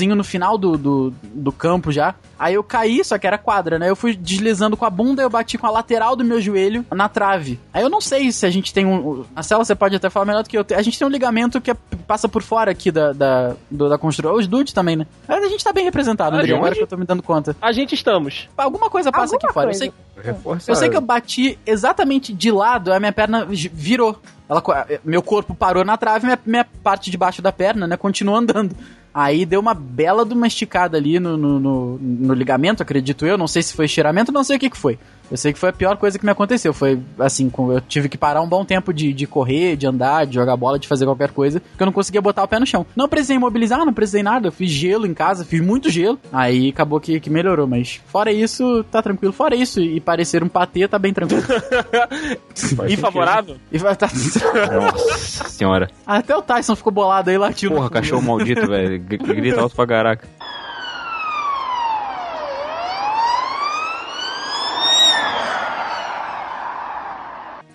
encontrãozinho 0.00 0.14
no 0.14 0.24
final 0.24 0.56
do, 0.56 0.76
do, 0.78 1.14
do 1.22 1.52
campo 1.52 1.90
já. 1.90 2.14
Aí 2.38 2.54
eu 2.54 2.62
caí, 2.62 3.04
só 3.04 3.18
que 3.18 3.26
era 3.26 3.36
quadra, 3.36 3.78
né? 3.78 3.90
Eu 3.90 3.96
fui 3.96 4.14
deslizando 4.14 4.76
com 4.76 4.84
a 4.84 4.90
bunda, 4.90 5.22
eu 5.22 5.30
bati 5.30 5.58
com 5.58 5.66
a 5.66 5.70
lateral 5.70 6.14
do 6.14 6.24
meu 6.24 6.40
joelho 6.40 6.84
na 6.94 7.08
trave. 7.08 7.58
Aí 7.72 7.82
eu 7.82 7.90
não 7.90 8.00
sei 8.00 8.30
se 8.30 8.46
a 8.46 8.50
gente 8.50 8.72
tem 8.72 8.86
um. 8.86 9.24
Na 9.34 9.42
cela 9.42 9.64
você 9.64 9.74
pode 9.74 9.96
até 9.96 10.08
falar 10.08 10.26
melhor 10.26 10.42
do 10.44 10.48
que 10.48 10.56
eu. 10.56 10.64
A 10.76 10.82
gente 10.82 10.98
tem 10.98 11.06
um 11.06 11.10
ligamento 11.10 11.60
que 11.60 11.70
é- 11.70 11.76
passa 12.06 12.28
por 12.28 12.42
fora 12.42 12.70
aqui 12.70 12.90
da, 12.92 13.12
da, 13.12 13.54
do- 13.70 13.88
da 13.88 13.98
construção. 13.98 14.34
Os 14.34 14.46
dudes 14.46 14.72
também, 14.72 14.96
né? 14.96 15.06
Mas 15.26 15.42
a 15.44 15.48
gente 15.48 15.64
tá 15.64 15.72
bem 15.72 15.84
representado, 15.84 16.36
André, 16.36 16.54
agora 16.54 16.74
que 16.74 16.82
eu 16.82 16.86
tô 16.86 16.96
me 16.96 17.04
dando 17.04 17.22
conta. 17.22 17.56
A 17.60 17.72
gente 17.72 17.94
estamos. 17.94 18.48
Alguma 18.56 18.88
coisa 18.88 19.10
passa 19.10 19.34
Alguma 19.34 19.48
aqui 19.48 19.54
fora. 19.54 19.70
Eu 19.70 19.74
sei, 19.74 19.92
eu 20.68 20.74
sei 20.76 20.88
que 20.88 20.96
eu 20.96 21.00
bati 21.00 21.58
exatamente 21.66 22.32
de 22.32 22.50
lado, 22.52 22.92
a 22.92 23.00
minha 23.00 23.12
perna 23.12 23.44
virou. 23.44 24.20
Ela, 24.48 24.62
meu 25.04 25.22
corpo 25.22 25.54
parou 25.54 25.84
na 25.84 25.98
trave, 25.98 26.24
minha, 26.24 26.38
minha 26.46 26.64
parte 26.82 27.10
de 27.10 27.18
baixo 27.18 27.42
da 27.42 27.52
perna, 27.52 27.86
né, 27.86 27.96
continuou 27.98 28.38
andando. 28.38 28.74
Aí 29.20 29.44
deu 29.44 29.58
uma 29.58 29.74
bela 29.74 30.24
de 30.24 30.32
uma 30.32 30.46
esticada 30.46 30.96
ali 30.96 31.18
no, 31.18 31.36
no, 31.36 31.58
no- 31.58 31.98
no 32.00 32.34
ligamento, 32.34 32.84
acredito 32.84 33.26
eu. 33.26 33.36
Não 33.36 33.48
sei 33.48 33.62
se 33.62 33.74
foi 33.74 33.86
estiramento, 33.86 34.30
não 34.30 34.44
sei 34.44 34.56
o 34.56 34.60
que, 34.60 34.70
que 34.70 34.76
foi. 34.76 34.96
Eu 35.30 35.36
sei 35.36 35.52
que 35.52 35.58
foi 35.58 35.68
a 35.68 35.72
pior 35.72 35.96
coisa 35.96 36.18
que 36.18 36.24
me 36.24 36.30
aconteceu. 36.30 36.72
Foi 36.72 36.98
assim, 37.18 37.50
eu 37.56 37.80
tive 37.80 38.08
que 38.08 38.16
parar 38.16 38.40
um 38.40 38.48
bom 38.48 38.64
tempo 38.64 38.92
de, 38.92 39.12
de 39.12 39.26
correr, 39.26 39.76
de 39.76 39.86
andar, 39.86 40.26
de 40.26 40.34
jogar 40.34 40.56
bola, 40.56 40.78
de 40.78 40.88
fazer 40.88 41.04
qualquer 41.04 41.30
coisa, 41.30 41.60
porque 41.60 41.82
eu 41.82 41.86
não 41.86 41.92
conseguia 41.92 42.20
botar 42.20 42.42
o 42.42 42.48
pé 42.48 42.58
no 42.58 42.66
chão. 42.66 42.86
Não 42.96 43.08
precisei 43.08 43.36
imobilizar, 43.36 43.84
não 43.84 43.92
precisei 43.92 44.22
nada. 44.22 44.48
Eu 44.48 44.52
fiz 44.52 44.70
gelo 44.70 45.06
em 45.06 45.14
casa, 45.14 45.44
fiz 45.44 45.60
muito 45.60 45.90
gelo. 45.90 46.18
Aí 46.32 46.70
acabou 46.70 47.00
que, 47.00 47.20
que 47.20 47.30
melhorou, 47.30 47.66
mas 47.66 48.00
fora 48.06 48.32
isso, 48.32 48.84
tá 48.84 49.02
tranquilo. 49.02 49.32
Fora 49.32 49.54
isso, 49.54 49.80
e 49.80 50.00
parecer 50.00 50.42
um 50.42 50.48
patê, 50.48 50.88
tá 50.88 50.98
bem 50.98 51.12
tranquilo. 51.12 51.42
Infavorável? 52.88 53.56
E 53.70 53.78
vai 53.78 53.94
tá... 53.96 54.08
Nossa 54.08 55.48
senhora. 55.48 55.90
Até 56.06 56.34
o 56.36 56.42
Tyson 56.42 56.74
ficou 56.74 56.92
bolado 56.92 57.30
aí, 57.30 57.38
latiu. 57.38 57.70
no 57.70 57.76
Porra, 57.76 57.90
cachorro 57.90 58.22
maldito, 58.22 58.66
velho. 58.66 58.98
Grita 58.98 59.60
alto 59.60 59.76
pra 59.76 59.86
caraca. 59.86 60.26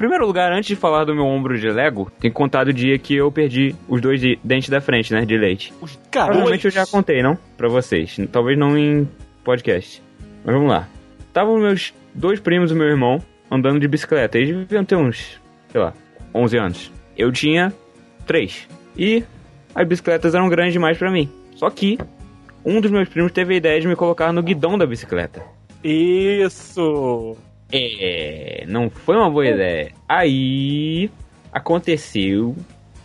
Primeiro 0.04 0.26
lugar, 0.28 0.52
antes 0.52 0.68
de 0.68 0.76
falar 0.76 1.06
do 1.06 1.16
meu 1.16 1.26
ombro 1.26 1.58
de 1.58 1.70
Lego, 1.70 2.12
tem 2.20 2.30
que 2.30 2.36
contar 2.36 2.66
do 2.66 2.74
dia 2.74 3.00
que 3.00 3.16
eu 3.16 3.32
perdi 3.32 3.74
os 3.88 4.02
dois 4.02 4.20
de- 4.20 4.38
dentes 4.44 4.68
da 4.70 4.82
frente, 4.82 5.14
né? 5.14 5.24
De 5.26 5.38
leite. 5.38 5.74
Os 5.82 5.96
Provavelmente 6.12 6.66
eu 6.66 6.72
já 6.72 6.86
contei, 6.86 7.24
não? 7.24 7.38
Pra 7.58 7.70
vocês. 7.70 8.18
Talvez 8.32 8.58
não 8.58 8.78
em 8.78 9.08
podcast. 9.46 10.02
Mas 10.44 10.54
vamos 10.54 10.70
lá. 10.70 10.88
Estavam 11.28 11.58
meus 11.58 11.94
dois 12.14 12.40
primos 12.40 12.70
e 12.72 12.76
meu 12.76 12.86
irmão 12.88 13.22
andando 13.50 13.80
de 13.80 13.88
bicicleta. 13.88 14.38
Eles 14.38 14.50
deviam 14.56 14.84
ter 14.84 14.96
uns, 14.98 15.40
sei 15.70 15.80
lá, 15.80 15.94
11 16.36 16.58
anos. 16.58 16.92
Eu 17.18 17.32
tinha 17.32 17.72
três. 18.28 18.68
E 18.98 19.24
as 19.74 19.88
bicicletas 19.88 20.36
eram 20.36 20.50
grandes 20.50 20.74
demais 20.74 20.98
pra 20.98 21.10
mim. 21.10 21.30
Só 21.56 21.70
que 21.70 21.98
um 22.66 22.82
dos 22.82 22.92
meus 22.92 23.08
primos 23.08 23.32
teve 23.32 23.54
a 23.54 23.58
ideia 23.58 23.80
de 23.80 23.88
me 23.88 23.96
colocar 23.96 24.34
no 24.34 24.44
guidão 24.44 24.78
da 24.78 24.86
bicicleta. 24.86 25.42
Isso! 25.84 27.38
É, 27.76 28.66
não 28.68 28.90
foi 28.90 29.16
uma 29.18 29.30
boa 29.30 29.48
ideia. 29.48 29.92
Aí 30.08 31.10
aconteceu 31.52 32.56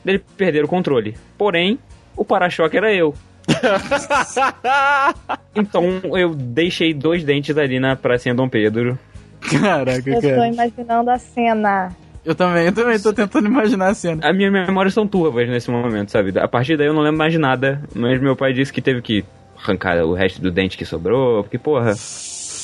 dele 0.04 0.22
perder 0.36 0.64
o 0.64 0.68
controle. 0.68 1.16
Porém, 1.38 1.78
o 2.16 2.24
para-choque 2.24 2.76
era 2.76 2.92
eu. 2.92 3.14
Então 5.54 5.84
eu 6.16 6.34
deixei 6.34 6.92
dois 6.94 7.24
dentes 7.24 7.56
ali 7.56 7.80
na 7.80 7.96
pracinha 7.96 8.34
Dom 8.34 8.48
Pedro. 8.48 8.98
Caraca, 9.40 10.08
Eu 10.08 10.20
tô 10.20 10.28
cara. 10.28 10.48
imaginando 10.48 11.10
a 11.10 11.18
cena. 11.18 11.96
Eu 12.24 12.34
também, 12.34 12.66
eu 12.66 12.72
também 12.72 13.00
tô 13.00 13.12
tentando 13.12 13.46
imaginar 13.46 13.88
a 13.88 13.94
cena. 13.94 14.28
As 14.28 14.36
minhas 14.36 14.52
memórias 14.52 14.92
são 14.94 15.06
turvas 15.06 15.48
nesse 15.48 15.70
momento, 15.70 16.10
sabe? 16.10 16.38
A 16.38 16.46
partir 16.46 16.76
daí 16.76 16.86
eu 16.86 16.92
não 16.94 17.02
lembro 17.02 17.18
mais 17.18 17.32
de 17.32 17.38
nada. 17.38 17.82
Mas 17.94 18.20
meu 18.20 18.36
pai 18.36 18.52
disse 18.52 18.72
que 18.72 18.82
teve 18.82 19.00
que 19.00 19.24
arrancar 19.56 19.96
o 20.04 20.12
resto 20.12 20.40
do 20.42 20.50
dente 20.50 20.76
que 20.76 20.84
sobrou. 20.84 21.42
Porque, 21.42 21.58
porra, 21.58 21.92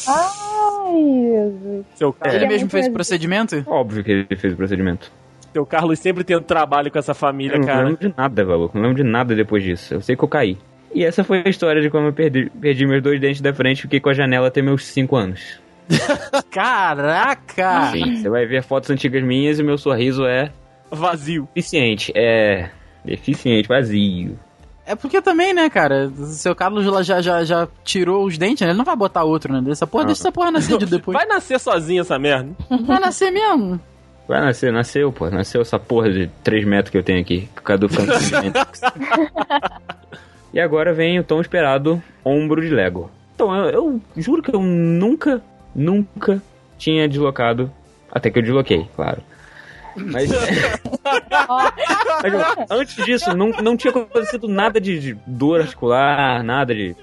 Ai, 0.09 0.64
Seu, 1.95 2.15
Ele 2.25 2.45
é 2.45 2.49
mesmo 2.49 2.69
fez 2.71 2.87
o 2.87 2.93
procedimento? 2.93 3.63
óbvio 3.67 4.03
que 4.05 4.11
ele 4.11 4.37
fez 4.37 4.53
o 4.53 4.57
procedimento. 4.57 5.11
seu 5.53 5.65
Carlos 5.67 5.99
sempre 5.99 6.25
tendo 6.25 6.43
trabalho 6.43 6.91
com 6.91 6.99
essa 6.99 7.15
família, 7.15 7.55
Eu 7.57 7.61
não 7.61 7.67
cara. 7.67 7.85
lembro 7.87 8.09
de 8.09 8.15
nada, 8.17 8.45
maluco. 8.45 8.77
Não 8.79 8.89
lembro 8.89 9.03
de 9.03 9.09
nada 9.09 9.35
depois 9.35 9.63
disso. 9.63 9.95
Eu 9.95 10.01
sei 10.01 10.17
que 10.17 10.23
eu 10.25 10.29
caí. 10.29 10.57
E 10.95 11.05
essa 11.05 11.25
foi 11.25 11.43
a 11.45 11.49
história 11.49 11.83
de 11.83 11.91
como 11.91 12.07
eu 12.09 12.13
perdi, 12.13 12.49
perdi 12.61 12.87
meus 12.87 13.03
dois 13.03 13.21
dentes 13.21 13.41
da 13.41 13.53
frente 13.53 13.79
e 13.81 13.83
fiquei 13.83 13.99
com 14.01 14.09
a 14.11 14.15
janela 14.15 14.47
até 14.49 14.63
meus 14.63 14.85
5 14.87 15.17
anos. 15.17 15.61
Caraca! 16.51 17.91
Sim, 17.93 18.17
você 18.17 18.29
vai 18.29 18.47
ver 18.47 18.63
fotos 18.63 18.91
antigas 18.91 19.23
minhas 19.23 19.59
e 19.59 19.63
meu 19.63 19.77
sorriso 19.77 20.25
é 20.25 20.51
Vazio. 20.91 21.49
deficiente. 21.55 22.13
É. 22.15 22.71
Deficiente, 23.05 23.69
vazio. 23.69 24.39
É 24.87 24.95
porque 24.95 25.23
também, 25.23 25.55
né, 25.55 25.71
cara? 25.71 26.09
O 26.09 26.27
seu 26.27 26.55
Carlos 26.55 26.85
já, 27.07 27.23
já, 27.23 27.43
já, 27.45 27.67
tirou 27.83 28.27
os 28.27 28.37
dentes, 28.37 28.61
né? 28.61 28.69
Ele 28.69 28.77
não 28.79 28.85
vai 28.85 28.95
botar 28.95 29.25
outro, 29.25 29.53
né? 29.53 29.63
Dessa 29.63 29.87
porra, 29.87 30.05
Ah. 30.05 30.07
deixa 30.09 30.23
essa 30.23 30.33
porra 30.33 30.51
nascer 30.51 30.77
de 30.77 30.85
depois. 30.87 31.17
Vai 31.17 31.27
nascer 31.27 31.59
sozinho 31.59 32.03
essa 32.03 32.19
merda. 32.19 32.51
Vai 32.87 33.01
nascer 33.01 33.31
mesmo. 33.31 33.81
Vai 34.29 34.41
nascer, 34.41 34.73
nasceu, 34.73 35.13
pô. 35.13 35.29
Nasceu 35.31 35.63
essa 35.63 35.79
porra 35.79 36.11
de 36.11 36.31
3 36.43 36.67
metros 36.67 36.91
que 36.91 36.99
eu 36.99 37.03
tenho 37.03 37.21
aqui. 37.21 37.49
Caducando. 37.63 38.13
e 40.53 40.61
agora 40.61 40.93
vem 40.93 41.19
o 41.19 41.25
tão 41.25 41.41
esperado 41.41 42.03
ombro 42.25 42.61
de 42.61 42.75
Lego. 42.75 43.11
Então, 43.35 43.55
eu, 43.55 43.71
eu 43.71 44.01
juro 44.23 44.43
que 44.43 44.55
eu 44.55 44.61
nunca, 44.61 45.43
nunca 45.75 46.43
tinha 46.79 47.09
deslocado. 47.09 47.71
Até 48.11 48.31
que 48.31 48.39
eu 48.39 48.43
desloquei, 48.43 48.87
claro. 48.95 49.21
Mas, 49.97 50.31
Mas, 52.23 52.71
antes 52.71 53.05
disso, 53.05 53.37
não, 53.37 53.51
não 53.51 53.77
tinha 53.77 53.91
acontecido 53.91 54.49
nada 54.49 54.81
de, 54.81 54.99
de 54.99 55.19
dor 55.27 55.61
articular, 55.61 56.43
nada 56.43 56.75
de 56.75 56.97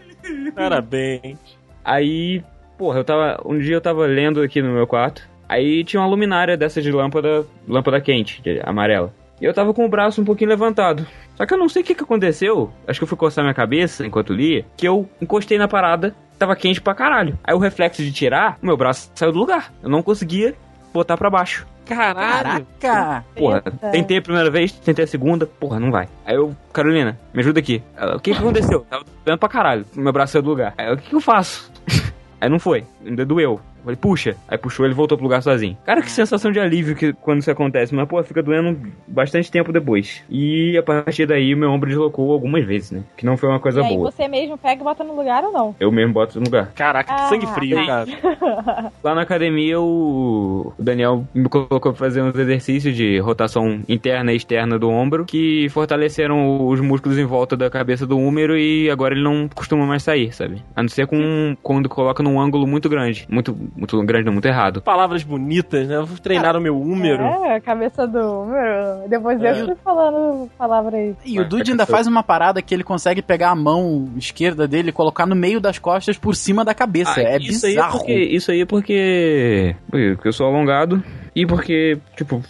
Parabéns. 0.56 1.38
Aí, 1.84 2.44
porra, 2.78 3.00
eu 3.00 3.04
tava. 3.04 3.42
Um 3.46 3.58
dia 3.58 3.76
eu 3.76 3.82
tava 3.82 4.06
lendo 4.06 4.42
aqui 4.42 4.62
no 4.62 4.74
meu 4.74 4.86
quarto. 4.86 5.30
Aí 5.48 5.84
tinha 5.84 6.02
uma 6.02 6.08
luminária 6.08 6.56
dessa 6.56 6.82
de 6.82 6.92
lâmpada. 6.92 7.46
lâmpada 7.68 8.00
quente, 8.00 8.42
de 8.42 8.62
amarela. 8.64 9.14
E 9.40 9.46
eu 9.46 9.54
tava 9.54 9.74
com 9.74 9.86
o 9.86 9.90
braço 9.90 10.22
um 10.22 10.26
pouquinho 10.26 10.50
levantado. 10.50 11.06
Só 11.36 11.46
que 11.46 11.54
eu 11.54 11.58
não 11.58 11.68
sei 11.68 11.82
o 11.82 11.86
que, 11.86 11.96
que 11.96 12.04
aconteceu. 12.04 12.72
Acho 12.88 13.00
que 13.00 13.04
eu 13.04 13.08
fui 13.08 13.18
coçar 13.18 13.44
minha 13.44 13.54
cabeça 13.54 14.06
enquanto 14.06 14.34
lia. 14.34 14.64
Que 14.78 14.88
eu 14.88 15.10
encostei 15.20 15.58
na 15.58 15.68
parada, 15.68 16.16
tava 16.38 16.56
quente 16.56 16.80
pra 16.80 16.94
caralho. 16.94 17.38
Aí 17.44 17.56
o 17.56 17.58
reflexo 17.58 18.04
de 18.04 18.12
tirar, 18.12 18.60
o 18.62 18.66
meu 18.66 18.78
braço 18.78 19.12
saiu 19.16 19.32
do 19.32 19.40
lugar. 19.40 19.74
Eu 19.82 19.90
não 19.90 20.04
conseguia 20.04 20.54
botar 20.94 21.18
pra 21.18 21.30
baixo. 21.30 21.66
Caralho. 21.86 22.66
Caraca! 22.80 23.26
Porra, 23.36 23.62
tentei 23.92 24.18
a 24.18 24.22
primeira 24.22 24.50
vez, 24.50 24.72
tentei 24.72 25.04
a 25.04 25.08
segunda, 25.08 25.46
porra, 25.46 25.80
não 25.80 25.92
vai. 25.92 26.08
Aí 26.26 26.36
eu, 26.36 26.56
Carolina, 26.72 27.20
me 27.34 27.42
ajuda 27.42 27.60
aqui. 27.60 27.84
Ela, 27.96 28.16
o 28.16 28.20
que 28.20 28.32
que 28.32 28.38
aconteceu? 28.38 28.82
Tava 28.90 29.04
doendo 29.26 29.40
pra 29.40 29.50
caralho, 29.50 29.86
meu 29.96 30.14
braço 30.14 30.34
saiu 30.34 30.44
do 30.44 30.50
lugar. 30.50 30.74
Aí 30.78 30.88
eu, 30.88 30.94
o 30.94 30.98
que 30.98 31.10
que 31.10 31.16
eu 31.16 31.22
faço? 31.22 31.72
Aí 32.40 32.50
não 32.50 32.60
foi, 32.60 32.86
ainda 33.06 33.26
doeu. 33.26 33.60
Eu 33.82 33.86
Falei, 33.86 33.96
puxa. 33.98 34.36
Aí 34.48 34.58
puxou, 34.58 34.86
ele 34.86 34.94
voltou 34.94 35.18
pro 35.18 35.26
lugar 35.26 35.42
sozinho. 35.42 35.78
Cara, 35.86 36.02
que 36.02 36.12
sensação 36.12 36.52
de 36.52 36.60
alívio 36.60 36.96
que, 36.96 37.14
quando 37.14 37.40
isso 37.40 37.50
acontece. 37.52 37.94
Mas, 37.96 38.08
pô, 38.08 38.22
fica 38.24 38.42
doendo 38.44 38.78
bastante 39.08 39.52
tempo 39.52 39.72
depois. 39.72 40.22
E 40.30 40.78
a 40.78 40.84
partir 40.84 41.26
daí, 41.26 41.54
o 41.54 41.58
meu 41.58 41.72
ombro 41.72 41.90
deslocou 41.90 42.32
algumas 42.32 42.64
vezes, 42.66 42.92
né? 42.92 43.04
Que 43.18 43.26
não 43.26 43.38
foi 43.38 43.50
uma 43.50 43.60
coisa 43.60 43.82
e 43.82 43.86
aí 43.86 43.96
boa. 43.98 44.12
você 44.12 44.28
mesmo 44.28 44.58
pega 44.58 44.82
e 44.82 44.84
bota 44.84 45.04
no 45.04 45.16
lugar 45.16 45.44
ou 45.44 45.52
não? 45.52 45.76
Eu 45.80 45.92
mesmo 45.92 46.14
boto 46.14 46.40
no 46.40 46.46
lugar. 46.46 46.72
Caraca, 46.74 47.14
que 47.14 47.22
Ah. 47.22 47.28
sangue 47.30 47.48
frio, 47.48 47.86
cara. 47.86 48.08
Lá 49.04 49.16
na 49.16 49.22
academia, 49.22 49.80
o 49.80 50.74
o 50.78 50.84
Daniel 50.84 51.26
me 51.34 51.48
colocou 51.50 51.80
pra 51.80 51.94
fazer 51.94 52.22
uns 52.22 52.36
exercícios 52.36 52.96
de 52.96 53.20
rotação 53.20 53.82
interna 53.88 54.32
e 54.32 54.36
externa 54.38 54.78
do 54.78 54.90
ombro 54.90 55.26
que 55.26 55.68
fortaleceram 55.70 56.68
os 56.68 56.80
músculos 56.80 57.18
em 57.18 57.26
volta 57.26 57.56
da 57.58 57.70
cabeça 57.70 58.06
do 58.06 58.18
húmero 58.18 58.58
e 58.58 58.90
agora 58.90 59.14
ele 59.14 59.24
não 59.24 59.48
costuma 59.54 59.86
mais 59.86 60.04
sair, 60.04 60.34
sabe? 60.34 60.64
A 60.76 60.82
não 60.82 60.90
ser 60.90 61.08
com, 61.08 61.56
quando 61.62 61.90
coloca 61.90 62.22
num 62.24 62.40
ângulo 62.40 62.66
muito 62.68 62.88
grande. 62.90 63.26
Muito, 63.30 63.56
muito 63.76 64.02
grande, 64.04 64.26
não, 64.26 64.34
muito 64.34 64.46
errado. 64.48 64.82
Palavras 64.82 65.24
bonitas, 65.24 65.88
né? 65.88 65.96
Eu 65.96 66.06
vou 66.06 66.18
treinar 66.18 66.56
o 66.58 66.62
meu 66.62 66.80
húmero. 66.80 67.24
É, 67.24 67.60
cabeça 67.60 68.06
do. 68.08 68.46
meu, 68.46 69.08
Depois 69.10 69.42
É. 69.42 69.62
eu 69.62 69.66
fui 69.68 69.76
falando 69.84 70.50
palavra 70.58 70.98
aí. 70.98 71.16
E 71.26 71.40
o 71.40 71.48
Dude 71.48 71.72
ainda 71.72 71.86
faz 71.86 72.08
uma 72.08 72.22
parada 72.24 72.62
que 72.62 72.74
ele 72.74 72.84
consegue 72.84 73.22
pegar 73.22 73.50
a 73.52 73.56
mão 73.56 74.10
esquerda 74.18 74.68
dele 74.68 74.90
e 74.90 74.94
colocar 74.94 75.26
no 75.26 75.36
meio 75.36 75.60
das 75.60 75.80
costas 75.80 76.18
por 76.18 76.36
cima 76.36 76.64
da 76.66 76.74
cabeça. 76.74 77.14
Ah, 77.18 77.24
é 77.24 77.38
isso 77.38 77.66
Aí 77.66 77.74
é 77.74 77.76
bizarro. 77.76 77.98
porque, 78.00 78.14
isso 78.14 78.52
aí 78.52 78.62
é 78.62 78.66
porque, 78.66 79.76
porque 79.90 80.28
eu 80.28 80.34
sou 80.34 80.48
alongado 80.48 81.04
e 81.36 81.46
porque, 81.46 81.98
tipo, 82.18 82.44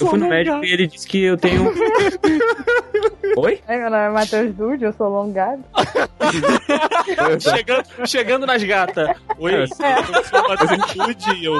eu 0.00 0.06
fui 0.08 0.18
no 0.18 0.28
médico 0.28 0.64
e 0.64 0.72
ele 0.72 0.86
disse 0.86 1.06
que 1.06 1.22
eu 1.22 1.36
tenho... 1.36 1.72
Oi? 3.36 3.60
Ai, 3.66 3.78
meu 3.78 3.90
nome 3.90 4.02
é 4.04 4.08
Matheus 4.10 4.54
Dude, 4.54 4.84
eu 4.84 4.92
sou 4.92 5.06
alongado. 5.06 5.64
Chegando, 7.40 8.06
chegando 8.06 8.46
nas 8.46 8.62
gatas. 8.62 9.16
Oi, 9.38 9.52
É. 9.54 9.62
eu 9.62 9.66
sou 9.68 9.86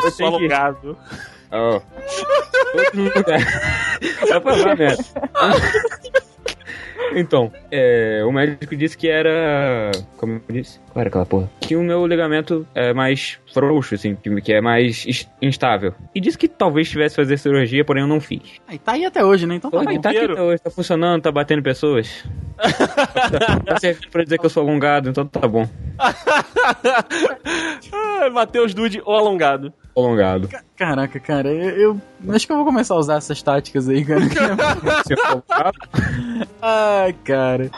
eu 0.06 0.10
sou 0.10 0.10
tenho 0.12 0.30
que- 0.30 0.36
alongado. 0.54 0.98
Ó. 1.50 1.80
Outro 2.74 3.02
lugar. 3.02 3.40
Vai 4.28 4.40
pra 4.40 4.56
lá, 4.56 4.74
merda. 4.76 5.04
Então, 7.14 7.52
é, 7.70 8.22
o 8.26 8.32
médico 8.32 8.74
disse 8.76 8.96
que 8.96 9.08
era. 9.08 9.90
Como 10.16 10.40
eu 10.48 10.54
disse? 10.54 10.80
Qual 10.92 11.00
era 11.00 11.08
aquela 11.08 11.26
porra? 11.26 11.50
Que 11.60 11.76
o 11.76 11.82
meu 11.82 12.06
ligamento 12.06 12.66
é 12.74 12.92
mais 12.94 13.38
frouxo, 13.52 13.94
assim, 13.94 14.16
que, 14.16 14.52
é 14.52 14.60
mais 14.60 15.04
is- 15.06 15.28
instável. 15.40 15.94
E 16.14 16.20
disse 16.20 16.38
que 16.38 16.48
talvez 16.48 16.88
tivesse 16.88 17.14
que 17.16 17.22
fazer 17.22 17.36
cirurgia, 17.38 17.84
porém 17.84 18.02
eu 18.02 18.08
não 18.08 18.20
fiz. 18.20 18.42
Aí 18.66 18.78
tá 18.78 18.92
aí 18.92 19.04
até 19.04 19.24
hoje, 19.24 19.46
né? 19.46 19.56
Então 19.56 19.70
tá 19.70 19.78
Pô, 19.78 19.84
bom. 19.84 20.00
tá 20.00 20.08
aqui, 20.10 20.18
inteiro? 20.18 20.34
tá, 20.58 20.58
tá 20.64 20.70
funcionando, 20.70 21.22
tá 21.22 21.30
batendo 21.32 21.62
pessoas. 21.62 22.24
Tá 23.64 23.78
servindo 23.78 24.08
pra 24.10 24.22
dizer 24.24 24.38
que 24.38 24.46
eu 24.46 24.50
sou 24.50 24.62
alongado, 24.62 25.08
então 25.10 25.26
tá 25.26 25.46
bom. 25.48 25.68
Ah, 27.92 28.30
Matheus 28.30 28.74
Dude, 28.74 29.02
o 29.04 29.10
alongado. 29.12 29.72
Alongado. 29.96 30.48
Caraca, 30.76 31.20
cara, 31.20 31.50
eu, 31.50 32.00
eu 32.24 32.32
acho 32.34 32.46
que 32.46 32.52
eu 32.52 32.56
vou 32.56 32.64
começar 32.64 32.94
a 32.94 32.98
usar 32.98 33.16
essas 33.16 33.42
táticas 33.42 33.88
aí, 33.88 34.04
cara. 34.04 34.22
Ai, 36.60 37.12
cara. 37.24 37.70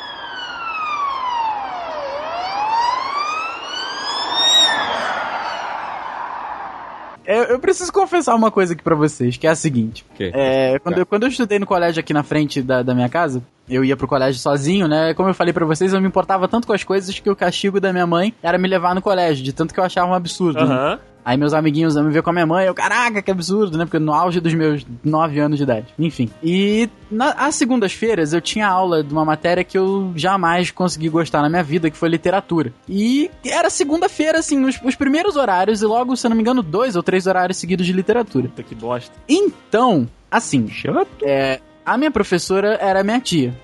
Eu, 7.27 7.45
eu 7.45 7.59
preciso 7.59 7.93
confessar 7.93 8.35
uma 8.35 8.51
coisa 8.51 8.75
aqui 8.75 8.83
pra 8.83 8.95
vocês, 8.95 9.37
que 9.37 9.47
é 9.47 9.51
a 9.51 9.57
seguinte. 9.57 10.05
quê? 10.15 10.31
É, 10.35 10.79
quando, 10.79 10.99
eu, 10.99 11.07
quando 11.07 11.23
eu 11.23 11.29
estudei 11.31 11.59
no 11.59 11.67
colégio 11.67 12.01
aqui 12.01 12.13
na 12.13 12.23
frente 12.23 12.61
da, 12.61 12.83
da 12.83 12.95
minha 12.95 13.09
casa, 13.09 13.43
eu 13.69 13.85
ia 13.85 13.97
pro 13.97 14.07
colégio 14.09 14.41
sozinho, 14.41 14.87
né? 14.87 15.15
Como 15.15 15.29
eu 15.29 15.35
falei 15.35 15.53
pra 15.53 15.65
vocês, 15.67 15.93
eu 15.93 16.01
me 16.01 16.09
importava 16.09 16.47
tanto 16.49 16.67
com 16.67 16.73
as 16.73 16.85
coisas 16.85 17.19
que 17.19 17.31
o 17.31 17.37
castigo 17.37 17.81
da 17.81 17.93
minha 17.93 18.07
mãe 18.07 18.35
era 18.43 18.59
me 18.59 18.69
levar 18.69 18.95
no 18.95 19.03
colégio, 19.03 19.45
de 19.45 19.53
tanto 19.53 19.73
que 19.73 19.81
eu 19.81 19.85
achava 19.85 20.11
um 20.11 20.15
absurdo. 20.15 20.65
né? 20.67 20.75
Aham. 20.75 20.99
Aí 21.25 21.39
meus 21.39 21.55
amiguinhos 21.55 21.97
me 21.97 22.11
ver 22.11 22.23
com 22.23 22.29
a 22.29 22.33
minha 22.35 22.45
mãe, 22.45 22.67
eu, 22.67 22.75
caraca, 22.75 23.23
que 23.23 23.31
absurdo, 23.31 23.79
né? 23.79 23.87
Porque 23.87 23.99
no 23.99 24.13
auge 24.13 24.41
dos 24.41 24.53
meus 24.53 24.85
9 25.03 25.41
anos 25.41 25.57
de 25.57 25.63
idade. 25.63 25.87
Enfim. 25.99 26.29
E 26.43 26.87
na, 27.11 27.31
às 27.31 27.55
segundas-feiras 27.55 28.35
eu 28.35 28.43
tinha 28.43 28.69
aula 28.69 29.03
de 29.03 29.11
uma 29.11 29.25
matéria 29.25 29.65
que 29.65 29.79
eu 29.79 30.13
jamais 30.15 30.71
consegui 30.71 31.09
gostar 31.09 31.41
na 31.41 31.49
minha 31.49 31.63
vida, 31.63 31.91
que 31.91 31.97
foi 31.97 32.11
literatura. 32.11 32.75
E 32.87 33.31
era 33.43 33.71
segunda-feira, 33.71 34.39
assim, 34.41 34.63
os, 34.67 34.79
os 34.85 34.95
primeiros 34.97 35.35
horários, 35.37 35.81
e 35.81 35.87
logo, 35.87 36.15
se 36.15 36.27
eu 36.27 36.29
não 36.29 36.37
me 36.37 36.43
engano, 36.43 36.63
dois 36.63 36.95
ou 36.95 37.03
três 37.03 37.27
horários 37.27 37.57
seguidos 37.57 37.87
de 37.87 37.95
literatura. 37.95 38.49
Puta 38.49 38.63
que 38.63 38.75
bosta. 38.75 39.15
Então, 39.27 40.07
assim, 40.31 40.69
chato. 40.69 41.09
é, 41.23 41.59
a 41.85 41.97
minha 41.99 42.11
professora 42.11 42.79
era 42.81 43.03
minha 43.03 43.21
tia. 43.21 43.55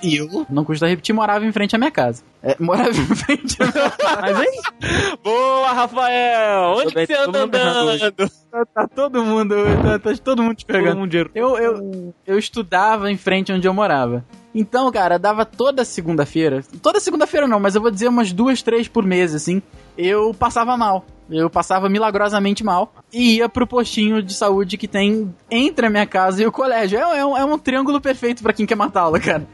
E 0.00 0.16
eu, 0.16 0.46
não 0.48 0.64
custa 0.64 0.86
repetir, 0.86 1.12
morava 1.12 1.44
em 1.44 1.50
frente 1.50 1.74
à 1.74 1.78
minha 1.78 1.90
casa. 1.90 2.22
É, 2.40 2.54
morava 2.60 2.90
em 2.90 3.04
frente 3.16 3.56
à 3.60 3.66
minha 3.66 3.90
casa. 3.98 4.20
Mas 4.22 4.40
hein? 4.40 4.60
Boa, 5.24 5.72
Rafael! 5.72 6.74
Onde 6.76 6.94
bem, 6.94 7.06
que 7.06 7.14
você 7.16 7.24
todo 7.24 7.36
anda 7.36 7.58
mundo 7.58 7.90
andando? 7.90 8.30
Tá, 8.50 8.64
tá 8.66 8.88
todo 8.88 9.24
mundo, 9.24 9.56
tá, 9.82 9.98
tá 9.98 10.14
todo 10.22 10.42
mundo 10.42 10.54
te 10.54 10.64
Todo 10.64 10.76
pegando. 10.76 10.98
mundo 10.98 11.10
dinheiro. 11.10 11.30
Eu, 11.34 11.58
eu, 11.58 12.14
eu 12.24 12.38
estudava 12.38 13.10
em 13.10 13.16
frente 13.16 13.52
onde 13.52 13.66
eu 13.66 13.74
morava. 13.74 14.24
Então, 14.54 14.90
cara, 14.90 15.18
dava 15.18 15.44
toda 15.44 15.84
segunda-feira. 15.84 16.64
Toda 16.82 17.00
segunda-feira 17.00 17.46
não, 17.46 17.60
mas 17.60 17.74
eu 17.74 17.80
vou 17.80 17.90
dizer 17.90 18.08
umas 18.08 18.32
duas, 18.32 18.62
três 18.62 18.88
por 18.88 19.04
mês, 19.04 19.34
assim. 19.34 19.62
Eu 19.96 20.34
passava 20.34 20.76
mal. 20.76 21.04
Eu 21.30 21.48
passava 21.48 21.88
milagrosamente 21.88 22.64
mal. 22.64 22.92
E 23.12 23.36
ia 23.36 23.48
pro 23.48 23.66
postinho 23.66 24.22
de 24.22 24.34
saúde 24.34 24.76
que 24.76 24.88
tem 24.88 25.32
entre 25.50 25.86
a 25.86 25.90
minha 25.90 26.06
casa 26.06 26.42
e 26.42 26.46
o 26.46 26.52
colégio. 26.52 26.98
É, 26.98 27.18
é 27.18 27.24
um, 27.24 27.36
é 27.36 27.44
um 27.44 27.58
triângulo 27.58 28.00
perfeito 28.00 28.42
pra 28.42 28.52
quem 28.52 28.66
quer 28.66 28.74
matá-la, 28.74 29.20
cara. 29.20 29.46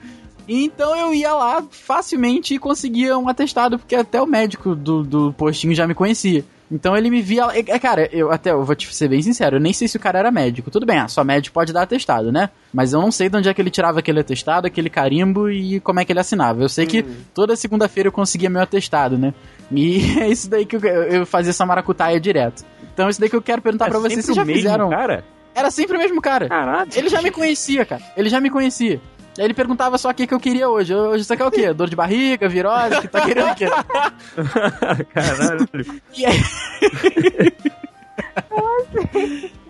Então 0.49 0.97
eu 0.97 1.12
ia 1.12 1.34
lá 1.34 1.62
facilmente 1.70 2.55
e 2.55 2.59
conseguia 2.59 3.18
um 3.18 3.28
atestado, 3.28 3.78
porque 3.78 3.97
até 3.97 4.22
o 4.22 4.26
médico 4.26 4.74
do, 4.74 5.03
do 5.03 5.32
postinho 5.32 5.74
já 5.74 5.86
me 5.86 5.94
conhecia. 5.94 6.44
Então 6.71 6.97
ele 6.97 7.11
me 7.11 7.23
via. 7.23 7.45
É, 7.53 7.59
é, 7.59 7.79
cara, 7.79 8.09
eu 8.12 8.31
até 8.31 8.51
eu 8.51 8.64
vou 8.64 8.75
te 8.75 8.93
ser 8.95 9.09
bem 9.09 9.23
sincero, 9.23 9.57
eu 9.57 9.61
nem 9.61 9.73
sei 9.73 9.87
se 9.87 9.97
o 9.97 10.01
cara 10.01 10.19
era 10.19 10.31
médico. 10.31 10.71
Tudo 10.71 10.87
bem, 10.87 10.99
ah, 10.99 11.09
só 11.09 11.23
médico 11.23 11.55
pode 11.55 11.73
dar 11.73 11.83
atestado, 11.83 12.33
né? 12.33 12.51
Mas 12.73 12.93
eu 12.93 13.01
não 13.01 13.12
sei 13.12 13.29
de 13.29 13.37
onde 13.37 13.49
é 13.49 13.55
que 13.55 13.61
ele 13.62 13.71
tirava 13.71 14.01
aquele 14.01 14.21
atestado, 14.21 14.67
aquele 14.67 14.91
carimbo 14.91 15.49
e 15.49 15.81
como 15.81 16.01
é 16.01 16.05
que 16.05 16.12
ele 16.12 16.21
assinava. 16.21 16.62
Eu 16.62 16.69
sei 16.69 16.87
que 16.87 17.03
toda 17.33 17.55
segunda-feira 17.57 18.09
eu 18.09 18.12
conseguia 18.12 18.51
meu 18.51 18.62
atestado, 18.62 19.17
né? 19.17 19.33
E 19.71 19.99
é 20.21 20.29
isso 20.29 20.51
daí 20.51 20.67
que 20.67 20.77
eu, 20.77 20.81
eu 20.81 21.27
fazia 21.27 21.51
essa 21.51 21.64
maracutaia 21.64 22.21
direto. 22.21 22.64
Então 22.93 23.07
é 23.07 23.11
isso 23.11 23.21
daí 23.21 23.31
que 23.31 23.37
eu 23.37 23.43
quero 23.43 23.62
perguntar 23.62 23.89
pra 23.89 23.99
vocês. 23.99 24.25
Vocês 24.25 24.37
já 24.37 24.45
mesmo, 24.45 24.62
fizeram. 24.62 24.91
cara? 24.91 25.25
Era 25.55 25.71
sempre 25.71 25.97
o 25.97 25.99
mesmo 25.99 26.21
cara. 26.21 26.49
Caralho. 26.49 26.91
Ele 26.95 27.09
já 27.09 27.23
me 27.23 27.31
conhecia, 27.31 27.85
cara. 27.87 28.03
Ele 28.14 28.29
já 28.29 28.41
me 28.41 28.51
conhecia. 28.51 29.01
Aí 29.39 29.45
ele 29.45 29.55
perguntava 29.55 29.99
só 29.99 30.11
o 30.11 30.14
que, 30.14 30.26
que 30.26 30.34
eu 30.34 30.41
queria 30.41 30.68
hoje. 30.68 30.95
Hoje 30.95 31.24
você 31.24 31.37
quer 31.37 31.45
o 31.45 31.51
quê? 31.51 31.72
Dor 31.72 31.89
de 31.89 31.97
barriga, 31.97 32.49
virose? 32.49 33.01
Que 33.01 33.09
tá 33.09 33.20
querendo 33.20 33.51
o 33.51 33.55
quê? 33.55 33.66
Caralho. 35.12 35.68
E 36.16 36.26
aí... 36.26 36.41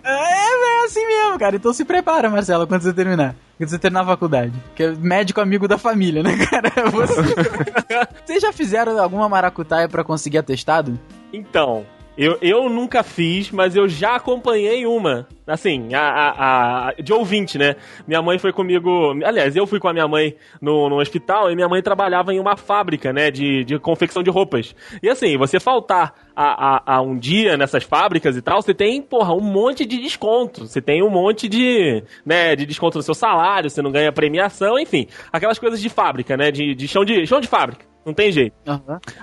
É, 0.03 0.81
é 0.81 0.85
assim 0.85 1.05
mesmo, 1.05 1.37
cara. 1.37 1.55
Então 1.57 1.73
se 1.73 1.83
prepara, 1.83 2.29
Marcelo, 2.29 2.65
quando 2.65 2.81
você 2.81 2.93
terminar. 2.93 3.35
Quando 3.57 3.69
você 3.69 3.77
terminar 3.79 4.01
a 4.01 4.05
faculdade. 4.05 4.53
Que 4.75 4.83
é 4.83 4.91
médico 4.95 5.41
amigo 5.41 5.67
da 5.67 5.77
família, 5.77 6.23
né, 6.23 6.45
cara? 6.45 6.71
Você... 6.91 7.21
Vocês 8.25 8.41
já 8.41 8.53
fizeram 8.53 8.97
alguma 9.01 9.27
maracutaia 9.27 9.89
pra 9.89 10.03
conseguir 10.03 10.37
atestado? 10.37 10.97
Então, 11.33 11.85
eu, 12.17 12.37
eu 12.41 12.69
nunca 12.69 13.03
fiz, 13.03 13.51
mas 13.51 13.75
eu 13.75 13.87
já 13.87 14.15
acompanhei 14.15 14.85
uma. 14.85 15.27
Assim, 15.45 15.93
a, 15.93 16.01
a, 16.01 16.89
a- 16.89 16.93
de 17.01 17.13
ouvinte, 17.13 17.57
né? 17.57 17.75
Minha 18.07 18.21
mãe 18.21 18.37
foi 18.37 18.51
comigo. 18.51 19.13
Aliás, 19.23 19.55
eu 19.55 19.65
fui 19.65 19.79
com 19.79 19.87
a 19.87 19.93
minha 19.93 20.07
mãe 20.07 20.35
no, 20.61 20.89
no 20.89 20.99
hospital 20.99 21.49
e 21.49 21.55
minha 21.55 21.69
mãe 21.69 21.81
trabalhava 21.81 22.33
em 22.33 22.39
uma 22.39 22.57
fábrica, 22.57 23.13
né? 23.13 23.31
De, 23.31 23.63
de 23.63 23.79
confecção 23.79 24.21
de 24.21 24.29
roupas. 24.29 24.75
E 25.01 25.07
assim, 25.07 25.37
você 25.37 25.59
faltar 25.59 26.13
a, 26.35 26.93
a, 26.93 26.95
a 26.97 27.01
um 27.01 27.17
dia 27.17 27.55
nessas 27.55 27.83
fábricas 27.83 28.35
e 28.35 28.41
tal, 28.41 28.61
você 28.61 28.73
tem, 28.73 29.01
porra, 29.01 29.33
um 29.33 29.39
monte 29.41 29.85
de 29.85 29.97
desconto. 29.97 30.67
Você 30.67 30.81
tem 30.81 31.01
um 31.01 31.09
monte 31.09 31.47
de, 31.47 32.03
né, 32.25 32.55
de 32.55 32.65
desconto 32.65 32.97
no 32.97 33.03
seu 33.03 33.13
salário, 33.13 33.69
você 33.69 33.81
não 33.81 33.91
ganha 33.91 34.11
premiação, 34.11 34.77
enfim. 34.77 35.07
Aquelas 35.31 35.59
coisas 35.59 35.79
de 35.79 35.87
fábrica, 35.87 36.35
né? 36.35 36.51
De, 36.51 36.75
de 36.75 36.87
chão 36.89 37.05
de 37.05 37.25
chão 37.25 37.39
de 37.39 37.47
fábrica. 37.47 37.85
Não 38.07 38.13
tem 38.13 38.31
jeito. 38.31 38.55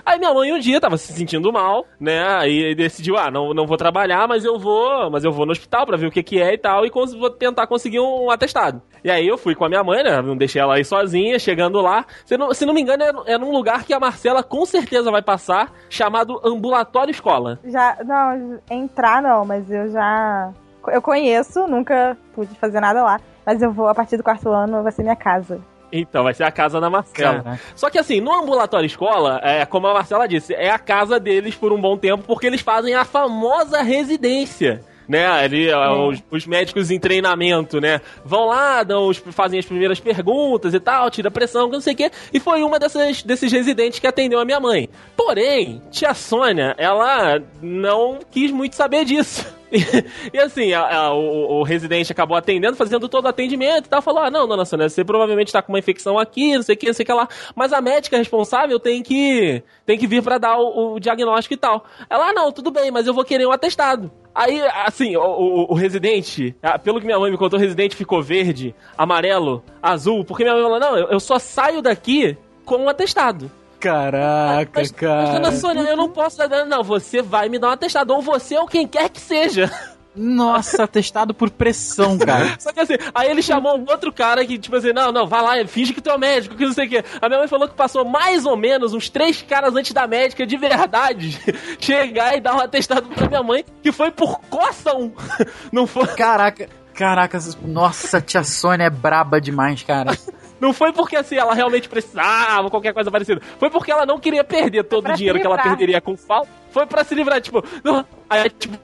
Aí 0.05 0.19
minha 0.19 0.31
mãe 0.31 0.53
um 0.53 0.59
dia 0.59 0.79
tava 0.79 0.95
se 0.95 1.11
sentindo 1.11 1.51
mal, 1.51 1.87
né? 1.99 2.23
Aí 2.37 2.75
decidiu, 2.75 3.17
ah, 3.17 3.31
não, 3.31 3.51
não 3.51 3.65
vou 3.65 3.77
trabalhar, 3.77 4.27
mas 4.27 4.45
eu 4.45 4.59
vou, 4.59 5.09
mas 5.09 5.23
eu 5.23 5.31
vou 5.31 5.43
no 5.43 5.53
hospital 5.53 5.87
pra 5.87 5.97
ver 5.97 6.05
o 6.05 6.11
que 6.11 6.21
que 6.21 6.39
é 6.39 6.53
e 6.53 6.57
tal 6.57 6.85
e 6.85 6.91
vou 6.91 7.31
tentar 7.31 7.65
conseguir 7.65 7.99
um 7.99 8.29
atestado. 8.29 8.79
E 9.03 9.09
aí 9.09 9.27
eu 9.27 9.39
fui 9.39 9.55
com 9.55 9.65
a 9.65 9.69
minha 9.69 9.83
mãe, 9.83 10.03
né? 10.03 10.21
Não 10.21 10.37
deixei 10.37 10.61
ela 10.61 10.75
aí 10.75 10.85
sozinha, 10.85 11.39
chegando 11.39 11.81
lá. 11.81 12.05
Se 12.25 12.37
não, 12.37 12.53
se 12.53 12.63
não 12.63 12.75
me 12.75 12.81
engano, 12.81 13.03
é, 13.03 13.33
é 13.33 13.37
num 13.39 13.51
lugar 13.51 13.85
que 13.85 13.93
a 13.93 13.99
Marcela 13.99 14.43
com 14.43 14.63
certeza 14.67 15.09
vai 15.09 15.23
passar, 15.23 15.73
chamado 15.89 16.39
Ambulatório 16.45 17.09
Escola. 17.09 17.59
Já, 17.65 17.97
não, 18.05 18.59
entrar 18.69 19.19
não, 19.19 19.43
mas 19.45 19.71
eu 19.71 19.89
já. 19.89 20.53
Eu 20.89 21.01
conheço, 21.01 21.65
nunca 21.65 22.15
pude 22.35 22.53
fazer 22.59 22.79
nada 22.79 23.03
lá. 23.03 23.19
Mas 23.43 23.63
eu 23.63 23.71
vou, 23.71 23.87
a 23.87 23.95
partir 23.95 24.17
do 24.17 24.23
quarto 24.23 24.49
ano, 24.49 24.83
vai 24.83 24.91
ser 24.91 25.01
minha 25.01 25.15
casa. 25.15 25.59
Então, 25.91 26.23
vai 26.23 26.33
ser 26.33 26.43
a 26.43 26.51
casa 26.51 26.79
da 26.81 26.89
Marcela. 26.89 27.43
Caraca. 27.43 27.61
Só 27.75 27.89
que 27.89 27.97
assim, 27.97 28.19
no 28.21 28.33
ambulatório 28.33 28.85
escola, 28.87 29.39
é, 29.43 29.65
como 29.65 29.87
a 29.87 29.93
Marcela 29.93 30.27
disse, 30.27 30.53
é 30.53 30.69
a 30.69 30.79
casa 30.79 31.19
deles 31.19 31.55
por 31.55 31.71
um 31.71 31.79
bom 31.79 31.97
tempo, 31.97 32.23
porque 32.25 32.47
eles 32.47 32.61
fazem 32.61 32.93
a 32.95 33.05
famosa 33.05 33.81
residência. 33.81 34.81
Né, 35.07 35.23
ali, 35.27 35.71
ó, 35.71 36.07
os, 36.09 36.23
os 36.31 36.47
médicos 36.47 36.89
em 36.89 36.99
treinamento, 36.99 37.79
né? 37.79 38.01
Vão 38.25 38.47
lá, 38.47 38.81
dão 38.81 39.05
os- 39.07 39.17
fazem 39.19 39.59
as 39.59 39.65
primeiras 39.65 39.99
perguntas 39.99 40.73
e 40.73 40.79
tal, 40.79 41.11
tira 41.11 41.29
pressão, 41.29 41.69
não 41.69 41.79
sei 41.79 41.93
o 41.93 41.95
quê. 41.95 42.11
E 42.33 42.39
foi 42.39 42.63
uma 42.63 42.79
dessas, 42.79 43.21
desses 43.21 43.51
residentes 43.51 43.99
que 43.99 44.07
atendeu 44.07 44.39
a 44.39 44.45
minha 44.45 44.59
mãe. 44.59 44.89
Porém, 45.15 45.79
tia 45.91 46.11
Sônia, 46.15 46.73
ela 46.75 47.39
não 47.61 48.17
quis 48.31 48.49
muito 48.49 48.75
saber 48.75 49.05
disso. 49.05 49.45
E, 50.33 50.39
assim, 50.39 50.73
a- 50.73 50.97
a- 51.07 51.13
o, 51.13 51.59
o 51.59 51.63
residente 51.63 52.11
acabou 52.11 52.35
atendendo, 52.37 52.75
fazendo 52.75 53.07
todo 53.09 53.25
o 53.25 53.27
atendimento 53.27 53.85
e 53.85 53.89
tal. 53.89 54.01
Falou: 54.01 54.23
Ah, 54.23 54.31
não, 54.31 54.47
dona 54.47 54.65
Sônia, 54.65 54.89
você 54.89 55.03
provavelmente 55.03 55.51
tá 55.51 55.61
com 55.61 55.71
uma 55.71 55.79
infecção 55.79 56.17
aqui, 56.17 56.55
não 56.55 56.63
sei 56.63 56.75
o 56.75 56.77
que, 56.77 56.87
não 56.87 56.93
sei 56.93 57.03
o 57.03 57.05
que 57.05 57.13
lá. 57.13 57.27
Mas 57.55 57.73
a 57.73 57.81
médica 57.81 58.17
responsável 58.17 58.79
tem 58.79 59.01
que, 59.03 59.61
tem 59.85 59.97
que 59.97 60.07
vir 60.07 60.21
pra 60.23 60.37
dar 60.37 60.57
o, 60.57 60.93
o 60.95 60.99
diagnóstico 60.99 61.53
e 61.53 61.57
tal. 61.57 61.85
Ela, 62.09 62.29
ah, 62.29 62.33
não, 62.33 62.51
tudo 62.51 62.71
bem, 62.71 62.91
mas 62.91 63.07
eu 63.07 63.13
vou 63.13 63.23
querer 63.25 63.45
um 63.45 63.51
atestado. 63.51 64.11
Aí, 64.33 64.61
assim, 64.85 65.15
o, 65.15 65.21
o- 65.21 65.71
o 65.71 65.73
residente, 65.75 66.55
pelo 66.83 66.99
que 66.99 67.05
minha 67.05 67.19
mãe 67.19 67.31
me 67.31 67.37
contou, 67.37 67.57
o 67.57 67.61
residente 67.61 67.95
ficou 67.95 68.21
verde, 68.21 68.75
amarelo, 68.97 69.63
azul, 69.81 70.25
porque 70.25 70.43
minha 70.43 70.53
mãe 70.55 70.63
falou: 70.63 70.79
Não, 70.79 70.97
eu, 70.97 71.07
eu 71.09 71.19
só 71.19 71.39
saio 71.39 71.81
daqui 71.81 72.37
com 72.65 72.77
um 72.77 72.89
atestado. 72.89 73.49
Caraca, 73.85 74.71
Mas, 74.73 74.89
mas, 74.89 74.91
cara. 74.91 75.33
dona 75.33 75.51
Sônia, 75.51 75.81
eu 75.81 75.95
não 75.95 76.09
posso 76.09 76.37
dar. 76.37 76.65
Não, 76.65 76.83
você 76.83 77.21
vai 77.21 77.49
me 77.49 77.59
dar 77.59 77.67
um 77.67 77.71
atestado, 77.71 78.15
ou 78.15 78.21
você 78.21 78.57
ou 78.57 78.65
quem 78.65 78.87
quer 78.87 79.09
que 79.09 79.21
seja. 79.21 79.71
Nossa, 80.15 80.85
atestado 80.85 81.35
por 81.35 81.51
pressão, 81.51 82.17
cara. 82.17 82.55
Só 82.57 82.71
que 82.71 82.79
assim, 82.79 82.95
aí 83.13 83.29
ele 83.29 83.43
chamou 83.43 83.77
um 83.77 83.85
outro 83.87 84.11
cara 84.11 84.43
que, 84.43 84.57
tipo 84.57 84.75
assim, 84.75 84.91
não, 84.91 85.11
não, 85.11 85.27
vai 85.27 85.41
lá, 85.41 85.67
finge 85.67 85.93
que 85.93 86.01
tu 86.01 86.09
é 86.09 86.15
o 86.15 86.19
médico, 86.19 86.55
que 86.55 86.65
não 86.65 86.73
sei 86.73 86.87
o 86.87 86.89
quê. 86.89 87.03
A 87.21 87.27
minha 87.27 87.39
mãe 87.39 87.47
falou 87.47 87.67
que 87.67 87.75
passou 87.75 88.03
mais 88.05 88.45
ou 88.45 88.57
menos 88.57 88.93
uns 88.93 89.07
três 89.07 89.41
caras 89.43 89.75
antes 89.75 89.91
da 89.91 90.07
médica, 90.07 90.47
de 90.47 90.57
verdade, 90.57 91.37
chegar 91.79 92.35
e 92.35 92.41
dar 92.41 92.55
um 92.55 92.61
atestado 92.61 93.07
pra 93.09 93.27
minha 93.27 93.43
mãe, 93.43 93.65
que 93.83 93.91
foi 93.91 94.09
por 94.09 94.39
coção. 94.49 95.13
Não 95.71 95.85
foi, 95.85 96.07
Caraca, 96.07 96.69
caraca, 96.93 97.37
nossa, 97.61 98.21
tia 98.21 98.43
Sônia 98.43 98.85
é 98.85 98.89
braba 98.89 99.39
demais, 99.41 99.83
cara. 99.83 100.17
Não 100.59 100.73
foi 100.73 100.91
porque 100.93 101.15
assim, 101.15 101.35
ela 101.35 101.53
realmente 101.53 101.89
precisava, 101.89 102.63
ou 102.63 102.71
qualquer 102.71 102.93
coisa 102.93 103.11
parecida. 103.11 103.41
Foi 103.59 103.69
porque 103.69 103.91
ela 103.91 104.05
não 104.05 104.19
queria 104.19 104.43
perder 104.43 104.83
todo 104.83 105.09
o 105.09 105.13
dinheiro 105.13 105.39
que 105.39 105.45
ela 105.45 105.61
perderia 105.61 106.01
com 106.01 106.15
falta. 106.15 106.49
Foi 106.71 106.85
pra 106.85 107.03
se 107.05 107.15
livrar, 107.15 107.39
tipo, 107.39 107.63
não, 107.83 108.05
aí, 108.29 108.49
tipo, 108.49 108.77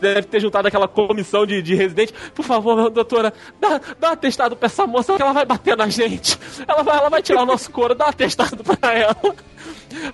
deve 0.00 0.22
ter 0.28 0.40
juntado 0.40 0.68
aquela 0.68 0.86
comissão 0.86 1.44
de, 1.44 1.60
de 1.60 1.74
residente. 1.74 2.14
Por 2.34 2.44
favor, 2.44 2.88
doutora, 2.88 3.32
dá, 3.60 3.80
dá 3.98 4.10
um 4.10 4.12
atestado 4.12 4.54
pra 4.54 4.66
essa 4.66 4.86
moça 4.86 5.16
que 5.16 5.22
ela 5.22 5.32
vai 5.32 5.44
bater 5.44 5.76
na 5.76 5.88
gente. 5.88 6.38
Ela 6.66 6.82
vai, 6.82 6.96
ela 6.96 7.10
vai 7.10 7.22
tirar 7.22 7.42
o 7.42 7.46
nosso 7.46 7.70
couro, 7.70 7.94
dá 7.94 8.06
um 8.06 8.08
atestado 8.10 8.62
pra 8.62 8.92
ela. 8.92 9.16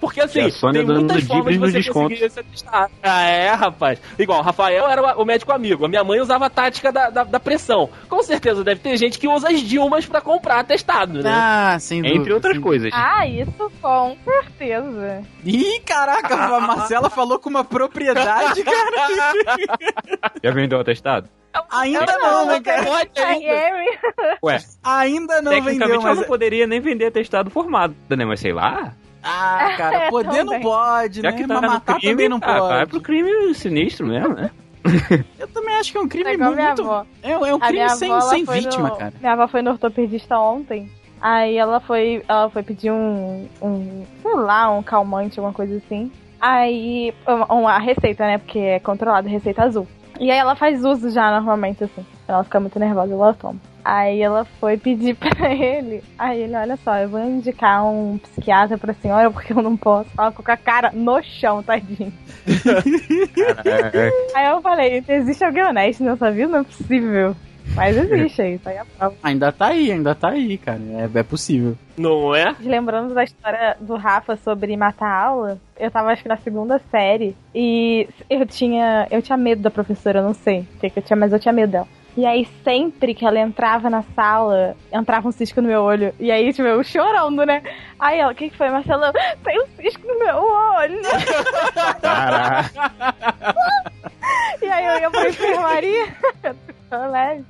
Porque 0.01 0.21
assim, 0.21 0.41
a 0.41 0.51
Sônia 0.51 0.81
tem 0.81 0.87
dando 0.87 1.01
muitas 1.01 1.25
formas 1.25 1.53
de 1.55 1.59
você 1.59 1.91
conseguir 1.91 2.25
esse 2.25 2.41
atestado. 2.41 2.93
Ah, 3.03 3.23
é, 3.23 3.51
rapaz. 3.51 4.01
Igual, 4.19 4.41
o 4.41 4.43
Rafael 4.43 4.89
era 4.89 5.19
o 5.19 5.25
médico 5.25 5.53
amigo. 5.53 5.85
A 5.85 5.89
minha 5.89 6.05
mãe 6.05 6.21
usava 6.21 6.47
a 6.47 6.51
tática 6.51 6.93
da, 6.93 7.11
da, 7.11 7.25
da 7.25 7.41
pressão. 7.41 7.89
Com 8.09 8.23
certeza 8.23 8.65
deve 8.65 8.81
ter 8.81 8.97
gente 8.97 9.19
que 9.19 9.29
usa 9.29 9.49
as 9.49 9.61
Dilmas 9.61 10.07
pra 10.07 10.21
comprar 10.21 10.61
atestado, 10.61 11.23
né? 11.23 11.31
Ah, 11.33 11.77
sem 11.81 12.03
dúvida. 12.03 12.21
Entre 12.21 12.33
outras 12.33 12.55
sem 12.55 12.63
coisas. 12.63 12.91
Ah, 12.93 13.27
isso 13.27 13.73
com 13.81 14.17
certeza. 14.25 15.23
Ih, 15.45 15.81
caraca, 15.81 16.35
a 16.35 16.61
Marcela 16.61 17.11
falou 17.11 17.39
com 17.39 17.51
uma 17.51 17.65
propriedade, 17.65 18.63
cara. 18.65 19.63
Já 20.43 20.51
vendeu 20.51 20.79
o 20.79 20.81
atestado? 20.81 21.29
Ainda 21.71 22.19
não, 22.19 22.47
né, 22.47 22.61
cara? 22.61 22.85
Pode 22.85 23.21
ainda. 23.21 24.39
Ué, 24.43 24.59
Ainda 24.83 25.43
não 25.43 25.53
tecnicamente 25.53 25.79
vendeu, 25.81 26.01
ela 26.01 26.09
mas... 26.09 26.19
não 26.19 26.25
poderia 26.25 26.67
nem 26.67 26.81
vender 26.81 27.07
atestado 27.07 27.51
formado, 27.51 27.95
né? 28.09 28.25
Mas 28.25 28.41
sei 28.41 28.53
lá. 28.53 28.95
Ah, 29.23 29.75
cara, 29.77 29.97
É, 30.05 30.11
poder 30.11 30.39
não 30.45 30.53
também. 30.53 30.61
pode, 30.63 31.23
Já 31.23 31.31
né? 31.31 31.37
que 31.37 31.47
tá 31.47 31.61
Mas 31.61 31.71
matar 31.73 31.99
crime, 32.01 32.13
também 32.13 32.29
não 32.29 32.39
ah, 32.43 32.61
vai 32.61 32.61
pode. 32.79 32.91
pro 32.91 33.01
crime 33.01 33.55
sinistro 33.55 34.07
mesmo, 34.07 34.35
né? 34.35 34.51
Eu 35.39 35.47
também 35.49 35.77
acho 35.77 35.93
que 35.93 35.99
é 35.99 36.01
um 36.01 36.09
crime 36.09 36.31
É 36.33 36.37
muito... 36.37 36.83
avó. 36.83 37.07
É, 37.23 37.39
um- 37.39 37.47
é 37.47 37.55
um 37.55 37.59
crime 37.61 37.89
sem, 37.91 38.21
sem 38.23 38.45
vítima, 38.45 38.89
no- 38.89 38.97
cara. 38.97 39.13
Minha 39.21 39.33
avó 39.35 39.47
foi 39.47 39.63
no 39.63 39.71
ortopedista 39.71 40.39
ontem. 40.39 40.91
Aí 41.21 41.57
ela 41.57 41.79
foi, 41.79 42.25
ela 42.27 42.51
foi 42.51 42.65
pedir 42.65 42.91
um, 42.91 43.49
um, 43.63 44.05
sei 44.21 44.35
lá, 44.35 44.69
um 44.71 44.83
calmante, 44.83 45.39
alguma 45.39 45.55
coisa 45.55 45.77
assim. 45.77 46.11
Aí, 46.41 47.15
uma, 47.25 47.47
uma 47.55 47.79
receita, 47.79 48.25
né? 48.27 48.39
Porque 48.39 48.59
é 48.59 48.81
controlada, 48.81 49.29
receita 49.29 49.63
azul. 49.63 49.87
E 50.19 50.31
aí 50.33 50.37
ela 50.39 50.57
faz 50.57 50.85
uso 50.85 51.11
já 51.11 51.31
normalmente, 51.31 51.85
assim. 51.85 52.05
Ela 52.27 52.43
fica 52.43 52.59
muito 52.59 52.77
nervosa, 52.79 53.13
ela 53.13 53.33
toma. 53.35 53.61
Aí 53.85 54.21
ela 54.21 54.45
foi 54.45 54.77
pedir 54.77 55.15
pra 55.17 55.53
ele. 55.53 56.03
Aí 56.19 56.43
ele, 56.43 56.55
olha 56.55 56.77
só, 56.77 56.97
eu 56.97 57.09
vou 57.09 57.21
indicar 57.21 57.85
um 57.85 58.19
psiquiatra 58.19 58.79
pra 58.79 58.95
senhora 58.95 59.31
porque 59.31 59.53
eu 59.53 59.63
não 59.63 59.77
posso. 59.77 60.11
Ela 60.17 60.31
ficou 60.31 60.45
com 60.45 60.53
a 60.53 60.57
cara 60.57 60.91
no 60.93 61.23
chão, 61.23 61.63
tadinho. 61.63 62.13
Aí 64.35 64.47
eu 64.47 64.63
falei, 64.63 65.03
existe 65.07 65.45
alguém 65.45 65.65
honesto 65.65 66.05
nessa 66.05 66.31
vida? 66.31 66.49
Não 66.49 66.61
é 66.61 66.65
possível. 66.65 67.37
Mas 67.75 67.97
existe 67.97 68.43
aí, 68.43 68.59
tá 68.59 68.71
aí 68.71 68.79
a 68.79 68.85
prova. 68.85 69.15
Ainda 69.23 69.53
tá 69.53 69.69
aí, 69.69 69.93
ainda 69.93 70.15
tá 70.15 70.31
aí, 70.31 70.59
cara. 70.59 70.81
É, 70.81 71.19
é 71.19 71.23
possível. 71.23 71.77
Não 71.97 72.35
é? 72.35 72.55
Lembrando 72.61 73.15
da 73.15 73.25
história 73.25 73.77
do 73.81 73.95
Rafa 73.97 74.37
sobre 74.37 74.77
matar 74.77 75.07
a 75.07 75.25
aula, 75.25 75.61
eu 75.79 75.91
tava 75.91 76.11
acho 76.11 76.23
que 76.23 76.29
na 76.29 76.37
segunda 76.37 76.81
série 76.91 77.37
e 77.55 78.09
eu 78.29 78.45
tinha, 78.47 79.07
eu 79.11 79.23
tinha 79.23 79.39
medo 79.39 79.63
da 79.63 79.71
professora, 79.71 80.21
eu 80.21 80.25
não 80.25 80.35
sei 80.35 80.61
o 80.61 80.81
que, 80.81 80.91
que 80.91 80.99
eu 80.99 81.03
tinha, 81.03 81.17
mas 81.17 81.33
eu 81.33 81.39
tinha 81.39 81.53
medo 81.53 81.73
dela. 81.73 81.89
E 82.17 82.27
aí 82.27 82.47
sempre 82.63 83.15
que 83.15 83.25
ela 83.25 83.39
entrava 83.39 83.89
na 83.89 84.03
sala, 84.15 84.77
entrava 84.93 85.29
um 85.29 85.33
cisco 85.33 85.63
no 85.63 85.69
meu 85.69 85.83
olho. 85.83 86.15
E 86.21 86.31
aí, 86.31 86.53
tipo, 86.53 86.69
eu 86.69 86.83
chorando, 86.85 87.47
né? 87.47 87.63
Aí 87.99 88.19
ela, 88.19 88.33
o 88.33 88.35
que, 88.35 88.51
que 88.51 88.57
foi, 88.57 88.69
Marcelo? 88.69 89.05
Tem 89.43 89.63
um 89.63 89.67
cisco 89.77 90.07
no 90.07 90.19
meu 90.19 90.37
olho. 90.37 91.01
E 94.63 94.71
aí 94.71 94.87
eu 94.87 95.01
ia 95.01 95.11
pra 95.11 95.29
enfermaria, 95.29 96.17
eu 96.91 97.11
leve. 97.11 97.45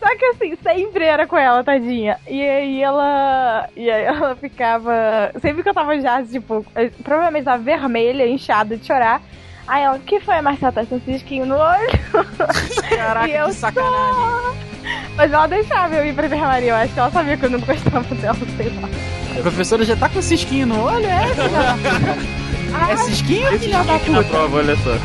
Só 0.00 0.16
que 0.16 0.24
assim, 0.26 0.56
sempre 0.56 1.04
era 1.04 1.26
com 1.28 1.36
ela, 1.38 1.62
tadinha. 1.62 2.18
E 2.26 2.42
aí 2.42 2.82
ela. 2.82 3.68
E 3.76 3.88
aí 3.88 4.02
ela 4.04 4.34
ficava. 4.34 5.30
Sempre 5.40 5.62
que 5.62 5.68
eu 5.68 5.74
tava 5.74 5.98
já, 6.00 6.22
tipo, 6.24 6.66
eh, 6.74 6.90
provavelmente 7.04 7.44
tava 7.44 7.62
vermelha, 7.62 8.26
inchada 8.26 8.76
de 8.76 8.84
chorar. 8.84 9.22
Aí 9.68 9.82
ela, 9.82 9.96
o 9.96 10.00
que 10.00 10.20
foi, 10.20 10.40
Marcela? 10.40 10.72
Tá 10.72 10.84
com 10.86 10.96
um 10.96 11.00
cisquinho 11.00 11.46
no 11.46 11.56
olho? 11.56 11.88
Caraca, 12.88 13.28
E 13.28 13.34
eu 13.36 13.46
que 13.46 13.54
sacanagem. 13.54 14.56
Mas 15.16 15.32
ela 15.32 15.46
deixava 15.46 15.94
eu 15.96 16.06
ir 16.06 16.14
pra 16.14 16.26
enfermaria. 16.26 16.68
Eu 16.70 16.76
acho 16.76 16.92
que 16.94 17.00
ela 17.00 17.10
sabia 17.10 17.36
que 17.36 17.44
eu 17.46 17.50
não 17.50 17.60
gostava 17.60 18.14
dela, 18.14 18.36
sei 18.56 18.68
lá. 18.80 18.88
A 19.38 19.42
professora 19.42 19.84
já 19.84 19.96
tá 19.96 20.08
com 20.08 20.22
cisquinho 20.22 20.66
no 20.66 20.80
olho, 20.84 21.06
é? 21.06 21.26
puta? 22.70 22.92
É 22.92 22.96
cisquinho, 22.96 23.58
filha 23.58 23.82
da 23.82 23.94
Aqui 23.96 24.10
na 24.10 24.18
puta? 24.18 24.30
prova, 24.30 24.56
olha 24.58 24.76
só. 24.76 24.96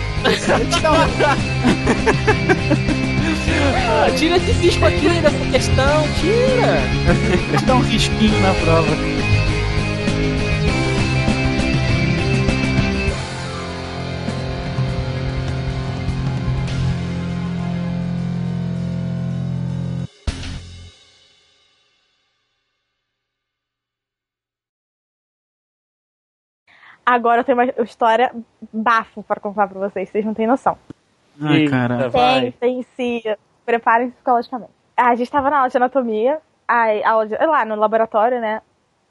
Ah, 3.89 4.09
tira 4.15 4.37
esse 4.37 4.53
cisco 4.55 4.85
aqui 4.85 5.09
dessa 5.09 5.45
questão, 5.51 6.03
tira. 6.19 7.61
Dá 7.65 7.75
um 7.75 7.81
risquinho 7.81 8.39
na 8.41 8.53
prova. 8.53 8.91
Agora 27.13 27.41
eu 27.41 27.43
tenho 27.43 27.57
uma 27.57 27.65
história 27.83 28.31
bafo 28.71 29.21
pra 29.23 29.39
contar 29.39 29.67
pra 29.67 29.79
vocês, 29.89 30.07
vocês 30.09 30.23
não 30.25 30.33
têm 30.33 30.47
noção. 30.47 30.77
Ai, 31.41 31.57
Eita, 31.61 31.71
cara. 31.71 32.09
vai. 32.09 32.51
Pensem 32.51 32.83
se. 32.95 33.37
Preparem-se 33.65 34.13
psicologicamente. 34.13 34.71
A 34.95 35.13
gente 35.15 35.29
tava 35.29 35.49
na 35.49 35.57
aula 35.57 35.69
de 35.69 35.75
anatomia, 35.77 36.39
aí, 36.67 37.03
aula 37.03 37.27
de, 37.27 37.35
lá 37.35 37.65
no 37.65 37.75
laboratório, 37.75 38.39
né? 38.39 38.61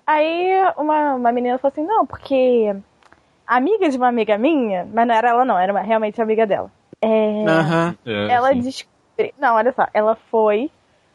Aí 0.06 0.51
uma, 0.78 1.14
uma 1.14 1.31
menina 1.32 1.59
falou 1.59 1.72
assim: 1.72 1.86
não, 1.86 2.06
porque 2.06 2.74
a 3.47 3.56
amiga 3.56 3.89
de 3.90 3.97
uma 3.98 4.09
amiga 4.09 4.39
minha, 4.39 4.89
mas 4.93 5.06
não 5.06 5.14
era 5.14 5.28
ela, 5.28 5.44
não, 5.44 5.59
era 5.59 5.72
uma- 5.72 5.81
realmente 5.81 6.20
a 6.20 6.24
amiga 6.24 6.47
dela. 6.47 6.70
É, 7.02 7.44
Aham. 7.47 7.97
É, 8.06 8.28
ela 8.32 8.48
sim. 8.52 8.60
descobriu. 8.60 9.35
Não, 9.39 9.55
olha 9.56 9.72
só, 9.72 9.86
ela 9.93 10.16
foi 10.31 10.70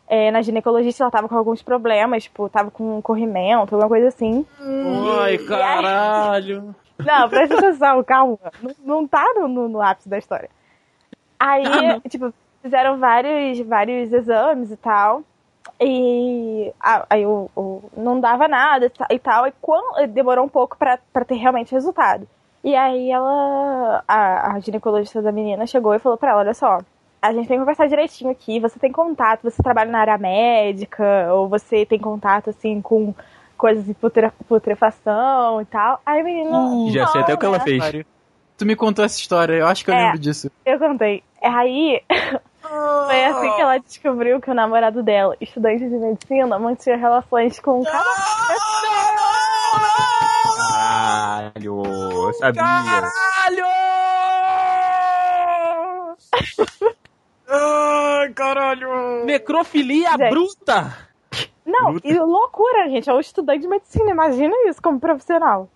é, 0.08 0.30
na 0.32 0.42
ginecologista, 0.42 1.04
ela 1.04 1.12
tava 1.12 1.28
com 1.28 1.36
alguns 1.38 1.62
problemas, 1.62 2.24
tipo, 2.24 2.48
tava 2.50 2.70
com 2.72 2.98
um 2.98 3.02
corrimento, 3.02 3.74
alguma 3.76 3.88
coisa 3.88 4.08
assim. 4.10 4.46
Ai, 5.20 5.38
caralho. 5.40 6.76
Não, 7.04 7.28
presta 7.30 7.58
atenção, 7.58 8.04
calma. 8.04 8.40
Não, 8.62 8.72
não 8.86 9.08
tá 9.08 9.26
no, 9.36 9.48
no, 9.50 9.68
no 9.68 9.82
ápice 9.82 10.08
da 10.08 10.18
história. 10.18 10.50
Aí, 11.38 11.66
tipo, 12.08 12.34
fizeram 12.62 12.98
vários, 12.98 13.60
vários 13.68 14.14
exames 14.14 14.72
e 14.72 14.78
tal. 14.78 15.22
E 15.82 16.72
ah, 16.80 17.06
aí 17.10 17.26
o, 17.26 17.50
o- 17.56 17.84
não 17.98 18.20
dava 18.20 18.48
nada 18.48 18.86
e 18.86 19.16
e 19.16 19.20
tal. 19.20 19.46
E 19.46 19.54
quando, 19.62 20.08
demorou 20.08 20.46
um 20.46 20.50
pouco 20.50 20.78
pra, 20.78 20.98
pra 21.12 21.26
ter 21.26 21.36
realmente 21.36 21.74
resultado. 21.74 22.26
E 22.64 22.74
aí 22.76 23.12
ela, 23.12 24.02
a, 24.08 24.54
a 24.56 24.60
ginecologista 24.60 25.22
da 25.22 25.32
menina 25.34 25.68
chegou 25.68 25.94
e 25.94 26.00
falou 26.00 26.18
pra 26.18 26.32
ela, 26.32 26.40
olha 26.40 26.54
só, 26.54 26.80
a 27.28 27.34
gente 27.34 27.48
tem 27.48 27.58
que 27.58 27.62
conversar 27.62 27.88
direitinho 27.88 28.30
aqui, 28.32 28.60
você 28.60 28.78
tem 28.80 28.92
contato, 28.92 29.42
você 29.44 29.62
trabalha 29.64 29.92
na 29.92 30.00
área 30.00 30.18
médica, 30.18 31.34
ou 31.34 31.50
você 31.50 31.86
tem 31.86 32.00
contato, 32.00 32.50
assim, 32.52 32.82
com 32.82 33.14
coisas 33.58 33.86
de 33.86 33.94
putre, 33.94 34.30
putrefação 34.48 35.62
e 35.62 35.66
tal. 35.66 36.00
Aí 36.06 36.22
a 36.22 36.24
menina... 36.24 36.60
Uh, 36.60 36.90
Já 36.92 37.08
sei 37.08 37.22
até 37.22 37.34
o 37.34 37.38
que 37.38 37.46
ela 37.46 37.60
fez. 37.60 38.06
Tu 38.58 38.66
me 38.66 38.76
contou 38.76 39.04
essa 39.04 39.20
história, 39.20 39.54
eu 39.54 39.68
acho 39.68 39.84
que 39.84 39.92
eu 39.92 39.96
É. 39.96 40.04
lembro 40.06 40.20
disso. 40.20 40.50
Eu 40.66 40.80
contei. 40.80 41.24
Aí, 41.42 42.02
foi 42.62 43.26
assim 43.26 43.52
que 43.56 43.62
ela 43.62 43.78
descobriu 43.80 44.40
que 44.40 44.50
o 44.50 44.54
namorado 44.54 45.04
dela, 45.04 45.36
estudante 45.42 45.80
de 45.80 45.90
medicina, 45.96 46.58
mantinha 46.60 46.96
relações 46.96 47.60
com 47.60 47.82
um 47.82 47.84
cara. 47.84 48.04
Caralho, 50.72 51.84
eu 51.86 52.34
sabia. 52.34 52.62
Ai, 57.48 58.30
caralho! 58.34 59.26
Necrofilia 59.26 60.12
Gente. 60.12 60.30
bruta. 60.30 60.98
Não, 61.66 61.98
e 62.04 62.14
loucura, 62.20 62.90
gente. 62.90 63.10
É 63.10 63.14
um 63.14 63.20
estudante 63.20 63.62
de 63.62 63.68
medicina, 63.68 64.12
imagina 64.12 64.54
isso 64.68 64.82
como 64.82 65.00
profissional. 65.00 65.68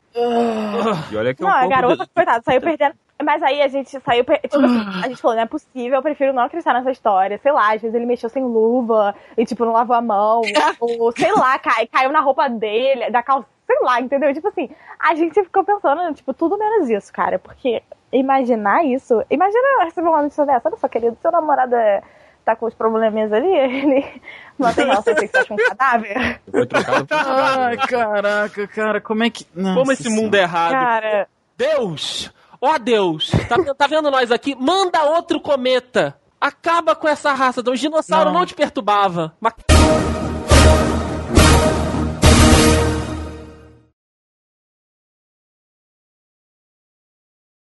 E 1.11 1.17
olha 1.17 1.33
que 1.33 1.41
não, 1.41 1.49
um 1.49 1.53
a 1.53 1.67
garota, 1.67 2.05
do- 2.05 2.09
coitada, 2.13 2.41
saiu 2.43 2.61
perdendo. 2.61 2.95
Mas 3.21 3.43
aí 3.43 3.61
a 3.61 3.67
gente 3.67 3.89
saiu. 3.99 4.23
Tipo 4.23 4.65
assim, 4.65 4.79
a 5.03 5.07
gente 5.09 5.21
falou, 5.21 5.35
não 5.35 5.43
é 5.43 5.45
possível, 5.45 5.97
eu 5.97 6.01
prefiro 6.01 6.31
não 6.33 6.43
acreditar 6.43 6.73
nessa 6.73 6.91
história. 6.91 7.37
Sei 7.41 7.51
lá, 7.51 7.73
às 7.73 7.81
vezes 7.81 7.93
ele 7.93 8.05
mexeu 8.05 8.29
sem 8.29 8.43
luva 8.43 9.13
e, 9.37 9.45
tipo, 9.45 9.65
não 9.65 9.73
lavou 9.73 9.95
a 9.95 10.01
mão. 10.01 10.41
ou, 10.79 11.11
sei 11.11 11.31
lá, 11.33 11.59
cai, 11.59 11.85
caiu 11.87 12.11
na 12.11 12.21
roupa 12.21 12.47
dele, 12.49 13.09
da 13.11 13.21
calça. 13.21 13.47
Sei 13.67 13.77
lá, 13.81 13.99
entendeu? 14.01 14.33
Tipo 14.33 14.47
assim, 14.47 14.69
a 14.99 15.13
gente 15.15 15.43
ficou 15.43 15.63
pensando, 15.63 16.13
tipo, 16.15 16.33
tudo 16.33 16.57
menos 16.57 16.89
isso, 16.89 17.11
cara. 17.11 17.37
Porque 17.37 17.83
imaginar 18.11 18.83
isso. 18.85 19.23
Imagina 19.29 19.83
receber 19.83 20.07
uma 20.07 20.21
notícia 20.21 20.45
dessa. 20.45 20.69
Olha 20.69 20.77
só, 20.77 20.87
querido, 20.87 21.17
seu 21.21 21.31
namorado 21.31 21.75
é, 21.75 22.01
tá 22.43 22.55
com 22.55 22.65
os 22.65 22.73
probleminhas 22.73 23.31
ali, 23.31 23.47
ele 23.55 24.21
mantém 24.57 24.85
relações 24.85 25.19
sexuais 25.19 25.47
com 25.47 25.53
um 25.53 25.57
cadáver. 25.57 26.41
Foi 26.49 26.65
trocado 26.65 27.05
por 27.05 27.17
Ai, 27.17 27.77
caraca, 27.77 28.67
cara, 28.67 29.01
como 29.01 29.23
é 29.23 29.29
que. 29.29 29.45
Nossa 29.53 29.79
Como 29.79 29.91
esse 29.91 30.09
mundo 30.09 30.35
é 30.35 30.41
errado. 30.41 30.71
Cara. 30.71 31.27
Deus! 31.57 32.33
Ó 32.61 32.77
Deus! 32.77 33.31
Tá, 33.47 33.57
tá 33.73 33.87
vendo 33.87 34.11
nós 34.11 34.31
aqui? 34.31 34.55
Manda 34.55 35.03
outro 35.03 35.39
cometa! 35.39 36.15
Acaba 36.41 36.95
com 36.95 37.07
essa 37.07 37.33
raça. 37.33 37.61
Os 37.69 37.79
dinossauros 37.79 38.31
Não. 38.31 38.39
não, 38.39 38.45
te 38.45 38.55
perturbava. 38.55 39.33
Mas 39.41 39.53